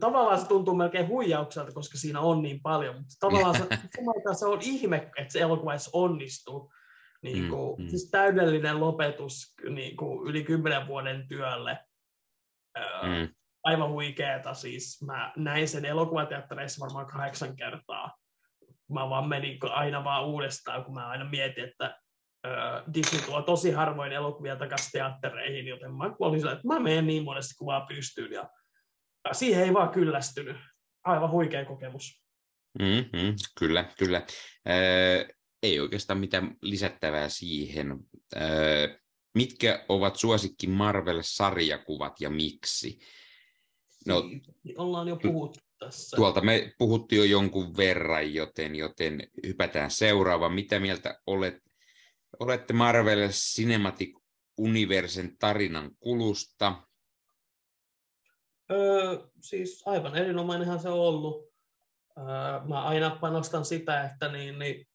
tavallaan 0.01 0.41
se 0.41 0.47
tuntuu 0.47 0.75
melkein 0.75 1.09
huijaukselta, 1.09 1.73
koska 1.73 1.99
siinä 1.99 2.21
on 2.21 2.43
niin 2.43 2.63
paljon, 2.63 2.95
mutta 2.95 3.15
tavallaan 3.21 3.57
se, 3.57 3.67
se 4.39 4.47
on 4.47 4.59
ihme, 4.63 5.11
että 5.17 5.33
se 5.33 5.41
elokuva 5.41 5.73
edes 5.73 5.91
onnistuu. 5.93 6.73
Niin 7.23 7.49
kuin, 7.49 7.79
mm, 7.79 7.85
mm. 7.85 7.89
Siis 7.89 8.11
täydellinen 8.11 8.81
lopetus 8.81 9.55
niin 9.71 9.97
kuin 9.97 10.29
yli 10.29 10.45
kymmenen 10.45 10.87
vuoden 10.87 11.29
työlle. 11.29 11.79
Mm. 13.03 13.35
Aivan 13.63 13.91
huikeeta. 13.91 14.55
Siis 14.55 15.03
mä 15.07 15.33
näin 15.37 15.69
sen 15.69 15.85
elokuvateattereissa 15.85 16.85
varmaan 16.85 17.07
kahdeksan 17.07 17.57
kertaa 17.57 18.20
mä 18.95 19.11
vaan 19.11 19.29
menin 19.29 19.59
aina 19.63 20.05
vaan 20.05 20.27
uudestaan, 20.27 20.85
kun 20.85 20.95
mä 20.95 21.09
aina 21.09 21.31
mietin, 21.31 21.65
että 21.65 21.99
Disney 22.95 23.21
tuo 23.21 23.43
tosi 23.43 23.71
harvoin 23.71 24.13
elokuvia 24.13 24.57
takaisin 24.57 24.91
teattereihin, 24.93 25.67
joten 25.67 25.95
mä 25.95 26.05
olin 26.19 26.41
sillä, 26.41 26.53
että 26.53 26.67
mä 26.67 26.81
menen 26.81 27.07
niin 27.07 27.25
monesti 27.25 27.55
kuin 27.59 27.67
vaan 27.67 27.87
pystyn, 27.87 28.33
ja 28.33 28.49
siihen 29.33 29.65
ei 29.65 29.75
vaan 29.75 29.91
kyllästynyt. 29.91 30.57
Aivan 31.05 31.31
huikea 31.31 31.65
kokemus. 31.65 32.23
Mm-hmm, 32.79 33.35
kyllä, 33.59 33.85
kyllä. 33.99 34.17
Äh, 34.69 35.37
ei 35.63 35.81
oikeastaan 35.81 36.19
mitään 36.19 36.57
lisättävää 36.63 37.29
siihen. 37.29 37.91
Äh, 38.37 39.01
mitkä 39.35 39.85
ovat 39.89 40.17
suosikki 40.17 40.67
Marvel-sarjakuvat 40.67 42.21
ja 42.21 42.31
miksi? 42.31 42.99
No, 44.07 44.23
ollaan 44.77 45.09
jo 45.09 45.17
puhuttu 45.17 45.61
tässä. 45.81 46.17
Tuolta 46.17 46.41
me 46.41 46.73
puhuttiin 46.79 47.19
jo 47.19 47.25
jonkun 47.25 47.77
verran, 47.77 48.35
joten, 48.35 48.77
joten 48.77 49.29
hypätään 49.47 49.91
seuraava. 49.91 50.49
Mitä 50.49 50.81
mieltä 50.81 51.21
olet, 51.27 51.57
olette 52.41 52.73
Marvel 52.73 53.29
Cinematic 53.29 54.21
Universen 54.59 55.37
tarinan 55.39 55.91
kulusta? 56.01 56.83
Öö, 58.71 59.19
siis 59.41 59.83
aivan 59.87 60.17
erinomainenhan 60.17 60.81
se 60.81 60.89
on 60.89 61.01
ollut. 61.01 61.53
Öö, 62.19 62.25
mä 62.69 62.83
aina 62.83 63.19
panostan 63.21 63.65
sitä, 63.65 64.05
että 64.05 64.29
niin, 64.33 64.59
niin, 64.59 64.89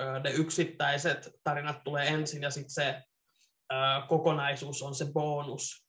öö, 0.00 0.18
ne 0.18 0.30
yksittäiset 0.30 1.30
tarinat 1.44 1.84
tulee 1.84 2.06
ensin 2.06 2.42
ja 2.42 2.50
sitten 2.50 2.70
se 2.70 3.02
öö, 3.72 4.06
kokonaisuus 4.08 4.82
on 4.82 4.94
se 4.94 5.04
bonus. 5.12 5.85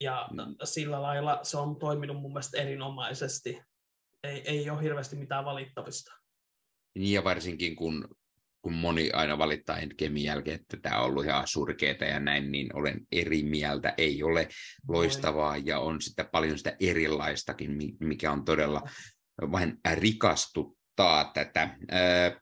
Ja 0.00 0.28
mm. 0.32 0.56
sillä 0.64 1.02
lailla 1.02 1.40
se 1.42 1.56
on 1.56 1.76
toiminut 1.78 2.20
mun 2.20 2.32
mielestä 2.32 2.62
erinomaisesti. 2.62 3.62
Ei, 4.22 4.42
ei 4.44 4.70
ole 4.70 4.82
hirveästi 4.82 5.16
mitään 5.16 5.44
valittavista. 5.44 6.12
Niin 6.94 7.12
ja 7.12 7.24
varsinkin 7.24 7.76
kun, 7.76 8.08
kun 8.62 8.72
moni 8.72 9.10
aina 9.12 9.38
valittaa 9.38 9.78
Endgamein 9.78 10.24
jälkeen, 10.24 10.60
että 10.60 10.76
tämä 10.82 10.98
on 10.98 11.04
ollut 11.04 11.24
ihan 11.24 11.48
surkeeta 11.48 12.04
ja 12.04 12.20
näin, 12.20 12.52
niin 12.52 12.76
olen 12.76 13.00
eri 13.12 13.42
mieltä. 13.42 13.94
Ei 13.98 14.22
ole 14.22 14.48
loistavaa 14.88 15.56
ja 15.56 15.78
on 15.78 16.02
sitä 16.02 16.24
paljon 16.24 16.58
sitä 16.58 16.76
erilaistakin, 16.80 17.78
mikä 18.00 18.32
on 18.32 18.44
todella 18.44 18.82
vain 19.52 19.78
rikastuttaa 19.94 21.30
tätä. 21.34 21.76
Ö, 21.92 22.40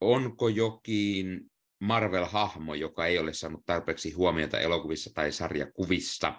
onko 0.00 0.48
jokin 0.48 1.40
Marvel-hahmo, 1.84 2.74
joka 2.74 3.06
ei 3.06 3.18
ole 3.18 3.32
saanut 3.32 3.66
tarpeeksi 3.66 4.12
huomiota 4.12 4.60
elokuvissa 4.60 5.10
tai 5.14 5.32
sarjakuvissa, 5.32 6.34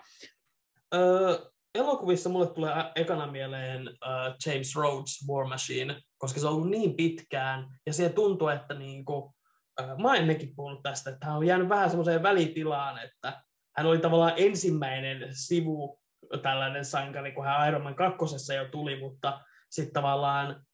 Öö, 0.95 1.37
elokuvissa 1.75 2.29
mulle 2.29 2.47
tulee 2.47 2.73
ekana 2.95 3.31
mieleen 3.31 3.87
uh, 3.87 4.35
James 4.45 4.75
Rhodes 4.75 5.27
War 5.29 5.47
Machine, 5.47 6.01
koska 6.17 6.39
se 6.39 6.47
on 6.47 6.53
ollut 6.53 6.69
niin 6.69 6.95
pitkään, 6.95 7.67
ja 7.85 7.93
se 7.93 8.09
tuntuu, 8.09 8.47
että 8.47 8.73
niinku, 8.73 9.35
uh, 9.81 10.01
mä 10.01 10.15
ennenkin 10.15 10.55
puhunut 10.55 10.83
tästä, 10.83 11.09
että 11.09 11.25
hän 11.25 11.37
on 11.37 11.47
jäänyt 11.47 11.69
vähän 11.69 11.89
semmoiseen 11.89 12.23
välitilaan, 12.23 12.99
että 13.03 13.43
hän 13.77 13.87
oli 13.87 13.97
tavallaan 13.97 14.33
ensimmäinen 14.35 15.27
sivu 15.31 15.99
tällainen 16.41 16.85
sankari, 16.85 17.31
kun 17.31 17.45
hän 17.45 17.67
Iron 17.67 17.83
Man 17.83 17.95
kakkosessa 17.95 18.53
jo 18.53 18.67
tuli, 18.67 18.99
mutta 18.99 19.41
sitten 19.69 19.93
tavallaan 19.93 20.65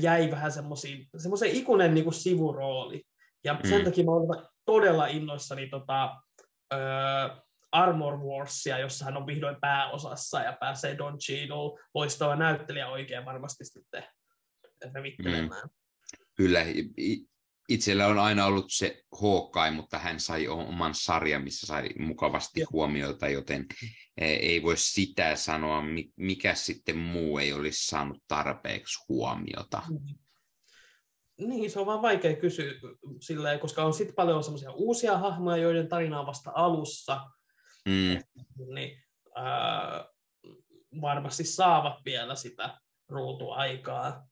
jäi 0.00 0.30
vähän 0.30 0.52
semmoisen 0.52 1.50
ikuinen 1.52 1.94
niinku 1.94 2.12
sivurooli. 2.12 3.02
Ja 3.44 3.54
mm. 3.54 3.68
sen 3.68 3.84
takia 3.84 4.04
mä 4.04 4.10
olen 4.10 4.46
todella 4.64 5.06
innoissani 5.06 5.66
tota, 5.66 6.16
öö, 6.74 7.28
Armor 7.72 8.18
Warsia, 8.18 8.78
jossa 8.78 9.04
hän 9.04 9.16
on 9.16 9.26
vihdoin 9.26 9.56
pääosassa 9.60 10.40
ja 10.40 10.56
pääsee 10.60 10.98
Don 10.98 11.18
Cheadle, 11.18 11.80
loistava 11.94 12.36
näyttelijä 12.36 12.88
oikein 12.88 13.24
varmasti 13.24 13.64
sitten 13.64 14.04
revittelemään. 14.94 15.62
Mm. 15.62 15.70
Kyllä, 16.34 16.60
itsellä 17.68 18.06
on 18.06 18.18
aina 18.18 18.46
ollut 18.46 18.66
se 18.68 19.02
Hawkeye, 19.20 19.70
mutta 19.70 19.98
hän 19.98 20.20
sai 20.20 20.48
oman 20.48 20.94
sarjan, 20.94 21.44
missä 21.44 21.66
sai 21.66 21.88
mukavasti 21.98 22.62
huomiota, 22.72 23.28
joten 23.28 23.66
e, 24.16 24.26
ei 24.26 24.62
voi 24.62 24.76
sitä 24.76 25.36
sanoa, 25.36 25.82
mikä 26.16 26.54
sitten 26.54 26.96
muu 26.96 27.38
ei 27.38 27.52
olisi 27.52 27.86
saanut 27.86 28.18
tarpeeksi 28.28 29.04
huomiota. 29.08 29.82
Mm. 29.90 30.14
Niin, 31.48 31.70
se 31.70 31.80
on 31.80 31.86
vaan 31.86 32.02
vaikea 32.02 32.36
kysyä, 32.36 32.72
silleen, 33.20 33.60
koska 33.60 33.84
on 33.84 33.94
sitten 33.94 34.14
paljon 34.14 34.44
semmoisia 34.44 34.72
uusia 34.72 35.18
hahmoja, 35.18 35.62
joiden 35.62 35.88
tarina 35.88 36.20
on 36.20 36.26
vasta 36.26 36.50
alussa, 36.54 37.20
mm. 37.88 38.18
niin 38.74 39.02
ää, 39.36 40.04
varmasti 41.00 41.44
saavat 41.44 42.04
vielä 42.04 42.34
sitä 42.34 42.78
ruutuaikaa. 43.08 44.28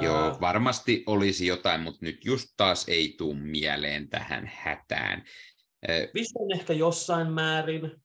Joo, 0.00 0.38
varmasti 0.40 1.04
olisi 1.06 1.46
jotain, 1.46 1.80
mutta 1.80 1.98
nyt 2.02 2.24
just 2.24 2.48
taas 2.56 2.88
ei 2.88 3.14
tule 3.18 3.34
mieleen 3.34 4.08
tähän 4.08 4.50
hätään. 4.54 5.24
Vision 6.14 6.52
ehkä 6.54 6.72
jossain 6.72 7.32
määrin, 7.32 8.02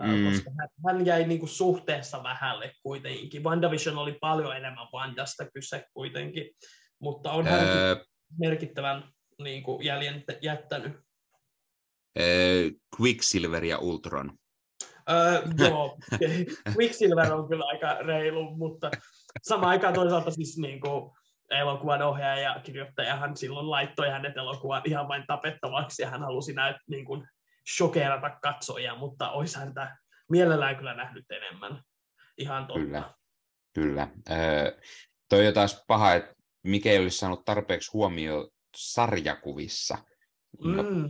mm. 0.00 0.30
koska 0.30 0.50
hän 0.86 1.06
jäi 1.06 1.26
niinku 1.26 1.46
suhteessa 1.46 2.22
vähälle 2.22 2.72
kuitenkin. 2.82 3.44
WandaVision 3.44 3.98
oli 3.98 4.18
paljon 4.20 4.56
enemmän 4.56 4.88
Wandasta 4.92 5.50
kyse 5.50 5.84
kuitenkin, 5.94 6.50
mutta 6.98 7.32
on 7.32 7.46
hän 7.46 7.68
öö... 7.68 8.04
merkittävän 8.38 9.12
niinku 9.38 9.80
jäljen 9.82 10.24
jättänyt. 10.42 10.92
Quicksilver 13.00 13.64
ja 13.64 13.78
Ultron. 13.78 14.38
Öö, 15.10 15.42
joo, 15.58 15.98
Quicksilver 16.78 17.32
on 17.32 17.48
kyllä 17.48 17.64
aika 17.64 17.94
reilu, 17.94 18.56
mutta 18.56 18.90
samaan 19.42 19.70
aikaan 19.70 19.94
toisaalta 19.94 20.30
siis 20.30 20.58
niin 20.58 20.80
kuin 20.80 21.10
elokuvan 21.50 22.02
ohjaaja 22.02 22.42
ja 22.42 22.60
kirjoittajahan 22.64 23.36
silloin 23.36 23.70
laittoi 23.70 24.10
hänet 24.10 24.36
elokuvan 24.36 24.82
ihan 24.84 25.08
vain 25.08 25.24
tapettavaksi 25.26 26.02
ja 26.02 26.10
hän 26.10 26.20
halusi 26.20 26.52
näyt, 26.52 26.76
niin 26.88 27.04
kuin 27.04 27.28
shokeerata 27.76 28.30
katsojia, 28.42 28.94
mutta 28.94 29.30
olisi 29.30 29.58
häntä 29.58 29.96
mielellään 30.30 30.76
kyllä 30.76 30.94
nähnyt 30.94 31.24
enemmän. 31.30 31.82
Ihan 32.38 32.66
totta. 32.66 32.80
Kyllä, 32.80 33.14
kyllä. 33.74 34.08
Öö, 34.30 34.80
toi 35.28 35.46
on 35.46 35.54
taas 35.54 35.84
paha, 35.86 36.14
että 36.14 36.34
mikä 36.62 36.90
ei 36.90 36.98
olisi 36.98 37.18
saanut 37.18 37.44
tarpeeksi 37.44 37.90
huomioon 37.92 38.48
sarjakuvissa. 38.76 39.98
No, 40.64 40.82
mm 40.82 41.08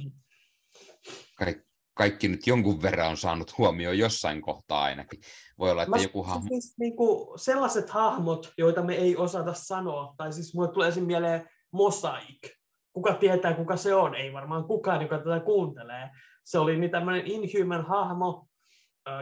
kaikki, 1.39 1.65
kaikki 1.95 2.29
nyt 2.29 2.47
jonkun 2.47 2.83
verran 2.83 3.11
on 3.11 3.17
saanut 3.17 3.59
huomioon 3.59 3.99
jossain 3.99 4.43
kohtaa 4.43 4.83
ainakin. 4.83 5.21
Voi 5.59 5.71
olla, 5.71 5.83
että 5.83 5.97
Mä, 5.97 6.03
joku 6.03 6.23
hahmo... 6.23 6.49
Siis, 6.49 6.75
niin 6.79 6.97
kuin 6.97 7.39
sellaiset 7.39 7.91
hahmot, 7.91 8.53
joita 8.59 8.83
me 8.83 8.95
ei 8.95 9.17
osata 9.17 9.55
sanoa, 9.55 10.15
tai 10.17 10.33
siis 10.33 10.55
mulle 10.55 10.73
tulee 10.73 10.89
esim. 10.89 11.05
mieleen 11.05 11.49
Mosaic. 11.73 12.51
Kuka 12.93 13.15
tietää, 13.15 13.55
kuka 13.55 13.77
se 13.77 13.95
on? 13.95 14.15
Ei 14.15 14.33
varmaan 14.33 14.65
kukaan, 14.65 15.03
joka 15.03 15.19
tätä 15.19 15.41
kuuntelee. 15.41 16.11
Se 16.45 16.59
oli 16.59 16.79
niin 16.79 16.91
tämmöinen 16.91 17.27
Inhuman 17.27 17.87
hahmo, 17.87 18.47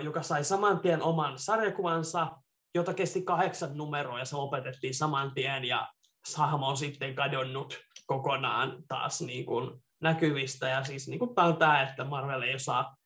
joka 0.04 0.22
sai 0.22 0.44
saman 0.44 0.80
tien 0.80 1.02
oman 1.02 1.38
sarjakuvansa, 1.38 2.30
jota 2.74 2.94
kesti 2.94 3.22
kahdeksan 3.22 3.76
numeroa 3.76 4.18
ja 4.18 4.24
se 4.24 4.36
lopetettiin 4.36 4.94
saman 4.94 5.34
tien 5.34 5.64
ja 5.64 5.88
hahmo 6.36 6.68
on 6.68 6.76
sitten 6.76 7.14
kadonnut 7.14 7.80
kokonaan 8.06 8.82
taas 8.88 9.20
niin 9.20 9.46
kuin 9.46 9.82
näkyvistä. 10.02 10.68
Ja 10.68 10.84
siis 10.84 11.08
niin 11.08 11.18
kuin 11.18 11.34
tämä 11.34 11.46
on 11.46 11.56
tämä, 11.56 11.82
että 11.82 12.04
Marvel 12.04 12.42
ei 12.42 12.54
osaa... 12.54 12.96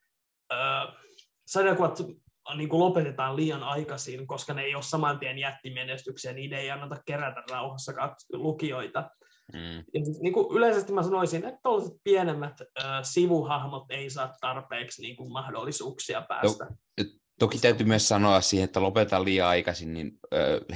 Öö, 0.52 0.58
sarjakuvat 1.46 1.98
niin 2.56 2.68
kuin 2.68 2.80
lopetetaan 2.80 3.36
liian 3.36 3.62
aikaisin, 3.62 4.26
koska 4.26 4.54
ne 4.54 4.62
ei 4.62 4.74
ole 4.74 4.82
saman 4.82 5.18
tien 5.18 5.38
jättimenestyksiä, 5.38 6.32
niiden 6.32 6.58
ei 6.58 6.70
anneta 6.70 7.02
kerätä 7.06 7.42
rauhassa 7.50 7.92
lukijoita. 8.32 9.10
Mm. 9.52 9.76
Ja 9.94 10.04
siis, 10.04 10.20
niin 10.20 10.32
kuin 10.32 10.56
yleisesti 10.56 10.92
mä 10.92 11.02
sanoisin, 11.02 11.44
että 11.44 11.60
tuollaiset 11.62 11.96
pienemmät 12.04 12.60
äh, 12.60 13.00
sivuhahmot 13.02 13.84
ei 13.90 14.10
saa 14.10 14.34
tarpeeksi 14.40 15.02
niin 15.02 15.16
kuin 15.16 15.32
mahdollisuuksia 15.32 16.22
päästä. 16.28 16.64
No, 16.64 17.04
toki 17.38 17.58
täytyy 17.58 17.86
myös 17.86 18.08
sanoa 18.08 18.40
siihen, 18.40 18.64
että 18.64 18.82
lopetetaan 18.82 19.24
liian 19.24 19.48
aikaisin, 19.48 19.92
niin 19.92 20.12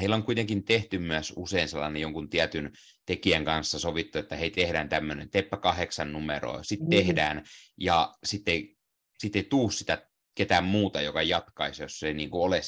heillä 0.00 0.16
on 0.16 0.22
kuitenkin 0.22 0.64
tehty 0.64 0.98
myös 0.98 1.32
usein 1.36 1.68
sellainen 1.68 2.02
jonkun 2.02 2.28
tietyn 2.28 2.72
tekijän 3.06 3.44
kanssa 3.44 3.78
sovittu, 3.78 4.18
että 4.18 4.36
hei, 4.36 4.50
tehdään 4.50 4.88
tämmöinen, 4.88 5.30
teppä 5.30 5.56
kahdeksan 5.56 6.12
numeroa, 6.12 6.62
sitten 6.62 6.88
mm. 6.88 6.90
tehdään, 6.90 7.44
ja 7.76 8.14
sitten 8.24 8.62
sit 9.18 9.36
ei 9.36 9.42
tuu 9.42 9.70
sitä 9.70 10.06
ketään 10.34 10.64
muuta, 10.64 11.00
joka 11.00 11.22
jatkaisi, 11.22 11.82
jos 11.82 11.98
se 11.98 12.06
ei 12.06 12.14
niin 12.14 12.30
kuin 12.30 12.42
ole, 12.42 12.60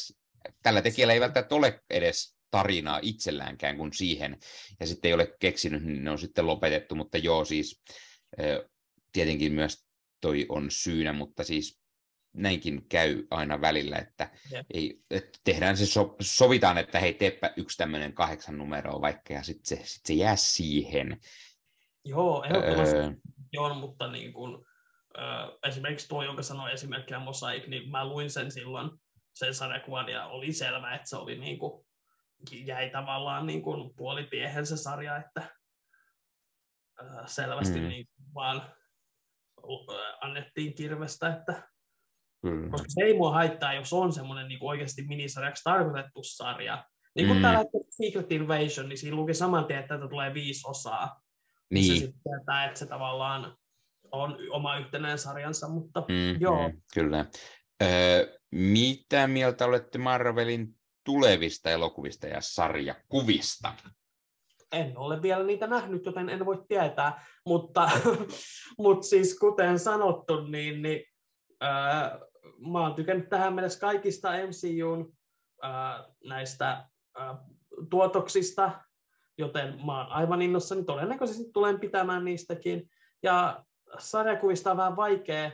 tällä 0.62 0.82
tekijällä 0.82 1.14
ei 1.14 1.20
välttämättä 1.20 1.54
ole 1.54 1.82
edes 1.90 2.36
tarinaa 2.50 2.98
itselläänkään 3.02 3.76
kuin 3.76 3.92
siihen, 3.92 4.38
ja 4.80 4.86
sitten 4.86 5.08
ei 5.08 5.14
ole 5.14 5.34
keksinyt, 5.40 5.84
niin 5.84 6.04
ne 6.04 6.10
on 6.10 6.18
sitten 6.18 6.46
lopetettu, 6.46 6.94
mutta 6.94 7.18
joo, 7.18 7.44
siis 7.44 7.82
tietenkin 9.12 9.52
myös 9.52 9.84
toi 10.20 10.46
on 10.48 10.70
syynä, 10.70 11.12
mutta 11.12 11.44
siis 11.44 11.81
näinkin 12.34 12.88
käy 12.88 13.26
aina 13.30 13.60
välillä, 13.60 13.98
että, 13.98 14.30
ei, 14.74 15.02
että 15.10 15.38
tehdään 15.44 15.76
se, 15.76 15.86
so, 15.86 16.16
sovitaan, 16.20 16.78
että 16.78 17.00
hei, 17.00 17.14
teepä 17.14 17.52
yksi 17.56 17.78
tämmöinen 17.78 18.12
kahdeksan 18.12 18.58
numeroa 18.58 19.00
vaikka, 19.00 19.34
ja 19.34 19.42
sitten 19.42 19.78
se, 19.78 19.84
sit 19.84 20.06
se 20.06 20.14
jää 20.14 20.36
siihen. 20.36 21.20
Joo, 22.04 22.44
ehdottomasti 22.44 22.96
öö, 22.96 23.10
joo, 23.52 23.74
mutta 23.74 24.12
niin 24.12 24.32
kun, 24.32 24.66
öö, 25.18 25.24
esimerkiksi 25.68 26.08
tuo, 26.08 26.22
jonka 26.22 26.42
sanoin 26.42 26.72
esimerkkinä 26.72 27.18
Mosaic, 27.18 27.66
niin 27.66 27.90
mä 27.90 28.08
luin 28.08 28.30
sen 28.30 28.50
silloin, 28.50 28.90
sen 29.34 29.54
sarjakuvan, 29.54 30.08
ja 30.08 30.26
oli 30.26 30.52
selvä, 30.52 30.94
että 30.94 31.08
se 31.08 31.16
oli 31.16 31.38
niin 31.38 31.58
kuin, 31.58 31.86
jäi 32.52 32.90
tavallaan 32.90 33.46
niin 33.46 33.62
kuin 33.62 33.94
puolitiehen 33.96 34.66
se 34.66 34.76
sarja, 34.76 35.16
että 35.16 35.42
öö, 37.02 37.26
selvästi 37.26 37.80
mm. 37.80 37.88
niin 37.88 38.08
vaan 38.34 38.72
annettiin 40.20 40.74
kirvestä, 40.74 41.36
että 41.36 41.71
Mm. 42.42 42.70
Koska 42.70 42.86
se 42.88 43.04
ei 43.04 43.16
mua 43.16 43.32
haittaa, 43.32 43.74
jos 43.74 43.92
on 43.92 44.12
semmoinen 44.12 44.48
niin 44.48 44.58
oikeasti 44.62 45.02
minisarjaksi 45.02 45.64
tarkoitettu 45.64 46.22
sarja. 46.22 46.84
Niin 47.14 47.26
kuin 47.26 47.38
mm. 47.38 47.42
täällä 47.42 47.64
Secret 47.90 48.32
Invasion, 48.32 48.88
niin 48.88 48.98
siinä 48.98 49.16
luki 49.16 49.34
saman 49.34 49.64
tien, 49.64 49.80
että 49.80 49.94
tätä 49.94 50.08
tulee 50.08 50.34
viisi 50.34 50.60
osaa. 50.64 51.22
Niin. 51.70 51.86
Se 51.86 51.92
sitten 51.92 52.22
tietää, 52.22 52.64
että 52.64 52.78
se 52.78 52.86
tavallaan 52.86 53.56
on 54.12 54.36
oma 54.50 54.78
yhtenäinen 54.78 55.18
sarjansa, 55.18 55.68
mutta 55.68 56.00
mm, 56.00 56.40
joo. 56.40 56.68
Mm, 56.68 56.82
kyllä. 56.94 57.26
Öö, 57.82 58.38
mitä 58.50 59.26
mieltä 59.26 59.64
olette 59.64 59.98
Marvelin 59.98 60.74
tulevista 61.04 61.70
elokuvista 61.70 62.26
ja 62.26 62.40
sarjakuvista? 62.40 63.74
En 64.72 64.98
ole 64.98 65.22
vielä 65.22 65.44
niitä 65.44 65.66
nähnyt, 65.66 66.06
joten 66.06 66.28
en 66.28 66.46
voi 66.46 66.64
tietää, 66.68 67.26
mutta, 67.46 67.90
mutta 68.78 69.06
siis 69.06 69.38
kuten 69.38 69.78
sanottu, 69.78 70.44
niin, 70.44 70.82
niin 70.82 71.04
ää, 71.60 72.18
mä 72.58 72.80
oon 72.80 72.94
tykännyt 72.94 73.28
tähän 73.28 73.54
mennessä 73.54 73.80
kaikista 73.80 74.30
MCUn 74.32 75.12
ää, 75.62 76.04
näistä 76.24 76.88
ää, 77.16 77.44
tuotoksista, 77.90 78.70
joten 79.38 79.86
mä 79.86 79.98
oon 79.98 80.12
aivan 80.12 80.42
innossani, 80.42 80.84
todennäköisesti 80.84 81.50
tulen 81.52 81.80
pitämään 81.80 82.24
niistäkin. 82.24 82.90
Ja 83.22 83.64
sarjakuvista 83.98 84.70
on 84.70 84.76
vähän 84.76 84.96
vaikea 84.96 85.52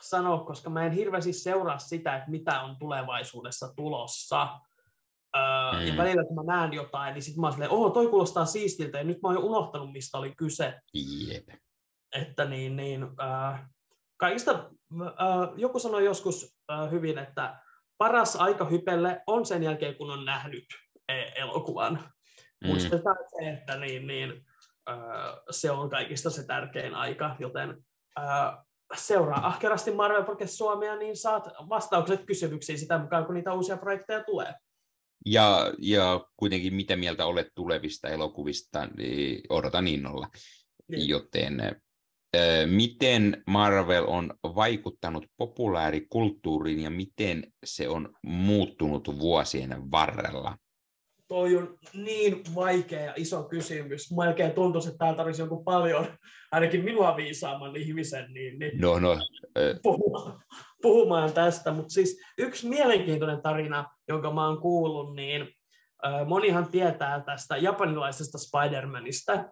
sanoa, 0.00 0.44
koska 0.44 0.70
mä 0.70 0.86
en 0.86 0.92
hirveästi 0.92 1.32
seuraa 1.32 1.78
sitä, 1.78 2.16
että 2.16 2.30
mitä 2.30 2.60
on 2.60 2.76
tulevaisuudessa 2.78 3.74
tulossa. 3.76 4.60
Öö, 5.36 5.80
mm. 5.80 5.86
Ja 5.86 5.96
välillä 5.96 6.24
kun 6.24 6.34
mä 6.34 6.42
näen 6.56 6.72
jotain, 6.72 7.14
niin 7.14 7.22
sitten 7.22 7.40
mä 7.40 7.46
oon 7.46 7.52
silleen, 7.52 7.70
oho, 7.70 7.90
toi 7.90 8.06
kuulostaa 8.06 8.44
siistiltä, 8.46 8.98
ja 8.98 9.04
nyt 9.04 9.22
mä 9.22 9.28
oon 9.28 9.34
jo 9.34 9.40
unohtanut, 9.40 9.92
mistä 9.92 10.18
oli 10.18 10.34
kyse. 10.36 10.80
Jep. 11.28 11.48
Että 12.12 12.44
niin, 12.44 12.76
niin 12.76 13.06
äh, 13.22 13.70
kaikista, 14.16 14.70
joku 15.56 15.78
sanoi 15.78 16.04
joskus 16.04 16.58
hyvin, 16.90 17.18
että 17.18 17.60
paras 17.98 18.36
aika 18.36 18.64
hypelle 18.64 19.22
on 19.26 19.46
sen 19.46 19.62
jälkeen, 19.62 19.96
kun 19.96 20.10
on 20.10 20.24
nähnyt 20.24 20.64
elokuvan. 21.36 21.94
Mm. 21.94 22.68
Muistetaan 22.68 23.16
se, 23.28 23.50
että 23.50 23.78
niin, 23.78 24.06
niin, 24.06 24.46
se 25.50 25.70
on 25.70 25.90
kaikista 25.90 26.30
se 26.30 26.46
tärkein 26.46 26.94
aika, 26.94 27.36
joten 27.38 27.84
seuraa 28.96 29.46
ahkerasti 29.46 29.90
Marvel 29.90 30.24
Podcast 30.24 30.54
Suomea, 30.54 30.96
niin 30.96 31.16
saat 31.16 31.44
vastaukset 31.68 32.24
kysymyksiin 32.26 32.78
sitä 32.78 32.98
mukaan, 32.98 33.26
kun 33.26 33.34
niitä 33.34 33.52
uusia 33.52 33.76
projekteja 33.76 34.24
tulee. 34.24 34.54
Ja, 35.26 35.72
ja 35.78 36.26
kuitenkin 36.36 36.74
mitä 36.74 36.96
mieltä 36.96 37.26
olet 37.26 37.48
tulevista 37.54 38.08
elokuvista, 38.08 38.86
niin 38.86 39.42
odotan 39.48 39.88
innolla. 39.88 40.28
Niin. 40.88 41.08
Joten 41.08 41.82
miten 42.66 43.42
Marvel 43.46 44.04
on 44.06 44.34
vaikuttanut 44.42 45.26
populaarikulttuuriin 45.36 46.80
ja 46.80 46.90
miten 46.90 47.52
se 47.64 47.88
on 47.88 48.08
muuttunut 48.22 49.18
vuosien 49.18 49.90
varrella? 49.90 50.56
toi 51.28 51.56
on 51.56 51.78
niin 51.94 52.42
vaikea 52.54 53.00
ja 53.00 53.12
iso 53.16 53.42
kysymys. 53.42 54.12
Melkein 54.16 54.52
tuntuisi, 54.52 54.88
että 54.88 54.98
täällä 54.98 55.16
tarvitsisi 55.16 55.42
joku 55.42 55.64
paljon, 55.64 56.06
ainakin 56.52 56.84
minua 56.84 57.16
viisaamman 57.16 57.76
ihmisen, 57.76 58.32
niin, 58.32 58.58
niin 58.58 58.80
no, 58.80 58.98
no, 58.98 59.18
puhumaan, 59.82 60.42
puhumaan 60.82 61.32
tästä. 61.32 61.72
Mutta 61.72 61.90
siis 61.90 62.20
yksi 62.38 62.68
mielenkiintoinen 62.68 63.42
tarina, 63.42 63.86
jonka 64.08 64.32
mä 64.32 64.46
oon 64.46 64.60
kuullut, 64.60 65.16
niin 65.16 65.42
äh, 66.06 66.26
monihan 66.26 66.68
tietää 66.70 67.20
tästä 67.20 67.56
japanilaisesta 67.56 68.38
Spider-Manista, 68.38 69.44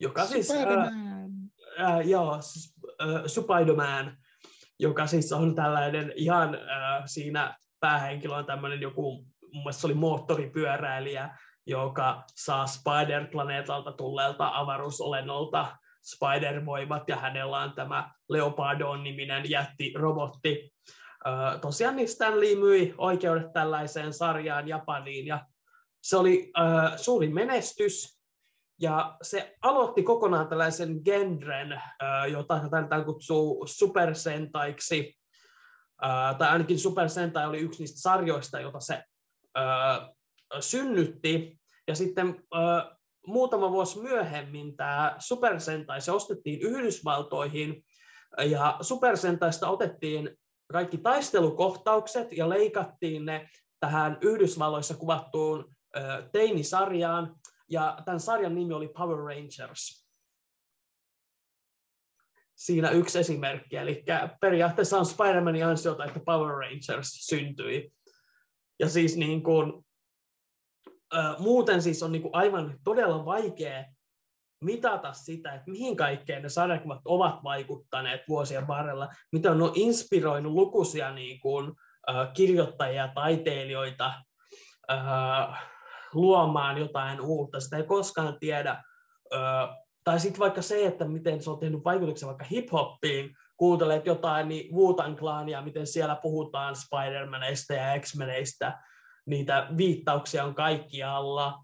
joka 0.00 0.26
siis... 0.26 0.48
Spider-Man. 0.48 0.88
Äh, 0.88 1.43
äh, 1.80 2.08
joo, 2.08 2.34
äh, 2.34 3.22
Spider-Man, 3.26 4.16
joka 4.78 5.06
siis 5.06 5.32
on 5.32 5.54
tällainen 5.54 6.12
ihan 6.16 6.54
äh, 6.54 7.02
siinä 7.06 7.56
päähenkilö 7.80 8.34
on 8.34 8.46
tämmöinen 8.46 8.80
joku 8.80 9.26
mun 9.52 9.62
mielestä 9.62 9.80
se 9.80 9.86
oli 9.86 9.94
moottoripyöräilijä, 9.94 11.38
joka 11.66 12.24
saa 12.34 12.66
Spider-planeetalta 12.66 13.92
tulleelta 13.92 14.50
avaruusolennolta 14.54 15.76
Spider-voimat, 16.02 17.02
ja 17.08 17.16
hänellä 17.16 17.58
on 17.58 17.72
tämä 17.72 18.10
Leopardon-niminen 18.28 19.50
jättirobotti. 19.50 20.72
tosiaan 21.60 21.96
niin 21.96 22.08
Stan 22.08 22.40
Lee 22.40 22.56
myi 22.56 22.94
oikeudet 22.98 23.52
tällaiseen 23.52 24.12
sarjaan 24.12 24.68
Japaniin, 24.68 25.26
ja 25.26 25.46
se 26.02 26.16
oli 26.16 26.52
suuri 26.96 27.28
menestys, 27.28 28.13
ja 28.84 29.16
se 29.22 29.56
aloitti 29.62 30.02
kokonaan 30.02 30.48
tällaisen 30.48 31.00
genren, 31.04 31.82
jota 32.32 32.60
tätä 32.70 33.04
kutsuu 33.04 33.66
supersentaiksi, 33.66 35.14
tai 36.38 36.48
ainakin 36.48 36.78
Super 36.78 37.08
Sentai 37.08 37.46
oli 37.46 37.58
yksi 37.58 37.82
niistä 37.82 38.00
sarjoista, 38.00 38.60
jota 38.60 38.80
se 38.80 39.02
synnytti. 40.60 41.58
Ja 41.88 41.94
sitten 41.94 42.42
muutama 43.26 43.70
vuosi 43.70 44.00
myöhemmin 44.00 44.76
tämä 44.76 45.16
Super 45.18 45.60
Sentai, 45.60 46.00
se 46.00 46.12
ostettiin 46.12 46.60
Yhdysvaltoihin, 46.60 47.84
ja 48.44 48.76
Super 48.80 49.16
Sentaista 49.16 49.68
otettiin 49.68 50.36
kaikki 50.72 50.98
taistelukohtaukset 50.98 52.32
ja 52.32 52.48
leikattiin 52.48 53.24
ne 53.24 53.48
tähän 53.80 54.18
Yhdysvalloissa 54.20 54.94
kuvattuun 54.94 55.74
teinisarjaan, 56.32 57.34
ja 57.70 57.98
tämän 58.04 58.20
sarjan 58.20 58.54
nimi 58.54 58.74
oli 58.74 58.88
Power 58.88 59.18
Rangers. 59.18 60.04
Siinä 62.54 62.90
yksi 62.90 63.18
esimerkki, 63.18 63.76
eli 63.76 64.04
periaatteessa 64.40 64.98
on 64.98 65.06
Spider-Manin 65.06 65.66
ansiota, 65.66 66.04
että 66.04 66.20
Power 66.20 66.54
Rangers 66.54 67.10
syntyi. 67.26 67.92
Ja 68.78 68.88
siis 68.88 69.16
niin 69.16 69.42
kuin, 69.42 69.84
muuten 71.38 71.82
siis 71.82 72.02
on 72.02 72.12
niin 72.12 72.22
kuin 72.22 72.34
aivan 72.34 72.78
todella 72.84 73.24
vaikea 73.24 73.84
mitata 74.60 75.12
sitä, 75.12 75.54
että 75.54 75.70
mihin 75.70 75.96
kaikkeen 75.96 76.42
ne 76.42 76.48
sarjakuvat 76.48 77.00
ovat 77.04 77.44
vaikuttaneet 77.44 78.20
vuosien 78.28 78.66
varrella, 78.66 79.08
mitä 79.32 79.50
on 79.50 79.72
inspiroinut 79.74 80.52
lukuisia 80.52 81.14
niin 81.14 81.40
kuin, 81.40 81.72
kirjoittajia, 82.34 83.08
taiteilijoita 83.14 84.14
äh, 84.90 85.73
luomaan 86.14 86.78
jotain 86.78 87.20
uutta. 87.20 87.60
Sitä 87.60 87.76
ei 87.76 87.82
koskaan 87.82 88.38
tiedä. 88.40 88.70
Äh, 89.34 89.68
tai 90.04 90.20
sitten 90.20 90.40
vaikka 90.40 90.62
se, 90.62 90.86
että 90.86 91.04
miten 91.04 91.42
se 91.42 91.50
on 91.50 91.58
tehnyt 91.58 91.84
vaikutuksen 91.84 92.26
vaikka 92.26 92.44
hip-hoppiin, 92.44 93.36
kuuntelet 93.56 94.06
jotain 94.06 94.48
niin 94.48 94.74
Wutan 94.74 95.16
Clania, 95.16 95.62
miten 95.62 95.86
siellä 95.86 96.16
puhutaan 96.22 96.74
Spider-Maneista 96.74 97.74
ja 97.74 98.00
X-Meneistä, 98.00 98.78
niitä 99.26 99.66
viittauksia 99.76 100.44
on 100.44 100.54
kaikkialla. 100.54 101.58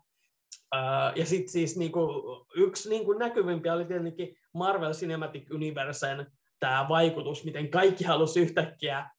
ja 1.15 1.27
sitten 1.27 1.53
siis 1.53 1.77
niinku, 1.77 2.09
yksi 2.55 2.89
niinku 2.89 3.13
näkyvimpiä 3.13 3.75
oli 3.75 3.85
tietenkin 3.85 4.37
Marvel 4.55 4.93
Cinematic 4.93 5.51
Universen 5.51 6.27
tämä 6.61 6.87
vaikutus, 6.89 7.45
miten 7.45 7.71
kaikki 7.71 8.05
halusi 8.05 8.41
yhtäkkiä 8.41 9.11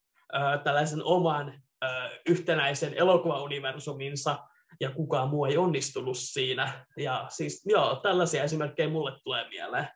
tällaisen 0.63 1.03
oman 1.03 1.61
yhtenäisen 2.29 2.93
elokuvauniversuminsa, 2.93 4.39
ja 4.81 4.91
kukaan 4.91 5.29
muu 5.29 5.45
ei 5.45 5.57
onnistunut 5.57 6.17
siinä. 6.17 6.85
Ja 6.97 7.27
siis 7.29 7.65
joo, 7.65 7.99
tällaisia 8.03 8.43
esimerkkejä 8.43 8.89
mulle 8.89 9.19
tulee 9.23 9.49
mieleen. 9.49 9.87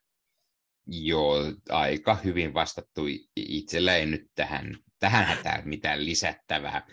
Joo, 0.87 1.35
aika 1.69 2.15
hyvin 2.15 2.53
vastattu. 2.53 3.01
Itsellä 3.35 3.95
ei 3.95 4.05
nyt 4.05 4.27
tähän, 4.35 4.77
tähän 4.99 5.25
hätään 5.25 5.67
mitään 5.67 6.05
lisättävää. 6.05 6.87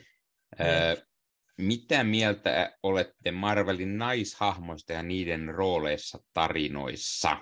Öö, 0.60 0.96
mitä 1.58 2.04
mieltä 2.04 2.76
olette 2.82 3.30
Marvelin 3.30 3.98
naishahmoista 3.98 4.92
ja 4.92 5.02
niiden 5.02 5.54
rooleissa 5.54 6.18
tarinoissa? 6.32 7.36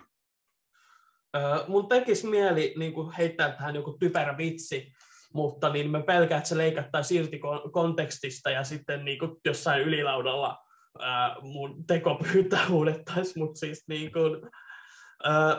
Öö, 1.36 1.42
mun 1.68 1.88
tekisi 1.88 2.26
mieli 2.26 2.74
niin 2.78 3.12
heittää 3.18 3.52
tähän 3.52 3.74
joku 3.74 3.96
typerä 4.00 4.36
vitsi, 4.36 4.92
mutta 5.34 5.72
niin 5.72 5.90
mä 5.90 6.02
pelkään, 6.02 6.38
että 6.38 6.48
se 6.48 6.58
leikattaisiin 6.58 7.20
irti 7.22 7.40
kontekstista 7.72 8.50
ja 8.50 8.64
sitten 8.64 9.04
niin 9.04 9.18
kuin 9.18 9.36
jossain 9.44 9.82
ylilaudalla 9.82 10.58
ää, 11.00 11.36
mun 11.40 11.86
teko 11.86 12.20
pyytää 12.32 12.68
huudettaisiin, 12.72 13.44
mutta 13.44 13.58
siis 13.58 13.84
niin 13.88 14.12
kuin, 14.12 14.50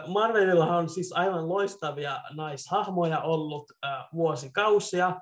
Marvelilla 0.07 0.77
on 0.77 0.89
siis 0.89 1.14
aivan 1.14 1.49
loistavia 1.49 2.22
naishahmoja 2.34 3.19
ollut 3.22 3.72
vuosikausia. 4.14 5.22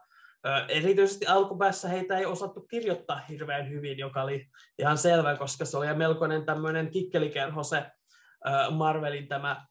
Erityisesti 0.68 1.26
alkupäässä 1.26 1.88
heitä 1.88 2.18
ei 2.18 2.26
osattu 2.26 2.62
kirjoittaa 2.62 3.20
hirveän 3.30 3.70
hyvin, 3.70 3.98
joka 3.98 4.24
oli 4.24 4.46
ihan 4.80 4.98
selvä, 4.98 5.36
koska 5.36 5.66
se 5.66 5.78
oli 5.78 5.94
melkoinen 5.94 6.46
tämmöinen 6.46 6.92
kikkelikerho 6.92 7.64
se 7.64 7.92
Marvelin 8.72 9.28
tämä 9.28 9.66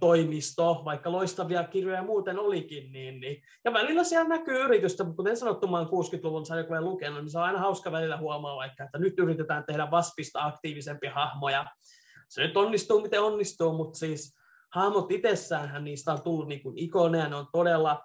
toimisto, 0.00 0.82
vaikka 0.84 1.12
loistavia 1.12 1.64
kirjoja 1.64 2.02
muuten 2.02 2.38
olikin, 2.38 2.92
niin, 2.92 3.20
niin. 3.20 3.42
ja 3.64 3.72
välillä 3.72 4.04
siellä 4.04 4.28
näkyy 4.28 4.64
yritystä, 4.64 5.04
mutta 5.04 5.16
kuten 5.16 5.36
sanottu, 5.36 5.66
mä 5.66 5.76
olen 5.76 5.88
60-luvun 5.88 6.46
sarjakuvan 6.46 6.84
lukenut, 6.84 7.20
niin 7.20 7.30
se 7.30 7.38
on 7.38 7.44
aina 7.44 7.58
hauska 7.58 7.92
välillä 7.92 8.16
huomaa 8.16 8.56
vaikka, 8.56 8.84
että 8.84 8.98
nyt 8.98 9.18
yritetään 9.18 9.64
tehdä 9.66 9.90
Vaspista 9.90 10.44
aktiivisempia 10.44 11.14
hahmoja, 11.14 11.66
se 12.28 12.42
nyt 12.42 12.56
onnistuu 12.56 13.00
miten 13.00 13.22
onnistuu, 13.22 13.72
mutta 13.72 13.98
siis 13.98 14.38
hahmot 14.74 15.12
itsessäänhän 15.12 15.84
niistä 15.84 16.12
on 16.12 16.22
tullut 16.22 16.48
niin 16.48 16.62
kuin 16.62 16.78
ikoneja, 16.78 17.28
ne 17.28 17.36
on 17.36 17.46
todella 17.52 18.02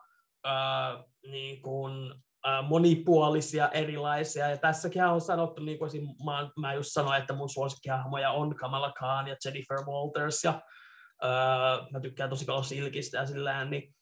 äh, 0.47 1.05
niin 1.27 1.61
kuin, 1.61 2.13
äh, 2.47 2.67
monipuolisia, 2.67 3.69
erilaisia, 3.69 4.49
ja 4.49 4.57
tässäkin 4.57 5.03
on 5.03 5.21
sanottu, 5.21 5.63
niin 5.63 5.79
kuin 5.79 5.91
mä, 6.25 6.49
mä 6.57 6.73
just 6.73 6.89
sanoin, 6.93 7.21
että 7.21 7.33
mun 7.33 7.49
suosikkihahmoja 7.49 8.31
on 8.31 8.55
Kamala 8.55 8.91
Khan 8.91 9.27
ja 9.27 9.35
Jennifer 9.45 9.77
Walters, 9.85 10.43
ja 10.43 10.61
Mä 11.91 11.99
tykkään 11.99 12.29
tosi 12.29 12.45
paljon 12.45 12.63
Silkistä 12.63 13.17
ja 13.17 13.25
sillään, 13.25 13.69
niin, 13.69 13.95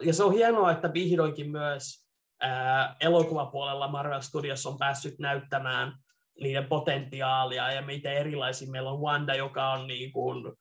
ja 0.00 0.12
se 0.12 0.24
on 0.24 0.32
hienoa, 0.32 0.72
että 0.72 0.92
vihdoinkin 0.92 1.50
myös 1.50 2.06
uh, 2.44 2.96
elokuvapuolella 3.00 3.88
Marvel 3.88 4.20
Studios 4.20 4.66
on 4.66 4.78
päässyt 4.78 5.18
näyttämään 5.18 5.92
niiden 6.40 6.66
potentiaalia 6.66 7.72
ja 7.72 7.82
miten 7.82 8.12
erilaisia 8.12 8.70
meillä 8.70 8.90
on 8.90 9.00
Wanda, 9.00 9.34
joka 9.34 9.72
on 9.72 9.86
niin 9.86 10.12
kuin 10.12 10.52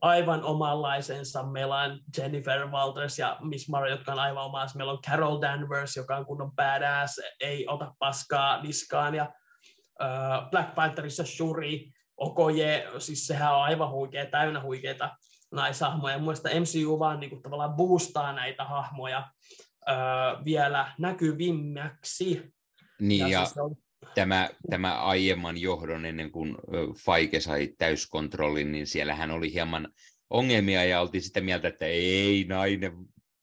aivan 0.00 0.42
omanlaisensa. 0.42 1.42
Meillä 1.42 1.76
on 1.76 2.00
Jennifer 2.18 2.66
Walters 2.66 3.18
ja 3.18 3.36
Miss 3.40 3.68
Marvel, 3.68 3.90
jotka 3.90 4.12
on 4.12 4.18
aivan 4.18 4.44
omansa. 4.44 4.76
Meillä 4.76 4.92
on 4.92 5.02
Carol 5.08 5.40
Danvers, 5.40 5.96
joka 5.96 6.16
on 6.16 6.26
kunnon 6.26 6.52
badass, 6.52 7.20
ei 7.40 7.66
ota 7.68 7.94
paskaa 7.98 8.62
niskaan. 8.62 9.14
Ja 9.14 9.32
Black 10.50 10.74
Pantherissa 10.74 11.24
Shuri, 11.24 11.92
Okoye, 12.20 12.86
siis 12.98 13.26
sehän 13.26 13.54
on 13.54 13.62
aivan 13.62 13.90
huikea, 13.90 14.26
täynnä 14.26 14.62
huikeita 14.62 15.16
naishahmoja. 15.50 16.18
Mielestäni 16.18 16.60
MCU 16.60 16.98
vaan 16.98 17.20
niin 17.20 17.30
kuin, 17.30 17.42
tavallaan 17.42 17.74
boostaa 17.74 18.32
näitä 18.32 18.64
hahmoja 18.64 19.28
uh, 19.88 20.44
vielä 20.44 20.92
näkyvimmäksi. 20.98 22.52
Niin, 23.00 23.20
ja, 23.20 23.28
ja 23.28 23.44
siis 23.44 23.58
on 23.58 23.76
tämä, 24.14 24.48
tämä 24.70 25.02
aiemman 25.02 25.58
johdon 25.58 26.06
ennen 26.06 26.30
kuin 26.30 26.56
Faike 27.04 27.40
sai 27.40 27.68
täyskontrollin, 27.78 28.72
niin 28.72 28.86
siellähän 28.86 29.30
oli 29.30 29.52
hieman 29.52 29.88
ongelmia 30.30 30.84
ja 30.84 31.00
oltiin 31.00 31.22
sitä 31.22 31.40
mieltä, 31.40 31.68
että 31.68 31.86
ei 31.86 32.44
nainen 32.48 32.92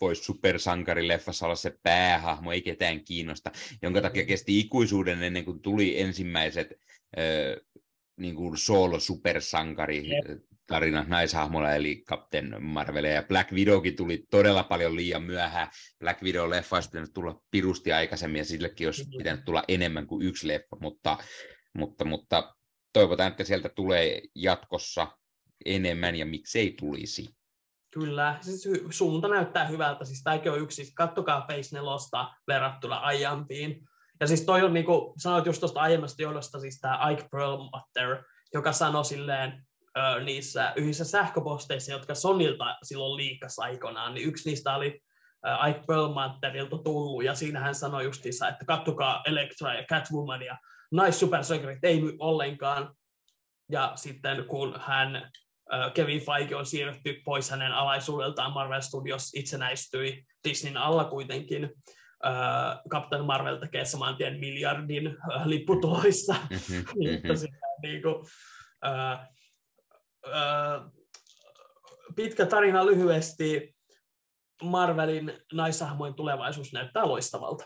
voisi 0.02 0.24
supersankarileffassa 0.24 1.46
olla 1.46 1.56
se 1.56 1.78
päähahmo, 1.84 2.52
ei 2.52 2.62
ketään 2.62 3.06
kiinnosta, 3.06 3.52
jonka 3.82 4.02
takia 4.02 4.26
kesti 4.26 4.60
ikuisuuden 4.60 5.24
ennen 5.24 5.46
kuin 5.46 5.62
tuli 5.62 6.02
ensimmäiset 6.02 6.68
äh, 7.18 7.68
niin 8.18 8.36
kuin 8.36 8.58
soolo-supersankari 8.58 10.04
tarinat 10.68 11.08
naishahmolla, 11.08 11.74
eli 11.74 12.04
Captain 12.10 12.64
Marvel 12.64 13.04
ja 13.04 13.24
Black 13.24 13.52
Widowkin 13.52 13.96
tuli 13.96 14.26
todella 14.32 14.64
paljon 14.64 14.96
liian 14.96 15.24
myöhään. 15.24 15.68
Black 16.00 16.22
Widow-leffa 16.22 16.76
olisi 16.76 16.90
pitänyt 16.90 17.14
tulla 17.14 17.42
pirusti 17.52 17.92
aikaisemmin, 17.92 18.40
ja 18.40 18.46
sillekin 18.46 18.88
olisi 18.88 19.06
pitänyt 19.18 19.46
tulla 19.46 19.64
enemmän 19.68 20.08
kuin 20.08 20.26
yksi 20.26 20.48
leffa, 20.48 20.78
mutta, 20.82 21.18
mutta, 21.78 22.06
mutta 22.06 22.56
toivotaan, 22.94 23.32
että 23.32 23.44
sieltä 23.44 23.70
tulee 23.70 24.22
jatkossa 24.36 25.18
enemmän, 25.66 26.16
ja 26.16 26.26
miksei 26.26 26.76
tulisi. 26.80 27.38
Kyllä, 27.94 28.38
siis 28.42 28.70
suunta 28.90 29.28
näyttää 29.28 29.68
hyvältä. 29.68 30.06
Siis 30.06 30.24
tämäkin 30.24 30.52
on 30.52 30.62
yksi, 30.62 30.76
siis 30.76 30.94
kattokaa 30.94 31.42
Face 31.42 31.76
4 31.76 32.28
verrattuna 32.48 32.96
aiempiin. 32.96 33.88
Ja 34.20 34.28
siis 34.28 34.46
toi 34.46 34.64
on, 34.64 34.74
niin 34.74 34.86
kuin 34.86 35.14
sanoit 35.18 35.46
just 35.46 35.60
tuosta 35.60 35.80
aiemmasta 35.80 36.22
johdosta, 36.22 36.60
siis 36.60 36.80
tämä 36.80 37.10
Ike 37.10 37.28
Perlmutter, 37.32 38.24
joka 38.54 38.72
sanoi 38.72 39.06
silleen, 39.06 39.64
niissä 40.24 40.74
yhdessä 40.76 41.06
sähköposteissa, 41.06 41.92
jotka 41.92 42.16
Sonilta 42.16 42.78
silloin 42.84 43.18
liikas 43.18 43.60
aikanaan, 43.60 44.14
niin 44.14 44.28
yksi 44.28 44.50
niistä 44.50 44.76
oli 44.76 45.02
Ike 45.70 45.84
Perlmutterilta 45.88 46.78
tullut, 46.78 47.24
ja 47.24 47.36
siinä 47.36 47.60
hän 47.60 47.76
sanoi 47.76 48.04
justiinsa, 48.04 48.48
että 48.48 48.66
kattokaa 48.66 49.22
Elektra 49.26 49.74
ja 49.74 49.84
Catwoman 49.84 50.42
ja 50.42 50.58
naissupersankarit 50.92 51.84
ei 51.84 52.02
myy 52.02 52.16
ollenkaan. 52.20 52.94
Ja 53.72 53.92
sitten 53.96 54.46
kun 54.46 54.80
hän 54.86 55.32
Kevin 55.94 56.26
Feige 56.26 56.56
on 56.56 56.66
siirretty 56.66 57.22
pois 57.26 57.50
hänen 57.50 57.72
alaisuudeltaan, 57.72 58.54
Marvel 58.54 58.82
Studios 58.82 59.32
itsenäistyi 59.36 60.26
Disneyn 60.44 60.78
alla 60.78 61.06
kuitenkin, 61.06 61.74
Captain 62.92 63.26
Marvel 63.26 63.58
tekee 63.58 63.86
saman 63.86 64.18
tien 64.18 64.40
miljardin 64.40 65.18
lipputuloissa. 65.46 66.36
Mm-hmm, 66.50 66.76
mm-hmm. 66.76 67.82
niin 67.82 68.02
kuin, 68.02 68.16
pitkä 72.16 72.46
tarina 72.46 72.86
lyhyesti. 72.86 73.78
Marvelin 74.64 75.34
naisahmojen 75.54 76.14
tulevaisuus 76.14 76.74
näyttää 76.74 77.08
loistavalta. 77.08 77.66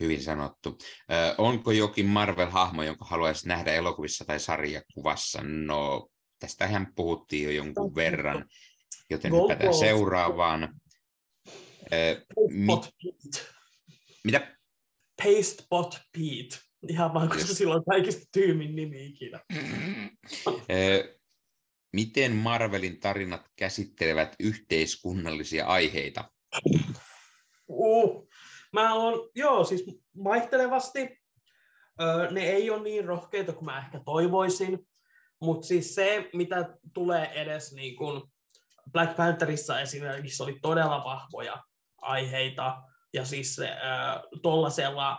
Hyvin 0.00 0.22
sanottu. 0.22 0.78
Ö, 1.12 1.34
onko 1.38 1.70
jokin 1.70 2.06
Marvel-hahmo, 2.06 2.82
jonka 2.82 3.04
haluaisi 3.04 3.48
nähdä 3.48 3.72
elokuvissa 3.72 4.24
tai 4.24 4.40
sarjakuvassa? 4.40 5.40
No, 5.42 6.08
tästähän 6.38 6.92
puhuttiin 6.94 7.44
jo 7.44 7.50
jonkun 7.50 7.94
verran, 7.94 8.44
joten 9.10 9.30
Gold 9.30 9.42
hypätään 9.42 9.70
Gold. 9.70 9.80
seuraavaan. 9.80 10.80
Ö, 11.92 12.24
mi- 12.50 13.12
mitä? 14.24 14.56
Pastebot 15.16 16.00
Pete. 16.12 16.58
Ihan 16.88 17.14
vaan, 17.14 17.28
koska 17.28 17.54
sillä 17.54 17.74
on 17.74 17.84
kaikista 17.84 18.24
tyymin 18.32 18.76
nimi 18.76 19.06
ikinä. 19.06 19.40
Miten 21.92 22.32
Marvelin 22.32 23.00
tarinat 23.00 23.46
käsittelevät 23.56 24.36
yhteiskunnallisia 24.40 25.66
aiheita? 25.66 26.30
Uh, 27.68 28.28
mä 28.72 28.94
oon, 28.94 29.30
joo, 29.34 29.64
siis 29.64 29.84
vaihtelevasti. 30.24 31.20
Öö, 32.00 32.30
ne 32.30 32.42
ei 32.42 32.70
ole 32.70 32.82
niin 32.82 33.04
rohkeita 33.04 33.52
kuin 33.52 33.64
mä 33.64 33.78
ehkä 33.78 34.00
toivoisin, 34.04 34.88
mutta 35.40 35.66
siis 35.66 35.94
se, 35.94 36.30
mitä 36.32 36.78
tulee 36.94 37.32
edes 37.32 37.72
niin 37.72 37.96
kun 37.96 38.30
Black 38.92 39.16
Pantherissa 39.16 39.80
esimerkiksi 39.80 40.42
oli 40.42 40.58
todella 40.62 41.04
vahvoja 41.04 41.62
aiheita, 42.00 42.82
ja 43.14 43.24
siis 43.24 43.56
se, 43.56 43.76
tuollaisella 44.42 45.18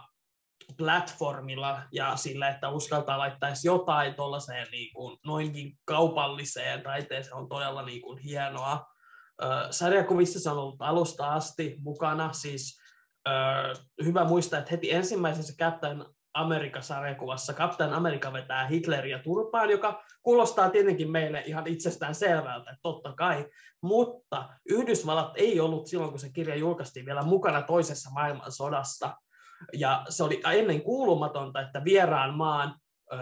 platformilla 0.77 1.81
ja 1.91 2.15
sillä, 2.15 2.49
että 2.49 2.69
uskaltaa 2.69 3.17
laittaisi 3.17 3.67
jotain 3.67 4.15
tuollaiseen 4.15 4.67
niin 4.71 4.93
kuin, 4.93 5.17
noinkin 5.25 5.79
kaupalliseen 5.85 6.81
taiteeseen 6.81 7.35
on 7.35 7.49
todella 7.49 7.81
niin 7.81 8.01
kuin, 8.01 8.17
hienoa. 8.17 8.85
sarjakuvissa 9.71 10.39
se 10.39 10.49
on 10.49 10.57
ollut 10.57 10.81
alusta 10.81 11.33
asti 11.33 11.75
mukana, 11.79 12.33
siis 12.33 12.81
hyvä 14.03 14.23
muistaa, 14.23 14.59
että 14.59 14.71
heti 14.71 14.91
ensimmäisessä 14.91 15.53
Captain 15.57 16.05
America-sarjakuvassa 16.33 17.53
Captain 17.53 17.93
America 17.93 18.33
vetää 18.33 18.67
Hitleriä 18.67 19.19
turpaan, 19.19 19.69
joka 19.69 20.03
kuulostaa 20.21 20.69
tietenkin 20.69 21.11
meille 21.11 21.43
ihan 21.45 21.67
itsestään 21.67 22.15
selvältä, 22.15 22.77
totta 22.81 23.13
kai, 23.13 23.45
mutta 23.81 24.49
Yhdysvallat 24.69 25.31
ei 25.35 25.59
ollut 25.59 25.87
silloin, 25.87 26.09
kun 26.09 26.19
se 26.19 26.29
kirja 26.29 26.55
julkaistiin 26.55 27.05
vielä 27.05 27.21
mukana 27.21 27.61
toisessa 27.61 28.09
maailmansodassa, 28.11 29.17
ja 29.73 30.05
se 30.09 30.23
oli 30.23 30.41
ennen 30.53 30.81
kuulumatonta, 30.81 31.61
että 31.61 31.83
vieraan 31.83 32.33
maan 32.33 32.75
ö, 33.13 33.17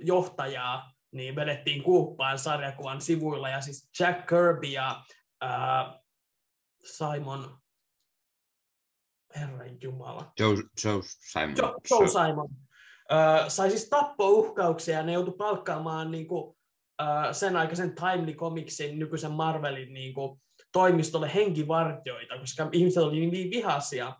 johtajaa 0.00 0.92
niin 1.12 1.36
vedettiin 1.36 1.82
kuuppaan 1.82 2.38
sarjakuvan 2.38 3.00
sivuilla, 3.00 3.48
ja 3.48 3.60
siis 3.60 3.90
Jack 4.00 4.26
Kirby 4.26 4.66
ja 4.66 5.04
ö, 5.44 5.46
Simon, 6.84 7.58
herran 9.40 9.76
jumala. 9.82 10.32
Joe, 10.40 10.56
Joe 10.84 11.00
Simon. 11.02 11.56
Joe, 11.56 11.74
Joe 11.90 12.08
Simon. 12.08 12.48
Ö, 13.12 13.50
sai 13.50 13.70
siis 13.70 13.88
tappouhkauksia, 13.88 14.96
ja 14.96 15.02
ne 15.02 15.12
joutui 15.12 15.34
palkkaamaan 15.38 16.10
niin 16.10 16.26
kuin, 16.26 16.56
ö, 17.00 17.32
sen 17.32 17.56
aikaisen 17.56 17.94
Timely 17.94 18.34
Comicsin, 18.34 18.98
nykyisen 18.98 19.32
Marvelin 19.32 19.94
niin 19.94 20.14
kuin, 20.14 20.40
toimistolle 20.72 21.34
henkivartioita, 21.34 22.38
koska 22.38 22.68
ihmiset 22.72 23.02
oli 23.02 23.26
niin 23.26 23.50
vihaisia 23.50 24.12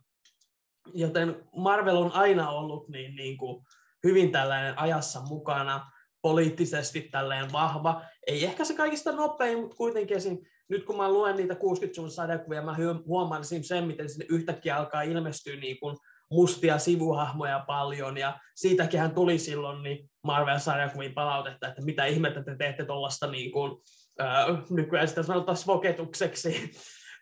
joten 0.93 1.45
Marvel 1.57 1.97
on 1.97 2.12
aina 2.12 2.51
ollut 2.51 2.89
niin, 2.89 3.16
niin 3.16 3.39
kuin 3.39 3.65
hyvin 4.05 4.32
tällainen 4.32 4.78
ajassa 4.78 5.20
mukana, 5.20 5.91
poliittisesti 6.23 7.01
tällainen 7.01 7.53
vahva. 7.53 8.03
Ei 8.27 8.45
ehkä 8.45 8.65
se 8.65 8.74
kaikista 8.74 9.12
nopein, 9.12 9.61
mutta 9.61 9.77
kuitenkin 9.77 10.16
esim. 10.16 10.39
Nyt 10.69 10.85
kun 10.85 10.97
mä 10.97 11.12
luen 11.12 11.36
niitä 11.36 11.55
60-luvun 11.55 12.11
sadekuvia, 12.11 12.62
mä 12.62 12.77
huomaan 13.07 13.45
sen, 13.45 13.86
miten 13.86 14.09
sinne 14.09 14.27
yhtäkkiä 14.28 14.77
alkaa 14.77 15.03
ilmestyä 15.03 15.57
niin 15.57 15.78
kuin 15.81 15.97
mustia 16.31 16.78
sivuhahmoja 16.78 17.65
paljon, 17.66 18.19
ja 18.19 18.39
siitäkin 18.55 19.01
hän 19.01 19.15
tuli 19.15 19.39
silloin 19.39 19.82
niin 19.82 20.11
Marvel-sarjakuviin 20.23 21.15
palautetta, 21.15 21.69
että 21.69 21.82
mitä 21.82 22.05
ihmettä 22.05 22.43
te 22.45 22.57
teette 22.57 22.85
tuollaista 22.85 23.27
niin 23.27 23.53
kuin, 23.53 23.82
äh, 24.20 24.47
nykyään 24.70 25.09
sitä 25.09 25.23
sanotaan 25.23 25.57
svoketukseksi, 25.57 26.70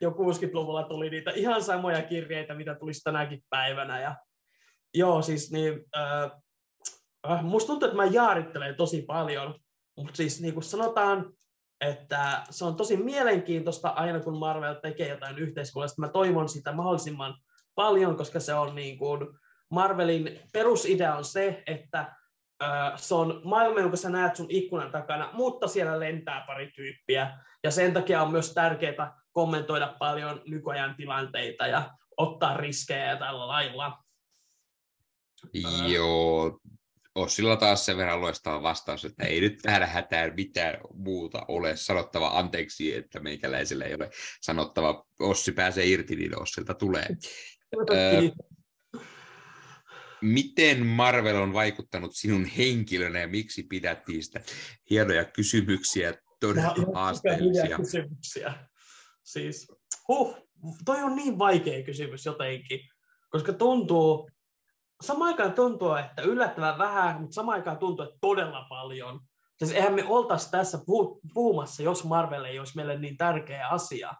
jo 0.00 0.10
60-luvulla 0.10 0.82
tuli 0.82 1.10
niitä 1.10 1.30
ihan 1.30 1.62
samoja 1.62 2.02
kirjeitä, 2.02 2.54
mitä 2.54 2.74
tulisi 2.74 3.00
tänäkin 3.04 3.42
päivänä. 3.50 4.00
Ja, 4.00 4.16
joo, 4.94 5.22
siis 5.22 5.52
niin, 5.52 5.84
äh, 5.96 7.44
musta 7.44 7.66
tuntuu, 7.66 7.86
että 7.86 7.96
mä 7.96 8.04
jaarittelen 8.04 8.74
tosi 8.74 9.02
paljon, 9.02 9.54
mutta 9.96 10.16
siis 10.16 10.40
niin 10.40 10.54
kuin 10.54 10.64
sanotaan, 10.64 11.32
että 11.82 12.42
se 12.50 12.64
on 12.64 12.76
tosi 12.76 12.96
mielenkiintoista 12.96 13.88
aina, 13.88 14.20
kun 14.20 14.38
Marvel 14.38 14.74
tekee 14.74 15.08
jotain 15.08 15.38
yhteiskunnallista. 15.38 16.00
Mä 16.00 16.08
toivon 16.08 16.48
sitä 16.48 16.72
mahdollisimman 16.72 17.34
paljon, 17.74 18.16
koska 18.16 18.40
se 18.40 18.54
on 18.54 18.74
niin 18.74 18.98
kuin, 18.98 19.28
Marvelin 19.70 20.40
perusidea 20.52 21.14
on 21.16 21.24
se, 21.24 21.62
että 21.66 22.16
se 22.96 23.14
on 23.14 23.40
maailma, 23.44 23.80
jonka 23.80 23.96
sä 23.96 24.10
näet 24.10 24.36
sun 24.36 24.46
ikkunan 24.48 24.90
takana, 24.90 25.30
mutta 25.32 25.68
siellä 25.68 26.00
lentää 26.00 26.44
pari 26.46 26.70
tyyppiä. 26.76 27.38
Ja 27.64 27.70
sen 27.70 27.92
takia 27.92 28.22
on 28.22 28.30
myös 28.30 28.54
tärkeää 28.54 29.22
kommentoida 29.32 29.96
paljon 29.98 30.42
nykyajan 30.46 30.96
tilanteita 30.96 31.66
ja 31.66 31.90
ottaa 32.16 32.56
riskejä 32.56 33.16
tällä 33.16 33.48
lailla. 33.48 33.98
Joo, 35.88 36.58
Ossilla 37.14 37.56
taas 37.56 37.86
sen 37.86 37.96
verran 37.96 38.20
loistava 38.20 38.62
vastaus, 38.62 39.04
että 39.04 39.24
ei 39.24 39.40
nyt 39.40 39.58
tähän 39.62 39.88
hätään 39.88 40.32
mitään 40.36 40.78
muuta 40.94 41.44
ole 41.48 41.76
sanottava 41.76 42.38
anteeksi, 42.38 42.96
että 42.96 43.20
meikäläisellä 43.20 43.84
ei 43.84 43.94
ole 43.94 44.10
sanottava. 44.40 45.06
Ossi 45.18 45.52
pääsee 45.52 45.86
irti, 45.86 46.16
niin 46.16 46.42
Ossilta 46.42 46.74
tulee. 46.74 47.06
miten 50.22 50.86
Marvel 50.86 51.36
on 51.36 51.52
vaikuttanut 51.52 52.14
sinun 52.14 52.44
henkilönä 52.44 53.20
ja 53.20 53.28
miksi 53.28 53.62
pidät 53.62 54.08
niistä 54.08 54.40
hienoja 54.90 55.24
kysymyksiä, 55.24 56.14
todella 56.40 56.74
haasteellisia? 56.94 57.76
kysymyksiä. 57.76 58.54
Siis, 59.22 59.68
huh, 60.08 60.48
toi 60.84 61.02
on 61.02 61.16
niin 61.16 61.38
vaikea 61.38 61.82
kysymys 61.82 62.26
jotenkin, 62.26 62.80
koska 63.30 63.52
tuntuu, 63.52 64.30
samaan 65.02 65.30
aikaan 65.30 65.52
tuntuu, 65.52 65.94
että 65.94 66.22
yllättävän 66.22 66.78
vähän, 66.78 67.20
mutta 67.20 67.34
samaan 67.34 67.58
aikaan 67.58 67.78
tuntuu, 67.78 68.04
että 68.04 68.18
todella 68.20 68.66
paljon. 68.68 69.20
Siis 69.58 69.72
eihän 69.72 69.94
me 69.94 70.04
oltaisi 70.08 70.50
tässä 70.50 70.78
puhumassa, 71.34 71.82
jos 71.82 72.04
Marvel 72.04 72.44
ei 72.44 72.58
olisi 72.58 72.76
meille 72.76 72.98
niin 72.98 73.16
tärkeä 73.16 73.68
asia. 73.68 74.14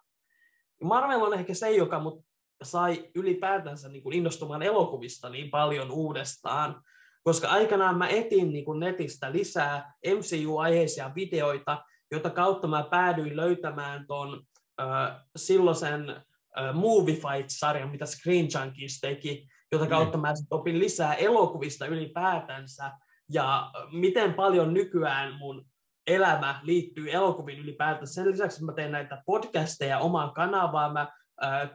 Marvel 0.82 1.22
on 1.22 1.34
ehkä 1.34 1.54
se, 1.54 1.70
joka 1.70 2.00
mut 2.00 2.24
sai 2.62 3.10
ylipäätänsä 3.14 3.88
niin 3.88 4.02
kuin 4.02 4.16
innostumaan 4.16 4.62
elokuvista 4.62 5.28
niin 5.28 5.50
paljon 5.50 5.90
uudestaan, 5.90 6.82
koska 7.22 7.48
aikanaan 7.48 7.98
mä 7.98 8.09
etin 8.09 8.52
niin 8.52 8.64
kuin 8.64 8.80
netistä 8.80 9.32
lisää 9.32 9.94
MCU-aiheisia 10.06 11.14
videoita, 11.14 11.84
joita 12.10 12.30
kautta 12.30 12.68
mä 12.68 12.86
päädyin 12.90 13.36
löytämään 13.36 14.06
ton 14.06 14.42
äh, 14.80 15.24
silloisen 15.36 16.10
äh, 16.10 16.74
Movie 16.74 17.14
Fight-sarjan, 17.14 17.90
mitä 17.90 18.06
Screen 18.06 18.48
Junkies 18.54 19.00
teki, 19.00 19.48
jota 19.73 19.86
kautta 19.86 20.19
mä 20.19 20.35
opin 20.51 20.78
lisää 20.78 21.15
elokuvista 21.15 21.86
ylipäätänsä, 21.86 22.93
ja 23.32 23.70
miten 23.93 24.35
paljon 24.35 24.74
nykyään 24.74 25.35
mun 25.35 25.66
elämä 26.07 26.61
liittyy 26.62 27.12
elokuviin 27.12 27.59
ylipäätänsä. 27.59 28.15
Sen 28.15 28.31
lisäksi 28.31 28.65
mä 28.65 28.73
teen 28.73 28.93
näitä 28.93 29.23
podcasteja 29.27 29.99
omaan 29.99 30.35
kanavaan, 30.35 30.93
mä 30.93 31.12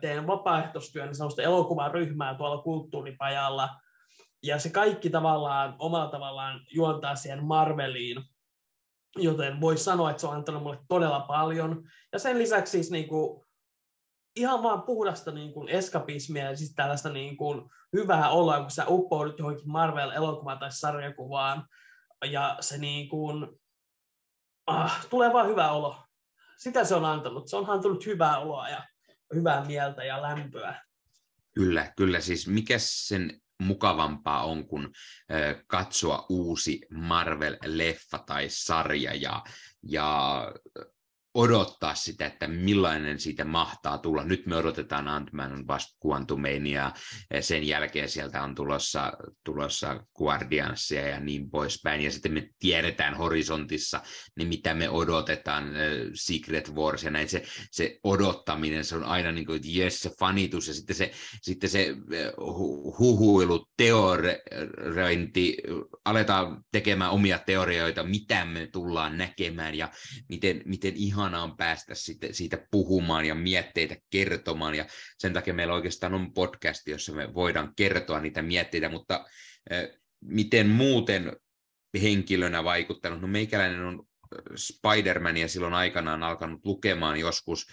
teen 0.02 0.28
vapaaehtoistyön 0.28 1.16
sellaista 1.16 1.42
elokuvaryhmää 1.42 2.36
tuolla 2.36 2.62
kulttuuripajalla, 2.62 3.70
ja 4.44 4.60
se 4.60 4.70
kaikki 4.70 5.10
tavallaan 5.10 5.76
omalla 5.80 6.12
tavallaan 6.12 6.60
juontaa 6.74 7.16
siihen 7.16 7.44
Marveliin, 7.44 8.24
joten 9.18 9.62
voisi 9.62 9.84
sanoa, 9.84 10.10
että 10.10 10.22
se 10.22 10.28
on 10.28 10.36
antanut 10.36 10.64
mulle 10.64 10.80
todella 10.88 11.20
paljon. 11.20 11.84
Ja 12.14 12.20
sen 12.20 12.38
lisäksi 12.38 12.72
siis 12.72 12.92
niin 12.92 13.08
kuin, 13.08 13.47
ihan 14.38 14.64
vaan 14.64 14.82
puhdasta 14.82 15.32
niin 15.32 15.54
kuin 15.54 15.70
eskapismia 15.70 16.50
ja 16.50 16.56
siis 16.56 16.74
tällaista 16.76 17.10
niin 17.10 17.38
kuin 17.38 17.70
hyvää 17.94 18.30
oloa, 18.30 18.60
kun 18.60 18.72
sä 18.72 18.86
uppoudut 18.88 19.40
johonkin 19.40 19.70
Marvel-elokuvaan 19.70 20.60
tai 20.60 20.72
sarjakuvaan, 20.72 21.68
ja 22.26 22.58
se 22.60 22.78
niin 22.78 23.10
kuin, 23.10 23.48
ah, 24.68 25.08
tulee 25.10 25.34
vaan 25.34 25.48
hyvä 25.48 25.72
olo. 25.72 26.04
Sitä 26.58 26.84
se 26.84 26.96
on 26.96 27.06
antanut. 27.06 27.48
Se 27.48 27.56
on 27.56 27.70
antanut 27.70 28.06
hyvää 28.06 28.40
oloa 28.40 28.70
ja 28.70 28.84
hyvää 29.36 29.66
mieltä 29.66 30.04
ja 30.04 30.22
lämpöä. 30.22 30.82
Kyllä, 31.56 31.94
kyllä. 31.98 32.20
Siis 32.20 32.48
mikä 32.48 32.76
sen 32.78 33.42
mukavampaa 33.64 34.44
on 34.44 34.68
kuin 34.68 34.90
katsoa 35.68 36.26
uusi 36.30 36.82
Marvel-leffa 36.94 38.24
tai 38.26 38.50
sarja 38.50 39.14
ja, 39.14 39.44
ja 39.84 40.42
odottaa 41.38 41.96
sitä, 41.96 42.26
että 42.26 42.48
millainen 42.48 43.20
siitä 43.20 43.46
mahtaa 43.46 43.98
tulla. 43.98 44.24
Nyt 44.24 44.46
me 44.46 44.56
odotetaan 44.56 45.08
Ant-Man 45.08 45.68
vasta 45.68 45.98
Quantumania, 46.08 46.92
ja 47.34 47.42
sen 47.42 47.68
jälkeen 47.68 48.10
sieltä 48.10 48.44
on 48.44 48.56
tulossa, 48.56 49.14
tulossa 49.44 50.04
Guardiansia 50.16 51.08
ja 51.08 51.20
niin 51.20 51.50
poispäin, 51.50 52.02
ja 52.02 52.12
sitten 52.12 52.34
me 52.34 52.50
tiedetään 52.60 53.18
horisontissa, 53.18 54.02
niin 54.38 54.48
mitä 54.48 54.74
me 54.74 54.90
odotetaan, 54.90 55.72
Secret 56.14 56.74
Wars 56.74 57.04
ja 57.04 57.12
näin, 57.12 57.30
se, 57.30 57.44
se 57.72 58.00
odottaminen, 58.04 58.86
se 58.86 58.96
on 58.96 59.04
aina 59.04 59.32
niin 59.32 59.46
kuin, 59.46 59.62
jes, 59.64 60.00
se 60.00 60.12
fanitus, 60.20 60.68
ja 60.68 60.74
sitten 60.74 60.96
se, 60.96 61.12
sitten 61.42 61.70
se 61.70 61.96
huhuilu, 63.00 63.68
teorointi, 63.78 65.58
aletaan 66.06 66.64
tekemään 66.72 67.12
omia 67.12 67.40
teorioita, 67.40 68.04
mitä 68.04 68.46
me 68.46 68.68
tullaan 68.68 69.18
näkemään, 69.18 69.76
ja 69.76 69.90
miten, 70.30 70.62
miten 70.66 70.94
ihan 70.96 71.27
ihanaa 71.28 71.44
on 71.44 71.58
päästä 71.58 71.96
sitten 71.96 72.34
siitä 72.34 72.68
puhumaan 72.72 73.26
ja 73.26 73.36
mietteitä 73.36 73.96
kertomaan, 74.10 74.76
ja 74.76 74.86
sen 75.18 75.34
takia 75.34 75.54
meillä 75.54 75.74
oikeastaan 75.74 76.14
on 76.14 76.34
podcast, 76.34 76.88
jossa 76.88 77.14
me 77.14 77.34
voidaan 77.34 77.74
kertoa 77.76 78.20
niitä 78.20 78.42
mietteitä, 78.42 78.90
mutta 78.90 79.26
miten 80.22 80.68
muuten 80.68 81.36
henkilönä 82.02 82.64
vaikuttanut? 82.64 83.22
No 83.22 83.28
meikäläinen 83.28 83.82
on 83.82 84.08
Spider-Mania 84.56 85.48
silloin 85.48 85.74
aikanaan 85.74 86.24
alkanut 86.24 86.66
lukemaan 86.66 87.20
joskus 87.20 87.66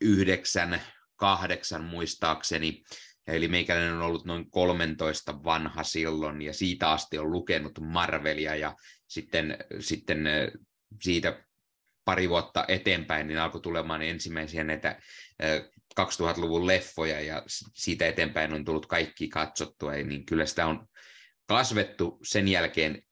yhdeksän, 0.00 0.80
kahdeksan 1.16 1.84
muistaakseni, 1.84 2.82
Eli 3.26 3.48
meikäläinen 3.48 3.92
on 3.92 4.02
ollut 4.02 4.24
noin 4.24 4.50
13 4.50 5.44
vanha 5.44 5.82
silloin 5.82 6.42
ja 6.42 6.52
siitä 6.52 6.90
asti 6.90 7.18
on 7.18 7.30
lukenut 7.30 7.78
Marvelia 7.80 8.56
ja 8.56 8.76
sitten, 9.08 9.58
sitten 9.80 10.28
siitä 11.02 11.44
pari 12.10 12.28
vuotta 12.28 12.64
eteenpäin, 12.68 13.28
niin 13.28 13.38
alkoi 13.38 13.60
tulemaan 13.60 14.02
ensimmäisiä 14.02 14.64
näitä 14.64 15.00
2000-luvun 16.00 16.66
leffoja 16.66 17.20
ja 17.20 17.42
siitä 17.74 18.06
eteenpäin 18.06 18.52
on 18.52 18.64
tullut 18.64 18.86
kaikki 18.86 19.28
katsottua, 19.28 19.92
niin 19.92 20.26
kyllä 20.26 20.46
sitä 20.46 20.66
on 20.66 20.86
kasvettu 21.46 22.18
sen 22.24 22.48
jälkeen 22.48 23.02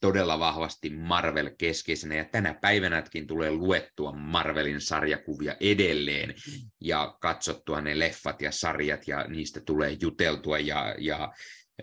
todella 0.00 0.38
vahvasti 0.38 0.90
Marvel-keskeisenä, 0.90 2.14
ja 2.14 2.24
tänä 2.24 2.54
päivänäkin 2.54 3.26
tulee 3.26 3.50
luettua 3.50 4.12
Marvelin 4.12 4.80
sarjakuvia 4.80 5.56
edelleen, 5.60 6.34
ja 6.80 7.16
katsottua 7.20 7.80
ne 7.80 7.98
leffat 7.98 8.42
ja 8.42 8.52
sarjat, 8.52 9.08
ja 9.08 9.24
niistä 9.24 9.60
tulee 9.60 9.96
juteltua, 10.00 10.58
ja, 10.58 10.94
ja 10.98 11.32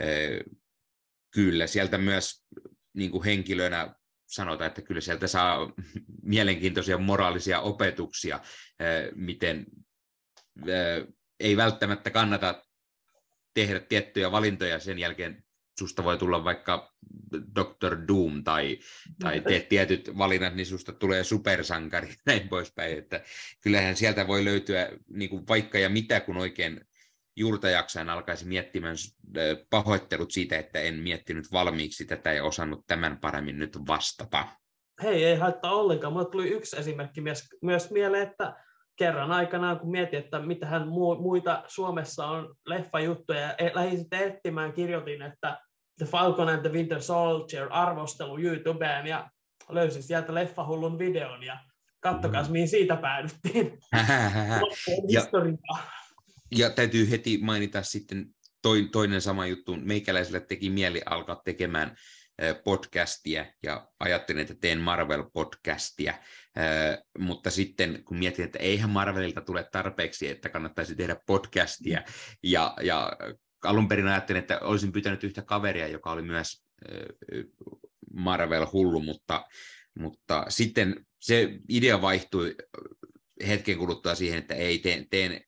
äh, 0.02 0.08
kyllä 1.34 1.68
sieltä 1.68 1.98
myös 1.98 2.44
niin 2.94 3.12
kuin 3.12 3.24
henkilönä 3.24 3.94
sanotaan, 4.28 4.68
että 4.68 4.82
kyllä 4.82 5.02
sieltä 5.02 5.28
saa 5.28 5.74
mielenkiintoisia 6.24 6.98
moraalisia 6.98 7.60
opetuksia, 7.60 8.40
eh, 8.80 9.12
miten 9.16 9.66
eh, 10.68 11.08
ei 11.40 11.58
välttämättä 11.58 12.10
kannata 12.10 12.64
tehdä 13.54 13.80
tiettyjä 13.80 14.32
valintoja 14.32 14.80
sen 14.80 15.00
jälkeen 15.00 15.44
susta 15.80 16.04
voi 16.04 16.18
tulla 16.18 16.44
vaikka 16.44 16.94
Dr. 17.56 17.98
Doom 18.08 18.44
tai, 18.44 18.80
tai 19.20 19.42
teet 19.42 19.70
tietyt 19.70 20.18
valinnat, 20.18 20.56
niin 20.56 20.66
susta 20.66 20.94
tulee 20.94 21.24
supersankari 21.24 22.14
näin 22.26 22.50
poispäin. 22.50 22.98
Että 22.98 23.24
kyllähän 23.62 23.96
sieltä 23.96 24.28
voi 24.28 24.46
löytyä 24.46 24.90
niin 25.10 25.30
kuin 25.30 25.48
vaikka 25.48 25.80
ja 25.80 25.90
mitä, 25.90 26.20
kun 26.20 26.38
oikein 26.38 26.88
juurta 27.38 27.70
jaksain 27.70 28.10
alkaisi 28.10 28.46
miettimään 28.48 28.96
pahoittelut 29.70 30.32
siitä, 30.32 30.58
että 30.58 30.80
en 30.80 30.96
miettinyt 30.96 31.46
valmiiksi 31.52 32.06
tätä 32.06 32.34
ja 32.34 32.44
osannut 32.44 32.84
tämän 32.88 33.18
paremmin 33.18 33.60
nyt 33.60 33.78
vastata. 33.88 34.48
Hei, 35.04 35.26
ei 35.26 35.36
haittaa 35.36 35.72
ollenkaan. 35.72 36.14
Mulle 36.14 36.30
tuli 36.32 36.50
yksi 36.50 36.80
esimerkki 36.80 37.22
myös, 37.22 37.48
myös 37.62 37.92
mieleen, 37.92 38.28
että 38.28 38.56
kerran 38.96 39.32
aikanaan, 39.32 39.80
kun 39.80 39.92
mietin, 39.92 40.20
että 40.20 40.40
mitähän 40.40 40.88
muita 41.20 41.64
Suomessa 41.68 42.26
on 42.26 42.56
leffajuttuja, 42.66 43.40
ja 43.40 43.54
e, 43.58 43.72
lähdin 43.74 43.98
sitten 43.98 44.28
etsimään, 44.28 44.74
kirjoitin, 44.74 45.22
että 45.22 45.60
The 45.98 46.06
Falcon 46.06 46.50
and 46.50 46.62
the 46.62 46.72
Winter 46.72 47.02
Soldier 47.02 47.68
arvostelu 47.72 48.40
YouTubeen, 48.40 49.08
ja 49.08 49.30
löysin 49.70 50.04
sieltä 50.04 50.34
leffahullun 50.34 51.00
videon, 51.00 51.44
ja 51.44 51.60
kattokaa, 52.00 52.44
mm. 52.44 52.52
mihin 52.52 52.68
siitä 52.68 52.96
päädyttiin. 52.96 53.80
ja, 55.08 55.22
ja 56.52 56.70
täytyy 56.70 57.10
heti 57.10 57.40
mainita 57.42 57.84
sitten 57.84 58.26
toinen 58.92 59.22
sama 59.22 59.46
juttu. 59.48 59.76
Meikäläiselle 59.76 60.40
teki 60.40 60.70
mieli 60.70 61.02
alkaa 61.06 61.42
tekemään 61.46 61.96
podcastia 62.64 63.46
ja 63.64 63.88
ajattelin, 64.00 64.42
että 64.42 64.56
teen 64.62 64.80
Marvel-podcastia, 64.80 66.14
mutta 67.20 67.52
sitten 67.52 68.04
kun 68.04 68.18
mietin, 68.18 68.46
että 68.46 68.60
eihän 68.60 68.90
Marvelilta 68.90 69.42
tule 69.42 69.68
tarpeeksi, 69.72 70.28
että 70.28 70.50
kannattaisi 70.50 70.96
tehdä 70.96 71.16
podcastia, 71.28 72.04
ja, 72.44 72.74
ja 72.82 73.12
alun 73.64 73.88
perin 73.88 74.08
ajattelin, 74.08 74.40
että 74.40 74.60
olisin 74.60 74.92
pyytänyt 74.92 75.24
yhtä 75.24 75.42
kaveria, 75.42 75.88
joka 75.88 76.12
oli 76.12 76.22
myös 76.22 76.64
Marvel-hullu, 78.14 79.00
mutta, 79.00 79.46
mutta 80.00 80.46
sitten 80.50 81.06
se 81.20 81.60
idea 81.70 82.02
vaihtui 82.02 82.56
hetken 83.48 83.78
kuluttua 83.78 84.16
siihen, 84.16 84.40
että 84.40 84.56
ei, 84.56 84.80
teen, 84.80 85.10
teen 85.10 85.42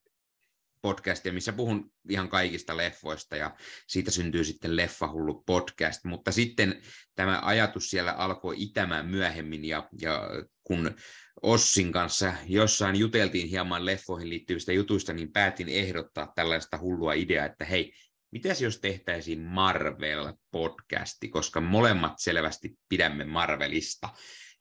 podcastia, 0.82 1.34
missä 1.34 1.54
puhun 1.54 1.92
ihan 2.10 2.30
kaikista 2.30 2.78
leffoista 2.78 3.36
ja 3.36 3.56
siitä 3.88 4.12
syntyy 4.12 4.44
sitten 4.44 4.76
Leffahullu 4.76 5.44
podcast, 5.46 6.04
mutta 6.04 6.32
sitten 6.32 6.82
tämä 7.16 7.40
ajatus 7.44 7.90
siellä 7.90 8.12
alkoi 8.12 8.56
itämään 8.58 9.06
myöhemmin 9.06 9.66
ja, 9.66 9.90
ja 10.02 10.30
kun 10.64 10.96
Ossin 11.42 11.92
kanssa 11.92 12.34
jossain 12.48 12.96
juteltiin 12.96 13.48
hieman 13.48 13.86
leffoihin 13.86 14.30
liittyvistä 14.30 14.74
jutuista, 14.74 15.14
niin 15.14 15.32
päätin 15.32 15.70
ehdottaa 15.70 16.32
tällaista 16.36 16.78
hullua 16.78 17.14
ideaa, 17.14 17.46
että 17.46 17.66
hei, 17.66 17.94
mitäs 18.32 18.62
jos 18.62 18.80
tehtäisiin 18.80 19.40
Marvel-podcasti, 19.40 21.30
koska 21.30 21.62
molemmat 21.62 22.14
selvästi 22.18 22.72
pidämme 22.90 23.26
Marvelista, 23.26 24.10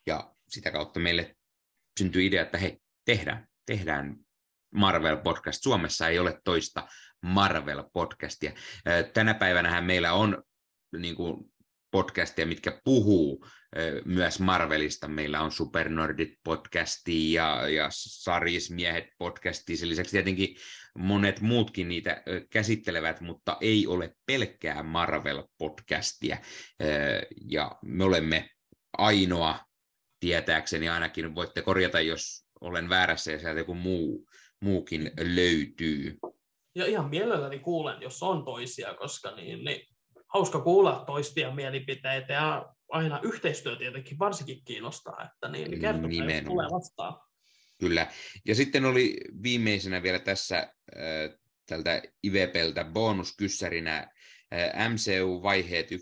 ja 0.06 0.32
sitä 0.48 0.70
kautta 0.70 1.00
meille 1.00 1.36
syntyi 1.98 2.26
idea, 2.26 2.42
että 2.42 2.58
hei, 2.58 2.78
tehdään, 3.04 3.48
tehdään 3.66 4.16
Marvel-podcast. 4.74 5.58
Suomessa 5.62 6.08
ei 6.08 6.18
ole 6.18 6.40
toista 6.44 6.88
Marvel-podcastia. 7.26 8.52
Tänä 9.14 9.34
päivänä 9.34 9.80
meillä 9.80 10.12
on 10.12 10.42
niin 10.98 11.14
kuin, 11.14 11.52
podcastia, 11.90 12.46
mitkä 12.46 12.80
puhuu 12.84 13.46
myös 14.04 14.40
Marvelista. 14.40 15.08
Meillä 15.08 15.40
on 15.40 15.52
Supernordit 15.52 16.32
podcasti 16.44 17.32
ja, 17.32 17.68
ja 17.68 17.86
Sarismiehet 17.90 19.04
podcasti. 19.18 19.76
Sen 19.76 19.88
lisäksi 19.88 20.10
tietenkin 20.10 20.56
monet 20.98 21.40
muutkin 21.40 21.88
niitä 21.88 22.22
käsittelevät, 22.50 23.20
mutta 23.20 23.56
ei 23.60 23.86
ole 23.86 24.14
pelkkää 24.26 24.82
Marvel-podcastia. 24.82 26.36
Ja 27.50 27.72
me 27.84 28.04
olemme 28.04 28.50
ainoa, 28.98 29.60
tietääkseni 30.20 30.88
ainakin, 30.88 31.34
voitte 31.34 31.62
korjata, 31.62 32.00
jos 32.00 32.46
olen 32.60 32.88
väärässä 32.88 33.32
ja 33.32 33.38
sieltä 33.38 33.60
joku 33.60 33.74
muu, 33.74 34.28
muukin 34.60 35.10
löytyy. 35.20 36.18
Ja 36.74 36.86
ihan 36.86 37.10
mielelläni 37.10 37.58
kuulen, 37.58 38.02
jos 38.02 38.22
on 38.22 38.44
toisia, 38.44 38.94
koska 38.94 39.36
niin, 39.36 39.64
niin 39.64 39.86
hauska 40.28 40.60
kuulla 40.60 41.04
toistia 41.06 41.54
mielipiteitä 41.54 42.32
ja 42.32 42.74
aina 42.88 43.20
yhteistyö 43.22 43.76
tietenkin 43.76 44.18
varsinkin 44.18 44.64
kiinnostaa, 44.64 45.30
että 45.32 45.48
niin, 45.48 45.70
niin 45.70 45.80
kertokaa, 45.80 46.24
jos 46.34 46.44
tulee 46.44 46.66
vastaan. 46.70 47.20
Kyllä. 47.78 48.06
Ja 48.44 48.54
sitten 48.54 48.84
oli 48.84 49.20
viimeisenä 49.42 50.02
vielä 50.02 50.18
tässä 50.18 50.58
äh, 50.58 51.38
tältä 51.66 52.02
IVPltä 52.26 52.84
bonuskyssärinä 52.84 53.98
äh, 53.98 54.90
MCU-vaiheet 54.90 55.90
1-4 55.90 55.94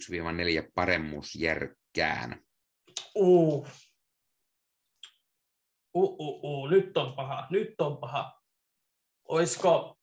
paremmuusjärkkään. 0.74 2.40
Uh. 3.14 3.66
Uh, 5.94 6.16
uh, 6.18 6.44
uh. 6.44 6.70
Nyt 6.70 6.96
on 6.96 7.12
paha, 7.12 7.46
nyt 7.50 7.80
on 7.80 7.98
paha. 7.98 8.35
Oisko 9.28 9.98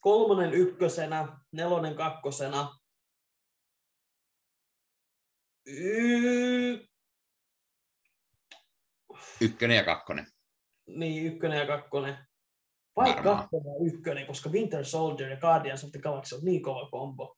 kolmonen 0.00 0.54
ykkösenä, 0.54 1.38
nelonen 1.52 1.94
kakkosena, 1.94 2.80
y... 5.66 6.86
Ykkönen 9.40 9.76
ja 9.76 9.84
kakkonen. 9.84 10.26
Niin, 10.86 11.26
ykkönen 11.26 11.58
ja 11.58 11.66
kakkonen. 11.66 12.18
Vai 12.96 13.14
Varmaan. 13.14 13.36
kakkonen 13.36 13.72
ja 13.72 13.92
ykkönen, 13.92 14.26
koska 14.26 14.50
Winter 14.50 14.84
Soldier 14.84 15.30
ja 15.30 15.36
Guardians 15.36 15.84
of 15.84 15.90
the 15.90 16.00
Galaxy 16.00 16.34
on 16.34 16.44
niin 16.44 16.62
kova 16.62 16.90
kombo. 16.90 17.36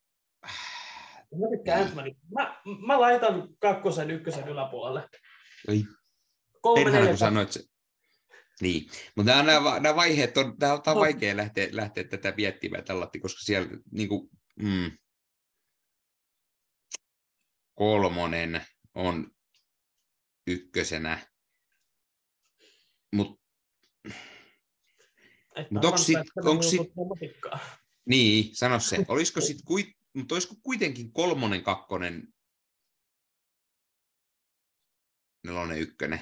Mä 1.41 1.57
tykkään 1.57 1.97
niin. 2.05 2.17
Mä, 2.35 2.63
mä 2.87 3.01
laitan 3.01 3.49
kakkosen 3.59 4.11
ykkösen 4.11 4.49
yläpuolelle. 4.49 5.09
Ei. 5.69 5.85
Kolme, 6.61 6.91
neljä, 6.91 7.09
kun 7.09 7.19
sanoit. 7.19 7.72
Niin, 8.63 8.91
mutta 9.17 9.33
nämä, 9.33 9.43
nämä, 9.43 9.81
nämä 9.81 9.97
vaiheet 9.97 10.37
on, 10.37 10.59
tämä 10.59 10.73
on, 10.73 10.83
vaikea 10.95 11.37
lähteä, 11.37 11.69
lähteä 11.71 12.05
tätä 12.05 12.35
miettimään 12.37 12.85
tällä, 12.85 13.09
koska 13.23 13.41
siellä 13.41 13.69
niin 13.91 14.09
kuin, 14.09 14.31
mm, 14.59 14.91
kolmonen 17.75 18.67
on 18.95 19.31
ykkösenä, 20.47 21.27
mutta 23.15 23.43
mut 25.71 25.85
onko 25.85 25.99
sit, 25.99 26.19
onko 26.45 26.63
sit, 26.63 26.81
niin, 28.05 28.57
sano 28.57 28.81
se, 28.81 28.97
olisiko 29.09 29.41
sit, 29.41 29.57
mutta 30.15 30.35
olisiko 30.35 30.55
kuitenkin 30.63 31.13
kolmonen, 31.13 31.63
kakkonen, 31.63 32.29
nelonen, 35.45 35.79
ykkönen? 35.79 36.21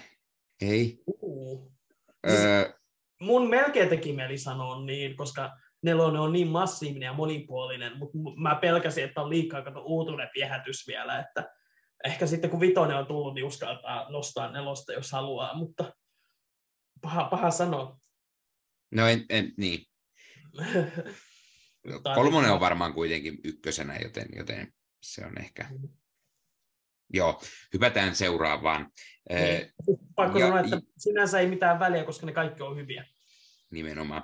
Ei. 0.60 1.02
Uh. 1.06 1.79
Öö, 2.28 2.72
mun 3.20 3.50
melkein 3.50 3.88
teki 3.88 4.12
mieli 4.12 4.38
sanoa 4.38 4.84
niin, 4.84 5.16
koska 5.16 5.50
nelonen 5.82 6.20
on 6.20 6.32
niin 6.32 6.48
massiivinen 6.48 7.06
ja 7.06 7.12
monipuolinen, 7.12 7.98
mutta 7.98 8.18
mä 8.36 8.54
pelkäsin, 8.54 9.04
että 9.04 9.22
on 9.22 9.30
liikaa 9.30 9.62
kato 9.62 9.82
uutuuden 9.82 10.30
viehätys 10.34 10.86
vielä, 10.86 11.18
että 11.18 11.52
ehkä 12.04 12.26
sitten 12.26 12.50
kun 12.50 12.60
vitonen 12.60 12.96
on 12.96 13.06
tullut, 13.06 13.34
niin 13.34 13.44
uskaltaa 13.44 14.10
nostaa 14.10 14.52
nelosta, 14.52 14.92
jos 14.92 15.12
haluaa, 15.12 15.56
mutta 15.56 15.92
paha, 17.00 17.24
paha 17.24 17.50
sanoa. 17.50 18.00
No 18.90 19.06
en, 19.06 19.24
en 19.28 19.52
niin. 19.56 19.86
Kolmonen 22.14 22.52
on 22.52 22.60
varmaan 22.60 22.94
kuitenkin 22.94 23.38
ykkösenä, 23.44 23.96
joten, 23.96 24.26
joten 24.36 24.72
se 25.02 25.26
on 25.26 25.38
ehkä... 25.38 25.66
Mm. 25.70 25.88
Joo, 27.12 27.40
hypätään 27.72 28.14
seuraavaan. 28.14 28.90
Niin. 29.30 29.72
Pakko 30.14 30.38
ja, 30.38 30.46
sanoa, 30.46 30.60
että 30.60 30.80
sinänsä 30.98 31.40
ei 31.40 31.46
mitään 31.46 31.78
väliä, 31.78 32.04
koska 32.04 32.26
ne 32.26 32.32
kaikki 32.32 32.62
on 32.62 32.76
hyviä. 32.76 33.04
Nimenomaan. 33.70 34.22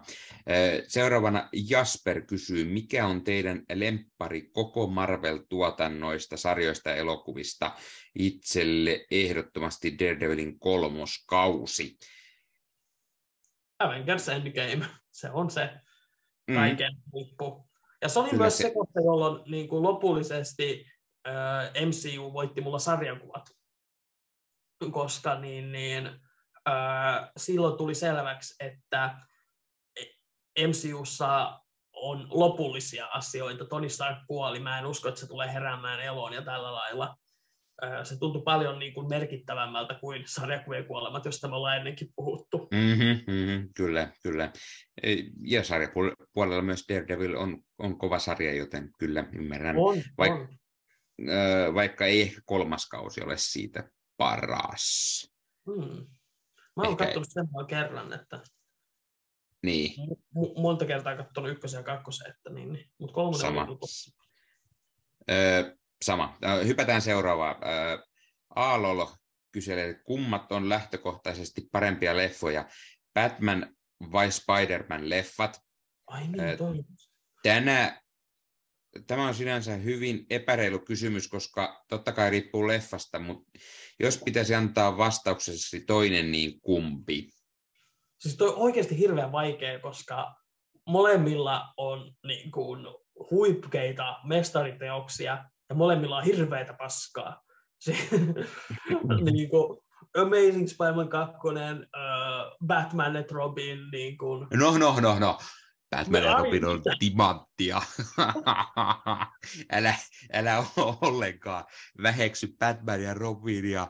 Seuraavana 0.88 1.48
Jasper 1.68 2.22
kysyy, 2.22 2.64
mikä 2.64 3.06
on 3.06 3.24
teidän 3.24 3.62
lemppari 3.74 4.50
koko 4.52 4.86
Marvel-tuotannoista, 4.86 6.36
sarjoista 6.36 6.90
ja 6.90 6.96
elokuvista 6.96 7.72
itselle 8.14 9.06
ehdottomasti 9.10 9.98
Daredevilin 9.98 10.58
kolmoskausi? 10.58 11.98
Avengers 13.78 14.28
Endgame, 14.28 14.86
se 15.10 15.30
on 15.30 15.50
se 15.50 15.70
mm. 16.48 16.54
kaiken 16.54 16.92
mm. 16.94 17.18
lippu. 17.18 17.68
Ja 18.02 18.08
se 18.08 18.18
oli 18.18 18.30
Kyllä 18.30 18.42
myös 18.42 18.58
se, 18.58 18.62
se 18.62 18.74
kohta, 18.74 19.00
jolloin 19.00 19.50
niin 19.50 19.68
kuin 19.68 19.82
lopullisesti 19.82 20.86
äh, 21.27 21.86
MCU 21.86 22.32
voitti 22.32 22.61
mulla 22.61 22.78
sarjakuvat, 22.78 23.51
koska 24.90 25.40
niin, 25.40 25.73
niin, 25.73 26.07
äh, 26.69 27.31
silloin 27.36 27.78
tuli 27.78 27.94
selväksi, 27.94 28.55
että 28.61 29.19
MCUssa 30.59 31.61
on 31.93 32.27
lopullisia 32.31 33.07
asioita. 33.07 33.65
Tony 33.65 33.89
Stark 33.89 34.19
kuoli, 34.27 34.61
mä 34.61 34.78
en 34.78 34.86
usko, 34.86 35.09
että 35.09 35.20
se 35.20 35.28
tulee 35.28 35.53
heräämään 35.53 36.01
eloon 36.01 36.32
ja 36.32 36.43
tällä 36.43 36.73
lailla. 36.73 37.16
Se 38.03 38.19
tuntui 38.19 38.43
paljon 38.43 38.78
niin 38.78 38.94
kuin 38.94 39.09
merkittävämmältä 39.09 39.94
kuin 39.94 40.23
sarjakuvien 40.27 40.86
kuolemat, 40.86 41.24
josta 41.24 41.48
me 41.48 41.57
ollaan 41.57 41.77
ennenkin 41.77 42.09
puhuttu. 42.16 42.69
Mm-hmm, 42.70 43.35
mm-hmm, 43.35 43.69
kyllä, 43.77 44.12
kyllä. 44.23 44.53
Ja 45.40 45.65
sarjapuolella 45.65 46.62
myös 46.62 46.85
Daredevil 46.89 47.36
on, 47.36 47.62
on 47.78 47.98
kova 47.98 48.19
sarja, 48.19 48.55
joten 48.55 48.90
kyllä 48.98 49.24
ymmärrän. 49.32 49.77
On, 49.77 49.97
Vaik- 49.97 50.31
on. 50.31 50.48
Vaikka 51.74 52.06
ei 52.06 52.22
ehkä 52.22 52.40
kolmas 52.44 52.88
kausi 52.88 53.22
ole 53.22 53.36
siitä 53.36 53.90
paras. 54.16 55.26
Hmm. 55.66 56.06
Mä 56.76 56.82
oon 56.82 56.97
katsonut 56.97 57.28
sen 57.30 57.48
vain 57.52 57.66
kerran, 57.66 58.12
että 58.12 58.40
niin. 59.62 59.94
M- 60.34 60.60
monta 60.60 60.86
kertaa 60.86 61.16
katsonut 61.16 61.51
ykkösen 61.51 61.78
ja 61.78 61.84
kakkosen, 61.84 62.30
että 62.30 62.51
niin, 62.51 62.72
niin. 62.72 62.90
mutta 62.98 63.14
kolmonen 63.14 63.40
sama. 63.40 63.62
on 63.62 63.78
öö, 65.30 65.76
sama. 66.05 66.38
Hypätään 66.66 67.02
seuraavaan. 67.02 67.56
Öö, 67.68 67.98
Aalol 68.55 69.06
kyselee, 69.52 69.94
kummat 70.05 70.52
on 70.52 70.68
lähtökohtaisesti 70.68 71.68
parempia 71.72 72.16
leffoja, 72.16 72.68
Batman 73.14 73.76
vai 74.12 74.28
Spider-Man-leffat? 74.30 75.60
Ai 76.06 76.28
niin, 76.28 76.40
öö, 76.40 76.56
Tänä, 77.43 78.01
tämä 79.06 79.28
on 79.28 79.35
sinänsä 79.35 79.77
hyvin 79.77 80.27
epäreilu 80.31 80.78
kysymys, 80.78 81.28
koska 81.28 81.85
totta 81.89 82.12
kai 82.12 82.31
riippuu 82.31 82.68
leffasta, 82.68 83.18
mutta 83.18 83.51
jos 84.01 84.23
pitäisi 84.24 84.55
antaa 84.55 84.98
vastauksesi 84.98 85.81
toinen, 85.81 86.32
niin 86.32 86.60
kumpi? 86.60 87.28
Siis 88.18 88.36
toi 88.36 88.48
on 88.48 88.56
oikeasti 88.56 88.98
hirveän 88.98 89.32
vaikea, 89.32 89.78
koska 89.78 90.35
molemmilla 90.86 91.64
on 91.77 92.12
niin 92.27 92.51
kuin, 92.51 92.86
huipkeita 93.31 94.16
mestariteoksia 94.24 95.44
ja 95.68 95.74
molemmilla 95.74 96.16
on 96.16 96.24
hirveitä 96.24 96.74
paskaa. 96.74 97.43
niin 99.31 99.51
kuin, 99.51 99.78
Amazing 100.16 100.68
Spider-Man 100.68 101.09
2, 101.09 101.36
uh, 101.36 102.66
Batman 102.66 103.16
et 103.16 103.32
Robin. 103.32 103.78
Niin 103.93 104.18
kuin... 104.18 104.47
No, 104.55 104.78
no, 104.78 105.01
no, 105.01 105.18
no. 105.18 105.39
Batman 105.90 106.22
ja 106.22 106.34
Robin 106.36 106.64
on 106.64 106.82
timanttia. 106.98 107.82
älä, 109.72 109.94
älä 110.32 110.64
ollenkaan 111.00 111.64
väheksy 112.02 112.56
Batman 112.58 113.02
ja 113.02 113.14
Robin 113.14 113.70
ja 113.70 113.88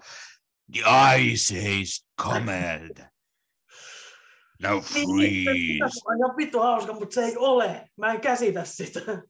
The 0.73 0.81
Ice 1.18 1.55
Haze 1.55 2.06
Command. 2.23 3.16
No 4.62 4.70
niin, 4.74 4.82
freeze. 4.82 5.94
Se 5.94 6.01
on 6.05 6.16
ihan 6.18 6.62
hauska, 6.62 6.93
mutta 6.93 7.14
se 7.14 7.24
ei 7.24 7.36
ole. 7.36 7.89
Mä 7.97 8.12
en 8.12 8.20
käsitä 8.20 8.64
sitä. 8.64 9.01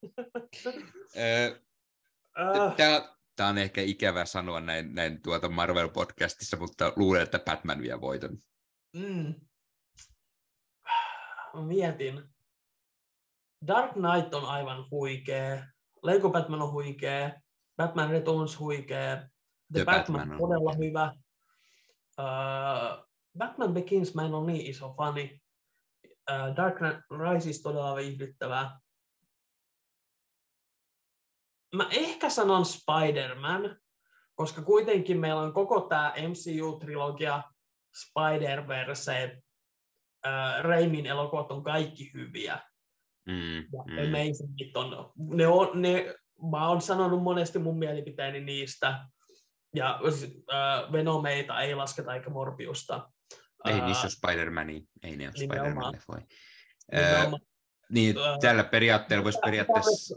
Tämä 3.37 3.49
on 3.49 3.59
ehkä 3.59 3.83
ikävä 3.83 4.25
sanoa 4.25 4.61
näin, 4.61 4.95
näin 4.95 5.23
tuota 5.23 5.49
Marvel-podcastissa, 5.49 6.59
mutta 6.59 6.93
luulen, 6.97 7.23
että 7.23 7.39
Batman 7.39 7.83
vie 7.83 8.01
voiton. 8.01 8.39
Mm. 8.93 9.35
Mietin. 11.67 12.36
Dark 13.67 13.93
Knight 13.93 14.35
on 14.35 14.45
aivan 14.45 14.91
huikea, 14.91 15.67
Lego 16.03 16.31
Batman 16.31 16.63
on 16.63 16.73
huikea, 16.73 17.31
Batman 17.77 18.11
Returns 18.11 18.61
huikea, 18.61 19.17
The, 19.17 19.29
The 19.73 19.85
Batman, 19.85 20.21
Batman 20.21 20.31
on 20.31 20.49
todella 20.49 20.75
huikea. 20.75 20.89
hyvä. 20.89 21.13
Uh, 22.21 23.07
Batman 23.39 23.75
Begins 23.75 24.15
mä 24.15 24.25
en 24.25 24.35
ole 24.35 24.53
niin 24.53 24.67
iso 24.67 24.95
fani. 24.95 25.41
Uh, 26.31 26.57
Dark 26.57 26.77
Knight 26.77 27.01
Rises 27.11 27.63
todella 27.63 27.97
viihdyttävää. 27.97 28.79
Mä 31.75 31.89
ehkä 31.91 32.31
sanon 32.31 32.65
Spider-Man, 32.65 33.77
koska 34.35 34.63
kuitenkin 34.63 35.21
meillä 35.21 35.41
on 35.41 35.53
koko 35.53 35.81
tämä 35.81 36.15
MCU-trilogia, 36.17 37.43
Spider-Verse, 37.97 39.43
uh, 40.27 40.63
Raimin 40.63 41.07
elokuvat 41.07 41.53
on 41.53 41.65
kaikki 41.65 42.11
hyviä. 42.15 42.61
Mm, 43.27 43.57
Ja 43.57 43.83
mm. 43.87 43.99
Amazingit 43.99 44.77
on, 44.77 45.13
ne 45.17 45.47
on, 45.47 45.83
ne, 45.83 46.15
mä 46.51 46.69
oon 46.69 46.81
sanonut 46.81 47.23
monesti 47.23 47.59
mun 47.59 47.79
mielipiteeni 47.79 48.41
niistä, 48.41 49.01
ja 49.75 50.01
äh, 50.53 50.93
Venomeita 50.93 51.61
ei 51.61 51.75
lasketa 51.75 52.15
eikä 52.15 52.31
Morbiusta. 52.31 53.11
Ei 53.65 53.73
Ää, 53.73 53.87
niissä 53.87 54.07
ole 54.07 54.11
Spider-Mania, 54.11 54.83
ei 55.03 55.17
ne 55.17 55.25
ole 55.25 55.33
nimenomaan. 55.39 55.95
Spider-Man-leffoja. 55.95 56.27
nimenomaan. 56.93 57.41
Niin, 57.91 58.19
Ää, 58.19 58.39
tällä 58.41 58.65
periaatteella 58.65 59.25
voisi 59.25 59.39
periaatteessa... 59.45 60.17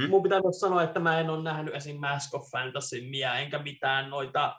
Hmm? 0.00 0.10
Mun 0.10 0.22
pitää 0.22 0.40
myös 0.40 0.60
sanoa, 0.60 0.82
että 0.82 1.00
mä 1.00 1.20
en 1.20 1.30
ole 1.30 1.42
nähnyt 1.42 1.74
esim. 1.74 2.00
Mask 2.00 2.34
of 2.34 2.50
Fantasymia, 2.50 3.34
enkä 3.38 3.58
mitään 3.58 4.10
noita 4.10 4.56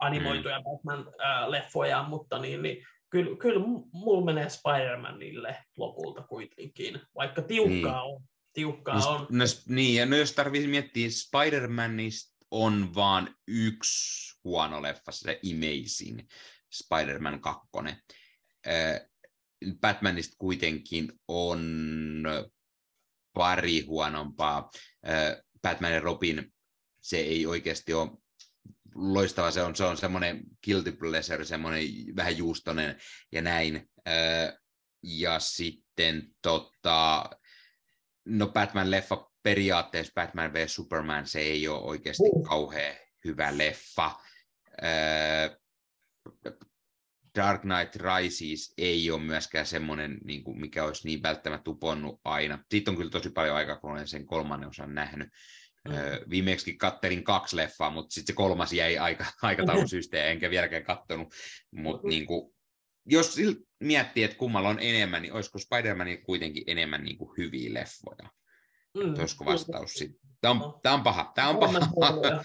animoituja 0.00 0.56
Hmm. 0.56 0.64
Batman-leffoja, 0.64 2.08
mutta 2.08 2.38
niin, 2.38 2.62
niin 2.62 2.86
kyllä, 3.10 3.36
kyllä 3.36 3.66
mulla 3.92 4.24
menee 4.24 4.46
Spider-Manille 4.48 5.56
lopulta 5.76 6.22
kuitenkin, 6.22 7.00
vaikka 7.14 7.42
tiukkaa 7.42 8.02
on. 8.02 8.22
Tiukkaa 8.52 8.98
Niin, 8.98 9.08
on. 9.08 9.26
no, 9.30 9.44
niin, 9.68 9.94
ja 9.94 10.06
no 10.06 10.16
jos 10.16 10.32
tarvitsisi 10.32 10.70
miettiä, 10.70 11.08
Spider-Manista 11.08 12.38
on 12.50 12.94
vaan 12.94 13.34
yksi 13.46 14.38
huono 14.44 14.82
leffa, 14.82 15.12
se 15.12 15.40
Amazing, 15.52 16.20
Spider-Man 16.72 17.40
2. 17.40 17.68
Äh, 18.66 19.00
Batmanista 19.80 20.36
kuitenkin 20.38 21.12
on 21.28 22.22
pari 23.32 23.80
huonompaa. 23.80 24.70
Äh, 25.08 25.42
Batman 25.62 25.92
ja 25.92 26.00
Robin, 26.00 26.52
se 27.00 27.16
ei 27.18 27.46
oikeasti 27.46 27.94
ole 27.94 28.10
loistava, 28.98 29.50
se 29.50 29.62
on, 29.62 29.76
se 29.76 29.84
on 29.84 29.96
semmoinen 29.96 30.40
guilty 30.64 30.92
pleasure, 30.92 31.44
semmoinen 31.44 31.84
vähän 32.16 32.36
juustonen 32.36 32.96
ja 33.32 33.42
näin. 33.42 33.90
Ja 35.02 35.38
sitten 35.38 36.22
tota, 36.42 37.30
no 38.24 38.46
Batman-leffa 38.46 39.30
periaatteessa 39.42 40.12
Batman 40.14 40.52
vs 40.52 40.74
Superman, 40.74 41.26
se 41.26 41.40
ei 41.40 41.68
ole 41.68 41.82
oikeasti 41.82 42.22
Uh. 42.26 42.48
kauhean 42.48 42.94
hyvä 43.24 43.58
leffa. 43.58 44.20
Öö, 44.82 45.58
Dark 47.34 47.60
Knight 47.60 47.96
Rises 47.96 48.74
ei 48.78 49.10
ole 49.10 49.22
myöskään 49.22 49.66
semmoinen, 49.66 50.18
niin 50.24 50.44
kuin 50.44 50.60
mikä 50.60 50.84
olisi 50.84 51.08
niin 51.08 51.22
välttämättä 51.22 51.70
uponnut 51.70 52.20
aina. 52.24 52.64
Siitä 52.70 52.90
on 52.90 52.96
kyllä 52.96 53.10
tosi 53.10 53.30
paljon 53.30 53.56
aikaa, 53.56 53.76
kun 53.76 53.90
olen 53.90 54.08
sen 54.08 54.26
kolmannen 54.26 54.68
osan 54.68 54.94
nähnyt. 54.94 55.28
Mm. 55.88 56.30
Viimeksi 56.30 56.76
kattelin 56.76 57.24
kaksi 57.24 57.56
leffaa, 57.56 57.90
mutta 57.90 58.14
sitten 58.14 58.32
se 58.32 58.36
kolmas 58.36 58.72
jäi 58.72 58.98
aika, 58.98 59.24
aikataulusyistä, 59.42 60.24
enkä 60.24 60.50
vieläkään 60.50 60.84
kattonut. 60.84 61.34
Mutta 61.70 62.08
niin 62.08 62.26
kuin, 62.26 62.54
jos 63.06 63.36
miettii, 63.80 64.24
että 64.24 64.36
kummalla 64.36 64.68
on 64.68 64.78
enemmän, 64.80 65.22
niin 65.22 65.32
olisiko 65.32 65.58
Spider-Manilla 65.58 66.24
kuitenkin 66.24 66.64
enemmän 66.66 67.04
niin 67.04 67.18
kuin 67.18 67.30
hyviä 67.38 67.74
leffoja? 67.74 68.30
Mm, 68.94 69.20
Olisiko 69.20 69.44
vastaus 69.44 69.92
sitten? 69.94 70.30
Tämä 70.40 70.64
on, 70.64 70.80
tää 70.82 70.94
on 70.94 71.02
paha. 71.02 71.32
Tämä 71.34 71.48
on 71.48 71.58
paha. 71.58 72.44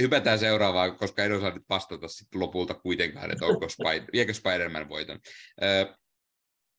Hypätään 0.00 0.38
seuraavaan, 0.38 0.96
koska 0.96 1.24
en 1.24 1.32
osaa 1.32 1.50
nyt 1.50 1.64
vastata 1.68 2.08
sit 2.08 2.34
lopulta 2.34 2.74
kuitenkaan, 2.74 3.30
että 3.30 3.46
onko 3.46 3.66
Spider- 3.66 4.10
viekö 4.12 4.34
Spider-Man 4.34 4.88
voiton. 4.88 5.20
Öö, 5.62 5.94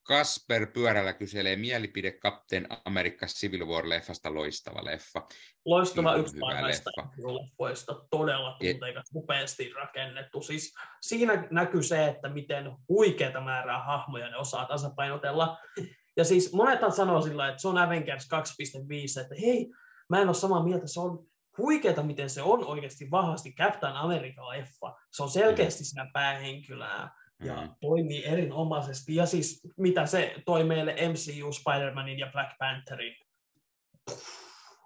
Kasper 0.07 0.67
Pyörällä 0.73 1.13
kyselee 1.13 1.55
mielipide 1.55 2.11
Captain 2.11 2.67
America 2.85 3.25
Civil 3.25 3.65
War-leffasta 3.65 4.34
loistava 4.34 4.85
leffa. 4.85 5.27
Loistava 5.65 6.09
Ihan 6.09 6.19
yksi 6.19 6.38
leffa. 6.38 6.91
leffoista, 7.17 8.05
todella 8.09 8.57
tunteikas, 8.59 9.05
upeasti 9.15 9.73
rakennettu. 9.73 10.41
Siis 10.41 10.73
siinä 11.01 11.47
näkyy 11.51 11.84
se, 11.84 12.07
että 12.07 12.29
miten 12.29 12.71
huikeata 12.89 13.41
määrää 13.41 13.84
hahmoja 13.84 14.29
ne 14.29 14.38
osaa 14.38 14.65
tasapainotella. 14.65 15.57
Ja 16.17 16.23
siis 16.23 16.53
monethan 16.53 16.91
sanoo 16.91 17.21
sillä, 17.21 17.47
että 17.47 17.61
se 17.61 17.67
on 17.67 17.77
Avengers 17.77 18.27
2.5, 18.34 19.21
että 19.21 19.35
hei, 19.41 19.69
mä 20.09 20.21
en 20.21 20.27
ole 20.27 20.35
samaa 20.35 20.63
mieltä, 20.63 20.88
se 20.88 20.99
on 20.99 21.25
huikeata, 21.57 22.03
miten 22.03 22.29
se 22.29 22.41
on 22.41 22.65
oikeasti 22.65 23.11
vahvasti 23.11 23.53
Captain 23.53 23.95
America-leffa. 23.95 24.95
Se 25.11 25.23
on 25.23 25.29
selkeästi 25.29 25.85
siinä 25.85 26.09
päähenkilöä 26.13 27.09
ja 27.43 27.61
Mm. 27.61 27.76
toimii 27.81 28.26
erinomaisesti. 28.26 29.15
Ja 29.15 29.26
siis 29.26 29.61
mitä 29.77 30.05
se 30.05 30.35
toi 30.45 30.64
meille 30.64 30.91
MCU, 30.93 31.51
Spider-Manin 31.51 32.19
ja 32.19 32.27
Black 32.31 32.51
Pantherin. 32.59 33.15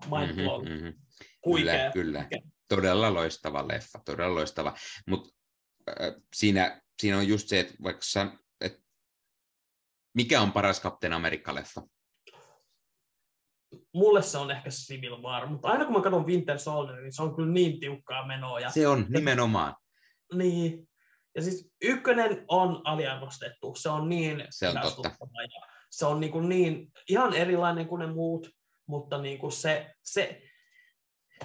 Mind 0.10 0.44
blown. 0.44 0.66
Mhm, 0.66 0.74
mhm. 0.74 0.88
Huikea. 1.46 1.92
Kyllä, 1.92 2.24
kyllä. 2.24 2.42
Todella 2.70 3.14
loistava 3.14 3.68
leffa, 3.68 4.00
todella 4.06 4.36
loistava. 4.36 4.76
Mutta 5.10 5.30
äh, 5.90 6.14
siinä, 6.36 6.82
siinä 7.02 7.18
on 7.18 7.28
just 7.28 7.48
se, 7.48 7.60
että 7.60 7.74
vaikka 7.84 8.02
sä, 8.04 8.32
et, 8.62 8.80
mikä 10.14 10.42
on 10.42 10.52
paras 10.52 10.82
Captain 10.82 11.14
America-leffa? 11.14 11.88
Mulle 13.94 14.22
se 14.22 14.38
on 14.38 14.52
ehkä 14.52 14.70
Civil 14.70 15.22
War, 15.22 15.48
mutta 15.48 15.68
aina 15.68 15.86
kun 15.86 15.94
mä 15.94 16.02
katson 16.02 16.26
Winter 16.28 16.60
Soldier, 16.60 17.02
niin 17.02 17.14
se 17.14 17.22
on 17.22 17.36
kyllä 17.36 17.52
niin 17.54 17.80
tiukkaa 17.80 18.28
menoa. 18.28 18.60
Ja, 18.60 18.70
Se 18.72 18.88
on 18.88 19.06
nimenomaan. 19.10 19.76
niin, 20.34 20.90
ja 21.36 21.42
siis 21.42 21.72
ykkönen 21.82 22.46
on 22.48 22.82
aliarvostettu. 22.84 23.76
Se 23.76 23.90
on 23.90 24.10
niin 24.10 24.48
Se 24.50 24.70
on 24.70 24.76
totta. 24.82 25.12
se 25.92 26.06
on 26.06 26.20
niin, 26.20 26.32
kuin 26.32 26.50
niin 26.50 26.92
ihan 27.10 27.34
erilainen 27.34 27.88
kuin 27.88 28.00
ne 28.00 28.08
muut, 28.08 28.50
mutta 28.88 29.22
niin 29.22 29.40
kuin 29.40 29.52
se, 29.52 29.96
se, 30.04 30.42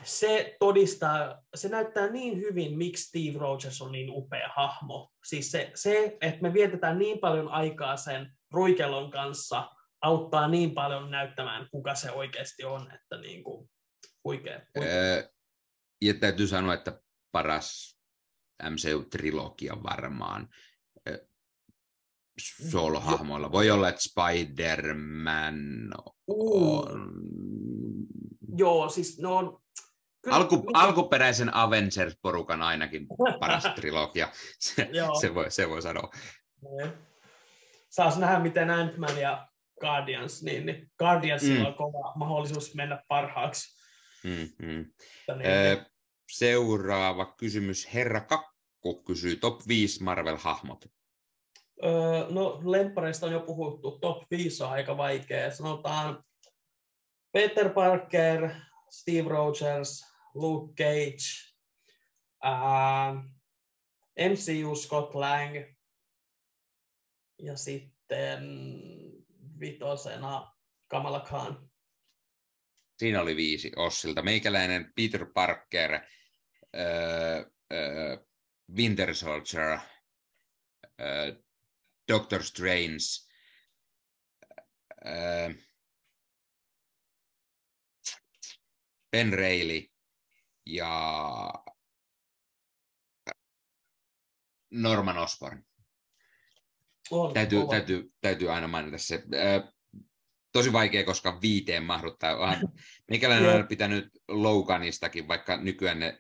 se 0.03 0.57
todistaa, 0.61 1.43
se 1.55 1.69
näyttää 1.69 2.11
niin 2.11 2.39
hyvin, 2.39 2.79
miksi 2.79 3.05
Steve 3.05 3.39
Rogers 3.39 3.83
on 3.83 3.93
niin 3.93 4.11
upea 4.11 4.49
hahmo. 4.57 5.13
Siis 5.27 5.51
se, 5.51 5.71
se 5.75 6.17
että 6.21 6.43
me 6.43 6.53
vietetään 6.53 6.99
niin 6.99 7.19
paljon 7.19 7.49
aikaa 7.49 7.97
sen 7.97 8.33
ruikelon 8.51 9.11
kanssa, 9.11 9.71
auttaa 10.03 10.49
niin 10.49 10.75
paljon 10.75 11.11
näyttämään, 11.11 11.69
kuka 11.71 11.95
se 11.95 12.11
oikeasti 12.11 12.65
on, 12.65 12.93
että 12.93 13.17
niin 13.19 13.45
kuin, 13.45 13.71
huikea. 14.25 14.61
huikea. 14.77 14.93
Öö, 14.93 15.29
ja 16.03 16.15
täytyy 16.15 16.47
sanoa, 16.47 16.75
että 16.75 17.01
paras 17.33 17.96
MCU-trilogia 18.63 19.83
varmaan 19.83 20.49
soolohahmoilla. 22.71 23.53
Voi 23.53 23.71
olla, 23.71 23.89
että 23.89 24.01
Spider-Man 24.03 25.55
Uh, 26.29 26.79
on... 26.79 27.11
joo, 28.59 28.89
siis 28.89 29.19
ne 29.19 29.29
on... 29.29 29.61
kyllä- 30.23 30.37
Alku, 30.37 30.71
alkuperäisen 30.75 31.55
Avengers-porukan 31.55 32.63
ainakin 32.63 33.07
paras 33.41 33.63
trilogia. 33.77 34.29
Se, 34.59 34.89
se, 35.21 35.35
voi, 35.35 35.51
se 35.51 35.69
voi 35.69 35.83
sanoa. 35.83 36.11
Saas 37.91 38.19
nähdä, 38.19 38.39
miten 38.39 38.71
Ant-Man 38.71 39.19
ja 39.21 39.49
Guardians, 39.81 40.43
niin, 40.43 40.67
niin 40.67 40.91
Guardiansilla 40.99 41.61
Mm. 41.61 41.67
on 41.67 41.75
kova 41.75 42.13
mahdollisuus 42.17 42.75
mennä 42.75 43.03
parhaaksi. 43.09 43.77
Mm, 44.25 44.67
mm. 44.67 44.81
Että 44.81 45.35
Niin, 45.35 45.47
Öö, 45.51 45.77
seuraava 46.31 47.25
kysymys. 47.25 47.95
Herra 47.95 48.21
Kakku 48.21 49.03
kysyy 49.03 49.37
top 49.37 49.61
5 49.69 50.01
Marvel-hahmot. 50.01 50.87
Öö, 51.85 52.27
no, 52.31 52.61
lemppareista 52.65 53.27
on 53.27 53.33
jo 53.33 53.41
puhuttu. 53.41 53.99
Top 53.99 54.23
5 54.31 54.65
on 54.65 54.71
aika 54.71 54.97
vaikea. 54.97 55.55
Sanotaan 55.55 56.25
Peter 57.33 57.69
Parker, 57.69 58.51
Steve 58.91 59.29
Rogers, 59.29 60.05
Luke 60.35 60.75
Cage, 60.75 61.53
ää, 62.43 63.15
MCU 64.19 64.75
Scott 64.75 65.15
Lang 65.15 65.57
ja 67.39 67.57
sitten 67.57 68.43
vitosena 69.61 70.53
Kamala 70.89 71.21
Khan. 71.21 71.71
Siinä 72.99 73.21
oli 73.23 73.37
viisi 73.37 73.73
Ossilta. 73.77 74.23
Meikäläinen 74.23 74.93
Peter 74.97 75.27
Parker, 75.35 75.93
öö, 76.77 77.45
öö, 77.73 78.17
Winter 78.77 79.15
Soldier, 79.15 79.79
öö, 81.01 81.37
Doctor 82.13 82.43
Strange, 82.43 83.07
öö, 85.07 85.55
Ben 89.11 89.33
Reilly 89.33 89.87
ja 90.67 91.53
Norman 94.71 95.19
Osborn. 95.19 95.63
On 97.11 97.35
Täytyy, 97.35 97.61
kova. 97.61 97.71
täytyy, 97.71 98.13
täytyy 98.21 98.53
aina 98.53 98.69
mainita 98.69 98.99
se. 98.99 99.23
Öö, 99.35 99.61
tosi 100.57 100.73
vaikea, 100.73 101.05
koska 101.05 101.39
viiteen 101.43 101.83
mahduttaa. 101.83 102.57
Meikäläinen 103.11 103.57
on 103.57 103.69
pitänyt 103.69 104.09
Loganistakin, 104.29 105.29
vaikka 105.29 105.57
nykyään 105.57 105.99
ne 105.99 106.17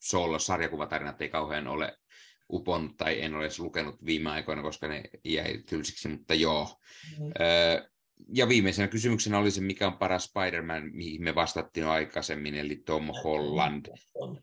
solo-sarjakuvatarinat 0.00 1.22
ei 1.22 1.28
kauhean 1.28 1.68
ole 1.68 1.98
upon 2.52 2.96
tai 2.96 3.22
en 3.22 3.34
ole 3.34 3.44
edes 3.44 3.58
lukenut 3.58 4.04
viime 4.04 4.30
aikoina, 4.30 4.62
koska 4.62 4.88
ne 4.88 5.02
jäi 5.24 5.62
tylsiksi, 5.68 6.08
mutta 6.08 6.34
joo. 6.34 6.80
Mm. 7.18 7.32
Öö, 7.40 7.88
ja 8.34 8.48
viimeisenä 8.48 8.88
kysymyksenä 8.88 9.38
oli 9.38 9.50
se, 9.50 9.60
mikä 9.60 9.86
on 9.86 9.98
paras 9.98 10.24
Spider-Man, 10.24 10.90
mihin 10.92 11.22
me 11.22 11.34
vastattiin 11.34 11.84
jo 11.84 11.90
aikaisemmin, 11.90 12.54
eli 12.54 12.76
Tom 12.76 13.10
Holland 13.24 13.86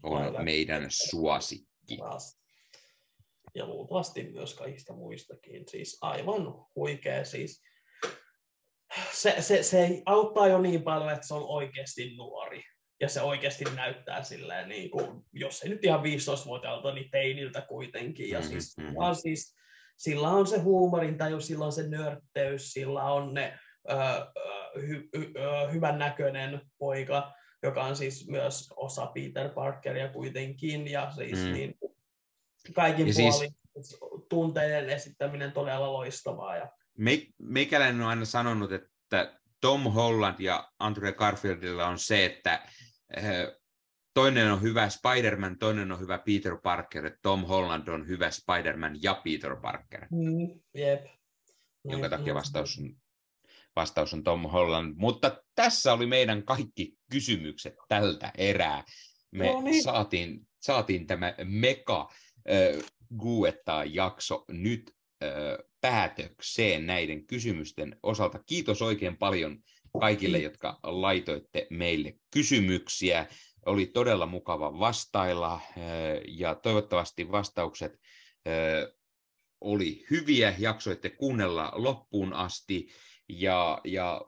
on 0.04 0.44
meidän 0.44 0.86
suosikki. 0.90 1.98
Ja 3.56 3.66
luultavasti 3.66 4.24
myös 4.24 4.54
kaikista 4.54 4.94
muistakin. 4.94 5.64
Siis 5.68 5.98
aivan 6.02 6.66
huikea. 6.76 7.26
Siis 7.26 7.64
se, 9.12 9.36
se, 9.40 9.64
se 9.64 10.02
auttaa 10.06 10.48
jo 10.48 10.62
niin 10.62 10.84
paljon, 10.84 11.12
että 11.12 11.28
se 11.28 11.34
on 11.34 11.46
oikeasti 11.48 12.16
nuori. 12.16 12.64
Ja 13.02 13.10
se 13.10 13.22
oikeasti 13.22 13.64
näyttää 13.76 14.24
silleen, 14.24 14.70
niin 14.70 14.90
kuin, 14.90 15.22
jos 15.34 15.62
ei 15.62 15.70
nyt 15.70 15.86
ihan 15.86 16.00
15-vuotiaalta, 16.00 16.94
niin 16.94 17.12
teiniltä 17.12 17.62
kuitenkin. 17.62 18.30
Ja 18.30 18.40
mm-hmm. 18.40 18.52
siis, 18.52 18.76
vaan 18.96 19.16
siis 19.16 19.56
sillä 19.98 20.30
on 20.30 20.48
se 20.48 20.60
huumorintaju, 20.60 21.42
sillä 21.42 21.66
on 21.66 21.72
se 21.72 21.88
nörtteys, 21.88 22.74
sillä 22.74 23.04
on 23.04 23.34
ne 23.34 23.60
ö, 23.90 23.96
hy, 24.82 25.10
hy, 25.18 25.34
ö, 25.36 25.72
hyvän 25.72 26.00
näköinen 26.00 26.62
poika, 26.78 27.34
joka 27.64 27.84
on 27.84 27.96
siis 27.96 28.28
myös 28.28 28.74
osa 28.76 29.06
Peter 29.06 29.50
Parkeria 29.50 30.10
kuitenkin, 30.10 30.92
ja 30.92 31.12
siis 31.12 31.40
mm. 31.40 31.54
niin, 31.54 31.76
kaikin 32.76 33.08
ja 33.08 33.14
puolin 33.18 33.52
siis, 33.82 34.00
tunteiden 34.30 34.90
esittäminen 34.90 35.52
todella 35.52 35.94
loistavaa. 35.94 36.56
Ja... 36.56 36.72
meikäläinen 37.38 38.02
on 38.02 38.08
aina 38.08 38.26
sanonut, 38.26 38.72
että 38.72 39.40
Tom 39.62 39.84
Holland 39.84 40.40
ja 40.40 40.72
Andrew 40.80 41.14
Garfieldilla 41.14 41.88
on 41.88 42.00
se, 42.00 42.26
että 42.26 42.68
toinen 44.14 44.52
on 44.52 44.62
hyvä 44.62 44.90
Spider-Man, 44.90 45.58
toinen 45.58 45.92
on 45.92 46.00
hyvä 46.00 46.18
Peter 46.18 46.58
Parker, 46.64 47.18
Tom 47.22 47.46
Holland 47.46 47.88
on 47.88 48.08
hyvä 48.08 48.32
Spider-Man 48.32 49.04
ja 49.04 49.22
Peter 49.24 49.56
Parker. 49.56 50.08
Mm, 50.12 50.60
jep. 50.74 51.06
Jonka 51.86 52.10
takia 52.10 52.34
vastaus 52.34 52.80
on, 52.80 52.96
vastaus 53.76 54.14
on 54.14 54.24
Tom 54.24 54.44
Holland. 54.44 54.94
Mutta 54.98 55.44
tässä 55.56 55.94
oli 55.94 56.06
meidän 56.06 56.44
kaikki 56.44 56.98
kysymykset 57.12 57.76
tältä 57.88 58.32
erää. 58.38 58.84
Me 59.32 59.46
no 59.46 59.62
niin. 59.62 59.84
saatiin, 59.84 60.48
saatiin 60.62 61.08
tämä 61.08 61.36
meka 61.44 62.10
äh, 62.50 62.84
guettaa 63.18 63.86
jakso 63.86 64.46
nyt 64.48 64.92
äh, 65.24 65.30
päätökseen 65.84 66.86
näiden 66.86 67.28
kysymysten 67.28 68.00
osalta. 68.04 68.40
Kiitos 68.46 68.82
oikein 68.82 69.18
paljon 69.18 69.64
kaikille, 70.00 70.38
jotka 70.38 70.80
laitoitte 70.84 71.68
meille 71.70 72.14
kysymyksiä. 72.34 73.28
Oli 73.66 73.86
todella 73.86 74.26
mukava 74.26 74.80
vastailla 74.80 75.62
ja 76.28 76.56
toivottavasti 76.56 77.32
vastaukset 77.32 78.00
oli 79.62 80.06
hyviä, 80.12 80.56
jaksoitte 80.60 81.10
kuunnella 81.10 81.72
loppuun 81.76 82.34
asti 82.34 82.88
ja, 83.30 83.82
ja 83.84 84.22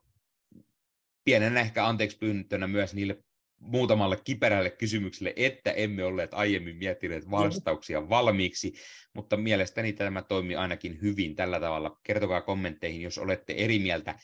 pienenä 1.23 1.59
ehkä 1.59 1.87
anteeksi 1.87 2.17
pyyntönä 2.17 2.67
myös 2.67 2.93
niille 2.93 3.23
muutamalle 3.59 4.17
kiperälle 4.23 4.69
kysymykselle, 4.69 5.33
että 5.35 5.71
emme 5.71 6.03
olleet 6.03 6.33
aiemmin 6.33 6.75
miettineet 6.75 7.31
vastauksia 7.31 8.09
valmiiksi, 8.09 8.73
mutta 9.13 9.37
mielestäni 9.37 9.93
tämä 9.93 10.21
toimii 10.21 10.55
ainakin 10.55 11.01
hyvin 11.01 11.35
tällä 11.35 11.59
tavalla. 11.59 11.99
Kertokaa 12.03 12.41
kommentteihin, 12.41 13.01
jos 13.01 13.17
olette 13.17 13.53
eri 13.53 13.79
mieltä, 13.79 14.15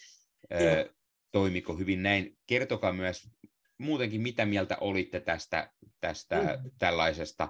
toimiko 1.32 1.74
hyvin 1.74 2.04
näin. 2.04 2.38
Kertokaa 2.48 2.94
myös 2.94 3.30
muutenkin, 3.78 4.22
mitä 4.22 4.46
mieltä 4.46 4.78
olitte 4.82 5.20
tästä, 5.20 5.72
tästä 6.02 6.60
mm. 6.64 6.72
tällaisesta 6.80 7.50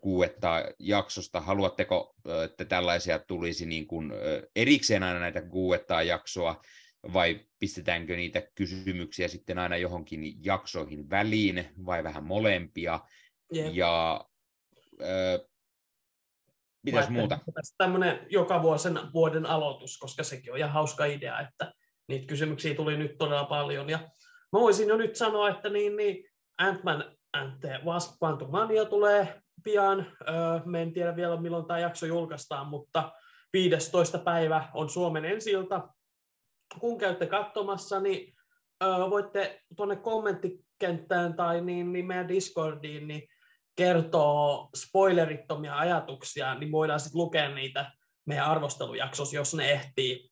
kuuetta 0.00 0.64
jaksosta. 0.78 1.40
Haluatteko, 1.40 2.16
että 2.44 2.64
tällaisia 2.64 3.18
tulisi 3.18 3.66
niin 3.66 3.86
kuin 3.86 4.12
erikseen 4.56 5.02
aina 5.02 5.20
näitä 5.20 5.42
kuuetta 5.42 6.02
jaksoa, 6.02 6.62
vai 7.12 7.40
pistetäänkö 7.58 8.16
niitä 8.16 8.42
kysymyksiä 8.54 9.28
sitten 9.28 9.58
aina 9.58 9.76
johonkin 9.76 10.44
jaksoihin 10.44 11.10
väliin, 11.10 11.68
vai 11.86 12.04
vähän 12.04 12.24
molempia? 12.24 13.00
Yep. 13.56 13.74
Ja 13.74 14.24
äh, 15.02 15.40
mitäs 16.82 17.08
muuta? 17.08 17.38
Tämmöinen 17.78 18.26
joka 18.30 18.62
vuosen 18.62 18.98
vuoden 19.14 19.46
aloitus, 19.46 19.98
koska 19.98 20.22
sekin 20.22 20.52
on 20.52 20.58
ihan 20.58 20.72
hauska 20.72 21.04
idea, 21.04 21.40
että 21.40 21.72
niitä 22.08 22.26
kysymyksiä 22.26 22.74
tuli 22.74 22.96
nyt 22.96 23.18
todella 23.18 23.44
paljon. 23.44 23.90
Ja 23.90 23.98
mä 24.52 24.60
voisin 24.60 24.88
jo 24.88 24.96
nyt 24.96 25.16
sanoa, 25.16 25.48
että 25.48 25.68
niin, 25.68 25.96
niin 25.96 26.24
Ant-Man 26.62 27.04
and 27.32 27.60
the 27.60 27.80
Wasp 27.84 28.22
Quantumania 28.22 28.84
tulee 28.84 29.40
pian. 29.64 30.06
Öö, 30.28 30.34
me 30.64 30.82
en 30.82 30.92
tiedä 30.92 31.16
vielä 31.16 31.40
milloin 31.40 31.66
tämä 31.66 31.78
jakso 31.78 32.06
julkaistaan, 32.06 32.66
mutta 32.66 33.12
15. 33.52 34.18
päivä 34.18 34.68
on 34.74 34.90
Suomen 34.90 35.24
ensi 35.24 35.52
Kun 36.80 36.98
käytte 36.98 37.26
katsomassa, 37.26 38.00
niin 38.00 38.34
voitte 39.10 39.60
tuonne 39.76 39.96
kommenttikenttään 39.96 41.34
tai 41.34 41.60
niin, 41.60 41.92
niin 41.92 42.06
meidän 42.06 42.28
Discordiin 42.28 43.08
niin 43.08 43.28
kertoo 43.76 44.70
spoilerittomia 44.76 45.78
ajatuksia, 45.78 46.54
niin 46.54 46.72
voidaan 46.72 47.00
sitten 47.00 47.20
lukea 47.20 47.54
niitä 47.54 47.92
meidän 48.26 48.46
arvostelujaksossa, 48.46 49.36
jos 49.36 49.54
ne 49.54 49.70
ehtii 49.70 50.30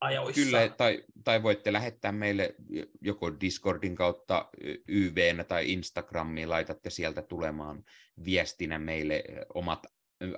ajoissa. 0.00 0.42
Kyllä, 0.42 0.68
tai, 0.68 1.04
tai 1.24 1.42
voitte 1.42 1.72
lähettää 1.72 2.12
meille 2.12 2.54
joko 3.00 3.40
Discordin 3.40 3.94
kautta 3.94 4.48
YVn 4.88 5.44
tai 5.48 5.72
Instagramiin, 5.72 6.50
laitatte 6.50 6.90
sieltä 6.90 7.22
tulemaan 7.22 7.84
viestinä 8.24 8.78
meille 8.78 9.24
omat 9.54 9.86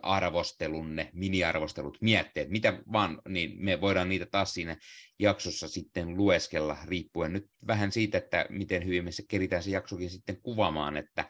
arvostelunne, 0.02 1.10
miniarvostelut, 1.12 1.98
mietteet, 2.00 2.50
mitä 2.50 2.82
vaan, 2.92 3.22
niin 3.28 3.64
me 3.64 3.80
voidaan 3.80 4.08
niitä 4.08 4.26
taas 4.26 4.54
siinä 4.54 4.76
jaksossa 5.18 5.68
sitten 5.68 6.16
lueskella, 6.16 6.76
riippuen 6.84 7.32
nyt 7.32 7.46
vähän 7.66 7.92
siitä, 7.92 8.18
että 8.18 8.46
miten 8.48 8.86
hyvin 8.86 9.04
me 9.04 9.12
se 9.12 9.22
keritään 9.28 9.62
se 9.62 9.70
jaksokin 9.70 10.10
sitten 10.10 10.42
kuvaamaan, 10.42 10.96
että 10.96 11.24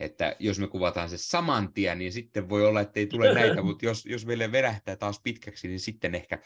että 0.00 0.36
jos 0.38 0.58
me 0.58 0.68
kuvataan 0.68 1.08
se 1.08 1.18
saman 1.18 1.72
tien, 1.72 1.98
niin 1.98 2.12
sitten 2.12 2.48
voi 2.48 2.66
olla, 2.66 2.80
että 2.80 3.00
ei 3.00 3.06
tule 3.06 3.34
näitä, 3.34 3.62
mutta 3.62 3.84
jos, 3.84 4.06
jos 4.06 4.26
meille 4.26 4.52
verähtää 4.52 4.96
taas 4.96 5.20
pitkäksi, 5.22 5.68
niin 5.68 5.80
sitten 5.80 6.14
ehkä, 6.14 6.38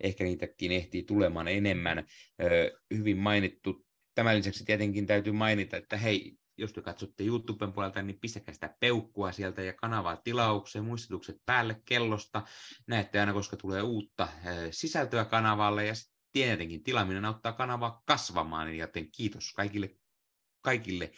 ehkä 0.00 0.24
niitäkin 0.24 0.72
ehtii 0.72 1.02
tulemaan 1.02 1.48
enemmän. 1.48 2.06
Ö, 2.42 2.78
hyvin 2.94 3.16
mainittu. 3.16 3.86
Tämän 4.14 4.36
lisäksi 4.36 4.64
tietenkin 4.64 5.06
täytyy 5.06 5.32
mainita, 5.32 5.76
että 5.76 5.96
hei, 5.96 6.36
jos 6.58 6.72
te 6.72 6.82
katsotte 6.82 7.24
YouTuben 7.24 7.72
puolelta, 7.72 8.02
niin 8.02 8.20
pistäkää 8.20 8.54
sitä 8.54 8.76
peukkua 8.80 9.32
sieltä 9.32 9.62
ja 9.62 9.72
kanavaa 9.72 10.16
tilaukseen, 10.16 10.84
muistutukset 10.84 11.36
päälle 11.46 11.82
kellosta. 11.84 12.42
Näette 12.86 13.20
aina, 13.20 13.32
koska 13.32 13.56
tulee 13.56 13.82
uutta 13.82 14.28
sisältöä 14.70 15.24
kanavalle 15.24 15.86
ja 15.86 15.94
tietenkin 16.32 16.82
tilaaminen 16.82 17.24
auttaa 17.24 17.52
kanavaa 17.52 18.02
kasvamaan, 18.06 18.76
joten 18.76 19.10
kiitos 19.10 19.52
kaikille, 19.52 19.96
kaikille 20.62 21.12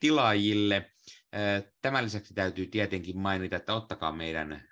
tilaajille. 0.00 0.90
Tämän 1.82 2.04
lisäksi 2.04 2.34
täytyy 2.34 2.66
tietenkin 2.66 3.18
mainita, 3.18 3.56
että 3.56 3.74
ottakaa 3.74 4.12
meidän 4.12 4.68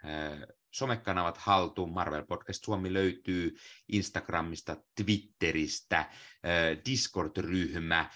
somekanavat 0.74 1.38
haltuun. 1.38 1.92
Marvel 1.92 2.24
Podcast 2.24 2.64
Suomi 2.64 2.92
löytyy 2.92 3.56
Instagramista, 3.88 4.76
Twitteristä, 4.96 6.10
Discord-ryhmä, 6.90 8.10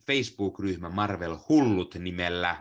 Facebook-ryhmä 0.00 0.88
Marvel 0.88 1.36
Hullut 1.48 1.94
nimellä. 1.94 2.56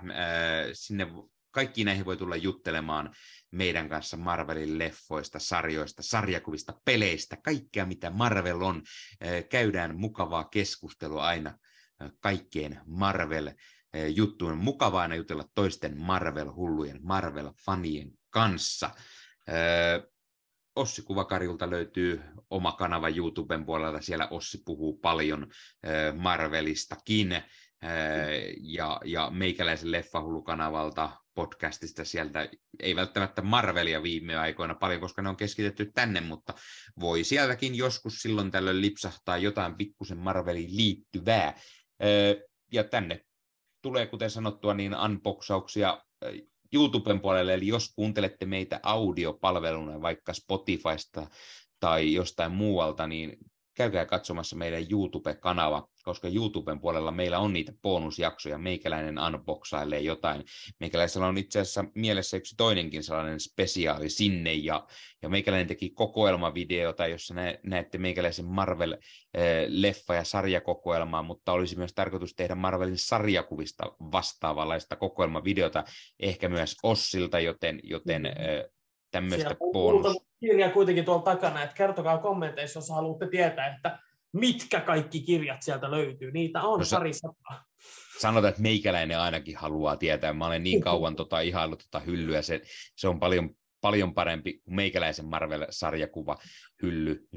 Sinne 0.74 1.08
kaikki 1.52 1.84
näihin 1.84 2.06
voi 2.06 2.18
tulla 2.18 2.36
juttelemaan 2.36 3.16
meidän 3.52 3.90
kanssa 3.90 4.18
Marvelin 4.18 4.80
leffoista, 4.80 5.40
sarjoista, 5.40 6.04
sarjakuvista, 6.04 6.74
peleistä, 6.86 7.38
kaikkea 7.44 7.86
mitä 7.86 8.10
Marvel 8.10 8.62
on. 8.62 8.82
Käydään 9.50 10.00
mukavaa 10.00 10.44
keskustelua 10.44 11.26
aina 11.26 11.58
kaikkeen 12.20 12.82
Marvel 12.86 13.52
juttuun. 14.16 14.58
Mukavaa 14.58 15.02
aina 15.02 15.16
jutella 15.16 15.46
toisten 15.56 15.98
Marvel-hullujen, 15.98 17.00
Marvel-fanien 17.02 18.12
kanssa. 18.30 18.90
Ossi 20.76 21.02
Kuvakarjulta 21.02 21.70
löytyy 21.70 22.22
oma 22.50 22.72
kanava 22.72 23.10
YouTuben 23.10 23.66
puolella. 23.66 24.02
Siellä 24.02 24.28
Ossi 24.32 24.62
puhuu 24.66 24.98
paljon 24.98 25.48
Marvelistakin. 26.16 27.42
Ja, 28.62 29.00
ja 29.06 29.30
meikäläisen 29.30 29.92
leffahullu-kanavalta 29.92 31.10
podcastista 31.34 32.06
sieltä, 32.06 32.50
ei 32.80 32.96
välttämättä 32.96 33.42
Marvelia 33.42 34.04
viime 34.04 34.38
aikoina 34.38 34.76
paljon, 34.76 35.02
koska 35.02 35.22
ne 35.22 35.30
on 35.30 35.36
keskitetty 35.36 35.92
tänne, 35.94 36.22
mutta 36.22 36.54
voi 37.00 37.24
sieltäkin 37.24 37.76
joskus 37.76 38.16
silloin 38.16 38.52
tällöin 38.52 38.82
lipsahtaa 38.82 39.38
jotain 39.38 39.76
pikkusen 39.76 40.18
Marveliin 40.18 40.78
liittyvää. 40.78 41.60
Ja 42.72 42.84
tänne 42.84 43.22
tulee, 43.82 44.08
kuten 44.08 44.30
sanottua, 44.30 44.74
niin 44.74 44.96
unboxauksia 44.96 46.04
YouTuben 46.76 47.20
puolelle, 47.20 47.54
eli 47.54 47.68
jos 47.68 47.94
kuuntelette 47.96 48.46
meitä 48.46 48.80
audiopalveluna 48.84 50.02
vaikka 50.02 50.34
Spotifysta 50.34 51.28
tai 51.80 52.14
jostain 52.14 52.52
muualta, 52.52 53.08
niin 53.08 53.38
käykää 53.76 54.06
katsomassa 54.06 54.56
meidän 54.56 54.86
YouTube-kanava, 54.92 55.88
koska 56.04 56.28
YouTuben 56.28 56.80
puolella 56.80 57.12
meillä 57.12 57.40
on 57.40 57.54
niitä 57.54 57.74
bonusjaksoja, 57.82 58.58
meikäläinen 58.58 59.20
unboxailee 59.20 60.00
jotain. 60.00 60.44
Meikäläisellä 60.80 61.28
on 61.28 61.38
itse 61.38 61.60
asiassa 61.60 61.86
mielessä 61.96 62.38
yksi 62.38 62.56
toinenkin 62.56 63.04
sellainen 63.04 63.40
spesiaali 63.40 64.10
sinne, 64.10 64.54
ja, 64.54 64.88
ja 65.22 65.30
meikäläinen 65.30 65.68
teki 65.68 65.90
kokoelmavideota, 65.90 67.08
jossa 67.08 67.34
nä, 67.34 67.58
näette 67.64 67.98
meikäläisen 67.98 68.46
Marvel-leffa- 68.46 70.16
ja 70.16 70.24
sarjakokoelmaa, 70.24 71.24
mutta 71.24 71.52
olisi 71.52 71.78
myös 71.78 71.94
tarkoitus 71.94 72.34
tehdä 72.34 72.56
Marvelin 72.56 72.98
sarjakuvista 72.98 73.84
vastaavanlaista 74.12 74.96
kokoelmavideota, 74.96 75.84
ehkä 76.20 76.50
myös 76.50 76.76
Ossilta, 76.84 77.40
joten, 77.40 77.80
joten 77.84 78.22
mm-hmm 78.22 78.75
tämmöistä 79.16 79.56
bonus. 79.74 80.18
kirja 80.40 80.70
kuitenkin 80.70 81.06
tuolla 81.06 81.24
takana, 81.24 81.64
että 81.64 81.76
kertokaa 81.76 82.18
kommenteissa, 82.18 82.78
jos 82.78 82.90
haluatte 82.90 83.28
tietää, 83.28 83.76
että 83.76 84.00
mitkä 84.34 84.82
kaikki 84.82 85.22
kirjat 85.22 85.62
sieltä 85.62 85.92
löytyy. 85.92 86.32
Niitä 86.32 86.62
on 86.62 86.80
no, 86.80 86.86
pari 86.92 87.14
sataa. 87.14 87.66
Sanotaan, 88.20 88.50
että 88.50 88.62
meikäläinen 88.62 89.20
ainakin 89.20 89.58
haluaa 89.58 89.98
tietää. 89.98 90.34
Mä 90.34 90.46
olen 90.46 90.64
niin 90.64 90.82
kauan 90.82 91.16
tota, 91.16 91.40
ihaillut 91.40 91.84
tota 91.92 92.00
hyllyä. 92.06 92.42
Se, 92.42 92.62
se 92.96 93.08
on 93.08 93.20
paljon, 93.20 93.50
paljon 93.82 94.14
parempi 94.14 94.54
kuin 94.60 94.76
meikäläisen 94.76 95.26
Marvel-sarjakuva 95.26 96.38
hylly 96.82 97.28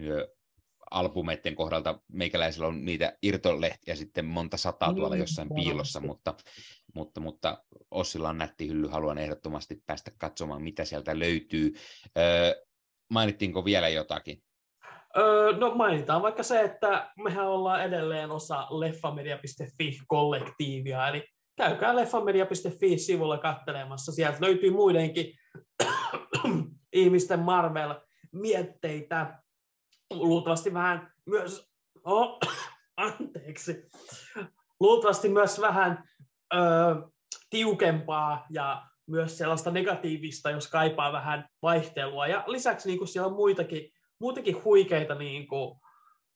albumeiden 0.91 1.55
kohdalta 1.55 2.01
meikäläisellä 2.13 2.67
on 2.67 2.85
niitä 2.85 3.19
irtolehtiä 3.23 3.95
sitten 3.95 4.25
monta 4.25 4.57
sataa 4.57 4.95
tuolla 4.95 5.15
mm, 5.15 5.21
jossain 5.21 5.49
piilossa, 5.55 6.01
mutta, 6.01 6.35
mutta, 6.95 7.21
mutta 7.21 7.65
Ossilla 7.91 8.29
on 8.29 8.39
nätti 8.39 8.69
hylly, 8.69 8.89
haluan 8.89 9.19
ehdottomasti 9.19 9.83
päästä 9.87 10.11
katsomaan, 10.19 10.63
mitä 10.63 10.85
sieltä 10.85 11.19
löytyy. 11.19 11.75
Öö, 12.19 12.55
mainittiinko 13.11 13.65
vielä 13.65 13.89
jotakin? 13.89 14.43
Öö, 15.17 15.53
no 15.53 15.75
mainitaan 15.75 16.23
vaikka 16.23 16.43
se, 16.43 16.61
että 16.61 17.13
mehän 17.17 17.49
ollaan 17.49 17.85
edelleen 17.85 18.31
osa 18.31 18.67
leffamedia.fi-kollektiivia, 18.71 21.09
eli 21.09 21.25
käykää 21.57 21.97
leffamedia.fi-sivulla 21.97 23.39
kattelemassa. 23.39 24.13
Sieltä 24.13 24.39
löytyy 24.41 24.71
muidenkin 24.71 25.35
ihmisten 26.93 27.41
Marvel-mietteitä, 27.41 29.39
luultavasti 30.11 30.75
vähän 30.75 31.13
myös, 31.27 31.69
oh, 32.05 32.39
anteeksi, 32.97 33.87
luultavasti 34.81 35.29
myös 35.29 35.61
vähän 35.61 36.05
ö, 36.55 36.59
tiukempaa 37.51 38.47
ja 38.51 38.83
myös 39.07 39.39
sellaista 39.39 39.71
negatiivista, 39.71 40.51
jos 40.51 40.69
kaipaa 40.71 41.13
vähän 41.13 41.49
vaihtelua. 41.63 42.27
Ja 42.27 42.45
lisäksi 42.47 42.89
niin 42.89 42.99
kuin 42.99 43.09
siellä 43.09 43.27
on 43.27 43.37
muitakin, 43.37 43.91
muitakin 44.21 44.65
huikeita 44.65 45.15
niin 45.15 45.49
kuin, 45.49 45.81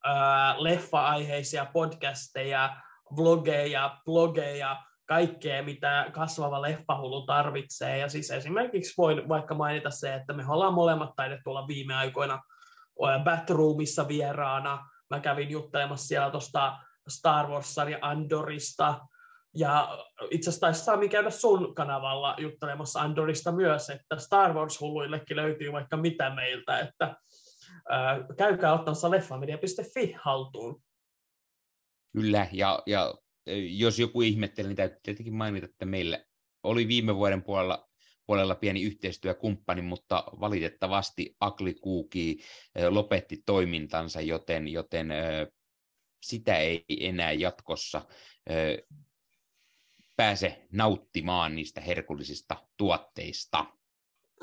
ö, 0.06 0.10
leffa-aiheisia 0.56 1.66
podcasteja, 1.72 2.76
vlogeja, 3.16 4.00
blogeja, 4.04 4.76
kaikkea, 5.06 5.62
mitä 5.62 6.06
kasvava 6.12 6.62
leffahullu 6.62 7.26
tarvitsee. 7.26 7.98
Ja 7.98 8.08
siis 8.08 8.30
esimerkiksi 8.30 8.94
voin 8.98 9.28
vaikka 9.28 9.54
mainita 9.54 9.90
se, 9.90 10.14
että 10.14 10.32
me 10.32 10.44
ollaan 10.48 10.74
molemmat 10.74 11.16
taidettu 11.16 11.50
olla 11.50 11.68
viime 11.68 11.94
aikoina 11.94 12.42
Batroomissa 13.24 14.08
vieraana. 14.08 14.88
Mä 15.10 15.20
kävin 15.20 15.50
juttelemassa 15.50 16.06
siellä 16.06 16.30
tuosta 16.30 16.78
Star 17.08 17.46
Wars-sarja 17.46 17.98
Andorista, 18.00 19.00
ja 19.54 19.98
itse 20.30 20.50
asiassa 20.50 20.66
taisi 20.66 20.84
Sami 20.84 21.08
käydä 21.08 21.30
sun 21.30 21.74
kanavalla 21.74 22.36
juttelemassa 22.38 23.00
Andorista 23.00 23.52
myös, 23.52 23.90
että 23.90 24.16
Star 24.18 24.52
Wars-hulluillekin 24.52 25.36
löytyy 25.36 25.72
vaikka 25.72 25.96
mitä 25.96 26.34
meiltä, 26.34 26.80
että 26.80 27.16
ää, 27.88 28.18
käykää 28.36 28.72
ottamassa 28.72 29.10
leffamedia.fi 29.10 30.16
haltuun. 30.22 30.82
Kyllä, 32.12 32.46
ja, 32.52 32.82
ja 32.86 33.14
jos 33.70 33.98
joku 33.98 34.22
ihmettelee, 34.22 34.68
niin 34.68 34.76
täytyy 34.76 34.98
tietenkin 35.02 35.34
mainita, 35.34 35.66
että 35.66 35.84
meillä 35.86 36.24
oli 36.62 36.88
viime 36.88 37.16
vuoden 37.16 37.42
puolella 37.42 37.88
puolella 38.26 38.54
pieni 38.54 38.82
yhteistyökumppani, 38.82 39.82
mutta 39.82 40.24
valitettavasti 40.40 41.36
Akli 41.40 41.74
Kuuki 41.74 42.38
lopetti 42.88 43.42
toimintansa, 43.46 44.20
joten, 44.20 44.68
joten 44.68 45.08
sitä 46.22 46.56
ei 46.56 46.84
enää 47.00 47.32
jatkossa 47.32 48.02
pääse 50.16 50.66
nauttimaan 50.72 51.54
niistä 51.54 51.80
herkullisista 51.80 52.56
tuotteista. 52.76 53.66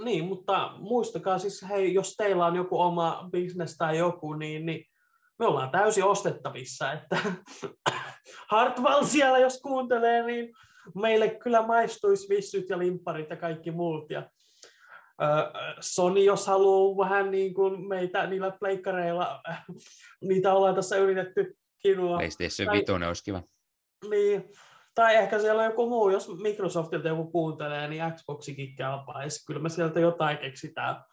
Niin, 0.04 0.26
mutta 0.26 0.74
muistakaa 0.78 1.40
siis, 1.40 1.66
hei, 1.70 1.94
jos 1.94 2.16
teillä 2.16 2.46
on 2.46 2.56
joku 2.56 2.80
oma 2.80 3.30
bisnes 3.32 3.78
tai 3.78 3.98
joku, 3.98 4.34
niin, 4.34 4.66
niin 4.66 4.86
me 5.40 5.46
ollaan 5.46 5.72
täysin 5.72 6.04
ostettavissa, 6.04 6.92
että 6.92 7.18
Hartwell 8.52 9.04
siellä, 9.06 9.38
jos 9.38 9.62
kuuntelee, 9.62 10.26
niin 10.26 10.54
meille 10.96 11.30
kyllä 11.30 11.68
maistuisi 11.68 12.30
vissyt 12.30 12.70
ja 12.70 12.80
limpparit 12.80 13.30
ja 13.30 13.36
kaikki 13.36 13.72
muut. 13.72 14.12
Ja, 14.12 14.30
Sony, 15.80 16.24
jos 16.24 16.48
haluaa 16.48 17.10
vähän 17.10 17.32
niin 17.32 17.54
kuin 17.54 17.88
meitä 17.88 18.28
niillä 18.28 18.52
pleikkareilla, 18.60 19.42
niitä 20.22 20.54
ollaan 20.54 20.76
tässä 20.76 20.98
yritetty 20.98 21.58
kinua. 21.82 22.18
PlayStation 22.18 22.66
tai, 22.66 22.78
5 22.78 22.92
olisi 22.92 23.24
kiva. 23.24 23.44
Niin, 24.10 24.50
tai 25.00 25.16
ehkä 25.16 25.40
siellä 25.40 25.62
on 25.62 25.70
joku 25.70 25.90
muu, 25.90 26.10
jos 26.10 26.30
Microsoftilta 26.42 27.08
joku 27.08 27.32
kuuntelee, 27.32 27.88
niin 27.88 28.04
Xboxikin 28.16 28.76
kelpaisi. 28.76 29.46
Kyllä 29.46 29.62
me 29.62 29.70
sieltä 29.70 30.00
jotain 30.00 30.38
keksitään 30.38 31.04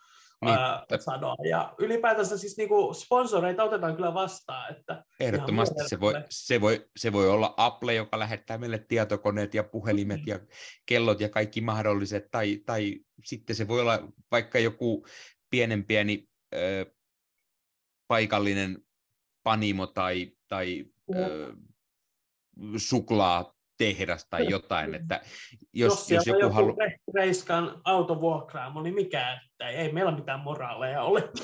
niin. 0.45 0.59
ää, 0.59 0.85
sanoa. 0.99 1.35
Ja 1.49 1.75
ylipäätänsä 1.79 2.39
siis 2.39 2.57
niinku 2.57 2.95
sponsoreita 2.95 3.65
otetaan 3.65 3.97
kyllä 3.97 4.15
vastaan. 4.15 4.77
Että 4.77 5.05
Ehdottomasti 5.21 5.89
se 5.89 6.01
voi, 6.01 6.15
se, 6.31 6.61
voi, 6.61 6.87
se 6.97 7.13
voi 7.13 7.29
olla 7.29 7.55
Apple, 7.57 7.95
joka 7.95 8.19
lähettää 8.19 8.59
meille 8.59 8.85
tietokoneet 8.89 9.55
ja 9.55 9.65
puhelimet 9.65 10.21
mm. 10.21 10.27
ja 10.27 10.39
kellot 10.87 11.21
ja 11.21 11.29
kaikki 11.29 11.61
mahdolliset, 11.61 12.31
tai, 12.31 12.63
tai 12.67 13.01
sitten 13.25 13.57
se 13.57 13.69
voi 13.69 13.81
olla 13.81 14.09
vaikka 14.31 14.59
joku 14.59 15.07
pienen 15.51 15.85
pieni 15.85 16.29
ö, 16.55 16.87
paikallinen 18.09 18.79
panimo 19.43 19.87
tai, 19.87 20.33
tai 20.49 20.85
ö, 21.15 21.53
suklaa 22.77 23.56
tehdas 23.79 24.27
tai 24.31 24.51
jotain. 24.51 24.95
Että 24.95 25.21
jos, 25.73 25.93
jos, 25.93 26.11
jos 26.11 26.27
joku, 26.27 26.41
joku 26.41 26.55
halu... 26.55 26.77
Reiskan 27.15 27.81
autovuokraamo, 27.85 28.83
niin 28.83 28.95
mikä, 28.95 29.41
että 29.51 29.69
ei 29.69 29.93
meillä 29.93 30.17
mitään 30.17 30.41
moraaleja 30.41 31.03
ole. 31.03 31.23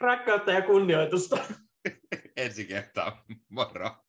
Rakkautta 0.00 0.52
ja 0.52 0.62
kunnioitusta. 0.62 1.36
Ensi 2.36 2.64
kertaa, 2.64 3.24
moro. 3.48 4.03